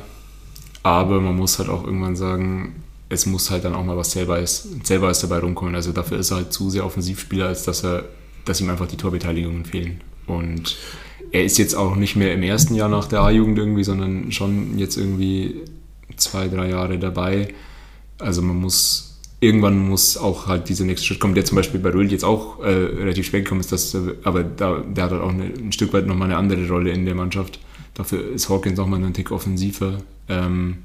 aber 0.83 1.21
man 1.21 1.37
muss 1.37 1.59
halt 1.59 1.69
auch 1.69 1.85
irgendwann 1.85 2.17
sagen, 2.17 2.77
es 3.09 3.27
muss 3.27 3.51
halt 3.51 3.65
dann 3.65 3.75
auch 3.75 3.85
mal 3.85 3.97
was 3.97 4.13
selber 4.13 4.39
ist, 4.39 4.87
selber 4.87 5.11
ist 5.11 5.23
dabei 5.23 5.39
rumkommen. 5.39 5.75
Also 5.75 5.93
dafür 5.93 6.19
ist 6.19 6.31
er 6.31 6.39
halt 6.39 6.53
zu 6.53 6.71
sehr 6.71 6.85
Offensivspieler, 6.87 7.49
als 7.49 7.65
dass 7.65 7.85
er, 7.85 8.05
dass 8.45 8.61
ihm 8.61 8.71
einfach 8.71 8.87
die 8.89 8.97
Torbeteiligungen 8.97 9.65
fehlen. 9.65 10.01
Und 10.27 10.77
er 11.31 11.45
ist 11.45 11.59
jetzt 11.59 11.75
auch 11.75 11.97
nicht 11.97 12.17
mehr 12.17 12.33
im 12.35 12.43
ersten 12.43 12.75
Jahr 12.75 12.89
nach 12.89 13.07
der 13.07 13.21
A-Jugend 13.21 13.59
irgendwie, 13.59 13.85
sondern 13.85 14.33
schon 14.33 14.79
jetzt 14.79 14.97
irgendwie 14.97 15.57
zwei, 16.17 16.49
drei 16.49 16.71
Jahre 16.71 16.99
dabei. 16.99 17.49
Also 18.19 18.43
man 18.43 18.57
muss, 18.57 19.21
irgendwann 19.41 19.89
muss 19.89 20.17
auch 20.17 20.47
halt 20.47 20.69
dieser 20.69 20.85
nächste 20.85 21.07
Schritt 21.07 21.21
kommen, 21.21 21.35
der 21.35 21.45
zum 21.45 21.57
Beispiel 21.57 21.81
bei 21.81 21.91
Röhl 21.91 22.11
jetzt 22.11 22.25
auch 22.25 22.61
äh, 22.63 22.69
relativ 22.71 23.27
spät 23.27 23.45
gekommen 23.45 23.61
ist, 23.61 23.73
dass, 23.73 23.95
er- 23.95 24.15
aber 24.25 24.45
da, 24.45 24.79
der 24.81 25.05
hat 25.05 25.11
halt 25.13 25.23
auch 25.23 25.31
eine, 25.31 25.45
ein 25.45 25.73
Stück 25.73 25.93
weit 25.93 26.07
nochmal 26.07 26.29
eine 26.29 26.37
andere 26.39 26.67
Rolle 26.69 26.91
in 26.93 27.05
der 27.05 27.15
Mannschaft, 27.15 27.59
Dafür 27.95 28.33
ist 28.33 28.49
Hawkins 28.49 28.79
nochmal 28.79 29.03
einen 29.03 29.13
Tick 29.13 29.31
offensiver, 29.31 29.99
ähm, 30.29 30.79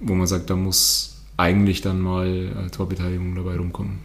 wo 0.00 0.14
man 0.14 0.26
sagt, 0.26 0.50
da 0.50 0.56
muss 0.56 1.16
eigentlich 1.36 1.80
dann 1.80 2.00
mal 2.00 2.26
äh, 2.26 2.70
Torbeteiligung 2.70 3.34
dabei 3.34 3.56
rumkommen. 3.56 3.98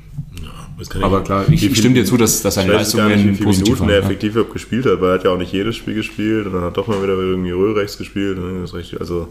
Kann 0.89 1.03
Aber 1.03 1.23
klar, 1.23 1.45
ich 1.49 1.59
viel- 1.59 1.75
stimme 1.75 1.95
dir 1.95 2.05
zu, 2.05 2.17
dass, 2.17 2.41
dass 2.41 2.55
seine 2.55 2.71
gar 2.71 2.79
nicht, 2.79 2.93
wie 3.27 3.33
viele 3.33 3.45
positiv 3.45 3.73
Minuten 3.75 3.89
er 3.89 3.99
ja. 3.99 4.05
effektiv 4.05 4.31
überhaupt 4.31 4.53
gespielt 4.53 4.85
hat, 4.85 5.01
weil 5.01 5.09
er 5.09 5.13
hat 5.15 5.23
ja 5.23 5.31
auch 5.31 5.37
nicht 5.37 5.51
jedes 5.51 5.75
Spiel 5.75 5.95
gespielt 5.95 6.47
und 6.47 6.53
dann 6.53 6.61
hat 6.63 6.77
doch 6.77 6.87
mal 6.87 7.01
wieder 7.03 7.13
irgendwie 7.13 7.51
Röhrechts 7.51 7.97
gespielt. 7.97 8.37
Ne? 8.37 8.63
Richtig, 8.73 8.99
also, 8.99 9.27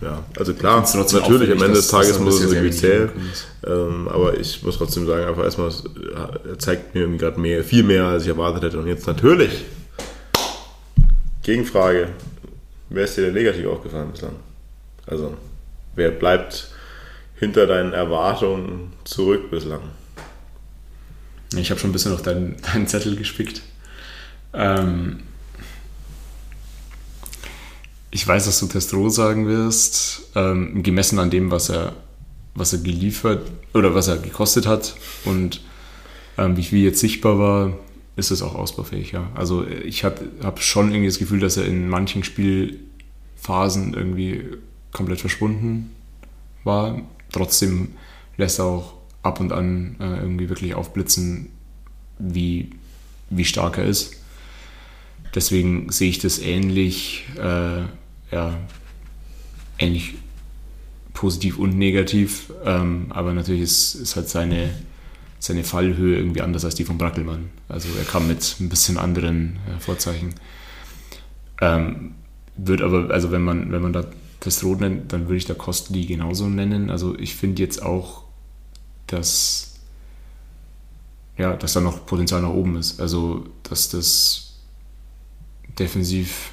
ja, 0.00 0.22
also 0.36 0.52
klar, 0.54 0.80
natürlich 0.80 1.50
am 1.50 1.62
Ende 1.62 1.74
des 1.74 1.88
Tages 1.88 2.18
muss 2.18 2.42
es 2.42 2.52
irgendwie 2.52 2.72
zählen. 2.72 3.10
Ähm, 3.66 4.08
aber 4.08 4.38
ich 4.38 4.62
muss 4.62 4.76
trotzdem 4.76 5.06
sagen, 5.06 5.24
einfach 5.24 5.44
erstmal, 5.44 5.68
es, 5.68 5.84
er 6.14 6.58
zeigt 6.58 6.94
mir 6.94 7.08
gerade 7.16 7.40
mehr, 7.40 7.64
viel 7.64 7.84
mehr, 7.84 8.04
als 8.06 8.24
ich 8.24 8.28
erwartet 8.28 8.64
hätte. 8.64 8.78
Und 8.78 8.86
jetzt 8.86 9.06
natürlich, 9.06 9.64
Gegenfrage, 11.44 12.08
wer 12.88 13.04
ist 13.04 13.16
dir 13.16 13.26
denn 13.26 13.34
negativ 13.34 13.66
aufgefallen 13.66 14.10
bislang? 14.10 14.36
Also, 15.06 15.36
wer 15.94 16.10
bleibt 16.10 16.72
hinter 17.36 17.66
deinen 17.66 17.92
Erwartungen 17.92 18.94
zurück 19.04 19.50
bislang? 19.50 19.82
Ich 21.54 21.70
habe 21.70 21.78
schon 21.78 21.90
ein 21.90 21.92
bisschen 21.92 22.14
auf 22.14 22.22
deinen, 22.22 22.56
deinen 22.72 22.86
Zettel 22.86 23.14
gespickt. 23.14 23.60
Ähm, 24.54 25.20
ich 28.10 28.26
weiß, 28.26 28.46
dass 28.46 28.60
du 28.60 28.66
Testro 28.66 29.10
sagen 29.10 29.46
wirst, 29.46 30.30
ähm, 30.34 30.82
gemessen 30.82 31.18
an 31.18 31.28
dem, 31.28 31.50
was 31.50 31.68
er, 31.68 31.94
was 32.54 32.72
er 32.72 32.78
geliefert 32.78 33.50
oder 33.74 33.94
was 33.94 34.08
er 34.08 34.16
gekostet 34.16 34.66
hat 34.66 34.94
und 35.26 35.60
ähm, 36.38 36.56
wie 36.56 36.62
viel 36.62 36.82
jetzt 36.82 37.00
sichtbar 37.00 37.38
war, 37.38 37.78
ist 38.16 38.30
es 38.30 38.42
auch 38.42 38.54
ausbaufähig. 38.54 39.12
Ja. 39.12 39.30
Also 39.34 39.66
ich 39.66 40.04
habe 40.04 40.28
hab 40.42 40.60
schon 40.62 40.90
irgendwie 40.90 41.08
das 41.08 41.18
Gefühl, 41.18 41.40
dass 41.40 41.56
er 41.56 41.64
in 41.66 41.88
manchen 41.88 42.24
Spielphasen 42.24 43.94
irgendwie 43.94 44.44
komplett 44.92 45.20
verschwunden 45.20 45.90
war. 46.62 47.02
Trotzdem 47.32 47.88
lässt 48.36 48.60
er 48.60 48.66
auch 48.66 48.94
ab 49.22 49.40
und 49.40 49.52
an 49.52 49.96
äh, 50.00 50.18
irgendwie 50.20 50.48
wirklich 50.48 50.74
aufblitzen, 50.74 51.48
wie, 52.18 52.70
wie 53.30 53.44
stark 53.44 53.78
er 53.78 53.84
ist. 53.84 54.16
Deswegen 55.34 55.90
sehe 55.90 56.10
ich 56.10 56.20
das 56.20 56.38
ähnlich, 56.38 57.24
äh, 57.36 57.80
ja, 58.30 58.58
ähnlich 59.78 60.14
positiv 61.12 61.58
und 61.58 61.76
negativ. 61.76 62.52
Ähm, 62.64 63.06
aber 63.10 63.32
natürlich 63.32 63.62
ist, 63.62 63.94
ist 63.94 64.16
halt 64.16 64.28
seine, 64.28 64.74
seine 65.44 65.62
Fallhöhe 65.62 66.16
irgendwie 66.16 66.40
anders 66.40 66.64
als 66.64 66.74
die 66.74 66.86
von 66.86 66.96
Brackelmann. 66.96 67.50
Also 67.68 67.90
er 67.98 68.06
kam 68.06 68.28
mit 68.28 68.56
ein 68.60 68.70
bisschen 68.70 68.96
anderen 68.96 69.58
äh, 69.68 69.78
Vorzeichen. 69.78 70.34
Ähm, 71.60 72.14
wird 72.56 72.80
aber, 72.80 73.10
also 73.10 73.30
wenn 73.30 73.42
man, 73.42 73.70
wenn 73.70 73.82
man 73.82 73.92
da 73.92 74.06
Testrot 74.40 74.80
nennt, 74.80 75.12
dann 75.12 75.24
würde 75.24 75.36
ich 75.36 75.44
da 75.44 75.52
Kostli 75.52 76.06
genauso 76.06 76.48
nennen. 76.48 76.88
Also 76.88 77.18
ich 77.18 77.36
finde 77.36 77.60
jetzt 77.60 77.82
auch, 77.82 78.24
dass, 79.06 79.80
ja, 81.36 81.54
dass 81.54 81.74
da 81.74 81.80
noch 81.82 82.06
Potenzial 82.06 82.40
nach 82.40 82.48
oben 82.48 82.76
ist. 82.76 82.98
Also 82.98 83.44
dass 83.64 83.90
das 83.90 84.54
defensiv 85.78 86.52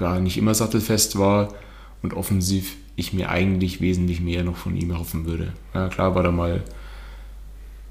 ja, 0.00 0.20
nicht 0.20 0.36
immer 0.36 0.54
sattelfest 0.54 1.18
war 1.18 1.54
und 2.02 2.12
offensiv 2.12 2.76
ich 2.94 3.14
mir 3.14 3.30
eigentlich 3.30 3.80
wesentlich 3.80 4.20
mehr 4.20 4.44
noch 4.44 4.56
von 4.56 4.76
ihm 4.76 4.90
erhoffen 4.90 5.24
würde. 5.24 5.54
Ja, 5.72 5.88
klar 5.88 6.14
war 6.14 6.22
da 6.22 6.30
mal 6.30 6.62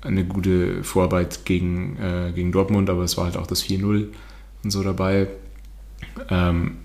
eine 0.02 0.26
gute 0.26 0.84
Vorarbeit 0.84 1.46
gegen, 1.46 1.98
äh, 1.98 2.32
gegen 2.34 2.52
Dortmund, 2.52 2.90
aber 2.90 3.04
es 3.04 3.18
war 3.18 3.26
halt 3.26 3.38
auch 3.38 3.48
das 3.48 3.64
4-0 3.64 4.08
und 4.64 4.72
so 4.72 4.84
dabei. 4.84 5.28
Ähm, 6.30 6.78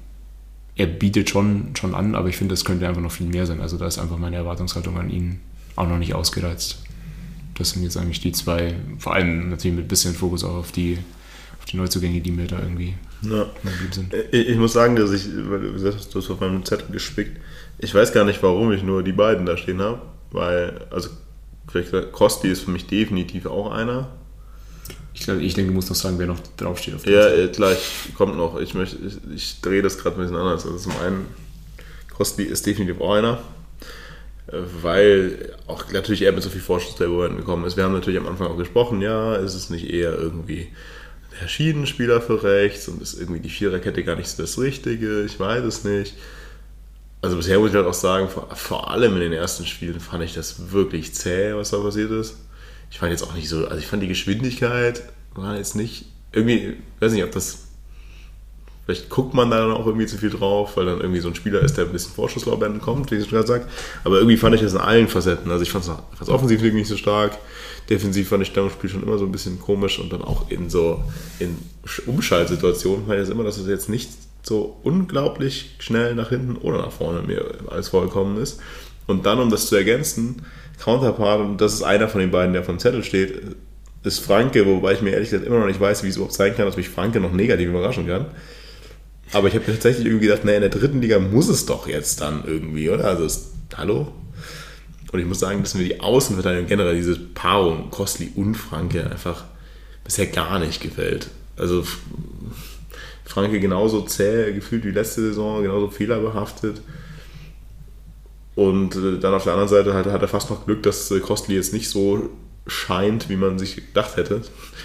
er 0.77 0.87
bietet 0.87 1.31
schon, 1.31 1.75
schon 1.75 1.95
an, 1.95 2.15
aber 2.15 2.29
ich 2.29 2.37
finde, 2.37 2.55
es 2.55 2.65
könnte 2.65 2.87
einfach 2.87 3.01
noch 3.01 3.13
viel 3.13 3.27
mehr 3.27 3.47
sein. 3.47 3.61
Also 3.61 3.79
da 3.79 3.87
ist 3.87 3.99
einfach 3.99 4.19
meine 4.19 4.37
Erwartungshaltung 4.37 4.99
an 4.99 5.09
ihn 5.11 5.41
auch 5.75 5.89
noch 5.89 5.99
nicht 5.99 6.15
ausgereizt. 6.15 6.83
Das 7.55 7.71
sind 7.71 7.83
jetzt 7.83 7.97
eigentlich 7.97 8.21
die 8.21 8.33
zwei, 8.33 8.75
vor 8.99 9.15
allem 9.15 9.49
natürlich 9.51 9.75
mit 9.77 9.87
ein 9.87 9.89
bisschen 9.89 10.15
Fokus 10.15 10.45
auch 10.45 10.57
auf 10.57 10.73
die, 10.73 10.99
auf 11.59 11.65
die 11.65 11.79
Neuzugänge, 11.79 12.21
die 12.21 12.31
mir 12.31 12.47
da 12.47 12.59
irgendwie 12.61 12.95
Ja. 13.23 13.47
sind. 13.91 14.13
Ich, 14.31 14.49
ich 14.51 14.57
muss 14.59 14.75
sagen, 14.75 14.97
dass 14.97 15.11
ich, 15.13 15.27
weil 15.49 15.61
du 15.61 15.73
gesagt 15.73 15.97
hast, 15.97 16.15
du 16.15 16.19
hast 16.19 16.31
auf 16.31 16.41
meinem 16.41 16.63
Zettel 16.67 16.89
gespickt. 16.93 17.41
Ich 17.79 17.95
weiß 17.95 18.13
gar 18.13 18.25
nicht, 18.27 18.43
warum 18.43 18.73
ich 18.73 18.83
nur 18.83 19.03
die 19.03 19.13
beiden 19.13 19.47
da 19.47 19.57
stehen 19.57 19.81
habe, 19.81 20.03
weil, 20.31 20.87
also, 20.91 21.09
Kosti 22.13 22.49
ist 22.49 22.63
für 22.63 22.71
mich 22.71 22.87
definitiv 22.87 23.47
auch 23.47 23.71
einer. 23.71 24.09
Ich, 25.15 25.23
glaub, 25.23 25.39
ich 25.39 25.55
denke, 25.55 25.71
du 25.71 25.75
musst 25.75 25.89
noch 25.89 25.97
sagen, 25.97 26.19
wer 26.19 26.27
noch 26.27 26.41
draufsteht 26.57 26.95
auf 26.95 27.07
Ja, 27.07 27.29
äh, 27.29 27.49
gleich 27.49 27.79
kommt 28.17 28.37
noch. 28.37 28.61
Ich, 28.61 28.75
möchte, 28.75 28.97
ich, 29.05 29.17
ich 29.35 29.61
drehe 29.61 29.83
das 29.83 29.99
gerade 29.99 30.17
ein 30.17 30.23
bisschen 30.23 30.37
anders. 30.37 30.67
Also, 30.67 30.77
zum 30.77 30.93
einen, 31.01 31.27
Kosti 32.15 32.43
ist 32.45 32.67
definitiv 32.67 33.01
auch 33.01 33.15
einer, 33.15 33.39
äh, 34.49 34.59
weil 34.83 35.55
auch 35.67 35.91
natürlich 35.93 36.23
er 36.23 36.33
mit 36.33 36.43
so 36.43 36.51
viel 36.51 36.61
Vorschusslabor 36.61 37.31
gekommen 37.31 37.65
ist. 37.65 37.77
Wir 37.77 37.85
haben 37.85 37.95
natürlich 37.95 38.21
am 38.21 38.27
Anfang 38.27 38.49
auch 38.49 38.59
gesprochen, 38.59 39.01
ja, 39.01 39.37
ist 39.37 39.55
es 39.55 39.71
nicht 39.71 39.91
eher 39.91 40.13
irgendwie 40.13 40.69
der 41.41 41.49
Schiedenspieler 41.49 42.21
für 42.21 42.43
rechts 42.43 42.89
und 42.89 43.03
ist 43.03 43.19
irgendwie 43.19 43.41
die 43.41 43.51
Viererkette 43.51 44.05
gar 44.05 44.17
nicht 44.17 44.29
so 44.29 44.43
das 44.43 44.59
Richtige, 44.59 45.25
ich 45.25 45.39
weiß 45.39 45.65
es 45.65 45.85
nicht. 45.85 46.15
Also 47.23 47.37
bisher 47.37 47.59
muss 47.59 47.71
ich 47.71 47.77
halt 47.77 47.87
auch 47.87 47.95
sagen, 47.95 48.29
vor, 48.29 48.49
vor 48.55 48.91
allem 48.91 49.15
in 49.15 49.21
den 49.21 49.33
ersten 49.33 49.67
Spielen 49.67 50.01
fand 50.01 50.23
ich 50.23 50.35
das 50.35 50.71
wirklich 50.71 51.15
zäh, 51.15 51.55
was 51.55 51.71
da 51.71 51.79
passiert 51.79 52.11
ist. 52.11 52.37
Ich 52.91 52.99
fand 52.99 53.11
jetzt 53.11 53.23
auch 53.23 53.35
nicht 53.35 53.49
so, 53.49 53.67
also 53.67 53.79
ich 53.79 53.87
fand 53.87 54.03
die 54.03 54.09
Geschwindigkeit 54.09 55.03
war 55.35 55.57
jetzt 55.57 55.77
nicht, 55.77 56.07
irgendwie, 56.33 56.77
weiß 57.01 57.13
nicht, 57.13 57.25
ob 57.25 57.33
das, 57.33 57.67
vielleicht 58.85 59.09
guckt 59.11 59.35
man 59.35 59.51
da 59.51 59.59
dann 59.59 59.73
auch 59.73 59.87
irgendwie 59.87 60.07
zu 60.07 60.17
viel 60.19 60.31
drauf, 60.31 60.77
weil 60.77 60.87
dann 60.87 61.01
irgendwie 61.01 61.21
so 61.21 61.29
ein 61.29 61.35
Spieler 61.35 61.61
ist, 61.61 61.77
der 61.77 61.87
ein 61.87 61.93
bisschen 61.93 62.13
Vorschusslorbeeren 62.13 62.81
kommt, 62.81 63.11
wie 63.11 63.17
ich 63.17 63.29
gerade 63.29 63.47
sagt. 63.47 63.71
Aber 64.05 64.19
irgendwie 64.19 64.37
fand 64.37 64.55
ich 64.55 64.61
das 64.61 64.73
in 64.73 64.79
allen 64.79 65.09
Facetten. 65.09 65.51
Also 65.51 65.63
ich 65.63 65.71
fand 65.71 65.85
es 65.85 66.29
offensiv 66.29 66.61
wirklich 66.61 66.75
nicht 66.81 66.89
so 66.89 66.97
stark. 66.97 67.37
Defensiv 67.91 68.29
fand 68.29 68.43
ich 68.43 68.49
Stellungsspiel 68.49 68.91
schon 68.91 69.03
immer 69.03 69.19
so 69.19 69.25
ein 69.25 69.33
bisschen 69.33 69.61
komisch 69.61 69.99
und 69.99 70.13
dann 70.13 70.23
auch 70.23 70.51
in 70.51 70.71
so 70.71 71.05
in 71.39 71.57
Umschaltsituationen 72.07 73.07
fand 73.07 73.23
ich 73.23 73.29
immer, 73.29 73.45
dass 73.45 73.59
es 73.59 73.69
jetzt 73.69 73.89
nicht 73.89 74.11
so 74.47 74.79
unglaublich 74.85 75.75
schnell 75.81 76.15
nach 76.15 76.29
hinten 76.29 76.57
oder 76.57 76.79
nach 76.79 76.93
vorne 76.93 77.23
mir 77.23 77.45
alles 77.69 77.89
vollkommen 77.89 78.41
ist. 78.41 78.61
Und 79.09 79.27
dann, 79.27 79.41
um 79.41 79.51
das 79.51 79.67
zu 79.67 79.75
ergänzen, 79.75 80.43
Counterpart, 80.79 81.41
und 81.41 81.61
das 81.61 81.75
ist 81.75 81.83
einer 81.83 82.09
von 82.09 82.21
den 82.21 82.31
beiden, 82.31 82.53
der 82.53 82.63
vom 82.63 82.79
Zettel 82.79 83.03
steht, 83.03 83.43
ist 84.05 84.21
Franke, 84.21 84.65
wobei 84.67 84.93
ich 84.93 85.03
mir 85.03 85.11
ehrlich 85.11 85.31
gesagt 85.31 85.47
immer 85.47 85.59
noch 85.59 85.67
nicht 85.67 85.81
weiß, 85.81 86.05
wie 86.05 86.09
es 86.09 86.17
überhaupt 86.17 86.35
sein 86.35 86.55
kann, 86.55 86.65
dass 86.65 86.77
mich 86.77 86.89
Franke 86.89 87.19
noch 87.19 87.33
negativ 87.33 87.69
überraschen 87.69 88.07
kann. 88.07 88.27
Aber 89.33 89.49
ich 89.49 89.55
habe 89.55 89.67
tatsächlich 89.67 90.07
irgendwie 90.07 90.27
gedacht, 90.27 90.45
naja, 90.45 90.59
in 90.59 90.63
der 90.63 90.71
dritten 90.71 91.03
Liga 91.03 91.19
muss 91.19 91.49
es 91.49 91.67
doch 91.67 91.89
jetzt 91.89 92.21
dann 92.21 92.45
irgendwie, 92.47 92.89
oder? 92.89 93.07
Also, 93.07 93.25
es, 93.25 93.51
hallo? 93.77 94.13
Und 95.11 95.19
ich 95.19 95.27
muss 95.27 95.41
sagen, 95.41 95.63
dass 95.63 95.75
mir 95.75 95.83
die 95.83 96.01
Außenverteidigung 96.01 96.69
generell, 96.69 96.95
diese 96.95 97.17
Paarung 97.17 97.91
Kostli 97.91 98.31
und 98.37 98.55
Franke 98.55 99.11
einfach 99.11 99.45
bisher 100.05 100.27
gar 100.27 100.61
nicht 100.61 100.81
gefällt. 100.81 101.29
Also 101.57 101.85
Franke 103.37 103.61
genauso 103.61 104.01
zäh 104.01 104.55
gefühlt 104.55 104.87
wie 104.87 104.93
letzte 104.93 105.21
Saison, 105.21 105.61
genauso 105.61 105.91
fehlerbehaftet. 105.91 106.81
Und 108.55 108.97
äh, 108.97 109.19
dann 109.19 109.35
auf 109.35 109.45
der 109.45 109.53
anderen 109.53 109.69
Seite 109.69 109.93
hat, 109.93 110.07
hat 110.07 110.23
er 110.23 110.29
fast 110.29 110.49
noch 110.49 110.65
Glück, 110.65 110.83
dass 110.83 111.11
äh, 111.11 111.21
Kostli 111.21 111.55
jetzt 111.55 111.75
nicht 111.75 111.91
so 111.91 112.31
scheint, 112.67 113.29
wie 113.29 113.37
man 113.37 113.59
sich 113.59 113.77
gedacht 113.77 114.17
hätte. 114.17 114.41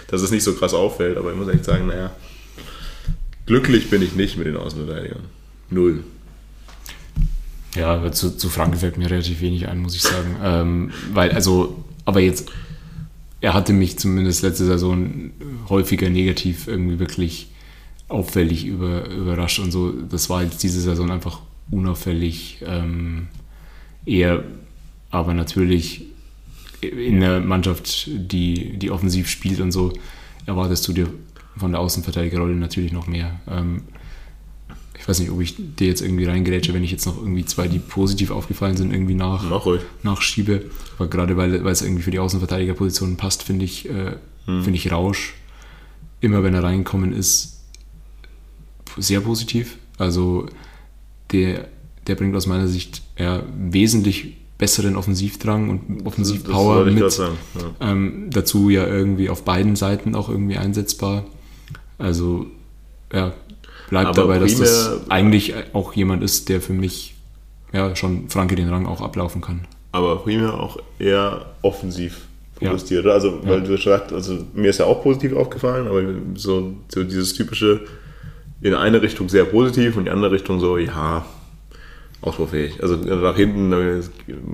Dass 0.09 0.21
es 0.21 0.31
nicht 0.31 0.43
so 0.43 0.53
krass 0.53 0.73
auffällt. 0.73 1.15
Aber 1.17 1.31
ich 1.31 1.37
muss 1.37 1.47
echt 1.47 1.63
sagen, 1.63 1.87
naja, 1.87 2.11
glücklich 3.45 3.89
bin 3.89 4.01
ich 4.01 4.15
nicht 4.15 4.35
mit 4.35 4.47
den 4.47 4.57
Außenverteidigern. 4.57 5.23
Null. 5.69 6.03
Ja, 7.77 7.93
aber 7.93 8.11
zu, 8.11 8.35
zu 8.35 8.49
Franke 8.49 8.79
fällt 8.79 8.97
mir 8.97 9.09
relativ 9.09 9.39
wenig 9.39 9.69
ein, 9.69 9.79
muss 9.79 9.95
ich 9.95 10.01
sagen. 10.01 10.35
Ähm, 10.43 10.91
weil, 11.13 11.31
also, 11.31 11.85
aber 12.03 12.19
jetzt, 12.19 12.51
er 13.39 13.53
hatte 13.53 13.71
mich 13.71 13.97
zumindest 13.97 14.41
letzte 14.41 14.65
Saison 14.65 15.31
häufiger 15.69 16.09
negativ 16.09 16.67
irgendwie 16.67 16.99
wirklich 16.99 17.50
auffällig 18.11 18.65
über, 18.65 19.09
überrascht 19.09 19.59
und 19.59 19.71
so. 19.71 19.91
Das 19.91 20.29
war 20.29 20.43
jetzt 20.43 20.61
diese 20.63 20.81
Saison 20.81 21.11
einfach 21.11 21.39
unauffällig. 21.69 22.61
Ähm, 22.65 23.27
eher, 24.05 24.43
aber 25.09 25.33
natürlich 25.33 26.05
in 26.81 27.23
einer 27.23 27.39
Mannschaft, 27.39 28.09
die, 28.09 28.77
die 28.77 28.91
offensiv 28.91 29.29
spielt 29.29 29.59
und 29.59 29.71
so, 29.71 29.93
erwartest 30.45 30.87
du 30.87 30.93
dir 30.93 31.07
von 31.57 31.71
der 31.71 31.81
Außenverteidigerrolle 31.81 32.55
natürlich 32.55 32.91
noch 32.91 33.07
mehr. 33.07 33.39
Ähm, 33.47 33.83
ich 34.97 35.07
weiß 35.07 35.19
nicht, 35.19 35.31
ob 35.31 35.41
ich 35.41 35.55
dir 35.57 35.87
jetzt 35.87 36.01
irgendwie 36.01 36.25
reingerätsche, 36.25 36.73
wenn 36.73 36.83
ich 36.83 36.91
jetzt 36.91 37.05
noch 37.05 37.17
irgendwie 37.17 37.45
zwei, 37.45 37.67
die 37.67 37.79
positiv 37.79 38.29
aufgefallen 38.29 38.77
sind, 38.77 38.93
irgendwie 38.93 39.15
nach, 39.15 39.49
Mach 39.49 39.65
ruhig. 39.65 39.81
nachschiebe. 40.03 40.65
Aber 40.97 41.07
gerade 41.09 41.37
weil, 41.37 41.63
weil 41.63 41.71
es 41.71 41.81
irgendwie 41.81 42.03
für 42.03 42.11
die 42.11 42.19
Außenverteidigerposition 42.19 43.17
passt, 43.17 43.43
finde 43.43 43.65
ich, 43.65 43.89
äh, 43.89 44.17
finde 44.45 44.73
ich 44.73 44.91
Rausch, 44.91 45.33
immer 46.19 46.43
wenn 46.43 46.53
er 46.53 46.63
reingekommen 46.63 47.13
ist, 47.13 47.60
sehr 48.97 49.21
positiv. 49.21 49.77
Also 49.97 50.47
der, 51.31 51.67
der 52.07 52.15
bringt 52.15 52.35
aus 52.35 52.47
meiner 52.47 52.67
Sicht 52.67 53.01
ja, 53.17 53.43
wesentlich 53.57 54.37
besseren 54.57 54.95
Offensivdrang 54.95 55.69
und 55.69 56.05
Offensivpower 56.05 56.85
mit. 56.85 57.17
ja. 57.17 57.29
Ähm, 57.79 58.27
dazu 58.31 58.69
ja 58.69 58.85
irgendwie 58.85 59.29
auf 59.29 59.43
beiden 59.43 59.75
Seiten 59.75 60.13
auch 60.15 60.29
irgendwie 60.29 60.57
einsetzbar. 60.57 61.25
Also 61.97 62.45
ja, 63.13 63.33
bleib 63.89 64.07
Aber 64.07 64.21
dabei, 64.21 64.39
dass 64.39 64.55
das 64.57 65.01
eigentlich 65.09 65.53
auch 65.73 65.93
jemand 65.93 66.23
ist, 66.23 66.49
der 66.49 66.61
für 66.61 66.73
mich 66.73 67.15
ja 67.73 67.95
schon 67.95 68.29
Franke 68.29 68.55
den 68.55 68.69
Rang 68.69 68.85
auch 68.85 69.01
ablaufen 69.01 69.41
kann. 69.41 69.61
aber 69.93 70.17
primär 70.17 70.53
auch 70.53 70.77
eher 70.99 71.45
offensiv 71.61 72.21
Ja. 72.59 72.69
fokussiert. 72.71 73.05
oder? 73.05 73.13
Also, 73.15 73.39
weil 73.43 73.63
du 73.63 73.75
sagst, 73.77 74.13
also 74.13 74.45
mir 74.53 74.69
ist 74.69 74.77
ja 74.79 74.85
auch 74.85 75.01
positiv 75.01 75.33
aufgefallen, 75.35 75.87
aber 75.87 76.03
so, 76.35 76.73
so 76.87 77.03
dieses 77.03 77.33
typische 77.33 77.81
in 78.61 78.73
eine 78.73 79.01
Richtung 79.01 79.29
sehr 79.29 79.45
positiv 79.45 79.95
und 79.95 80.01
in 80.01 80.05
die 80.05 80.11
andere 80.11 80.31
Richtung 80.31 80.59
so, 80.59 80.77
ja, 80.77 81.25
ausbaufähig. 82.21 82.81
Also 82.81 82.95
nach 82.95 83.35
hinten, 83.35 83.73
äh, 83.73 84.01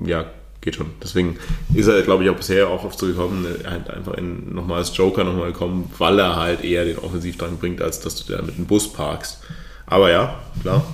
ja, 0.06 0.26
geht 0.60 0.76
schon. 0.76 0.90
Deswegen 1.02 1.36
ist 1.74 1.86
er, 1.86 2.02
glaube 2.02 2.24
ich, 2.24 2.30
auch 2.30 2.36
bisher 2.36 2.68
auch 2.68 2.84
oft 2.84 2.98
so 2.98 3.06
gekommen, 3.06 3.46
er 3.62 3.70
hat 3.70 3.90
einfach 3.90 4.14
in, 4.14 4.54
nochmal 4.54 4.78
als 4.78 4.96
Joker 4.96 5.24
nochmal 5.24 5.52
gekommen, 5.52 5.90
weil 5.98 6.18
er 6.18 6.36
halt 6.36 6.64
eher 6.64 6.84
den 6.84 6.98
Offensivdrang 6.98 7.58
bringt, 7.58 7.82
als 7.82 8.00
dass 8.00 8.16
du 8.16 8.32
da 8.32 8.42
mit 8.42 8.56
dem 8.56 8.66
Bus 8.66 8.92
parkst. 8.92 9.40
Aber 9.86 10.10
ja, 10.10 10.38
klar. 10.62 10.84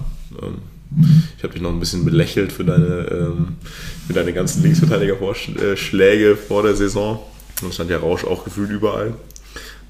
Ähm, 0.42 0.58
ich 1.36 1.42
habe 1.42 1.52
dich 1.52 1.62
noch 1.62 1.70
ein 1.70 1.80
bisschen 1.80 2.04
belächelt 2.04 2.52
für 2.52 2.64
deine, 2.64 3.08
ähm, 3.10 3.56
für 4.06 4.12
deine 4.12 4.32
ganzen 4.32 4.62
Linksverteidiger-Schläge 4.62 6.36
vor 6.36 6.62
der 6.62 6.74
Saison. 6.76 7.20
Und 7.62 7.74
stand 7.74 7.90
ja 7.90 7.98
Rausch 7.98 8.24
auch 8.24 8.44
gefühlt 8.44 8.70
überall. 8.70 9.14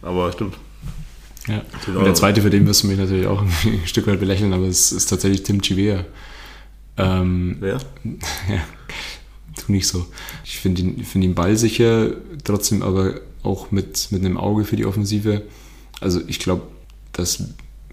Aber 0.02 0.32
stimmt. 0.32 0.54
Ja. 1.48 1.62
Genau. 1.84 1.98
Und 1.98 2.04
der 2.06 2.14
zweite, 2.14 2.42
für 2.42 2.50
den 2.50 2.66
wirst 2.66 2.82
du 2.82 2.86
mich 2.86 2.98
natürlich 2.98 3.26
auch 3.26 3.42
ein 3.64 3.80
Stück 3.86 4.06
weit 4.06 4.20
belächeln, 4.20 4.52
aber 4.52 4.66
es 4.66 4.92
ist 4.92 5.06
tatsächlich 5.06 5.42
Tim 5.42 5.60
Chivea. 5.60 6.04
Ähm, 6.96 7.56
Wer? 7.60 7.80
ja, 8.48 8.64
tu 9.56 9.72
nicht 9.72 9.86
so. 9.86 10.06
Ich 10.44 10.58
finde 10.58 10.82
ihn, 10.82 11.04
find 11.04 11.24
ihn 11.24 11.34
ballsicher, 11.34 12.12
trotzdem 12.44 12.82
aber 12.82 13.20
auch 13.42 13.70
mit, 13.70 14.10
mit 14.10 14.24
einem 14.24 14.36
Auge 14.36 14.64
für 14.64 14.76
die 14.76 14.86
Offensive. 14.86 15.42
Also 16.00 16.20
ich 16.26 16.38
glaube, 16.38 16.62
dass, 17.12 17.44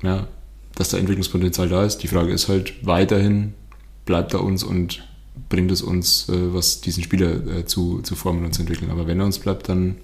ja, 0.02 0.28
dass 0.76 0.90
da 0.90 0.98
Entwicklungspotenzial 0.98 1.70
da 1.70 1.86
ist. 1.86 1.98
Die 2.00 2.08
Frage 2.08 2.32
ist 2.32 2.48
halt 2.48 2.86
weiterhin, 2.86 3.54
bleibt 4.06 4.34
er 4.34 4.44
uns 4.44 4.64
und 4.64 5.08
bringt 5.50 5.72
es 5.72 5.82
uns, 5.82 6.30
äh, 6.30 6.54
was 6.54 6.82
diesen 6.82 7.04
Spieler 7.04 7.46
äh, 7.48 7.66
zu, 7.66 8.02
zu 8.02 8.16
formen 8.16 8.46
und 8.46 8.54
zu 8.54 8.62
entwickeln. 8.62 8.92
Aber 8.92 9.08
wenn 9.08 9.20
er 9.20 9.26
uns 9.26 9.40
bleibt, 9.40 9.70
dann 9.70 9.98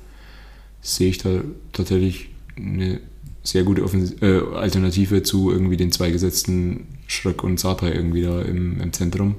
sehe 0.81 1.09
ich 1.09 1.17
da 1.17 1.41
tatsächlich 1.73 2.29
eine 2.55 2.99
sehr 3.47 3.63
gute 3.63 3.81
Offensi- 3.83 4.21
äh, 4.21 4.55
Alternative 4.55 5.23
zu 5.23 5.51
irgendwie 5.51 5.77
den 5.77 5.91
zwei 5.91 6.11
gesetzten 6.11 6.87
Schröck 7.07 7.43
und 7.43 7.59
Sapai 7.59 7.93
irgendwie 7.93 8.23
da 8.23 8.41
im, 8.41 8.81
im 8.81 8.91
Zentrum. 8.91 9.35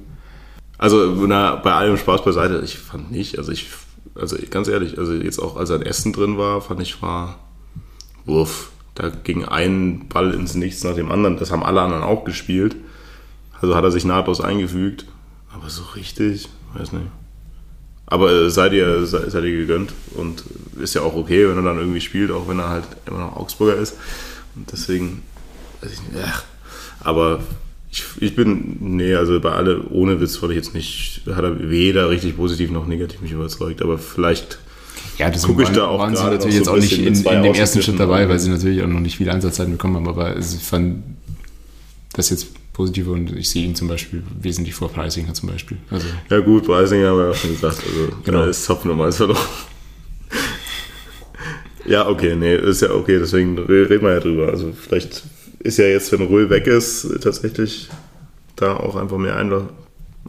Also, 0.79 1.13
na, 1.27 1.57
bei 1.57 1.73
allem 1.73 1.97
Spaß 1.97 2.23
beiseite, 2.23 2.61
ich 2.63 2.77
fand 2.77 3.11
nicht, 3.11 3.37
also 3.37 3.51
ich, 3.51 3.67
also 4.15 4.35
ganz 4.49 4.67
ehrlich, 4.67 4.97
also 4.97 5.13
jetzt 5.13 5.37
auch 5.37 5.57
als 5.57 5.69
er 5.69 5.75
in 5.75 5.83
Essen 5.83 6.13
drin 6.13 6.37
war, 6.37 6.61
fand 6.61 6.81
ich 6.81 7.01
war, 7.01 7.37
wuff, 8.25 8.71
da 8.95 9.09
ging 9.09 9.45
ein 9.45 10.07
Ball 10.09 10.33
ins 10.33 10.55
Nichts 10.55 10.83
nach 10.83 10.95
dem 10.95 11.11
anderen, 11.11 11.37
das 11.37 11.51
haben 11.51 11.63
alle 11.63 11.81
anderen 11.81 12.03
auch 12.03 12.25
gespielt. 12.25 12.75
Also 13.61 13.75
hat 13.75 13.83
er 13.83 13.91
sich 13.91 14.05
nahtlos 14.05 14.41
eingefügt, 14.41 15.05
aber 15.53 15.69
so 15.69 15.83
richtig, 15.95 16.49
weiß 16.73 16.93
nicht. 16.93 17.07
Aber 18.11 18.31
äh, 18.31 18.49
seid 18.49 18.73
ihr, 18.73 19.05
seid, 19.05 19.31
seid 19.31 19.43
ihr 19.43 19.55
gegönnt 19.55 19.93
und 20.15 20.43
ist 20.81 20.95
ja 20.95 21.01
auch 21.01 21.15
okay, 21.15 21.47
wenn 21.47 21.57
er 21.57 21.63
dann 21.63 21.77
irgendwie 21.77 22.01
spielt, 22.01 22.31
auch 22.31 22.47
wenn 22.47 22.59
er 22.59 22.69
halt 22.69 22.85
immer 23.05 23.19
noch 23.19 23.35
Augsburger 23.35 23.75
ist. 23.75 23.95
Und 24.55 24.71
deswegen, 24.71 25.21
weiß 25.81 25.91
ich 25.93 26.01
nicht, 26.01 26.23
ach, 26.25 26.43
aber 27.01 27.39
ich, 27.91 28.03
ich 28.19 28.35
bin, 28.35 28.77
nee, 28.79 29.13
also 29.15 29.39
bei 29.39 29.51
alle, 29.51 29.83
ohne 29.89 30.19
Witz 30.19 30.41
wollte 30.41 30.53
ich 30.53 30.57
jetzt 30.57 30.73
nicht, 30.73 31.21
hat 31.27 31.43
er 31.43 31.69
weder 31.69 32.09
richtig 32.09 32.35
positiv 32.35 32.71
noch 32.71 32.87
negativ 32.87 33.21
mich 33.21 33.31
überzeugt, 33.31 33.81
aber 33.81 33.97
vielleicht, 33.97 34.59
Ja, 35.17 35.29
das 35.29 35.43
Guck 35.43 35.61
ich 35.61 35.69
da 35.69 35.87
auch 35.87 35.99
waren 35.99 36.15
sie 36.15 36.23
natürlich 36.23 36.55
jetzt 36.55 36.65
so 36.65 36.71
auch 36.71 36.77
nicht 36.77 36.97
in, 36.97 37.13
in 37.13 37.43
dem 37.43 37.53
ersten 37.53 37.81
Schritt 37.81 37.99
dabei, 37.99 38.27
weil 38.29 38.39
sie 38.39 38.49
natürlich 38.49 38.81
auch 38.83 38.87
noch 38.87 38.99
nicht 38.99 39.17
viel 39.17 39.29
Einsatzzeiten 39.29 39.73
bekommen 39.73 39.95
haben, 39.95 40.07
aber 40.07 40.37
ich 40.37 40.45
fand 40.45 41.03
das 42.13 42.29
jetzt 42.29 42.47
positiv 42.79 43.07
und 43.09 43.35
ich 43.35 43.49
sehe 43.49 43.65
ihn 43.65 43.75
zum 43.75 43.89
Beispiel 43.89 44.23
wesentlich 44.41 44.73
vor 44.73 44.87
Preisinger 44.89 45.33
zum 45.33 45.49
Beispiel. 45.49 45.75
Also 45.91 46.07
ja 46.29 46.39
gut, 46.39 46.63
Preisinger 46.65 47.09
haben 47.09 47.17
wir 47.17 47.25
ja 47.25 47.31
auch 47.31 47.35
schon 47.35 47.49
gesagt, 47.51 47.83
also 47.85 48.07
Genau. 48.23 48.45
ist 48.45 48.65
Nummer 48.85 49.05
eins 49.07 49.17
verloren. 49.17 49.37
ja, 51.85 52.07
okay, 52.07 52.37
nee, 52.37 52.55
ist 52.55 52.81
ja 52.81 52.91
okay, 52.91 53.19
deswegen 53.19 53.57
re- 53.57 53.89
reden 53.89 54.03
wir 54.05 54.13
ja 54.13 54.19
drüber. 54.21 54.47
Also 54.47 54.71
vielleicht 54.71 55.23
ist 55.59 55.77
ja 55.77 55.85
jetzt, 55.87 56.09
wenn 56.13 56.21
Röhl 56.21 56.49
weg 56.49 56.67
ist, 56.67 57.05
tatsächlich 57.21 57.89
da 58.55 58.77
auch 58.77 58.95
einfach 58.95 59.17
mehr 59.17 59.35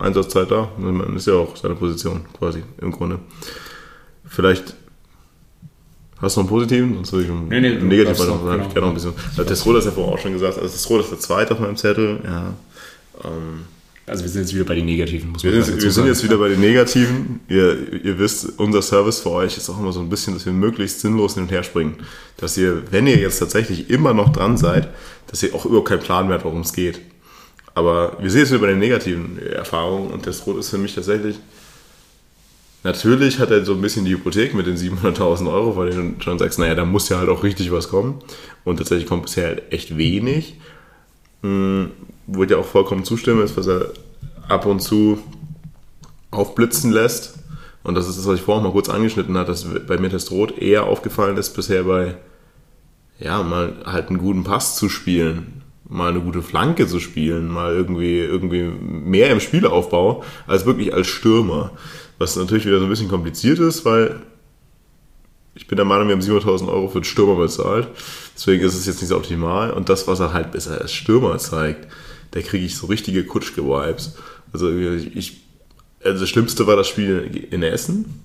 Einsatzzeit 0.01 0.51
da. 0.51 0.73
Man 0.77 1.15
ist 1.17 1.29
ja 1.29 1.35
auch 1.35 1.57
seine 1.57 1.77
Position 1.77 2.23
quasi 2.37 2.65
im 2.81 2.91
Grunde. 2.91 3.21
Vielleicht 4.27 4.75
hast 6.21 6.37
du 6.37 6.41
noch 6.41 6.47
einen 6.47 6.57
positiven? 6.59 6.95
Sonst 6.95 7.13
würde 7.13 7.25
ich 7.25 7.31
einen 7.31 7.49
Nee, 7.49 7.61
nee, 7.61 7.77
du 7.77 7.87
negativ 7.87 8.17
darfst 8.19 8.29
noch, 8.29 8.37
ich 8.37 8.41
genau. 8.41 8.69
gerne 8.69 8.81
noch 8.81 8.89
ein 8.89 8.95
bisschen. 8.95 9.13
Also 9.31 9.45
Tessroda 9.45 9.79
ist 9.79 9.85
ja 9.87 9.91
vorher 9.91 10.15
auch 10.15 10.19
schon 10.19 10.33
gesagt, 10.33 10.59
also 10.59 10.69
Tessroda 10.69 11.03
ist 11.03 11.11
der 11.11 11.19
zweite 11.21 11.55
auf 11.55 11.61
meinem 11.61 11.77
Zettel, 11.77 12.21
ja. 12.25 12.55
Ähm, 13.25 13.65
Also 14.07 14.25
wir 14.25 14.31
sind 14.31 14.43
jetzt 14.43 14.55
wieder 14.55 14.65
bei 14.65 14.75
den 14.75 14.87
Negativen, 14.87 15.31
muss 15.31 15.45
wir 15.45 15.53
man 15.53 15.63
sind, 15.63 15.77
dazu 15.77 15.85
wir 15.85 15.93
sind 15.93 16.07
jetzt 16.07 16.25
wieder 16.25 16.37
bei 16.37 16.49
den 16.49 16.61
Negativen. 16.61 17.41
Ihr, 17.49 18.05
ihr 18.05 18.19
wisst, 18.19 18.59
unser 18.59 18.83
Service 18.83 19.21
für 19.21 19.31
euch 19.31 19.57
ist 19.57 19.71
auch 19.71 19.79
immer 19.79 19.93
so 19.93 20.01
ein 20.01 20.09
bisschen, 20.09 20.35
dass 20.35 20.45
wir 20.47 20.53
möglichst 20.53 21.01
sinnlos 21.01 21.35
hin 21.35 21.45
und 21.45 21.51
her 21.53 21.63
springen. 21.63 21.95
Dass 22.39 22.57
ihr, 22.59 22.83
wenn 22.91 23.07
ihr 23.07 23.17
jetzt 23.19 23.39
tatsächlich 23.39 23.89
immer 23.89 24.13
noch 24.13 24.31
dran 24.33 24.57
seid, 24.57 24.89
dass 25.29 25.43
ihr 25.45 25.55
auch 25.55 25.65
überhaupt 25.65 25.89
keinen 25.89 26.01
Plan 26.01 26.27
mehr 26.27 26.35
habt, 26.35 26.45
worum 26.45 26.63
es 26.63 26.73
geht. 26.73 27.01
Aber 27.73 28.17
wir 28.21 28.31
sind 28.31 28.41
jetzt 28.41 28.51
wieder 28.51 28.63
bei 28.63 28.67
den 28.67 28.81
negativen 28.81 29.39
Erfahrungen 29.47 30.11
und 30.11 30.27
das 30.27 30.45
Rot 30.45 30.59
ist 30.59 30.71
für 30.71 30.79
mich 30.79 30.95
tatsächlich. 30.95 31.37
Natürlich 32.83 33.39
hat 33.39 33.51
er 33.51 33.65
so 33.65 33.75
ein 33.75 33.81
bisschen 33.81 34.07
die 34.07 34.13
Hypothek 34.13 34.55
mit 34.55 34.67
den 34.67 34.77
700.000 34.77 35.53
Euro, 35.53 35.77
weil 35.77 35.91
du 35.91 36.23
schon 36.23 36.39
sagst, 36.39 36.59
naja, 36.59 36.75
da 36.75 36.85
muss 36.85 37.09
ja 37.11 37.19
halt 37.19 37.29
auch 37.29 37.43
richtig 37.43 37.71
was 37.73 37.89
kommen. 37.89 38.21
Und 38.65 38.79
tatsächlich 38.79 39.07
kommt 39.07 39.25
bisher 39.25 39.49
halt 39.49 39.73
echt 39.73 39.97
wenig 39.97 40.57
wo 41.43 42.45
ich 42.45 42.51
ja 42.51 42.59
auch 42.59 42.67
vollkommen 42.67 43.05
zustimme, 43.05 43.43
ist, 43.43 43.57
was 43.57 43.67
er 43.67 43.93
ab 44.49 44.67
und 44.67 44.81
zu 44.81 45.19
aufblitzen 46.31 46.93
lässt. 46.93 47.39
Und 47.83 47.95
das 47.95 48.09
ist 48.09 48.19
das, 48.19 48.27
was 48.27 48.39
ich 48.39 48.45
vorhin 48.45 48.65
mal 48.65 48.73
kurz 48.73 48.89
angeschnitten 48.89 49.37
habe, 49.37 49.49
dass 49.49 49.67
bei 49.87 49.99
mir 49.99 50.11
das 50.11 50.31
Rot 50.31 50.59
eher 50.59 50.85
aufgefallen 50.85 51.37
ist 51.39 51.55
bisher 51.55 51.85
bei, 51.85 52.17
ja, 53.19 53.43
mal 53.43 53.75
halt 53.85 54.09
einen 54.09 54.19
guten 54.19 54.45
Pass 54.45 54.77
zu 54.77 54.89
spielen, 54.89 55.60
mal 55.91 56.11
eine 56.11 56.21
gute 56.21 56.41
Flanke 56.41 56.87
zu 56.87 57.01
spielen, 57.01 57.49
mal 57.49 57.75
irgendwie, 57.75 58.21
irgendwie 58.21 58.63
mehr 58.63 59.31
im 59.31 59.41
Spielaufbau, 59.41 60.25
als 60.47 60.65
wirklich 60.65 60.95
als 60.95 61.09
Stürmer. 61.09 61.73
Was 62.19 62.37
natürlich 62.37 62.65
wieder 62.65 62.79
so 62.79 62.85
ein 62.85 62.91
bisschen 62.91 63.09
kompliziert 63.09 63.59
ist, 63.59 63.85
weil 63.85 64.23
ich 65.55 65.67
bin 65.67 65.77
der 65.77 65.85
Meinung, 65.85 66.09
wir 66.09 66.15
haben 66.15 66.23
700.000 66.23 66.69
Euro 66.69 66.89
für 66.89 67.01
den 67.01 67.05
Stürmer 67.05 67.37
bezahlt. 67.37 67.89
Deswegen 68.37 68.63
ist 68.63 68.75
es 68.75 68.87
jetzt 68.87 69.01
nicht 69.01 69.09
so 69.09 69.17
optimal. 69.17 69.73
Und 69.73 69.89
das, 69.89 70.07
was 70.07 70.21
er 70.21 70.33
halt 70.33 70.53
besser 70.53 70.81
als 70.81 70.93
Stürmer 70.93 71.39
zeigt, 71.39 71.89
da 72.31 72.41
kriege 72.41 72.65
ich 72.65 72.77
so 72.77 72.87
richtige 72.87 73.25
Kutschke-Vibes. 73.25 74.15
Also 74.53 74.71
ich, 74.71 75.43
also 76.05 76.21
das 76.21 76.29
Schlimmste 76.29 76.67
war 76.67 76.77
das 76.77 76.89
Spiel 76.89 77.49
in 77.51 77.63
Essen. 77.63 78.23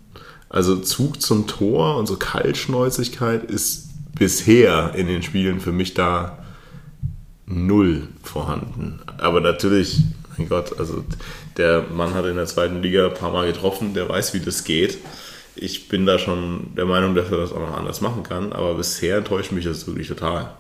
Also 0.50 0.78
Zug 0.78 1.22
zum 1.22 1.48
Tor 1.48 1.98
und 1.98 2.06
so 2.06 2.16
Kaltschnäuzigkeit 2.18 3.44
ist 3.50 3.90
bisher 4.18 4.94
in 4.96 5.08
den 5.08 5.24
Spielen 5.24 5.60
für 5.60 5.72
mich 5.72 5.96
da 5.96 6.45
null 7.46 8.08
vorhanden. 8.24 9.00
Aber 9.18 9.42
natürlich, 9.42 10.02
mein 10.38 10.50
Gott, 10.50 10.78
also 10.80 11.04
der 11.58 11.84
Mann 11.84 12.14
hat 12.14 12.26
in 12.26 12.36
der 12.36 12.46
zweiten 12.46 12.82
Liga 12.82 13.08
ein 13.08 13.14
paar 13.14 13.32
Mal 13.32 13.52
getroffen, 13.52 13.94
der 13.94 14.10
weiß, 14.10 14.34
wie 14.34 14.40
das 14.40 14.64
geht. 14.64 14.98
Ich 15.56 15.88
bin 15.88 16.06
da 16.06 16.20
schon 16.20 16.76
der 16.76 16.86
Meinung, 16.86 17.16
dass 17.16 17.32
er 17.32 17.38
das 17.38 17.54
auch 17.54 17.60
noch 17.60 17.78
anders 17.78 18.02
machen 18.02 18.24
kann, 18.24 18.52
aber 18.52 18.76
bisher 18.76 19.18
enttäuscht 19.18 19.52
mich 19.52 19.66
das 19.66 19.88
wirklich 19.88 20.08
total. 20.08 20.54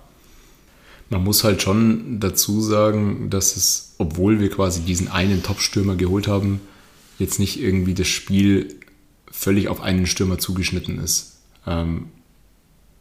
Man 1.09 1.23
muss 1.23 1.43
halt 1.43 1.61
schon 1.61 2.19
dazu 2.19 2.61
sagen, 2.61 3.29
dass 3.29 3.57
es, 3.57 3.95
obwohl 3.97 4.39
wir 4.39 4.49
quasi 4.49 4.81
diesen 4.81 5.07
einen 5.07 5.43
Top-Stürmer 5.43 5.95
geholt 5.95 6.27
haben, 6.27 6.61
jetzt 7.19 7.39
nicht 7.39 7.61
irgendwie 7.61 7.93
das 7.93 8.07
Spiel 8.07 8.75
völlig 9.29 9.67
auf 9.67 9.81
einen 9.81 10.07
Stürmer 10.07 10.37
zugeschnitten 10.37 10.99
ist. 10.99 11.37
Ähm, 11.67 12.07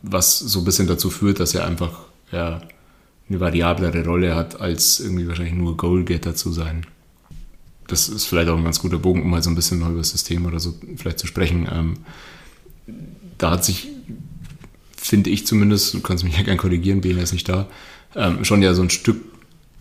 was 0.02 0.38
so 0.38 0.58
ein 0.58 0.64
bisschen 0.64 0.86
dazu 0.86 1.08
führt, 1.10 1.40
dass 1.40 1.54
er 1.54 1.64
einfach 1.64 2.00
ja, 2.30 2.60
eine 3.28 3.40
variablere 3.40 4.04
Rolle 4.04 4.34
hat, 4.34 4.60
als 4.60 5.00
irgendwie 5.00 5.26
wahrscheinlich 5.26 5.54
nur 5.54 5.76
Goalgetter 5.76 6.34
zu 6.34 6.52
sein. 6.52 6.86
Das 7.86 8.08
ist 8.08 8.24
vielleicht 8.24 8.48
auch 8.48 8.56
ein 8.56 8.64
ganz 8.64 8.80
guter 8.80 8.98
Bogen, 8.98 9.22
um 9.22 9.30
mal 9.30 9.42
so 9.42 9.50
ein 9.50 9.54
bisschen 9.54 9.78
noch 9.78 9.88
über 9.88 9.98
das 9.98 10.10
System 10.10 10.46
oder 10.46 10.60
so 10.60 10.74
vielleicht 10.96 11.18
zu 11.18 11.26
sprechen. 11.26 11.68
Ähm, 11.70 11.94
da 13.38 13.50
hat 13.50 13.64
sich 13.64 13.88
finde 15.04 15.30
ich 15.30 15.46
zumindest, 15.46 15.92
du 15.94 16.00
kannst 16.00 16.24
mich 16.24 16.36
ja 16.36 16.42
gern 16.42 16.56
korrigieren, 16.56 17.02
Bene 17.02 17.20
ist 17.20 17.32
nicht 17.32 17.48
da, 17.48 17.68
ähm, 18.16 18.44
schon 18.44 18.62
ja 18.62 18.72
so 18.72 18.82
ein 18.82 18.90
Stück, 18.90 19.22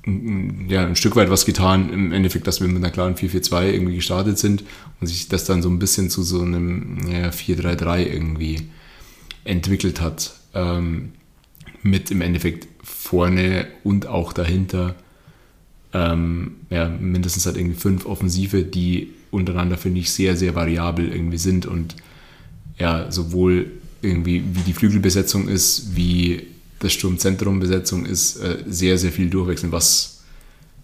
ja, 0.06 0.86
ein 0.86 0.98
Stück 0.98 1.16
weit 1.16 1.30
was 1.30 1.46
getan, 1.46 1.94
im 1.94 2.12
Endeffekt, 2.12 2.46
dass 2.46 2.60
wir 2.60 2.68
mit 2.68 2.78
einer 2.78 2.92
klaren 2.92 3.16
4-4-2 3.16 3.72
irgendwie 3.72 3.96
gestartet 3.96 4.38
sind 4.38 4.66
und 5.00 5.08
sich 5.08 5.30
das 5.30 5.46
dann 5.46 5.62
so 5.62 5.70
ein 5.70 5.80
bisschen 5.80 6.10
zu 6.10 6.24
so 6.24 6.42
einem 6.42 7.00
ja, 7.10 7.30
4-3-3 7.30 8.06
irgendwie 8.06 8.68
entwickelt 9.46 10.02
hat. 10.02 10.34
Ähm, 10.54 11.14
mit 11.84 12.12
im 12.12 12.22
Endeffekt 12.22 12.68
vorne 12.84 13.68
und 13.84 14.08
auch 14.08 14.34
dahinter 14.34 14.96
ähm, 15.94 16.56
ja, 16.70 16.90
mindestens 16.90 17.46
halt 17.46 17.58
irgendwie 17.58 17.80
fünf 17.80 18.06
Offensive, 18.06 18.64
die 18.64 19.14
untereinander, 19.32 19.78
finde 19.78 20.00
ich, 20.00 20.12
sehr, 20.12 20.36
sehr 20.36 20.56
variabel 20.56 21.10
irgendwie 21.10 21.38
sind 21.38 21.66
und 21.66 21.96
ja, 22.78 23.12
sowohl 23.12 23.72
irgendwie 24.02 24.44
wie 24.54 24.62
die 24.62 24.74
Flügelbesetzung 24.74 25.48
ist, 25.48 25.96
wie 25.96 26.48
der 26.82 26.90
Sturmzentrumbesetzung 26.90 28.06
ist, 28.06 28.38
äh, 28.38 28.58
sehr, 28.68 28.98
sehr 28.98 29.12
viel 29.12 29.30
durchwechseln, 29.30 29.72
was, 29.72 30.24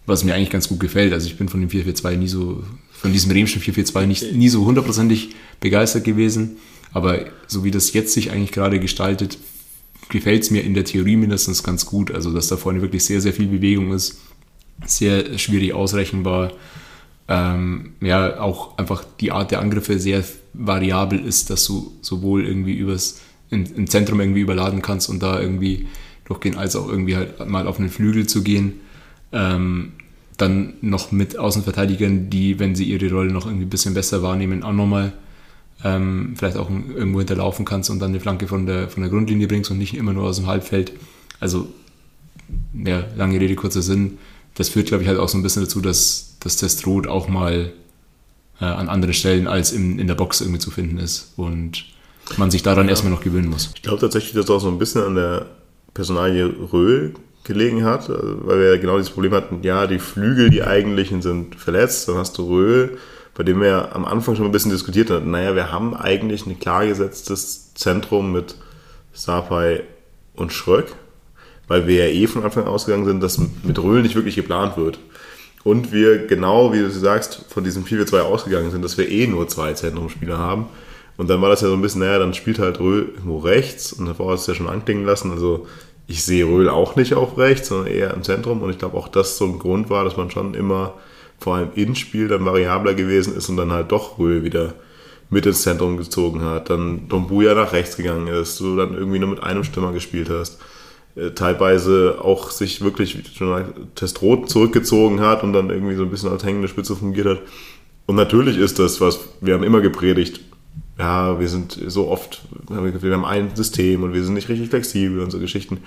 was 0.05 0.23
mir 0.23 0.33
eigentlich 0.33 0.49
ganz 0.49 0.69
gut 0.69 0.79
gefällt. 0.79 1.11
Also 1.13 1.27
ich 1.27 1.37
bin 1.37 1.49
von 1.49 1.59
dem 1.59 1.69
4-4-2 1.69 2.15
nie 2.15 2.27
so, 2.27 2.63
von 2.91 3.11
diesem 3.11 3.31
Remschen 3.31 3.61
4-4-2 3.61 4.05
nicht, 4.05 4.33
nie 4.33 4.49
so 4.49 4.65
hundertprozentig 4.65 5.35
begeistert 5.59 6.05
gewesen. 6.05 6.57
Aber 6.93 7.25
so 7.47 7.63
wie 7.63 7.71
das 7.71 7.93
jetzt 7.93 8.13
sich 8.13 8.31
eigentlich 8.31 8.51
gerade 8.51 8.79
gestaltet, 8.79 9.37
gefällt 10.09 10.43
es 10.43 10.51
mir 10.51 10.63
in 10.63 10.73
der 10.73 10.83
Theorie 10.85 11.15
mindestens 11.15 11.63
ganz 11.63 11.85
gut. 11.85 12.11
Also 12.11 12.33
dass 12.33 12.47
da 12.47 12.57
vorne 12.57 12.81
wirklich 12.81 13.05
sehr, 13.05 13.21
sehr 13.21 13.33
viel 13.33 13.47
Bewegung 13.47 13.93
ist, 13.93 14.19
sehr 14.85 15.37
schwierig 15.37 15.73
ausrechenbar. 15.73 16.51
Ähm, 17.27 17.93
ja, 18.01 18.39
auch 18.39 18.77
einfach 18.77 19.03
die 19.19 19.31
Art 19.31 19.51
der 19.51 19.61
Angriffe 19.61 19.99
sehr 19.99 20.23
variabel 20.53 21.19
ist, 21.19 21.51
dass 21.51 21.63
du 21.65 21.93
sowohl 22.01 22.45
irgendwie 22.45 22.73
übers 22.73 23.21
in, 23.51 23.65
im 23.65 23.87
Zentrum 23.87 24.19
irgendwie 24.19 24.41
überladen 24.41 24.81
kannst 24.81 25.09
und 25.09 25.21
da 25.21 25.39
irgendwie 25.39 25.87
durchgehen, 26.25 26.57
als 26.57 26.75
auch 26.75 26.87
irgendwie 26.87 27.15
halt 27.15 27.47
mal 27.47 27.67
auf 27.67 27.79
einen 27.79 27.89
Flügel 27.89 28.27
zu 28.27 28.43
gehen. 28.43 28.73
Ähm, 29.31 29.93
dann 30.37 30.75
noch 30.81 31.11
mit 31.11 31.37
Außenverteidigern, 31.37 32.29
die, 32.29 32.59
wenn 32.59 32.73
sie 32.73 32.85
ihre 32.85 33.11
Rolle 33.11 33.31
noch 33.31 33.45
irgendwie 33.45 33.65
ein 33.65 33.69
bisschen 33.69 33.93
besser 33.93 34.23
wahrnehmen, 34.23 34.63
auch 34.63 34.73
nochmal 34.73 35.13
ähm, 35.83 36.33
vielleicht 36.37 36.57
auch 36.57 36.69
irgendwo 36.69 37.19
hinterlaufen 37.19 37.65
kannst 37.65 37.89
und 37.89 37.99
dann 37.99 38.11
eine 38.11 38.19
Flanke 38.19 38.47
von 38.47 38.65
der, 38.65 38.89
von 38.89 39.01
der 39.01 39.09
Grundlinie 39.09 39.47
bringst 39.47 39.71
und 39.71 39.77
nicht 39.77 39.95
immer 39.95 40.13
nur 40.13 40.25
aus 40.25 40.37
dem 40.37 40.47
Halbfeld. 40.47 40.93
Also, 41.39 41.67
ja, 42.73 43.03
lange 43.15 43.39
Rede, 43.39 43.55
kurzer 43.55 43.81
Sinn. 43.81 44.17
Das 44.55 44.69
führt, 44.69 44.87
glaube 44.87 45.03
ich, 45.03 45.09
halt 45.09 45.19
auch 45.19 45.29
so 45.29 45.37
ein 45.37 45.43
bisschen 45.43 45.63
dazu, 45.63 45.79
dass, 45.79 46.35
dass 46.39 46.57
Testrot 46.57 47.07
auch 47.07 47.27
mal 47.27 47.71
äh, 48.59 48.65
an 48.65 48.89
anderen 48.89 49.13
Stellen 49.13 49.47
als 49.47 49.71
in, 49.71 49.99
in 49.99 50.07
der 50.07 50.15
Box 50.15 50.41
irgendwie 50.41 50.59
zu 50.59 50.71
finden 50.71 50.97
ist 50.97 51.33
und 51.37 51.85
man 52.37 52.51
sich 52.51 52.61
daran 52.61 52.85
ja. 52.85 52.91
erstmal 52.91 53.11
noch 53.11 53.21
gewöhnen 53.21 53.49
muss. 53.49 53.71
Ich 53.75 53.81
glaube 53.81 54.01
tatsächlich, 54.01 54.33
dass 54.33 54.49
auch 54.49 54.59
so 54.59 54.67
ein 54.67 54.79
bisschen 54.79 55.03
an 55.03 55.15
der 55.15 55.45
Personalie 55.93 56.53
Röhl 56.71 57.13
gelegen 57.43 57.83
hat, 57.83 58.09
weil 58.09 58.59
wir 58.59 58.73
ja 58.73 58.77
genau 58.77 58.97
dieses 58.97 59.11
Problem 59.11 59.31
hatten, 59.31 59.63
ja, 59.63 59.87
die 59.87 59.97
Flügel, 59.97 60.49
die 60.49 60.63
eigentlichen 60.63 61.21
sind 61.21 61.55
verletzt, 61.55 62.07
dann 62.07 62.15
hast 62.15 62.37
du 62.37 62.47
Röhl, 62.47 62.97
bei 63.35 63.43
dem 63.43 63.61
wir 63.61 63.95
am 63.95 64.05
Anfang 64.05 64.35
schon 64.35 64.45
ein 64.45 64.51
bisschen 64.51 64.71
diskutiert 64.71 65.09
hatten, 65.09 65.31
naja, 65.31 65.55
wir 65.55 65.71
haben 65.71 65.95
eigentlich 65.95 66.45
ein 66.45 66.59
klar 66.59 66.85
gesetztes 66.85 67.73
Zentrum 67.73 68.31
mit 68.31 68.55
Sapai 69.13 69.83
und 70.35 70.53
Schröck, 70.53 70.93
weil 71.67 71.87
wir 71.87 72.07
ja 72.07 72.13
eh 72.13 72.27
von 72.27 72.43
Anfang 72.43 72.63
an 72.63 72.69
ausgegangen 72.69 73.05
sind, 73.05 73.21
dass 73.21 73.39
mit 73.39 73.79
Röhl 73.81 74.01
nicht 74.01 74.15
wirklich 74.15 74.35
geplant 74.35 74.77
wird. 74.77 74.99
Und 75.63 75.91
wir 75.91 76.25
genau, 76.25 76.73
wie 76.73 76.79
du 76.79 76.89
sagst, 76.89 77.45
von 77.49 77.63
diesem 77.63 77.83
4-4-2 77.83 78.21
ausgegangen 78.21 78.71
sind, 78.71 78.83
dass 78.83 78.97
wir 78.97 79.09
eh 79.09 79.27
nur 79.27 79.47
zwei 79.47 79.73
Zentrumspieler 79.73 80.37
haben. 80.37 80.67
Und 81.17 81.29
dann 81.29 81.41
war 81.41 81.49
das 81.49 81.61
ja 81.61 81.67
so 81.67 81.73
ein 81.73 81.81
bisschen, 81.81 81.99
naja, 81.99 82.17
dann 82.17 82.33
spielt 82.33 82.59
halt 82.59 82.79
Röhl 82.79 83.09
irgendwo 83.13 83.39
rechts 83.39 83.91
und 83.91 84.05
davor 84.05 84.31
hast 84.31 84.47
du 84.47 84.51
es 84.51 84.57
ja 84.57 84.63
schon 84.63 84.73
anklingen 84.73 85.05
lassen. 85.05 85.31
Also 85.31 85.67
ich 86.07 86.23
sehe 86.23 86.45
Röhl 86.45 86.69
auch 86.69 86.95
nicht 86.95 87.13
auf 87.13 87.37
rechts, 87.37 87.67
sondern 87.67 87.93
eher 87.93 88.13
im 88.13 88.23
Zentrum. 88.23 88.61
Und 88.61 88.69
ich 88.69 88.79
glaube 88.79 88.97
auch, 88.97 89.09
dass 89.09 89.37
so 89.37 89.45
ein 89.45 89.59
Grund 89.59 89.89
war, 89.89 90.05
dass 90.05 90.15
man 90.15 90.31
schon 90.31 90.53
immer 90.53 90.93
vor 91.39 91.55
allem 91.55 91.69
ins 91.75 91.99
Spiel 91.99 92.27
dann 92.27 92.45
variabler 92.45 92.93
gewesen 92.93 93.35
ist 93.35 93.49
und 93.49 93.57
dann 93.57 93.71
halt 93.71 93.91
doch 93.91 94.19
Röhl 94.19 94.43
wieder 94.43 94.73
mit 95.29 95.45
ins 95.45 95.61
Zentrum 95.61 95.97
gezogen 95.97 96.41
hat, 96.41 96.69
dann 96.69 97.07
Dombuja 97.07 97.53
nach 97.53 97.73
rechts 97.73 97.97
gegangen 97.97 98.27
ist, 98.27 98.59
du 98.59 98.75
dann 98.75 98.93
irgendwie 98.93 99.19
nur 99.19 99.29
mit 99.29 99.43
einem 99.43 99.63
Stürmer 99.63 99.91
gespielt 99.91 100.29
hast, 100.29 100.59
äh, 101.15 101.31
teilweise 101.31 102.17
auch 102.21 102.49
sich 102.51 102.81
wirklich 102.81 103.17
Testrot 103.95 104.49
zurückgezogen 104.49 105.21
hat 105.21 105.43
und 105.43 105.53
dann 105.53 105.69
irgendwie 105.69 105.95
so 105.95 106.03
ein 106.03 106.09
bisschen 106.09 106.31
als 106.31 106.43
hängende 106.43 106.67
Spitze 106.67 106.95
fungiert 106.95 107.27
hat. 107.27 107.39
Und 108.07 108.15
natürlich 108.15 108.57
ist 108.57 108.79
das, 108.79 109.01
was 109.01 109.19
wir 109.39 109.53
haben 109.53 109.63
immer 109.63 109.81
gepredigt, 109.81 110.41
ja, 110.97 111.39
wir 111.39 111.47
sind 111.47 111.79
so 111.87 112.09
oft, 112.09 112.41
wir 112.67 113.13
haben 113.13 113.25
ein 113.25 113.55
System 113.55 114.03
und 114.03 114.13
wir 114.13 114.23
sind 114.23 114.33
nicht 114.33 114.49
richtig 114.49 114.69
flexibel 114.69 115.21
und 115.21 115.31
so 115.31 115.39
Geschichten. 115.39 115.77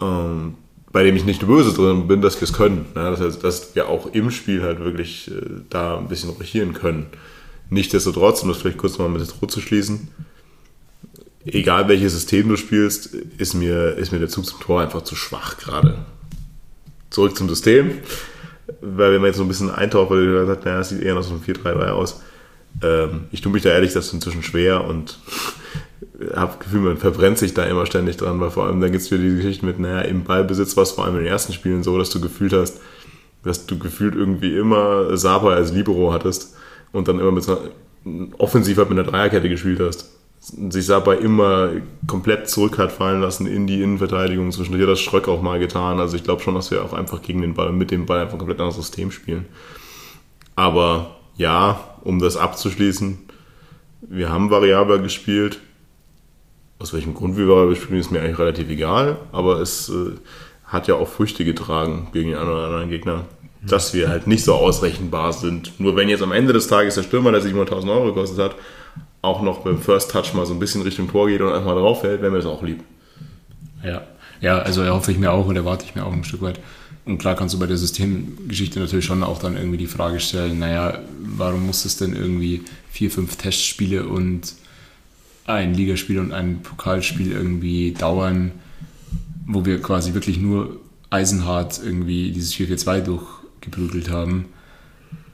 Ähm, 0.00 0.54
bei 0.92 1.02
dem 1.02 1.16
ich 1.16 1.24
nicht 1.24 1.46
böse 1.46 1.72
drin 1.72 2.06
bin, 2.06 2.20
dass 2.20 2.36
wir 2.36 2.44
es 2.44 2.52
können. 2.52 2.86
Ja, 2.94 3.10
das 3.10 3.20
heißt, 3.20 3.42
dass 3.42 3.74
wir 3.74 3.88
auch 3.88 4.06
im 4.12 4.30
Spiel 4.30 4.62
halt 4.62 4.80
wirklich 4.80 5.30
äh, 5.30 5.40
da 5.70 5.98
ein 5.98 6.08
bisschen 6.08 6.30
rochieren 6.30 6.74
können. 6.74 7.06
Nichtsdestotrotz, 7.70 8.42
um 8.42 8.50
das 8.50 8.58
vielleicht 8.58 8.78
kurz 8.78 8.98
mal 8.98 9.08
mit 9.08 9.22
Rot 9.40 9.50
zu 9.50 9.60
schließen, 9.60 10.08
egal 11.46 11.88
welches 11.88 12.12
System 12.12 12.48
du 12.48 12.56
spielst, 12.56 13.14
ist 13.38 13.54
mir, 13.54 13.96
ist 13.96 14.12
mir 14.12 14.18
der 14.18 14.28
Zug 14.28 14.44
zum 14.44 14.60
Tor 14.60 14.82
einfach 14.82 15.02
zu 15.02 15.16
schwach 15.16 15.56
gerade. 15.56 16.04
Zurück 17.08 17.36
zum 17.36 17.48
System, 17.48 17.98
weil 18.80 19.12
wenn 19.12 19.20
man 19.20 19.28
jetzt 19.28 19.38
so 19.38 19.42
ein 19.42 19.48
bisschen 19.48 19.70
eintaucht, 19.70 20.10
weil 20.10 20.26
du 20.26 20.32
gesagt 20.32 20.58
hast, 20.60 20.64
naja, 20.66 20.80
es 20.80 20.88
sieht 20.90 21.02
eher 21.02 21.14
nach 21.14 21.22
so 21.22 21.30
einem 21.30 21.42
4-3-3 21.42 21.88
aus. 21.88 22.20
Ähm, 22.82 23.24
ich 23.32 23.40
tue 23.40 23.52
mich 23.52 23.62
da 23.62 23.70
ehrlich 23.70 23.92
gesagt 23.92 24.12
inzwischen 24.12 24.42
schwer 24.42 24.84
und 24.84 25.18
habe 26.34 26.52
das 26.52 26.60
Gefühl, 26.60 26.80
man 26.80 26.96
verbrennt 26.96 27.38
sich 27.38 27.54
da 27.54 27.64
immer 27.64 27.86
ständig 27.86 28.16
dran, 28.16 28.40
weil 28.40 28.50
vor 28.50 28.66
allem 28.66 28.80
dann 28.80 28.92
gibt 28.92 29.04
es 29.04 29.10
wieder 29.10 29.22
die 29.22 29.36
Geschichte 29.36 29.66
mit, 29.66 29.78
naja, 29.78 30.02
im 30.02 30.24
Ballbesitz 30.24 30.76
war 30.76 30.82
es 30.82 30.92
vor 30.92 31.04
allem 31.04 31.16
in 31.16 31.24
den 31.24 31.32
ersten 31.32 31.52
Spielen 31.52 31.82
so, 31.82 31.98
dass 31.98 32.10
du 32.10 32.20
gefühlt 32.20 32.52
hast, 32.52 32.80
dass 33.42 33.66
du 33.66 33.78
gefühlt 33.78 34.14
irgendwie 34.14 34.56
immer 34.56 35.16
Saba 35.16 35.54
als 35.54 35.72
Libero 35.72 36.12
hattest 36.12 36.56
und 36.92 37.08
dann 37.08 37.18
immer 37.18 37.32
mit 37.32 37.44
so 37.44 37.58
offensiv 38.38 38.78
halt 38.78 38.90
mit 38.90 38.98
einer 38.98 39.08
Dreierkette 39.08 39.48
gespielt 39.48 39.80
hast. 39.80 40.10
Sich 40.40 40.86
Saba 40.86 41.14
immer 41.14 41.70
komplett 42.08 42.48
zurück 42.48 42.78
hat 42.78 42.90
fallen 42.90 43.20
lassen 43.20 43.46
in 43.46 43.68
die 43.68 43.80
Innenverteidigung. 43.80 44.50
Zwischendurch 44.50 44.82
hat 44.82 44.90
das 44.90 45.00
Schröck 45.00 45.28
auch 45.28 45.40
mal 45.40 45.60
getan. 45.60 46.00
Also 46.00 46.16
ich 46.16 46.24
glaube 46.24 46.42
schon, 46.42 46.56
dass 46.56 46.72
wir 46.72 46.84
auch 46.84 46.92
einfach 46.92 47.22
gegen 47.22 47.42
den 47.42 47.54
Ball, 47.54 47.72
mit 47.72 47.92
dem 47.92 48.06
Ball 48.06 48.20
einfach 48.20 48.34
ein 48.34 48.38
komplett 48.38 48.58
anderes 48.58 48.76
System 48.76 49.12
spielen. 49.12 49.46
Aber 50.56 51.16
ja, 51.36 51.96
um 52.02 52.18
das 52.18 52.36
abzuschließen, 52.36 53.18
wir 54.02 54.30
haben 54.30 54.50
variabler 54.50 54.98
gespielt 54.98 55.60
aus 56.82 56.92
welchem 56.92 57.14
Grund 57.14 57.36
wir 57.36 57.76
spielen, 57.76 58.00
ist 58.00 58.10
mir 58.10 58.20
eigentlich 58.20 58.38
relativ 58.38 58.68
egal, 58.68 59.18
aber 59.30 59.60
es 59.60 59.88
äh, 59.88 60.16
hat 60.66 60.88
ja 60.88 60.96
auch 60.96 61.08
Früchte 61.08 61.44
getragen 61.44 62.08
gegen 62.12 62.30
den 62.30 62.38
einen 62.38 62.50
oder 62.50 62.64
anderen 62.64 62.90
Gegner, 62.90 63.24
dass 63.62 63.94
wir 63.94 64.08
halt 64.08 64.26
nicht 64.26 64.42
so 64.42 64.54
ausrechenbar 64.54 65.32
sind. 65.32 65.78
Nur 65.78 65.94
wenn 65.94 66.08
jetzt 66.08 66.22
am 66.22 66.32
Ende 66.32 66.52
des 66.52 66.66
Tages 66.66 66.96
der 66.96 67.04
Stürmer, 67.04 67.30
der 67.30 67.40
700.000 67.40 67.88
Euro 67.88 68.06
gekostet 68.06 68.38
hat, 68.40 68.56
auch 69.22 69.42
noch 69.42 69.60
beim 69.60 69.78
First 69.78 70.10
Touch 70.10 70.34
mal 70.34 70.44
so 70.44 70.52
ein 70.52 70.58
bisschen 70.58 70.82
Richtung 70.82 71.08
Tor 71.08 71.28
geht 71.28 71.40
und 71.40 71.52
einfach 71.52 71.72
drauf 71.72 72.00
fällt, 72.00 72.20
wäre 72.20 72.32
mir 72.32 72.38
das 72.38 72.46
auch 72.46 72.62
lieb. 72.62 72.82
Ja, 73.84 74.02
ja, 74.40 74.58
also 74.58 74.82
erhoffe 74.82 75.12
ich 75.12 75.18
mir 75.18 75.30
auch 75.30 75.46
und 75.46 75.54
erwarte 75.54 75.84
ich 75.84 75.94
mir 75.94 76.04
auch 76.04 76.12
ein 76.12 76.24
Stück 76.24 76.42
weit. 76.42 76.58
Und 77.04 77.18
klar 77.18 77.36
kannst 77.36 77.54
du 77.54 77.60
bei 77.60 77.66
der 77.66 77.76
Systemgeschichte 77.76 78.80
natürlich 78.80 79.04
schon 79.04 79.22
auch 79.22 79.38
dann 79.38 79.56
irgendwie 79.56 79.78
die 79.78 79.86
Frage 79.86 80.18
stellen, 80.18 80.58
naja, 80.58 80.98
warum 81.20 81.66
muss 81.66 81.84
es 81.84 81.96
denn 81.96 82.14
irgendwie 82.14 82.62
vier, 82.90 83.10
fünf 83.10 83.36
Testspiele 83.36 84.06
und 84.06 84.54
ein 85.46 85.74
Ligaspiel 85.74 86.18
und 86.18 86.32
ein 86.32 86.62
Pokalspiel 86.62 87.32
irgendwie 87.32 87.92
dauern, 87.92 88.52
wo 89.46 89.64
wir 89.64 89.80
quasi 89.82 90.14
wirklich 90.14 90.38
nur 90.38 90.80
eisenhart 91.10 91.80
irgendwie 91.84 92.32
dieses 92.32 92.54
4-4-2 92.54 93.00
durchgeprügelt 93.00 94.10
haben, 94.10 94.46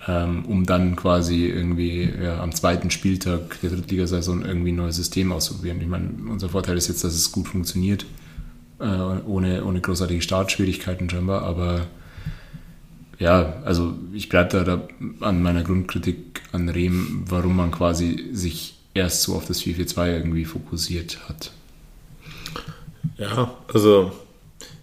ähm, 0.07 0.45
um 0.47 0.67
dann 0.67 0.97
quasi 0.97 1.47
irgendwie 1.47 2.11
ja, 2.23 2.41
am 2.43 2.55
zweiten 2.55 2.91
Spieltag 2.91 3.61
der 3.61 3.71
Drittligasaison 3.71 4.45
irgendwie 4.45 4.73
ein 4.73 4.77
neues 4.77 4.97
System 4.97 5.31
auszuprobieren. 5.31 5.81
Ich 5.81 5.87
meine, 5.87 6.11
unser 6.29 6.49
Vorteil 6.49 6.77
ist 6.77 6.89
jetzt, 6.89 7.05
dass 7.05 7.15
es 7.15 7.31
gut 7.31 7.49
funktioniert, 7.49 8.07
äh, 8.81 8.85
ohne, 8.85 9.65
ohne 9.65 9.81
großartige 9.81 10.23
Startschwierigkeiten 10.23 11.11
scheinbar, 11.11 11.43
aber 11.43 11.87
ja, 13.19 13.55
also 13.65 13.95
ich 14.13 14.29
bleibe 14.29 14.51
da, 14.51 14.65
da 14.65 14.89
an 15.21 15.43
meiner 15.43 15.65
Grundkritik 15.65 16.43
an 16.53 16.69
Rehm, 16.69 17.25
warum 17.27 17.57
man 17.57 17.73
quasi 17.73 18.31
sich 18.33 18.78
erst 18.99 19.23
so 19.23 19.35
auf 19.35 19.47
das 19.47 19.63
4-4-2 19.63 20.13
irgendwie 20.13 20.45
fokussiert 20.45 21.19
hat. 21.29 21.53
Ja, 23.17 23.55
also 23.73 24.13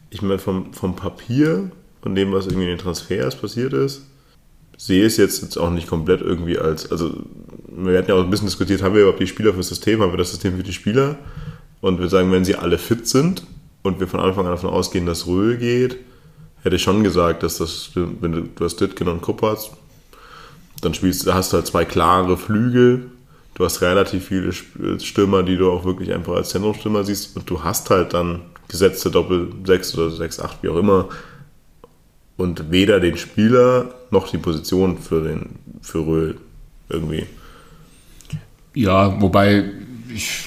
ich 0.09 0.21
meine, 0.21 0.39
vom, 0.39 0.73
vom 0.73 0.95
Papier, 0.95 1.71
von 2.01 2.15
dem, 2.15 2.31
was 2.31 2.45
irgendwie 2.45 2.65
in 2.65 2.69
den 2.69 2.77
Transfers 2.77 3.35
passiert 3.35 3.73
ist, 3.73 4.03
sehe 4.77 5.05
es 5.05 5.17
jetzt, 5.17 5.41
jetzt 5.41 5.57
auch 5.57 5.69
nicht 5.69 5.87
komplett 5.87 6.21
irgendwie 6.21 6.57
als, 6.57 6.91
also 6.91 7.13
wir 7.67 7.97
hatten 7.97 8.09
ja 8.09 8.15
auch 8.15 8.23
ein 8.23 8.29
bisschen 8.29 8.47
diskutiert, 8.47 8.81
haben 8.81 8.93
wir 8.93 9.01
überhaupt 9.01 9.21
die 9.21 9.27
Spieler 9.27 9.51
für 9.51 9.57
das 9.57 9.69
System, 9.69 10.01
haben 10.01 10.11
wir 10.11 10.17
das 10.17 10.31
System 10.31 10.57
für 10.57 10.63
die 10.63 10.73
Spieler? 10.73 11.17
Und 11.81 11.99
wir 11.99 12.09
sagen, 12.09 12.31
wenn 12.31 12.45
sie 12.45 12.55
alle 12.55 12.77
fit 12.77 13.07
sind 13.07 13.43
und 13.83 13.99
wir 13.99 14.07
von 14.07 14.19
Anfang 14.19 14.45
an 14.45 14.51
davon 14.51 14.69
ausgehen, 14.69 15.05
dass 15.05 15.27
Röhl 15.27 15.57
geht, 15.57 15.97
hätte 16.63 16.75
ich 16.77 16.81
schon 16.81 17.03
gesagt, 17.03 17.43
dass 17.43 17.57
das, 17.57 17.91
wenn 17.93 18.31
du, 18.31 18.41
du 18.41 18.65
hast 18.65 18.77
Ditkin 18.77 19.07
und 19.07 19.21
Kuppertz, 19.21 19.69
dann 20.81 20.93
spielst, 20.93 21.31
hast 21.31 21.53
du 21.53 21.57
halt 21.57 21.67
zwei 21.67 21.85
klare 21.85 22.37
Flügel, 22.37 23.11
du 23.55 23.65
hast 23.65 23.81
relativ 23.81 24.27
viele 24.27 24.53
Stürmer, 24.53 25.43
die 25.43 25.57
du 25.57 25.71
auch 25.71 25.83
wirklich 25.85 26.13
einfach 26.13 26.35
als 26.35 26.49
Zentrumstürmer 26.49 27.03
siehst 27.03 27.35
und 27.35 27.49
du 27.49 27.63
hast 27.63 27.89
halt 27.89 28.13
dann 28.13 28.41
gesetzte 28.67 29.09
Doppel 29.09 29.51
6 29.65 29.97
oder 29.97 30.11
6, 30.11 30.39
8, 30.39 30.63
wie 30.63 30.69
auch 30.69 30.77
immer 30.77 31.09
und 32.37 32.71
weder 32.71 32.99
den 32.99 33.17
Spieler 33.17 33.93
noch 34.11 34.29
die 34.29 34.37
Position 34.37 34.97
für 34.97 35.23
den 35.23 35.55
für 35.81 36.05
Röhl 36.05 36.37
irgendwie. 36.89 37.25
Ja, 38.73 39.21
wobei 39.21 39.71
ich, 40.13 40.45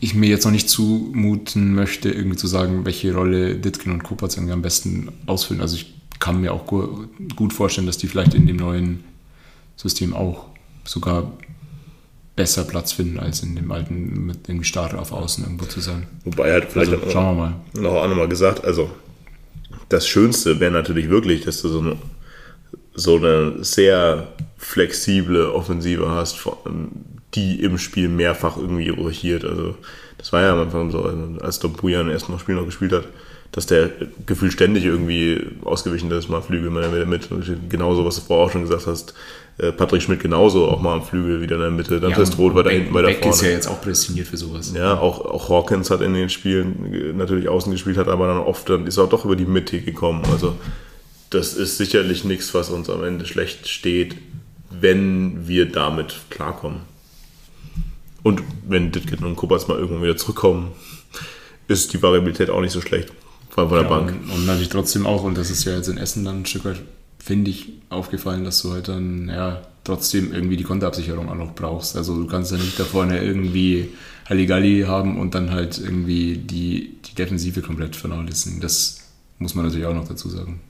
ich 0.00 0.14
mir 0.14 0.28
jetzt 0.28 0.44
noch 0.44 0.52
nicht 0.52 0.70
zumuten 0.70 1.74
möchte, 1.74 2.10
irgendwie 2.10 2.36
zu 2.36 2.46
sagen, 2.46 2.86
welche 2.86 3.14
Rolle 3.14 3.56
Ditkin 3.56 3.92
und 3.92 4.02
Kopatz 4.02 4.36
irgendwie 4.36 4.54
am 4.54 4.62
besten 4.62 5.10
ausfüllen. 5.26 5.60
Also 5.60 5.76
ich 5.76 5.94
kann 6.18 6.40
mir 6.40 6.54
auch 6.54 6.66
gut 6.66 7.52
vorstellen, 7.52 7.86
dass 7.86 7.98
die 7.98 8.06
vielleicht 8.06 8.32
in 8.32 8.46
dem 8.46 8.56
neuen 8.56 9.04
System 9.76 10.14
auch 10.14 10.46
sogar 10.84 11.30
besser 12.36 12.64
Platz 12.64 12.92
finden, 12.92 13.18
als 13.18 13.42
in 13.42 13.56
dem 13.56 13.72
alten 13.72 14.26
mit 14.26 14.48
irgendwie 14.48 14.66
starr 14.66 14.98
auf 14.98 15.10
Außen 15.10 15.42
irgendwo 15.42 15.64
zu 15.64 15.80
sein. 15.80 16.06
Wobei 16.24 16.52
halt 16.52 16.66
vielleicht 16.70 16.92
Also 16.92 17.10
schauen 17.10 17.36
wir 17.36 17.42
mal. 17.42 17.54
noch 17.82 17.94
auch 17.94 18.08
nochmal 18.08 18.28
gesagt, 18.28 18.64
also 18.64 18.90
das 19.88 20.06
Schönste 20.06 20.60
wäre 20.60 20.70
natürlich 20.70 21.08
wirklich, 21.08 21.44
dass 21.44 21.62
du 21.62 21.68
so 21.68 21.80
eine, 21.80 21.96
so 22.94 23.16
eine 23.16 23.64
sehr 23.64 24.28
flexible 24.58 25.50
Offensive 25.50 26.10
hast, 26.10 26.36
die 27.34 27.62
im 27.62 27.78
Spiel 27.78 28.08
mehrfach 28.08 28.56
irgendwie 28.56 28.88
rochiert. 28.90 29.44
Also 29.44 29.76
das 30.18 30.32
war 30.32 30.42
ja 30.42 30.52
am 30.52 30.60
Anfang 30.60 30.90
so, 30.90 31.04
als 31.40 31.58
Dompujan 31.58 32.10
erst 32.10 32.28
noch 32.28 32.40
Spiel 32.40 32.54
noch 32.54 32.66
gespielt 32.66 32.92
hat, 32.92 33.04
dass 33.52 33.66
der 33.66 33.90
gefühlt 34.26 34.52
ständig 34.52 34.84
irgendwie 34.84 35.40
ausgewichen 35.64 36.10
ist, 36.10 36.28
mal 36.28 36.42
Flügel, 36.42 36.70
mal 36.70 36.84
in 36.84 36.92
der 36.92 37.06
Mitte. 37.06 37.28
Genauso, 37.68 38.04
was 38.04 38.16
du 38.16 38.22
vorher 38.22 38.46
auch 38.46 38.52
schon 38.52 38.62
gesagt 38.62 38.86
hast. 38.86 39.14
Äh, 39.58 39.72
Patrick 39.72 40.02
Schmidt 40.02 40.20
genauso, 40.20 40.68
auch 40.68 40.80
mal 40.82 40.92
am 40.92 41.02
Flügel, 41.02 41.40
wieder 41.40 41.56
in 41.56 41.62
der 41.62 41.70
Mitte. 41.70 41.98
Dann 41.98 42.12
Test 42.12 42.36
Rot 42.36 42.54
war 42.54 42.62
da 42.62 42.70
hinten 42.70 42.92
weiter 42.92 43.06
Beck 43.06 43.18
vorne. 43.20 43.34
ist 43.34 43.42
ja 43.42 43.48
jetzt 43.48 43.68
auch 43.68 43.80
prädestiniert 43.80 44.28
für 44.28 44.36
sowas. 44.36 44.72
Ja, 44.74 44.98
auch, 44.98 45.24
auch 45.24 45.48
Hawkins 45.48 45.90
hat 45.90 46.02
in 46.02 46.12
den 46.12 46.28
Spielen 46.28 47.16
natürlich 47.16 47.48
außen 47.48 47.72
gespielt, 47.72 47.96
hat 47.96 48.08
aber 48.08 48.26
dann 48.26 48.38
oft, 48.38 48.68
dann 48.68 48.86
ist 48.86 48.98
er 48.98 49.04
auch 49.04 49.08
doch 49.08 49.24
über 49.24 49.36
die 49.36 49.46
Mitte 49.46 49.80
gekommen. 49.80 50.22
Also 50.30 50.56
das 51.30 51.54
ist 51.54 51.78
sicherlich 51.78 52.24
nichts, 52.24 52.52
was 52.52 52.68
uns 52.68 52.90
am 52.90 53.02
Ende 53.02 53.24
schlecht 53.24 53.66
steht, 53.68 54.16
wenn 54.70 55.48
wir 55.48 55.70
damit 55.70 56.16
klarkommen. 56.28 56.80
Und 58.22 58.42
wenn 58.66 58.92
Ditkin 58.92 59.24
und 59.24 59.36
Kuppers 59.36 59.68
mal 59.68 59.78
irgendwann 59.78 60.02
wieder 60.02 60.16
zurückkommen, 60.16 60.72
ist 61.68 61.92
die 61.92 62.02
Variabilität 62.02 62.50
auch 62.50 62.60
nicht 62.60 62.72
so 62.72 62.80
schlecht. 62.80 63.10
Vor 63.50 63.62
allem 63.62 63.68
von 63.70 63.78
der 63.78 63.88
Ja, 63.90 63.96
Bank. 63.96 64.10
Und, 64.10 64.30
und 64.30 64.46
natürlich 64.46 64.68
trotzdem 64.68 65.06
auch, 65.06 65.22
und 65.22 65.38
das 65.38 65.50
ist 65.50 65.64
ja 65.64 65.76
jetzt 65.76 65.88
in 65.88 65.96
Essen 65.96 66.24
dann 66.24 66.42
ein 66.42 66.46
Stück 66.46 66.64
weit, 66.64 66.80
finde 67.26 67.50
ich, 67.50 67.72
aufgefallen, 67.90 68.44
dass 68.44 68.62
du 68.62 68.72
halt 68.72 68.86
dann, 68.86 69.28
ja, 69.28 69.62
trotzdem 69.82 70.32
irgendwie 70.32 70.56
die 70.56 70.62
Konterabsicherung 70.62 71.28
auch 71.28 71.34
noch 71.34 71.54
brauchst. 71.56 71.96
Also 71.96 72.14
du 72.14 72.26
kannst 72.28 72.52
ja 72.52 72.56
nicht 72.56 72.78
da 72.78 72.84
vorne 72.84 73.22
irgendwie 73.22 73.90
Halligalli 74.28 74.84
haben 74.86 75.18
und 75.18 75.34
dann 75.34 75.50
halt 75.50 75.78
irgendwie 75.78 76.36
die, 76.36 76.96
die 77.04 77.14
Defensive 77.16 77.62
komplett 77.62 77.96
vernachlässigen. 77.96 78.60
Das 78.60 79.00
muss 79.38 79.56
man 79.56 79.64
natürlich 79.64 79.86
auch 79.86 79.94
noch 79.94 80.06
dazu 80.06 80.28
sagen. 80.28 80.60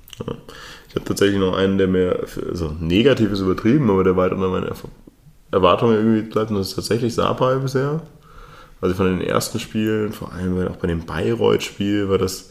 Ich 0.88 0.94
habe 0.94 1.04
tatsächlich 1.04 1.38
noch 1.38 1.54
einen, 1.54 1.76
der 1.76 1.88
mir, 1.88 2.24
also 2.48 2.74
negativ 2.80 3.32
ist 3.32 3.40
übertrieben, 3.40 3.90
aber 3.90 4.02
der 4.02 4.16
weit 4.16 4.32
unter 4.32 4.48
meinen 4.48 4.70
Erwartungen 5.50 5.94
irgendwie 5.94 6.22
bleibt, 6.22 6.50
und 6.50 6.56
das 6.56 6.68
ist 6.68 6.76
tatsächlich 6.76 7.14
Sapai 7.14 7.56
bisher. 7.56 8.02
Also 8.80 8.94
von 8.94 9.06
den 9.06 9.20
ersten 9.20 9.60
Spielen, 9.60 10.12
vor 10.12 10.32
allem 10.32 10.68
auch 10.68 10.76
bei 10.76 10.88
dem 10.88 11.04
Bayreuth-Spiel, 11.04 12.08
war 12.08 12.16
das, 12.16 12.50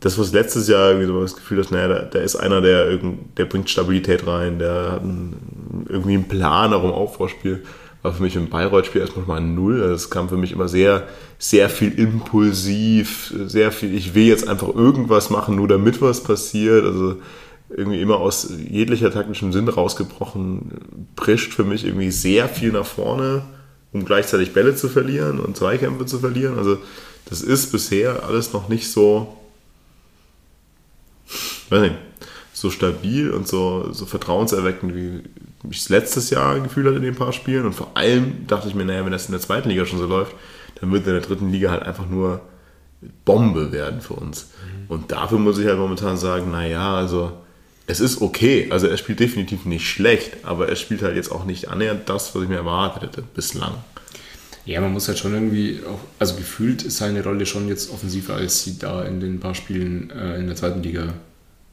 das, 0.00 0.18
was 0.18 0.32
letztes 0.32 0.66
Jahr 0.66 0.88
irgendwie 0.88 1.06
so 1.06 1.20
das 1.20 1.36
Gefühl 1.36 1.58
hast, 1.58 1.70
naja, 1.70 1.88
da, 1.88 1.98
da 2.02 2.18
ist 2.20 2.36
einer, 2.36 2.60
der, 2.60 2.90
irgend, 2.90 3.38
der 3.38 3.44
bringt 3.44 3.68
Stabilität 3.68 4.26
rein, 4.26 4.58
der 4.58 4.92
hat 4.92 5.02
einen, 5.02 5.86
irgendwie 5.88 6.14
einen 6.14 6.28
Plan 6.28 6.72
auch 6.72 6.84
im 6.84 6.90
Aufbauspiel. 6.90 7.62
War 8.02 8.14
für 8.14 8.22
mich 8.22 8.34
im 8.34 8.48
Bayreuth-Spiel 8.48 9.02
erstmal 9.02 9.26
mal 9.26 9.36
ein 9.36 9.54
Null. 9.54 9.82
Also 9.82 9.94
es 9.94 10.08
kam 10.08 10.30
für 10.30 10.38
mich 10.38 10.52
immer 10.52 10.68
sehr, 10.68 11.06
sehr 11.38 11.68
viel 11.68 11.92
impulsiv, 11.98 13.34
sehr 13.44 13.72
viel, 13.72 13.94
ich 13.94 14.14
will 14.14 14.24
jetzt 14.24 14.48
einfach 14.48 14.74
irgendwas 14.74 15.28
machen, 15.28 15.56
nur 15.56 15.68
damit 15.68 16.00
was 16.00 16.22
passiert. 16.22 16.86
Also 16.86 17.16
irgendwie 17.68 18.00
immer 18.00 18.16
aus 18.16 18.50
jeglicher 18.70 19.10
taktischem 19.10 19.52
Sinn 19.52 19.68
rausgebrochen, 19.68 20.72
prischt 21.14 21.52
für 21.52 21.64
mich 21.64 21.84
irgendwie 21.84 22.10
sehr 22.10 22.48
viel 22.48 22.72
nach 22.72 22.86
vorne, 22.86 23.42
um 23.92 24.06
gleichzeitig 24.06 24.54
Bälle 24.54 24.74
zu 24.74 24.88
verlieren 24.88 25.38
und 25.38 25.58
Zweikämpfe 25.58 26.06
zu 26.06 26.20
verlieren. 26.20 26.56
Also 26.56 26.78
das 27.28 27.42
ist 27.42 27.70
bisher 27.70 28.24
alles 28.24 28.54
noch 28.54 28.70
nicht 28.70 28.90
so, 28.90 29.36
weiß 31.70 31.82
nicht, 31.82 31.96
so 32.52 32.70
stabil 32.70 33.30
und 33.30 33.48
so, 33.48 33.92
so 33.92 34.06
vertrauenserweckend, 34.06 34.94
wie 34.94 35.20
ich 35.70 35.78
es 35.78 35.88
letztes 35.88 36.30
Jahr 36.30 36.60
gefühlt 36.60 36.86
hatte 36.86 36.96
in 36.96 37.02
den 37.02 37.14
paar 37.14 37.32
Spielen. 37.32 37.66
Und 37.66 37.74
vor 37.74 37.96
allem 37.96 38.46
dachte 38.46 38.68
ich 38.68 38.74
mir, 38.74 38.84
naja, 38.84 39.04
wenn 39.04 39.12
das 39.12 39.26
in 39.26 39.32
der 39.32 39.40
zweiten 39.40 39.68
Liga 39.68 39.86
schon 39.86 39.98
so 39.98 40.06
läuft, 40.06 40.34
dann 40.80 40.92
wird 40.92 41.06
in 41.06 41.12
der 41.12 41.22
dritten 41.22 41.50
Liga 41.50 41.70
halt 41.70 41.82
einfach 41.82 42.08
nur 42.08 42.40
Bombe 43.24 43.72
werden 43.72 44.00
für 44.00 44.14
uns. 44.14 44.50
Und 44.88 45.12
dafür 45.12 45.38
muss 45.38 45.58
ich 45.58 45.66
halt 45.66 45.78
momentan 45.78 46.16
sagen, 46.16 46.50
naja, 46.50 46.94
also 46.94 47.32
es 47.86 48.00
ist 48.00 48.20
okay. 48.20 48.68
Also 48.70 48.86
er 48.86 48.96
spielt 48.96 49.20
definitiv 49.20 49.64
nicht 49.64 49.88
schlecht, 49.88 50.44
aber 50.44 50.68
er 50.68 50.76
spielt 50.76 51.02
halt 51.02 51.16
jetzt 51.16 51.30
auch 51.30 51.44
nicht 51.44 51.68
annähernd 51.68 52.08
das, 52.08 52.34
was 52.34 52.42
ich 52.42 52.48
mir 52.48 52.56
erwartet 52.56 53.02
hätte 53.02 53.22
bislang. 53.34 53.74
Ja, 54.66 54.80
man 54.80 54.92
muss 54.92 55.08
halt 55.08 55.18
schon 55.18 55.32
irgendwie 55.32 55.80
auch, 55.88 55.98
also 56.18 56.34
gefühlt 56.34 56.82
ist 56.82 56.98
seine 56.98 57.24
Rolle 57.24 57.46
schon 57.46 57.68
jetzt 57.68 57.90
offensiver, 57.92 58.34
als 58.34 58.62
sie 58.62 58.78
da 58.78 59.02
in 59.02 59.20
den 59.20 59.40
paar 59.40 59.54
Spielen 59.54 60.10
äh, 60.10 60.38
in 60.38 60.46
der 60.46 60.56
zweiten 60.56 60.82
Liga 60.82 61.14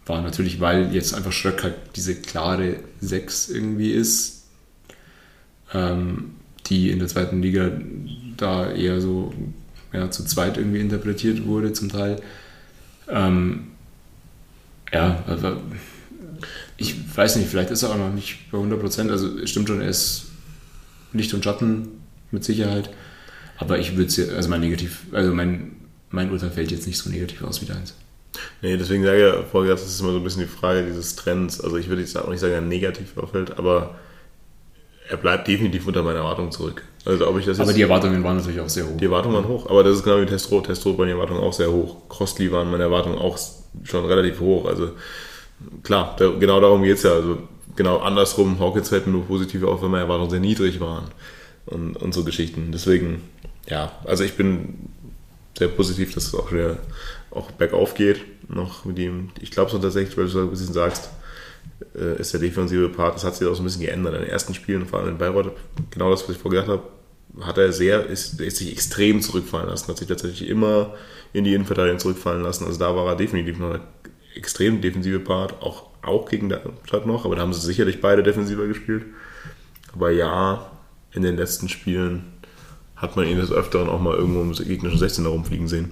war. 0.10 0.22
Natürlich, 0.22 0.60
weil 0.60 0.94
jetzt 0.94 1.14
einfach 1.14 1.32
Schröck 1.32 1.64
halt 1.64 1.76
diese 1.96 2.16
klare 2.16 2.78
6 3.02 3.50
irgendwie 3.50 3.92
ist, 3.92 4.46
ähm, 5.74 6.32
die 6.68 6.92
in 6.92 7.00
der 7.00 7.08
zweiten 7.08 7.42
Liga 7.42 7.72
da 8.36 8.72
eher 8.72 9.02
so 9.02 9.34
ja, 9.94 10.12
zu 10.12 10.26
zweit 10.26 10.58
irgendwie 10.58 10.80
interpretiert 10.80 11.46
wurde 11.46 11.74
zum 11.74 11.90
Teil. 11.90 12.22
Ähm, 13.10 13.68
ja, 14.92 15.24
aber 15.28 15.62
ich 16.78 16.96
weiß 17.16 17.38
nicht, 17.38 17.50
vielleicht 17.50 17.72
ist 17.72 17.84
er 17.84 17.92
auch 17.92 17.98
noch 17.98 18.14
nicht 18.14 18.52
bei 18.52 18.58
100 18.58 18.80
Prozent. 18.80 19.12
Also 19.12 19.40
es 19.40 19.50
stimmt 19.50 19.68
schon, 19.68 19.82
er 19.82 19.90
ist 19.90 20.28
Licht 21.14 21.34
und 21.34 21.44
Schatten 21.44 21.88
mit 22.32 22.44
Sicherheit. 22.44 22.90
Aber 23.58 23.80
ich 23.80 23.96
würde 23.96 24.08
es, 24.08 24.30
also 24.30 24.50
mein 24.50 24.62
Negativ, 24.62 25.02
also 25.12 25.34
mein, 25.34 25.72
mein 26.12 26.32
Urteil 26.32 26.52
fällt 26.52 26.72
jetzt 26.72 26.86
nicht 26.86 26.98
so 26.98 27.10
negativ 27.10 27.42
aus 27.44 27.62
wie 27.62 27.66
deins. 27.66 27.96
Nee, 28.62 28.78
deswegen 28.78 29.04
sage 29.04 29.18
ich 29.18 29.34
ja 29.34 29.44
vorher, 29.44 29.72
das 29.74 29.86
ist 29.86 30.00
immer 30.00 30.12
so 30.12 30.18
ein 30.18 30.24
bisschen 30.24 30.44
die 30.44 30.48
Frage 30.48 30.84
dieses 30.84 31.16
Trends. 31.16 31.62
Also 31.62 31.78
ich 31.78 31.90
würde 31.90 32.02
jetzt 32.02 32.18
auch 32.18 32.30
nicht 32.30 32.40
sagen, 32.40 32.54
er 32.54 32.62
negativ 32.62 33.18
auffällt, 33.18 33.58
aber 33.58 33.96
er 35.10 35.18
bleibt 35.18 35.48
definitiv 35.48 35.88
unter 35.88 36.04
meiner 36.04 36.20
Erwartung 36.20 36.52
zurück. 36.52 36.84
Also 37.06 37.28
ob 37.28 37.40
ich 37.40 37.46
das 37.46 37.60
Aber 37.60 37.72
die 37.74 37.82
Erwartungen 37.82 38.24
waren 38.24 38.38
natürlich 38.38 38.60
auch 38.60 38.68
sehr 38.68 38.86
hoch. 38.86 38.98
die 38.98 39.06
Erwartungen 39.06 39.36
waren 39.36 39.48
hoch, 39.48 39.70
aber 39.70 39.84
das 39.84 39.96
ist 39.96 40.04
genau 40.04 40.20
wie 40.22 40.26
Testro. 40.26 40.62
Testro 40.62 40.98
waren 40.98 41.06
die 41.06 41.14
Erwartungen 41.14 41.40
auch 41.40 41.54
sehr 41.54 41.72
hoch. 41.72 41.96
Crossley 42.10 42.52
waren 42.52 42.70
meine 42.70 42.84
Erwartungen 42.84 43.18
auch 43.18 43.38
schon 43.84 44.06
relativ 44.06 44.40
hoch. 44.40 44.66
Also 44.66 44.92
klar, 45.84 46.16
da, 46.20 46.30
genau 46.32 46.60
darum 46.60 46.84
geht 46.84 46.98
es 46.98 47.04
ja. 47.04 47.14
Also 47.14 47.38
genau 47.76 48.00
andersrum, 48.00 48.60
Hawkins 48.60 48.92
mir 48.92 49.02
nur 49.06 49.26
positiv 49.26 49.64
auf, 49.64 49.82
wenn 49.82 49.92
meine 49.92 50.04
Erwartungen 50.04 50.30
sehr 50.30 50.40
niedrig 50.42 50.82
waren. 50.82 51.06
Und, 51.66 51.96
und 51.98 52.14
so 52.14 52.24
Geschichten. 52.24 52.72
Deswegen, 52.72 53.24
ja, 53.70 53.92
also 54.06 54.24
ich 54.24 54.36
bin 54.36 54.90
sehr 55.58 55.68
positiv, 55.70 56.14
dass 56.14 56.28
es 56.28 56.36
auch 56.36 56.52
wieder 56.52 56.78
auch 57.38 57.52
bergauf 57.52 57.94
geht. 57.94 58.20
Noch 58.50 58.86
mit 58.86 58.98
ihm. 59.00 59.30
Ich 59.40 59.52
glaube 59.52 59.72
so 59.72 59.78
tatsächlich, 59.78 60.18
weil 60.18 60.26
du 60.26 60.30
so 60.30 60.42
ein 60.42 60.50
bisschen 60.50 60.74
sagst, 60.74 61.10
äh, 61.96 62.20
ist 62.20 62.34
der 62.34 62.40
defensive 62.40 62.90
Part, 62.90 63.16
das 63.16 63.24
hat 63.24 63.36
sich 63.36 63.48
auch 63.48 63.56
so 63.56 63.62
ein 63.62 63.66
bisschen 63.66 63.82
geändert. 63.82 64.16
In 64.16 64.22
den 64.22 64.30
ersten 64.30 64.54
Spielen, 64.54 64.86
vor 64.86 65.00
allem 65.00 65.10
in 65.10 65.18
Bayreuth, 65.18 65.52
genau 65.92 66.10
das, 66.12 66.24
was 66.24 66.36
ich 66.36 66.42
vorher 66.42 66.62
gesagt 66.62 66.80
habe, 66.80 67.46
hat 67.46 67.58
er 67.58 67.72
sehr, 67.72 68.06
ist, 68.06 68.40
ist 68.40 68.58
sich 68.58 68.72
extrem 68.72 69.22
zurückfallen 69.22 69.70
lassen, 69.70 69.88
hat 69.90 69.98
sich 69.98 70.08
tatsächlich 70.08 70.50
immer 70.50 70.96
in 71.34 71.44
die 71.44 71.54
Innenverteidigung 71.54 72.00
zurückfallen 72.00 72.42
lassen. 72.42 72.66
Also 72.66 72.80
da 72.80 72.96
war 72.96 73.08
er 73.08 73.16
definitiv 73.16 73.60
noch 73.60 73.72
der 73.72 73.82
extrem 74.36 74.82
defensive 74.82 75.20
Part, 75.20 75.62
auch, 75.62 75.88
auch 76.02 76.30
gegen 76.30 76.50
Darmstadt 76.50 77.06
noch, 77.06 77.26
aber 77.26 77.36
da 77.36 77.42
haben 77.42 77.54
sie 77.54 77.62
sicherlich 77.62 78.02
beide 78.02 78.24
defensiver 78.24 78.68
gespielt. 78.68 79.06
Aber 79.94 80.12
ja, 80.12 80.72
in 81.12 81.24
den 81.24 81.36
letzten 81.36 81.70
Spielen 81.70 82.26
hat 82.96 83.16
man 83.16 83.28
ihn 83.28 83.38
des 83.38 83.52
Öfteren 83.52 83.90
auch 83.90 84.00
mal 84.00 84.16
irgendwo 84.16 84.42
im 84.42 84.54
gegnerischen 84.54 85.00
16 85.00 85.26
herumfliegen 85.26 85.68
sehen. 85.68 85.92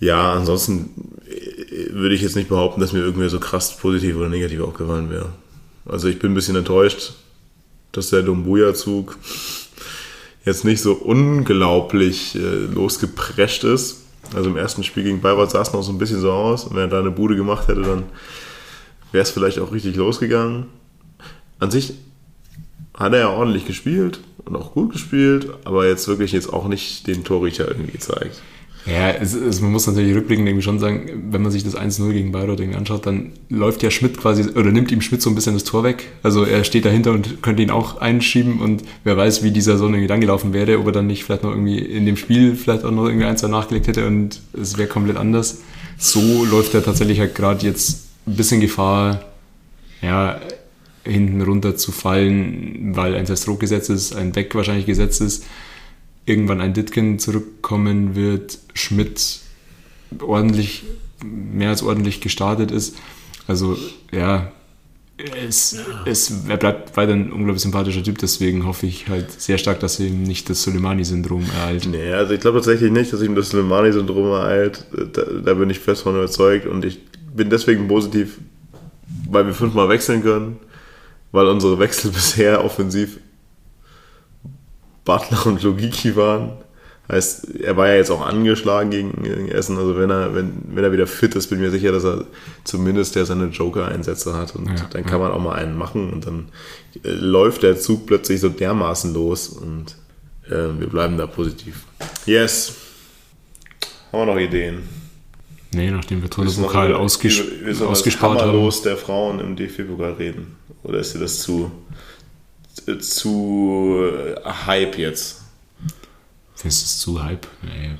Ja, 0.00 0.32
ansonsten 0.32 0.90
äh, 1.28 1.92
würde 1.92 2.14
ich 2.14 2.22
jetzt 2.22 2.36
nicht 2.36 2.48
behaupten, 2.48 2.80
dass 2.80 2.92
mir 2.92 3.00
irgendwie 3.00 3.28
so 3.28 3.40
krass 3.40 3.76
positiv 3.76 4.16
oder 4.16 4.28
negativ 4.28 4.60
aufgefallen 4.60 5.10
wäre. 5.10 5.30
Also 5.86 6.08
ich 6.08 6.18
bin 6.18 6.32
ein 6.32 6.34
bisschen 6.34 6.56
enttäuscht, 6.56 7.14
dass 7.92 8.10
der 8.10 8.22
Dumbuya-Zug 8.22 9.16
jetzt 10.44 10.64
nicht 10.64 10.80
so 10.80 10.92
unglaublich 10.94 12.34
äh, 12.36 12.66
losgeprescht 12.72 13.64
ist. 13.64 14.02
Also 14.34 14.50
im 14.50 14.56
ersten 14.56 14.82
Spiel 14.82 15.04
gegen 15.04 15.20
Bayreuth 15.20 15.52
sah 15.52 15.62
es 15.62 15.72
noch 15.72 15.82
so 15.82 15.92
ein 15.92 15.98
bisschen 15.98 16.20
so 16.20 16.32
aus. 16.32 16.64
Und 16.64 16.76
wenn 16.76 16.82
er 16.84 16.88
da 16.88 17.00
eine 17.00 17.10
Bude 17.10 17.36
gemacht 17.36 17.68
hätte, 17.68 17.82
dann 17.82 18.04
wäre 19.12 19.22
es 19.22 19.30
vielleicht 19.30 19.58
auch 19.58 19.72
richtig 19.72 19.96
losgegangen. 19.96 20.66
An 21.58 21.70
sich 21.70 21.94
hat 22.94 23.12
er 23.12 23.20
ja 23.20 23.30
ordentlich 23.30 23.66
gespielt 23.66 24.20
und 24.44 24.56
auch 24.56 24.72
gut 24.72 24.92
gespielt, 24.92 25.48
aber 25.64 25.86
jetzt 25.86 26.08
wirklich 26.08 26.32
jetzt 26.32 26.52
auch 26.52 26.68
nicht 26.68 27.06
den 27.06 27.24
Torriecher 27.24 27.68
irgendwie 27.68 27.92
gezeigt. 27.92 28.40
Ja, 28.86 29.10
es, 29.10 29.34
es, 29.34 29.60
man 29.60 29.72
muss 29.72 29.86
natürlich 29.86 30.14
rückblickend 30.14 30.46
irgendwie 30.46 30.62
schon 30.62 30.78
sagen, 30.78 31.24
wenn 31.30 31.42
man 31.42 31.50
sich 31.50 31.64
das 31.64 31.76
1-0 31.76 32.12
gegen 32.12 32.30
Bayreuth 32.30 32.60
irgendwie 32.60 32.78
anschaut, 32.78 33.04
dann 33.04 33.32
läuft 33.48 33.82
ja 33.82 33.90
Schmidt 33.90 34.16
quasi, 34.16 34.48
oder 34.50 34.70
nimmt 34.70 34.92
ihm 34.92 35.00
Schmidt 35.00 35.22
so 35.22 35.28
ein 35.28 35.34
bisschen 35.34 35.54
das 35.54 35.64
Tor 35.64 35.82
weg. 35.82 36.04
Also 36.22 36.44
er 36.44 36.62
steht 36.62 36.84
dahinter 36.84 37.10
und 37.10 37.42
könnte 37.42 37.62
ihn 37.62 37.70
auch 37.70 38.00
einschieben 38.00 38.60
und 38.60 38.84
wer 39.02 39.16
weiß, 39.16 39.42
wie 39.42 39.50
dieser 39.50 39.76
Sohn 39.76 39.92
irgendwie 39.92 40.06
dann 40.06 40.20
gelaufen 40.20 40.52
wäre, 40.52 40.78
ob 40.78 40.86
er 40.86 40.92
dann 40.92 41.08
nicht 41.08 41.24
vielleicht 41.24 41.42
noch 41.42 41.50
irgendwie 41.50 41.78
in 41.78 42.06
dem 42.06 42.16
Spiel 42.16 42.54
vielleicht 42.54 42.84
auch 42.84 42.92
noch 42.92 43.06
irgendwie 43.06 43.26
ein, 43.26 43.36
zwei 43.36 43.48
nachgelegt 43.48 43.88
hätte 43.88 44.06
und 44.06 44.40
es 44.52 44.78
wäre 44.78 44.88
komplett 44.88 45.16
anders. 45.16 45.62
So 45.98 46.44
läuft 46.44 46.74
er 46.74 46.84
tatsächlich 46.84 47.18
halt 47.18 47.34
gerade 47.34 47.66
jetzt 47.66 48.06
ein 48.26 48.36
bisschen 48.36 48.60
Gefahr, 48.60 49.24
ja, 50.00 50.40
hinten 51.02 51.40
runter 51.42 51.76
zu 51.76 51.90
fallen, 51.90 52.92
weil 52.94 53.14
ein 53.14 53.24
Testro 53.24 53.56
gesetzt 53.56 53.90
ist, 53.90 54.14
ein 54.14 54.32
Beck 54.32 54.54
wahrscheinlich 54.54 54.86
gesetzt 54.86 55.20
ist 55.20 55.44
irgendwann 56.26 56.60
ein 56.60 56.74
Ditkin 56.74 57.18
zurückkommen 57.18 58.14
wird, 58.14 58.58
Schmidt 58.74 59.40
ordentlich, 60.20 60.84
mehr 61.24 61.70
als 61.70 61.82
ordentlich 61.82 62.20
gestartet 62.20 62.70
ist. 62.70 62.96
Also 63.46 63.76
ja, 64.12 64.52
Es, 65.46 65.78
es, 66.04 66.30
er 66.46 66.58
bleibt 66.58 66.94
weiter 66.96 67.12
ein 67.12 67.32
unglaublich 67.32 67.62
sympathischer 67.62 68.02
Typ, 68.02 68.18
deswegen 68.18 68.66
hoffe 68.66 68.86
ich 68.86 69.08
halt 69.08 69.30
sehr 69.40 69.56
stark, 69.56 69.80
dass 69.80 69.98
ihm 69.98 70.24
nicht 70.24 70.50
das 70.50 70.62
Soleimani-Syndrom 70.62 71.44
ereilt. 71.56 71.86
Nee, 71.86 72.12
also 72.12 72.34
ich 72.34 72.40
glaube 72.40 72.58
tatsächlich 72.58 72.92
nicht, 72.92 73.12
dass 73.12 73.22
ihm 73.22 73.34
das 73.34 73.48
Soleimani-Syndrom 73.48 74.26
ereilt. 74.26 74.84
Da, 75.14 75.22
da 75.24 75.54
bin 75.54 75.70
ich 75.70 75.78
fest 75.78 76.02
von 76.02 76.14
überzeugt 76.16 76.66
und 76.66 76.84
ich 76.84 77.00
bin 77.34 77.48
deswegen 77.48 77.88
positiv, 77.88 78.38
weil 79.30 79.46
wir 79.46 79.54
fünfmal 79.54 79.88
wechseln 79.88 80.22
können, 80.22 80.58
weil 81.32 81.46
unsere 81.46 81.78
Wechsel 81.78 82.10
bisher 82.14 82.62
offensiv 82.62 83.18
Butler 85.06 85.46
und 85.46 85.62
Logiki 85.62 86.14
waren. 86.16 86.52
Heißt, 87.10 87.54
er 87.60 87.76
war 87.76 87.86
ja 87.88 87.94
jetzt 87.94 88.10
auch 88.10 88.26
angeschlagen 88.26 88.90
gegen, 88.90 89.22
gegen 89.22 89.48
Essen. 89.48 89.78
Also 89.78 89.96
wenn 89.96 90.10
er, 90.10 90.34
wenn, 90.34 90.52
wenn 90.74 90.82
er 90.82 90.90
wieder 90.92 91.06
fit 91.06 91.36
ist, 91.36 91.46
bin 91.48 91.58
ich 91.60 91.64
mir 91.64 91.70
sicher, 91.70 91.92
dass 91.92 92.04
er 92.04 92.24
zumindest 92.64 93.14
der 93.14 93.24
seine 93.24 93.46
Joker-Einsätze 93.46 94.34
hat. 94.36 94.56
Und 94.56 94.66
Ja, 94.68 94.74
dann 94.90 95.06
kann 95.06 95.20
man 95.20 95.30
auch 95.30 95.40
mal 95.40 95.54
einen 95.54 95.78
machen 95.78 96.12
und 96.12 96.26
dann 96.26 96.48
äh, 97.04 97.10
läuft 97.10 97.62
der 97.62 97.78
Zug 97.78 98.06
plötzlich 98.06 98.40
so 98.40 98.48
dermaßen 98.48 99.14
los 99.14 99.48
und 99.48 99.94
äh, 100.48 100.78
wir 100.80 100.88
bleiben 100.88 101.16
da 101.16 101.28
positiv. 101.28 101.84
Yes. 102.26 102.74
Haben 104.12 104.26
wir 104.26 104.34
noch 104.34 104.40
Ideen? 104.40 104.82
Nee, 105.72 105.90
nachdem 105.92 106.22
wir 106.22 106.30
tolle 106.30 106.46
Willst 106.46 106.58
du 106.58 106.62
noch 106.62 106.68
Pokal 106.68 106.90
über- 106.90 106.98
ausges 106.98 107.40
ausgespart 107.82 108.40
haben. 108.40 108.48
Hammerlos 108.48 108.82
der 108.82 108.96
Frauen 108.96 109.38
im 109.38 109.54
DFB-Pokal 109.54 110.14
reden? 110.14 110.56
Oder 110.82 110.98
ist 110.98 111.14
dir 111.14 111.18
das 111.20 111.38
zu, 111.40 111.70
zu, 112.98 114.02
äh, 114.04 114.48
Hype 114.66 114.98
jetzt? 114.98 115.42
Findest 116.54 116.82
du 116.82 116.86
es 116.86 116.98
zu 116.98 117.22
Hype? 117.22 117.46
Nee, 117.62 117.92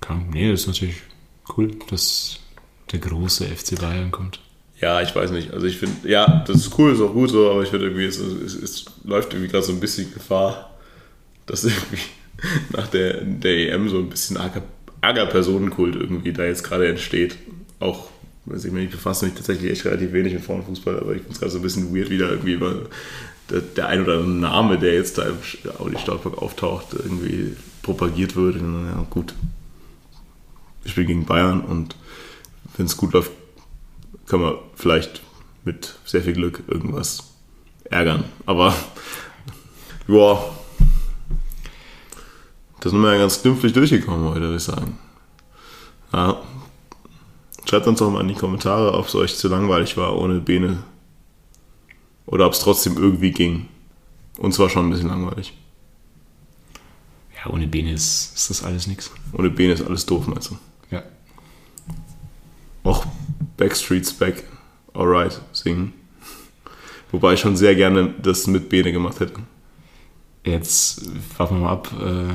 kann, 0.00 0.30
nee, 0.30 0.50
das 0.50 0.62
ist 0.62 0.66
natürlich 0.66 0.96
cool, 1.56 1.70
dass 1.88 2.38
der 2.92 2.98
große 2.98 3.46
FC 3.46 3.80
Bayern 3.80 4.10
kommt. 4.10 4.40
Ja, 4.80 5.02
ich 5.02 5.14
weiß 5.14 5.30
nicht. 5.30 5.52
Also 5.52 5.66
ich 5.66 5.76
finde, 5.76 6.08
ja, 6.08 6.42
das 6.46 6.56
ist 6.56 6.78
cool, 6.78 6.92
ist 6.92 7.00
auch 7.00 7.12
gut 7.12 7.30
so, 7.30 7.50
aber 7.50 7.62
ich 7.62 7.68
finde 7.68 7.86
irgendwie, 7.86 8.06
es, 8.06 8.18
es, 8.18 8.54
es 8.54 8.84
läuft 9.04 9.32
irgendwie 9.32 9.50
gerade 9.50 9.64
so 9.64 9.72
ein 9.72 9.80
bisschen 9.80 10.12
Gefahr, 10.12 10.78
dass 11.46 11.64
irgendwie 11.64 12.00
nach 12.72 12.88
der, 12.88 13.20
der 13.20 13.72
EM 13.72 13.88
so 13.88 13.98
ein 13.98 14.08
bisschen 14.08 14.38
arger, 14.38 15.26
Personenkult 15.26 15.96
irgendwie 15.96 16.32
da 16.32 16.44
jetzt 16.44 16.64
gerade 16.64 16.88
entsteht. 16.88 17.36
Auch, 17.78 18.08
weiß 18.46 18.64
ich, 18.64 18.74
ich 18.74 18.90
befasse 18.90 19.26
mich 19.26 19.34
tatsächlich 19.34 19.70
echt 19.70 19.84
relativ 19.84 20.12
wenig 20.12 20.32
mit 20.32 20.44
Frauenfußball, 20.44 20.98
aber 20.98 21.12
ich 21.12 21.18
finde 21.18 21.32
es 21.32 21.40
gerade 21.40 21.52
so 21.52 21.58
ein 21.58 21.62
bisschen 21.62 21.94
weird 21.94 22.08
wieder 22.08 22.30
irgendwie, 22.30 22.60
weil 22.60 22.86
der, 23.50 23.60
der 23.60 23.88
ein 23.88 24.02
oder 24.02 24.14
andere 24.14 24.30
Name, 24.30 24.78
der 24.78 24.94
jetzt 24.94 25.18
da 25.18 25.24
im 25.24 25.36
Audi 25.78 25.98
Startpark 25.98 26.38
auftaucht, 26.38 26.88
irgendwie 26.92 27.56
propagiert 27.82 28.36
wird. 28.36 28.56
Und, 28.56 28.86
ja, 28.86 29.04
gut. 29.10 29.34
Wir 30.82 30.90
spielen 30.90 31.06
gegen 31.08 31.26
Bayern 31.26 31.60
und 31.60 31.96
wenn 32.76 32.86
es 32.86 32.96
gut 32.96 33.12
läuft, 33.12 33.32
kann 34.26 34.40
man 34.40 34.54
vielleicht 34.74 35.20
mit 35.64 35.96
sehr 36.04 36.22
viel 36.22 36.32
Glück 36.32 36.62
irgendwas 36.68 37.24
ärgern. 37.84 38.24
Aber 38.46 38.74
ja, 40.08 40.38
da 42.80 42.88
sind 42.88 43.00
wir 43.00 43.12
ja 43.12 43.18
ganz 43.18 43.42
glimpflich 43.42 43.72
durchgekommen 43.72 44.28
heute, 44.28 44.40
würde 44.42 44.56
ich 44.56 44.62
sagen. 44.62 44.98
Ja. 46.12 46.40
Schreibt 47.68 47.86
uns 47.86 47.98
doch 47.98 48.10
mal 48.10 48.22
in 48.22 48.28
die 48.28 48.34
Kommentare, 48.34 48.94
ob 48.94 49.06
es 49.06 49.14
euch 49.14 49.36
zu 49.36 49.48
langweilig 49.48 49.96
war 49.96 50.16
ohne 50.16 50.40
Bene. 50.40 50.82
Oder 52.30 52.46
ob 52.46 52.52
es 52.52 52.60
trotzdem 52.60 52.96
irgendwie 52.96 53.32
ging. 53.32 53.66
Uns 54.38 54.58
war 54.58 54.70
schon 54.70 54.86
ein 54.86 54.90
bisschen 54.90 55.08
langweilig. 55.08 55.52
Ja, 57.36 57.50
ohne 57.50 57.66
Bene 57.66 57.92
ist, 57.92 58.32
ist 58.34 58.50
das 58.50 58.62
alles 58.62 58.86
nix. 58.86 59.10
Ohne 59.32 59.50
Bene 59.50 59.72
ist 59.72 59.82
alles 59.82 60.06
doof, 60.06 60.26
meinst 60.26 60.50
du? 60.50 60.58
Ja. 60.90 61.02
auch 62.84 63.04
Backstreet's 63.56 64.12
Back, 64.12 64.44
alright, 64.94 65.40
singen. 65.52 65.92
Wobei 67.10 67.34
ich 67.34 67.40
schon 67.40 67.56
sehr 67.56 67.74
gerne 67.74 68.14
das 68.22 68.46
mit 68.46 68.68
Bene 68.68 68.92
gemacht 68.92 69.20
hätte. 69.20 69.34
Jetzt 70.44 71.02
warten 71.36 71.56
wir 71.56 71.64
mal 71.64 71.72
ab, 71.72 71.92
äh, 72.00 72.34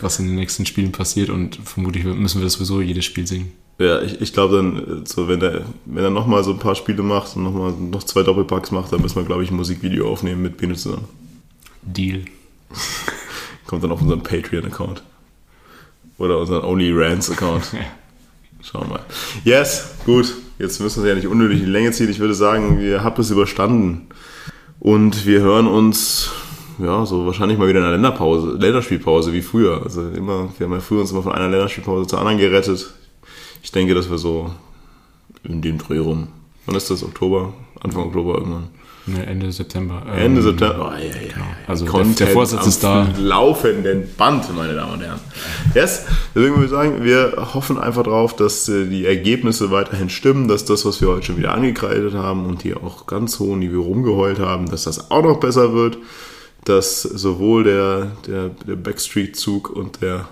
was 0.00 0.18
in 0.18 0.26
den 0.26 0.36
nächsten 0.36 0.66
Spielen 0.66 0.92
passiert 0.92 1.30
und 1.30 1.56
vermutlich 1.56 2.04
müssen 2.04 2.40
wir 2.42 2.50
sowieso 2.50 2.80
jedes 2.82 3.04
Spiel 3.04 3.26
singen. 3.26 3.52
Ja, 3.78 4.00
ich, 4.02 4.20
ich 4.20 4.32
glaube 4.32 4.56
dann, 4.56 5.02
äh, 5.02 5.06
so, 5.06 5.28
wenn 5.28 5.40
er, 5.40 5.62
wenn 5.86 6.04
er 6.04 6.10
nochmal 6.10 6.44
so 6.44 6.52
ein 6.52 6.58
paar 6.58 6.74
Spiele 6.74 7.02
macht 7.02 7.36
und 7.36 7.44
nochmal 7.44 7.72
noch 7.72 8.04
zwei 8.04 8.22
Doppelpacks 8.22 8.70
macht, 8.70 8.92
dann 8.92 9.02
müssen 9.02 9.16
wir, 9.16 9.24
glaube 9.24 9.42
ich, 9.42 9.50
ein 9.50 9.56
Musikvideo 9.56 10.10
aufnehmen 10.10 10.42
mit 10.42 10.56
Bene 10.56 10.74
zusammen. 10.74 11.08
Deal. 11.82 12.24
Kommt 13.66 13.82
dann 13.82 13.92
auf 13.92 14.02
unseren 14.02 14.22
Patreon-Account. 14.22 15.02
Oder 16.18 16.38
unseren 16.38 16.64
OnlyRants-Account. 16.64 17.72
Ja. 17.72 17.80
Schauen 18.64 18.82
wir 18.82 18.90
mal. 18.90 19.00
Yes, 19.42 19.94
gut. 20.06 20.34
Jetzt 20.58 20.80
müssen 20.80 21.02
wir 21.02 21.10
ja 21.10 21.16
nicht 21.16 21.26
unnötig 21.26 21.58
in 21.58 21.64
die 21.64 21.70
Länge 21.72 21.90
ziehen. 21.90 22.08
Ich 22.08 22.20
würde 22.20 22.34
sagen, 22.34 22.78
wir 22.78 23.02
haben 23.02 23.20
es 23.20 23.30
überstanden. 23.30 24.06
Und 24.78 25.26
wir 25.26 25.40
hören 25.40 25.66
uns, 25.66 26.30
ja, 26.78 27.04
so 27.04 27.26
wahrscheinlich 27.26 27.58
mal 27.58 27.66
wieder 27.66 27.80
in 27.80 27.84
einer 27.84 27.94
Länderpause, 27.94 28.56
Länderspielpause 28.58 29.32
wie 29.32 29.42
früher. 29.42 29.82
Also 29.82 30.08
immer, 30.10 30.48
wir 30.56 30.66
haben 30.66 30.74
ja 30.74 30.80
früher 30.80 31.00
uns 31.00 31.10
immer 31.10 31.22
von 31.24 31.32
einer 31.32 31.48
Länderspielpause 31.48 32.06
zur 32.06 32.20
anderen 32.20 32.38
gerettet. 32.38 32.92
Ich 33.62 33.72
denke, 33.72 33.94
dass 33.94 34.10
wir 34.10 34.18
so 34.18 34.50
in 35.44 35.62
dem 35.62 35.78
Dreh 35.78 35.98
rum. 35.98 36.28
Wann 36.66 36.76
ist 36.76 36.90
das? 36.90 37.02
Oktober? 37.02 37.54
Anfang 37.80 38.04
Oktober 38.04 38.34
irgendwann. 38.38 38.68
Ne, 39.06 39.26
Ende 39.26 39.50
September. 39.50 40.02
Ende 40.14 40.40
Ähm, 40.40 40.42
September. 40.46 40.92
Oh, 40.92 40.96
ja, 40.96 41.04
ja, 41.06 41.22
ja. 41.36 41.46
Also 41.66 41.84
der, 41.84 41.92
Content 41.92 42.20
der 42.20 42.26
Vorsatz 42.28 42.66
ist 42.68 42.84
da. 42.84 43.08
laufenden 43.18 44.08
Band, 44.16 44.54
meine 44.54 44.74
Damen 44.74 44.92
und 44.92 45.00
Herren. 45.00 45.18
Yes, 45.74 46.06
deswegen 46.34 46.54
würde 46.54 46.66
ich 46.66 46.70
sagen, 46.70 47.02
wir 47.02 47.48
hoffen 47.52 47.78
einfach 47.78 48.04
drauf, 48.04 48.36
dass 48.36 48.68
äh, 48.68 48.86
die 48.86 49.04
Ergebnisse 49.04 49.72
weiterhin 49.72 50.08
stimmen, 50.08 50.46
dass 50.46 50.64
das, 50.64 50.84
was 50.84 51.00
wir 51.00 51.08
heute 51.08 51.26
schon 51.26 51.36
wieder 51.36 51.52
angekreidet 51.52 52.14
haben 52.14 52.46
und 52.46 52.62
hier 52.62 52.76
auch 52.84 53.06
ganz 53.08 53.40
hohen 53.40 53.58
Niveau 53.58 53.82
rumgeheult 53.82 54.38
haben, 54.38 54.70
dass 54.70 54.84
das 54.84 55.10
auch 55.10 55.24
noch 55.24 55.40
besser 55.40 55.72
wird, 55.74 55.98
dass 56.64 57.02
sowohl 57.02 57.64
der, 57.64 58.12
der, 58.28 58.50
der 58.50 58.76
Backstreet-Zug 58.76 59.68
und 59.68 60.00
der 60.00 60.28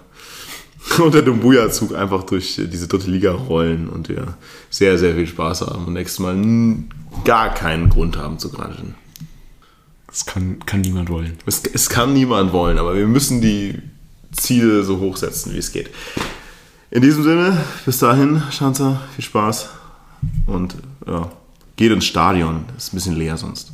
und 0.99 1.15
der 1.15 1.23
Dumbuya-Zug 1.23 1.95
einfach 1.95 2.25
durch 2.25 2.57
diese 2.57 2.89
dritte 2.89 3.11
Liga 3.11 3.33
rollen 3.33 3.89
und 3.89 4.09
wir 4.09 4.35
sehr, 4.71 4.99
sehr 4.99 5.15
viel 5.15 5.27
Spaß 5.27 5.63
haben 5.63 5.87
und 5.87 5.93
nächstes 5.93 6.19
Mal 6.21 6.37
gar 7.25 7.55
keinen 7.55 7.91
Grund 7.91 8.17
haben 8.17 8.39
zu 8.39 8.51
granteln. 8.51 8.95
Das 10.07 10.27
kann, 10.27 10.59
kann 10.67 10.81
niemand 10.81 11.09
wollen. 11.09 11.39
Es, 11.47 11.63
es 11.73 11.89
kann 11.89 12.13
niemand 12.13 12.53
wollen, 12.53 12.79
aber 12.79 12.97
wir 12.97 13.07
müssen 13.07 13.41
die 13.41 13.79
Ziele 14.33 14.83
so 14.83 14.99
hoch 14.99 15.17
setzen, 15.17 15.53
wie 15.53 15.59
es 15.59 15.73
geht. 15.73 15.91
In 16.91 17.03
diesem 17.03 17.23
Sinne, 17.23 17.65
bis 17.85 17.99
dahin, 17.99 18.43
Schanzer, 18.51 19.01
viel 19.15 19.25
Spaß 19.25 19.69
und 20.47 20.77
ja, 21.07 21.31
geht 21.77 21.93
ins 21.93 22.07
Stadion. 22.07 22.65
Ist 22.77 22.93
ein 22.93 22.97
bisschen 22.97 23.17
leer 23.17 23.37
sonst. 23.37 23.73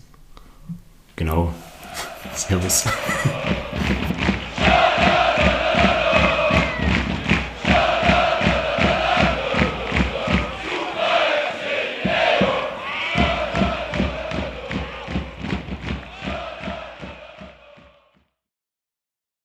Genau. 1.16 1.55
Servus. 2.35 2.85